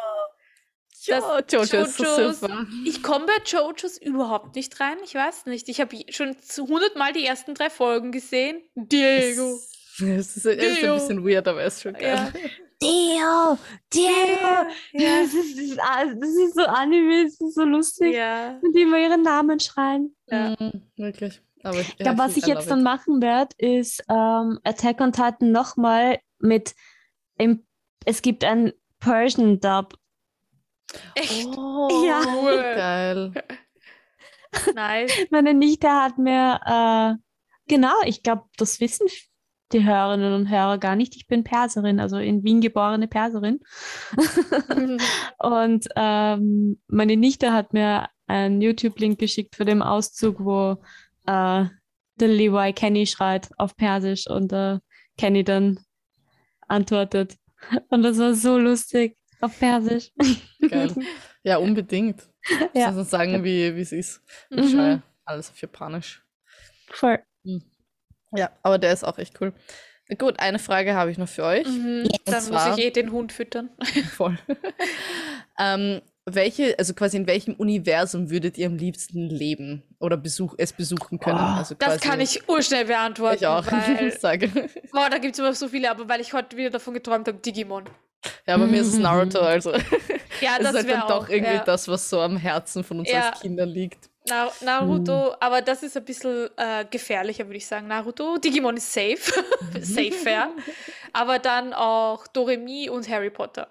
Ja, 1.06 1.20
Jojo 1.51 1.82
ist 1.82 1.97
so 1.97 2.04
Jojos- 2.06 2.39
super. 2.39 2.66
Ich 2.86 3.04
komme 3.04 3.26
bei 3.26 3.38
JoJo's 3.45 3.97
überhaupt 3.97 4.56
nicht 4.56 4.80
rein. 4.80 4.97
Ich 5.04 5.14
weiß 5.14 5.47
nicht. 5.47 5.68
Ich 5.68 5.82
habe 5.82 5.97
schon 6.10 6.39
zu 6.41 6.64
100 6.68 6.95
Mal 6.95 7.12
die 7.14 7.26
ersten 7.26 7.54
drei 7.56 7.70
Folgen 7.70 8.12
gesehen. 8.14 8.62
Diego. 8.76 9.60
Es 9.99 9.99
ist, 9.99 10.45
es 10.45 10.45
ist 10.45 10.47
ein 10.47 10.93
bisschen 10.93 11.26
weird, 11.28 11.47
aber 11.47 11.62
er 11.62 11.68
ist 11.68 11.82
schon 11.82 11.95
Ja. 11.99 12.32
Dio! 12.84 13.57
Dio! 13.93 14.07
Ja. 14.93 15.21
Das, 15.21 15.34
ist, 15.34 15.57
das, 15.57 15.63
ist, 15.65 15.77
das 16.21 16.29
ist 16.29 16.55
so 16.55 16.61
Anime, 16.65 17.23
das 17.23 17.39
ist 17.39 17.55
so 17.55 17.63
lustig. 17.63 18.13
Ja. 18.13 18.59
Und 18.61 18.75
die 18.75 18.81
immer 18.81 18.97
ihren 18.99 19.21
Namen 19.21 19.59
schreien. 19.59 20.15
Ja. 20.27 20.55
Mhm, 20.59 20.84
wirklich. 20.97 21.41
Aber 21.63 21.79
ich, 21.79 21.89
Ich 21.89 21.97
glaube, 21.97 22.17
was 22.17 22.36
ich 22.38 22.45
jetzt 22.45 22.69
dann 22.69 22.84
mache. 22.84 23.09
machen 23.09 23.21
werde, 23.21 23.55
ist 23.57 24.03
ähm, 24.09 24.59
Attack 24.63 24.99
on 24.99 25.13
Titan 25.13 25.51
nochmal 25.51 26.19
mit. 26.39 26.75
Im, 27.38 27.65
es 28.05 28.21
gibt 28.21 28.43
einen 28.43 28.73
Persian 28.99 29.59
Dub. 29.61 29.93
Echt 31.15 31.47
Oh, 31.57 32.03
Ja. 32.05 32.21
Cool. 32.27 32.53
geil. 32.75 33.34
nice. 34.75 35.11
Meine 35.31 35.53
Nichte 35.53 35.89
hat 35.89 36.17
mir, 36.17 36.59
äh, 36.65 37.15
genau, 37.67 37.95
ich 38.05 38.23
glaube, 38.23 38.43
das 38.57 38.79
wissen 38.81 39.07
die 39.74 39.84
Hörerinnen 39.84 40.34
und 40.34 40.49
Hörer 40.49 40.78
gar 40.78 40.95
nicht. 40.95 41.15
Ich 41.15 41.28
bin 41.28 41.43
Perserin, 41.43 41.99
also 41.99 42.17
in 42.17 42.43
Wien 42.43 42.61
geborene 42.61 43.07
Perserin. 43.07 43.59
Und 45.39 45.88
ähm, 45.95 46.82
meine 46.88 47.17
Nichte 47.17 47.51
hat 47.51 47.74
mir 47.74 48.07
einen 48.28 48.61
YouTube-Link 48.61 49.19
geschickt 49.19 49.55
für 49.55 49.65
den 49.65 49.82
Auszug, 49.82 50.39
wo 50.39 50.78
äh, 51.26 51.65
der 52.19 52.28
Levi 52.28 52.74
Kenny 52.74 53.05
schreit 53.05 53.49
auf 53.57 53.76
Persisch 53.76 54.30
und 54.30 54.53
äh, 54.53 54.80
Kenny 55.17 55.43
dann 55.43 55.80
antwortet. 56.67 57.36
Und 57.89 58.03
das 58.03 58.17
war 58.19 58.34
so 58.34 58.57
lustig 58.57 59.17
auf 59.41 59.57
Persisch. 59.59 60.11
Geil. 60.69 60.93
Ja, 61.45 61.57
unbedingt. 61.57 62.30
Ja. 62.74 62.93
Sonst 62.93 63.09
sagen, 63.09 63.43
wie 63.43 63.76
wie 63.76 63.82
es 63.82 63.91
ist. 63.91 64.21
Mhm. 64.49 64.59
Ich 64.59 64.71
schaue 64.71 65.03
alles 65.26 65.49
auf 65.49 65.59
Japanisch. 65.59 66.24
Voll. 66.89 67.19
Ja, 68.36 68.49
aber 68.63 68.77
der 68.77 68.93
ist 68.93 69.03
auch 69.03 69.17
echt 69.17 69.39
cool. 69.41 69.53
Gut, 70.19 70.39
eine 70.39 70.59
Frage 70.59 70.95
habe 70.95 71.11
ich 71.11 71.17
noch 71.17 71.29
für 71.29 71.43
euch. 71.43 71.65
Mhm. 71.67 72.07
Dann 72.25 72.41
zwar- 72.41 72.69
muss 72.69 72.77
ich 72.77 72.86
eh 72.86 72.91
den 72.91 73.11
Hund 73.11 73.31
füttern. 73.31 73.69
Voll. 74.15 74.38
ähm, 75.59 76.01
welche, 76.25 76.77
also 76.79 76.93
quasi 76.93 77.17
in 77.17 77.27
welchem 77.27 77.53
Universum 77.55 78.29
würdet 78.29 78.57
ihr 78.57 78.67
am 78.67 78.77
liebsten 78.77 79.29
leben 79.29 79.84
oder 79.99 80.15
besuch, 80.17 80.55
es 80.57 80.71
besuchen 80.73 81.19
können? 81.19 81.38
Oh, 81.39 81.57
also 81.57 81.75
Das 81.75 81.99
kann 81.99 82.21
ich 82.21 82.47
urschnell 82.47 82.86
beantworten. 82.86 83.38
ich 83.41 83.47
auch. 83.47 83.65
Weil, 83.71 84.11
Sage. 84.17 84.49
boah, 84.91 85.09
da 85.09 85.17
gibt 85.17 85.34
es 85.34 85.39
immer 85.39 85.53
so 85.53 85.67
viele, 85.67 85.89
aber 85.91 86.07
weil 86.07 86.21
ich 86.21 86.34
heute 86.34 86.55
wieder 86.57 86.69
davon 86.69 86.93
geträumt 86.93 87.27
habe, 87.27 87.39
Digimon. 87.39 87.86
Ja, 88.47 88.57
bei 88.57 88.65
mir 88.67 88.81
ist 88.81 88.88
es 88.88 88.97
Naruto, 88.99 89.39
also 89.39 89.71
Ja, 89.73 90.57
das 90.59 90.59
das 90.59 90.69
ist 90.69 90.75
halt 90.75 90.89
dann 90.89 90.99
doch 91.09 91.25
auch, 91.25 91.29
irgendwie 91.29 91.55
ja. 91.55 91.63
das, 91.63 91.88
was 91.89 92.09
so 92.09 92.21
am 92.21 92.38
Herzen 92.38 92.84
von 92.86 92.99
uns 92.99 93.09
Ja. 93.11 93.29
als 93.29 93.41
Kindern 93.41 93.67
liegt. 93.69 94.09
Na, 94.30 94.51
Naruto, 94.61 95.36
aber 95.41 95.61
das 95.61 95.84
ist 95.84 95.97
ein 95.97 96.05
bisschen 96.05 96.49
äh, 96.57 96.86
gefährlicher, 96.89 97.45
würde 97.45 97.57
ich 97.57 97.67
sagen. 97.67 97.88
Naruto, 97.88 98.38
Digimon 98.38 98.78
ist 98.78 98.93
safe, 98.93 99.17
safe 99.82 100.11
fair. 100.13 100.49
Aber 101.11 101.39
dann 101.39 101.74
auch 101.74 102.26
Doremi 102.28 102.89
und 102.89 103.09
Harry 103.09 103.30
Potter. 103.30 103.67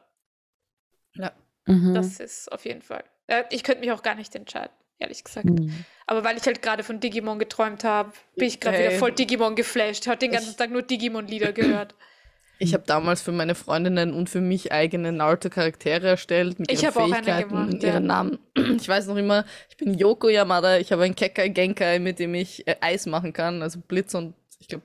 Ja. 1.14 1.32
Mhm. 1.66 1.94
Das 1.94 2.20
ist 2.20 2.50
auf 2.52 2.64
jeden 2.66 2.82
Fall. 2.82 3.04
Äh, 3.28 3.44
ich 3.50 3.62
könnte 3.64 3.80
mich 3.80 3.92
auch 3.92 4.02
gar 4.02 4.14
nicht 4.14 4.34
entscheiden, 4.34 4.72
ehrlich 4.98 5.24
gesagt. 5.24 5.46
Mhm. 5.46 5.84
Aber 6.06 6.22
weil 6.24 6.36
ich 6.36 6.44
halt 6.44 6.60
gerade 6.60 6.82
von 6.84 7.00
Digimon 7.00 7.38
geträumt 7.38 7.82
habe, 7.84 8.12
bin 8.36 8.48
ich 8.48 8.60
gerade 8.60 8.78
wieder 8.78 8.90
voll 8.92 9.12
Digimon 9.12 9.56
geflasht. 9.56 10.06
Habe 10.06 10.18
den 10.18 10.32
ganzen 10.32 10.50
Ich- 10.50 10.56
Tag 10.56 10.70
nur 10.70 10.82
Digimon-Lieder 10.82 11.52
gehört. 11.52 11.94
Ich 12.62 12.74
habe 12.74 12.84
damals 12.86 13.20
für 13.20 13.32
meine 13.32 13.56
Freundinnen 13.56 14.14
und 14.14 14.30
für 14.30 14.40
mich 14.40 14.70
eigene 14.70 15.10
Naruto-Charaktere 15.10 16.06
erstellt 16.06 16.60
mit 16.60 16.70
Ich 16.70 16.82
ihren 16.82 16.94
habe 16.94 17.00
auch 17.00 17.12
eine 17.12 17.14
Fähigkeiten 17.14 17.48
gemacht, 17.48 17.72
und 17.72 17.82
ja. 17.82 17.88
ihren 17.88 18.06
Namen. 18.06 18.38
Ich 18.76 18.88
weiß 18.88 19.08
noch 19.08 19.16
immer, 19.16 19.44
ich 19.68 19.76
bin 19.76 19.94
Yoko 19.94 20.28
Yamada, 20.28 20.78
ich 20.78 20.92
habe 20.92 21.02
einen 21.02 21.16
Kekai 21.16 21.48
Genkai, 21.48 21.98
mit 21.98 22.18
dem 22.20 22.34
ich 22.34 22.66
äh, 22.68 22.76
Eis 22.80 23.06
machen 23.06 23.32
kann, 23.32 23.62
also 23.62 23.80
Blitz 23.80 24.14
und 24.14 24.34
ich 24.60 24.68
glaube 24.68 24.84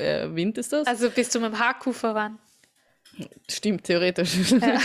äh, 0.00 0.34
Wind 0.34 0.58
ist 0.58 0.72
das. 0.72 0.86
Also 0.86 1.08
bist 1.10 1.34
du 1.34 1.40
mit 1.40 1.52
dem 1.52 1.58
Haku 1.58 1.92
verwandt. 1.92 2.40
Stimmt, 3.48 3.84
theoretisch. 3.84 4.50
Ja. 4.50 4.58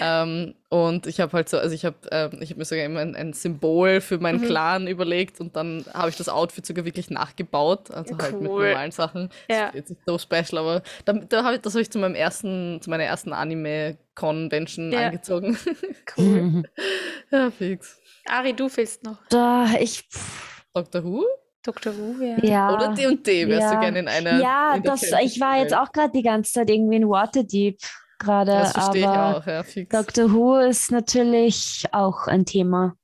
ähm, 0.00 0.54
und 0.68 1.06
ich 1.06 1.20
habe 1.20 1.32
halt 1.32 1.48
so, 1.48 1.58
also 1.58 1.74
ich 1.74 1.84
habe 1.84 1.96
ähm, 2.10 2.38
ich 2.40 2.50
hab 2.50 2.58
mir 2.58 2.64
sogar 2.64 2.84
immer 2.84 3.00
ein, 3.00 3.16
ein 3.16 3.32
Symbol 3.32 4.00
für 4.00 4.18
meinen 4.18 4.40
Mhm. 4.40 4.46
Clan 4.46 4.86
überlegt 4.86 5.40
und 5.40 5.56
dann 5.56 5.84
habe 5.94 6.10
ich 6.10 6.16
das 6.16 6.28
Outfit 6.28 6.66
sogar 6.66 6.84
wirklich 6.84 7.10
nachgebaut, 7.10 7.90
also 7.90 8.16
halt 8.18 8.40
mit 8.40 8.50
Cool. 8.50 8.68
normalen 8.68 8.90
Sachen. 8.90 9.30
Ja. 9.50 9.66
Das 9.66 9.68
ist 9.68 9.74
jetzt 9.74 9.90
nicht 9.90 10.02
so 10.06 10.18
special, 10.18 10.58
aber 10.58 10.82
da, 11.04 11.12
da 11.14 11.44
hab 11.44 11.54
ich, 11.54 11.60
das 11.60 11.74
habe 11.74 11.82
ich 11.82 11.90
zu 11.90 11.98
meinem 11.98 12.14
ersten, 12.14 12.80
zu 12.82 12.90
meiner 12.90 13.04
ersten 13.04 13.32
Anime-Convention 13.32 14.92
Ja. 14.92 15.06
angezogen. 15.06 15.56
Cool. 16.16 16.62
ja, 17.30 17.50
fix. 17.50 18.00
Ari, 18.26 18.52
du 18.54 18.68
fehlst 18.68 19.04
noch. 19.04 19.18
Da, 19.28 19.66
ich, 19.78 20.02
pff, 20.02 20.64
Dr. 20.74 21.04
Who? 21.04 21.24
Dr. 21.62 21.94
Wu, 21.96 22.22
ja. 22.22 22.36
ja. 22.42 22.72
Oder 22.74 22.94
D&D 22.94 23.46
wärst 23.48 23.62
ja. 23.62 23.74
du 23.74 23.80
gerne 23.80 23.98
in 23.98 24.08
einer 24.08 24.40
Ja, 24.40 24.74
in 24.76 24.82
das, 24.82 25.02
ich 25.22 25.38
war 25.40 25.58
jetzt 25.58 25.74
auch 25.74 25.92
gerade 25.92 26.12
die 26.12 26.22
ganze 26.22 26.52
Zeit 26.52 26.70
irgendwie 26.70 26.96
in 26.96 27.08
Waterdeep 27.08 27.78
gerade, 28.18 28.52
Das 28.52 28.72
verstehe 28.72 29.02
ich 29.02 29.06
aber 29.06 29.38
auch, 29.38 29.46
ja, 29.46 29.62
fix. 29.62 29.88
Doctor 29.90 30.32
Who 30.32 30.56
ist 30.58 30.90
natürlich 30.90 31.84
auch 31.92 32.26
ein 32.26 32.44
Thema. 32.44 32.96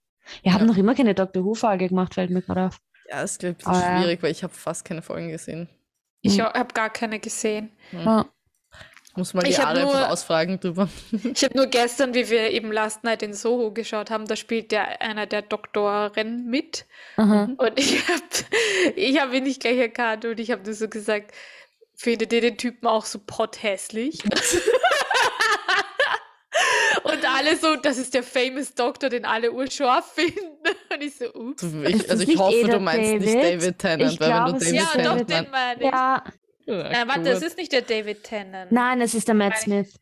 Wir 0.42 0.52
haben 0.54 0.62
Ja. 0.62 0.66
noch 0.66 0.76
immer 0.76 0.94
keine 0.94 1.14
Doctor 1.14 1.44
Who-Folge 1.44 1.88
gemacht, 1.88 2.14
fällt 2.14 2.30
mir 2.30 2.42
gerade 2.42 2.66
auf. 2.66 2.78
Ja, 3.10 3.22
ist 3.22 3.38
glaub 3.40 3.56
ich 3.60 3.66
ein 3.66 3.74
Aber 3.74 3.98
schwierig, 4.00 4.22
weil 4.22 4.30
ich 4.30 4.42
habe 4.42 4.54
fast 4.54 4.84
keine 4.84 5.02
Folgen 5.02 5.28
gesehen. 5.28 5.68
Ich 6.22 6.38
Mhm. 6.38 6.44
habe 6.44 6.72
gar 6.72 6.88
keine 6.90 7.20
gesehen. 7.20 7.70
Ja. 7.92 8.24
Muss 9.16 9.32
mal 9.34 9.42
die 9.42 9.50
Ich 9.50 9.58
Jahre 9.58 9.80
nur- 9.82 9.94
einfach 9.94 10.10
ausfragen 10.10 10.58
drüber. 10.58 10.88
Ich 11.34 11.44
habe 11.44 11.56
nur 11.56 11.66
gestern, 11.66 12.14
wie 12.14 12.28
wir 12.30 12.50
eben 12.50 12.72
Last 12.72 13.04
Night 13.04 13.22
in 13.22 13.32
Soho 13.34 13.70
geschaut 13.70 14.10
haben, 14.10 14.26
da 14.26 14.34
spielt 14.34 14.72
der 14.72 15.00
einer 15.02 15.26
der 15.26 15.42
Doktoren 15.42 16.46
mit. 16.46 16.86
Aha. 17.16 17.48
Und 17.56 17.72
ich 17.78 18.02
habe 18.08 18.22
ich 18.96 19.20
hab 19.20 19.32
ihn 19.32 19.44
nicht 19.44 19.60
gleich 19.60 19.78
erkannt 19.78 20.24
und 20.24 20.40
ich 20.40 20.50
habe 20.50 20.64
nur 20.64 20.74
so 20.74 20.88
gesagt, 20.88 21.30
findet 21.94 22.32
ihr 22.32 22.40
den 22.40 22.56
Typen 22.56 22.86
auch 22.88 23.04
so 23.04 23.20
potthässlich? 23.24 24.18
und 27.04 27.24
alle 27.34 27.56
so, 27.56 27.76
das 27.76 27.98
ist 27.98 28.14
der 28.14 28.22
famous 28.22 28.74
Doktor, 28.74 29.08
den 29.08 29.24
alle 29.24 29.52
urscharf 29.52 30.12
finden. 30.12 30.40
Und 30.92 31.02
ich 31.02 31.16
so, 31.16 31.32
ups. 31.34 31.62
Ich, 31.62 32.10
also 32.10 32.22
ich 32.28 32.38
hoffe, 32.38 32.66
du 32.68 32.78
meinst 32.80 33.12
nicht 33.12 33.34
David? 33.34 33.44
David 33.62 33.78
Tennant, 33.78 34.12
Ich 34.12 34.20
weil 34.20 34.28
wenn 34.28 34.36
glaube, 34.36 34.50
du 34.52 34.56
es 34.56 34.64
David 34.64 34.74
Ja, 34.74 34.82
ist 34.84 34.94
doch, 34.94 35.26
Tennant 35.26 35.30
den 35.30 35.36
meinst, 35.36 35.52
meine 35.52 35.80
ich. 35.82 35.90
Ja, 35.90 36.24
ja, 36.66 37.02
Äh, 37.02 37.08
warte, 37.08 37.30
es 37.30 37.42
ist 37.42 37.56
nicht 37.58 37.72
der 37.72 37.82
David 37.82 38.24
Tennant. 38.24 38.72
nein, 38.72 39.00
es 39.00 39.14
ist 39.14 39.28
der 39.28 39.34
Matt 39.34 39.58
Smith. 39.58 39.94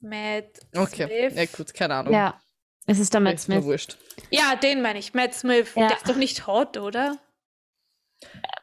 Matt 0.00 0.44
Okay, 0.76 1.06
Smith. 1.28 1.34
ja 1.36 1.44
gut, 1.56 1.72
keine 1.74 1.94
Ahnung. 1.94 2.12
Ja, 2.12 2.40
es 2.86 2.98
ist 2.98 3.12
der 3.14 3.20
Matt 3.20 3.34
Ist 3.34 3.48
mir 3.48 3.54
Smith. 3.56 3.64
wurscht. 3.66 3.96
Ja, 4.30 4.56
den 4.56 4.82
meine 4.82 4.98
ich, 4.98 5.14
Matt 5.14 5.34
Smith. 5.34 5.68
Ja. 5.76 5.88
Der 5.88 5.96
ist 5.98 6.08
doch 6.08 6.16
nicht 6.16 6.46
hot, 6.46 6.76
oder? 6.78 7.16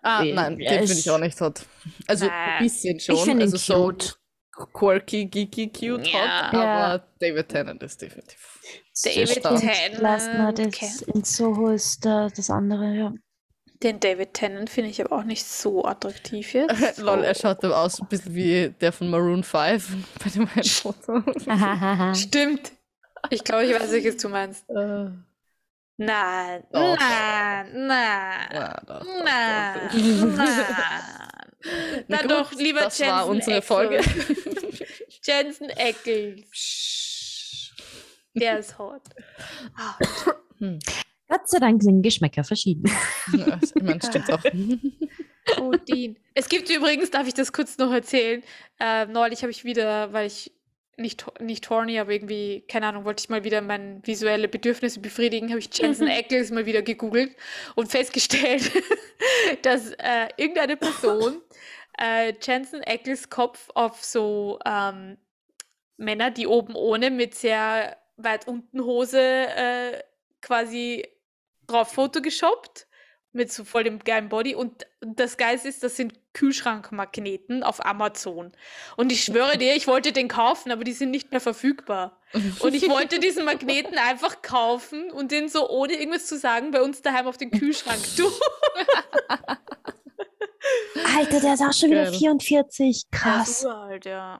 Ah, 0.01 0.23
nein, 0.23 0.57
den 0.57 0.67
finde 0.87 0.93
ich- 0.93 1.09
auch 1.09 1.17
nicht 1.19 1.39
hot. 1.39 1.61
Also 2.07 2.27
ein 2.29 2.63
bisschen 2.63 2.99
schon. 2.99 3.15
Ich 3.15 3.21
finde 3.21 3.45
ihn 3.45 3.51
also 3.53 3.57
so 3.57 3.85
cute. 3.85 4.17
Quirky, 4.51 5.25
geeky, 5.25 5.67
cute 5.69 6.07
Ja. 6.11 6.47
hot, 6.47 6.53
Ja. 6.53 6.61
aber 6.61 7.03
David 7.19 7.49
Tennant 7.49 7.81
ist 7.83 8.01
definitiv. 8.01 8.59
David. 9.03 9.41
Tennant. 9.41 9.99
Last 10.01 10.27
Night 10.33 10.59
in 10.59 11.23
Soho 11.23 11.69
ist 11.69 12.05
da 12.05 12.27
das 12.35 12.49
andere, 12.49 12.93
ja. 12.93 13.13
Den 13.81 13.99
David 13.99 14.35
Tennant 14.35 14.69
finde 14.69 14.91
ich 14.91 15.03
aber 15.03 15.17
auch 15.17 15.23
nicht 15.23 15.43
so 15.43 15.83
attraktiv 15.85 16.53
jetzt. 16.53 16.69
Lol, 16.99 17.23
er 17.23 17.33
schaut 17.33 17.63
aber 17.65 17.79
aus 17.79 17.99
ein 17.99 18.07
bisschen 18.07 18.35
wie 18.35 18.69
der 18.79 18.91
von 18.91 19.09
Maroon 19.09 19.43
5 19.43 19.87
bei 20.23 20.29
dem 20.29 20.47
einen 20.53 20.63
Foto. 20.63 21.23
Stimmt. 22.13 22.73
Ich 23.31 23.43
glaube, 23.43 23.65
ich 23.65 23.73
weiß, 23.73 23.91
welches 23.91 24.17
du 24.17 24.29
meinst. 24.29 24.69
Nein, 24.69 25.25
nein, 25.97 26.63
nein, 26.71 27.87
ja, 28.53 28.81
nein, 28.87 29.05
nein. 29.23 29.79
Na 32.07 32.17
Dann 32.17 32.27
gut, 32.27 32.31
doch 32.31 32.51
lieber 32.53 32.81
das 32.81 32.99
war 33.01 33.25
Jensen 33.25 33.29
unsere 33.29 33.57
Ackles. 33.57 33.65
Folge. 33.65 34.01
Jensen 35.23 35.71
Ackles. 35.71 36.47
Der 38.33 38.59
ist 38.59 38.77
hot. 38.77 39.01
Ah, 39.75 39.97
Gott 41.27 41.49
sei 41.49 41.59
Dank 41.59 41.81
sind 41.83 42.01
Geschmäcker 42.01 42.43
verschieden. 42.43 42.83
Ja, 43.33 43.59
ich 43.61 43.75
meine, 43.75 44.01
stimmt 44.01 44.31
auch. 44.31 44.43
Oh, 45.59 45.71
Dean. 45.71 46.17
Es 46.33 46.47
gibt 46.49 46.69
übrigens, 46.69 47.09
darf 47.09 47.27
ich 47.27 47.33
das 47.33 47.51
kurz 47.51 47.77
noch 47.77 47.91
erzählen? 47.91 48.43
Äh, 48.79 49.05
neulich 49.07 49.41
habe 49.41 49.51
ich 49.51 49.63
wieder, 49.63 50.13
weil 50.13 50.27
ich 50.27 50.53
nicht, 50.97 51.25
nicht 51.39 51.69
horny, 51.69 51.99
aber 51.99 52.11
irgendwie, 52.11 52.61
keine 52.67 52.87
Ahnung, 52.87 53.05
wollte 53.05 53.21
ich 53.21 53.29
mal 53.29 53.43
wieder 53.43 53.61
meine 53.61 54.01
visuelle 54.03 54.47
Bedürfnisse 54.47 54.99
befriedigen, 54.99 55.49
habe 55.49 55.59
ich 55.59 55.69
Jensen 55.77 56.07
Ackles 56.07 56.51
mal 56.51 56.65
wieder 56.65 56.81
gegoogelt 56.81 57.35
und 57.75 57.89
festgestellt, 57.89 58.71
dass 59.61 59.91
äh, 59.91 60.27
irgendeine 60.37 60.77
Person 60.77 61.41
äh, 61.99 62.33
Jensen 62.41 62.81
Ackles 62.85 63.29
Kopf 63.29 63.69
auf 63.73 64.03
so 64.03 64.59
ähm, 64.65 65.17
Männer, 65.97 66.31
die 66.31 66.47
oben 66.47 66.75
ohne 66.75 67.09
mit 67.11 67.35
sehr 67.35 67.97
weit 68.17 68.47
unten 68.47 68.83
Hose 68.83 69.19
äh, 69.19 70.03
quasi 70.41 71.07
drauf 71.67 71.93
Foto 71.93 72.21
geshoppt 72.21 72.87
mit 73.33 73.51
so 73.51 73.63
voll 73.63 73.83
dem 73.83 73.99
geilen 73.99 74.29
Body. 74.29 74.55
Und 74.55 74.85
das 74.99 75.37
Geilste 75.37 75.67
ist, 75.69 75.83
das 75.83 75.95
sind 75.95 76.13
Kühlschrankmagneten 76.33 77.63
auf 77.63 77.85
Amazon. 77.85 78.51
Und 78.97 79.11
ich 79.11 79.23
schwöre 79.23 79.57
dir, 79.57 79.75
ich 79.75 79.87
wollte 79.87 80.11
den 80.11 80.27
kaufen, 80.27 80.71
aber 80.71 80.83
die 80.83 80.93
sind 80.93 81.11
nicht 81.11 81.31
mehr 81.31 81.41
verfügbar. 81.41 82.19
Und 82.59 82.73
ich 82.73 82.87
wollte 82.89 83.19
diesen 83.19 83.45
Magneten 83.45 83.97
einfach 83.97 84.41
kaufen 84.41 85.11
und 85.11 85.31
den 85.31 85.49
so 85.49 85.69
ohne 85.69 85.93
irgendwas 85.93 86.27
zu 86.27 86.37
sagen 86.37 86.71
bei 86.71 86.81
uns 86.81 87.01
daheim 87.01 87.27
auf 87.27 87.37
den 87.37 87.51
Kühlschrank 87.51 87.99
tun. 88.15 88.31
Alter, 91.17 91.39
der 91.39 91.53
ist 91.55 91.61
auch 91.61 91.73
schon 91.73 91.91
wieder 91.91 92.11
44. 92.11 93.05
Er 93.11 93.17
Krass. 93.17 93.49
ist 93.49 93.65
uralt, 93.65 94.05
ja. 94.05 94.39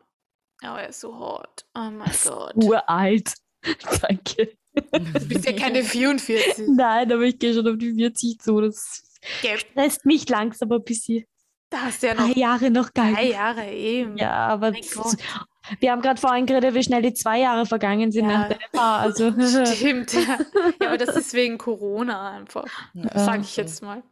Aber 0.63 0.81
er 0.81 0.89
ist 0.89 1.01
so 1.01 1.17
hot. 1.17 1.65
Oh 1.75 1.89
mein 1.91 2.11
Gott. 2.23 2.53
Uralt. 2.55 3.33
Danke. 4.01 4.57
Du 4.73 5.27
bist 5.27 5.45
ja 5.45 5.53
keine 5.53 5.83
44. 5.83 6.67
Nein, 6.69 7.11
aber 7.11 7.21
ich 7.23 7.37
gehe 7.39 7.53
schon 7.53 7.67
auf 7.67 7.77
die 7.77 7.93
40 7.93 8.39
zu. 8.39 8.61
Das 8.61 9.03
Gell, 9.41 9.57
stresst 9.59 10.05
mich 10.05 10.27
langsam 10.29 10.71
ein 10.71 10.83
bisschen. 10.83 11.25
Da 11.69 11.83
hast 11.83 12.03
du 12.03 12.07
ja 12.07 12.15
Drei 12.15 12.27
noch 12.27 12.35
Jahre 12.35 12.69
noch 12.71 12.93
geil. 12.93 13.13
drei 13.13 13.29
Jahre 13.29 13.69
eben. 13.71 14.17
Ja, 14.17 14.47
aber 14.47 14.73
wir 14.73 15.91
haben 15.91 16.01
gerade 16.01 16.19
vorhin 16.19 16.45
geredet, 16.45 16.73
wie 16.73 16.83
schnell 16.83 17.01
die 17.01 17.13
zwei 17.13 17.39
Jahre 17.39 17.65
vergangen 17.65 18.11
sind 18.11 18.29
Ja. 18.29 18.39
nach 18.39 18.47
der 18.49 18.57
FH. 18.73 18.97
Also, 18.97 19.31
Stimmt, 19.75 20.13
ja. 20.13 20.19
ja. 20.81 20.87
Aber 20.87 20.97
das 20.97 21.15
ist 21.15 21.33
wegen 21.33 21.57
Corona 21.57 22.31
einfach. 22.31 22.67
Sag 23.13 23.41
ich 23.41 23.55
jetzt 23.57 23.81
mal. 23.83 24.03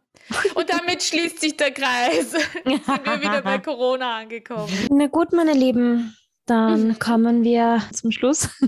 Und 0.56 0.70
damit 0.70 1.02
schließt 1.04 1.40
sich 1.42 1.58
der 1.58 1.72
Kreis. 1.72 2.32
Sind 2.64 2.88
wir 2.88 3.22
wieder 3.22 3.42
bei 3.42 3.58
Corona 3.58 4.18
angekommen. 4.18 4.72
Na 4.92 5.08
gut, 5.08 5.34
meine 5.34 5.54
Lieben, 5.54 6.16
dann 6.50 6.98
kommen 7.00 7.44
wir 7.44 7.82
zum 7.94 8.12
Schluss 8.12 8.50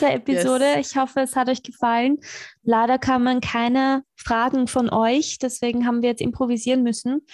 der 0.00 0.14
Episode. 0.14 0.76
Ich 0.80 0.96
hoffe, 0.96 1.20
es 1.20 1.36
hat 1.36 1.48
euch 1.48 1.62
gefallen. 1.62 2.18
Leider 2.62 2.98
kamen 2.98 3.40
keine 3.40 4.02
Fragen 4.16 4.66
von 4.66 4.90
euch, 4.90 5.38
deswegen 5.38 5.86
haben 5.86 6.02
wir 6.02 6.08
jetzt 6.10 6.22
improvisieren 6.22 6.82
müssen. 6.82 7.24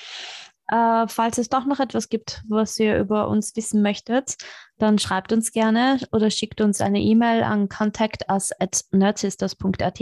Äh, 0.68 1.09
falls 1.09 1.38
es 1.38 1.48
doch 1.48 1.64
noch 1.66 1.80
etwas 1.80 2.09
gibt, 2.09 2.44
was 2.48 2.78
ihr 2.78 2.96
über 2.98 3.26
uns 3.28 3.56
wissen 3.56 3.82
möchtet, 3.82 4.36
dann 4.78 4.98
schreibt 4.98 5.32
uns 5.32 5.50
gerne 5.52 5.98
oder 6.12 6.30
schickt 6.30 6.60
uns 6.60 6.80
eine 6.80 7.00
E-Mail 7.00 7.42
an 7.42 7.68
contactus@nerdsisters.at 7.68 10.00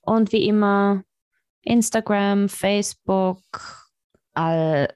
und 0.00 0.32
wie 0.32 0.46
immer 0.46 1.02
Instagram, 1.62 2.48
Facebook, 2.48 3.42
all, 4.34 4.88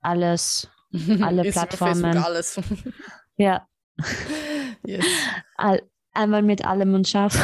alles 0.00 0.68
alle 1.22 1.42
über 1.42 1.50
Plattformen. 1.52 2.02
Facebook 2.02 2.24
alles. 2.24 2.60
Ja, 3.40 3.68
yes. 4.84 5.06
all, 5.56 5.80
einmal 6.12 6.42
mit 6.42 6.64
allem 6.64 6.92
und 6.94 7.06
scharf. 7.06 7.36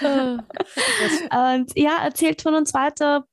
und 0.00 1.76
ja, 1.76 1.98
erzählt 2.02 2.42
von 2.42 2.54
uns 2.54 2.74
weiter. 2.74 3.26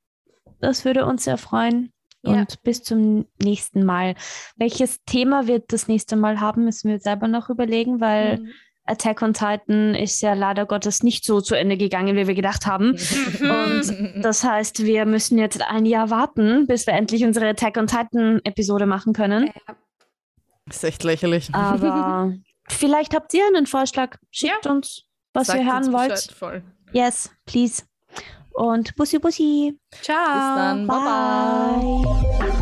Das 0.60 0.86
würde 0.86 1.06
uns 1.06 1.24
sehr 1.24 1.38
freuen. 1.38 1.92
Ja. 2.24 2.34
Und 2.34 2.62
bis 2.62 2.84
zum 2.84 3.26
nächsten 3.42 3.84
Mal. 3.84 4.14
Welches 4.58 5.04
Thema 5.06 5.48
wir 5.48 5.58
das 5.60 5.88
nächste 5.88 6.16
Mal 6.16 6.40
haben, 6.40 6.66
müssen 6.66 6.90
wir 6.90 7.00
selber 7.00 7.28
noch 7.28 7.50
überlegen, 7.50 8.00
weil 8.00 8.38
Mhm. 8.38 8.52
Attack 8.86 9.22
on 9.22 9.34
Titan 9.34 9.96
ist 9.96 10.22
ja 10.22 10.34
leider 10.34 10.66
Gottes 10.66 11.04
nicht 11.04 11.24
so 11.24 11.40
zu 11.40 11.56
Ende 11.56 11.78
gegangen, 11.78 12.16
wie 12.18 12.28
wir 12.28 12.34
gedacht 12.34 12.66
haben. 12.66 12.92
Und 12.92 14.16
das 14.24 14.44
heißt, 14.44 14.84
wir 14.84 15.06
müssen 15.06 15.38
jetzt 15.38 15.62
ein 15.62 15.86
Jahr 15.86 16.10
warten, 16.10 16.68
bis 16.68 16.88
wir 16.88 16.94
endlich 16.94 17.24
unsere 17.24 17.50
Attack 17.50 17.78
on 17.78 17.88
Titan 17.88 18.42
Episode 18.44 18.86
machen 18.86 19.14
können. 19.14 19.46
Ja. 19.68 19.76
ist 20.70 20.84
echt 20.84 21.04
lächerlich. 21.04 21.54
Aber 21.54 22.34
vielleicht 22.70 23.14
habt 23.16 23.34
ihr 23.34 23.46
einen 23.48 23.68
Vorschlag. 23.68 24.18
Schickt 24.32 24.66
uns, 24.66 25.04
was 25.34 25.48
Sagt 25.48 25.60
ihr 25.60 25.72
hören 25.72 25.94
wollt. 25.94 26.32
Voll. 26.38 26.64
Yes, 26.92 27.30
please. 27.46 27.84
Und 28.54 28.96
Bussi 28.96 29.20
Bussi. 29.20 29.80
Ciao. 30.02 30.18
Bis 30.18 30.56
dann. 30.58 30.88
Bye 30.88 31.00
bye. 31.00 32.52
Bye. 32.52 32.61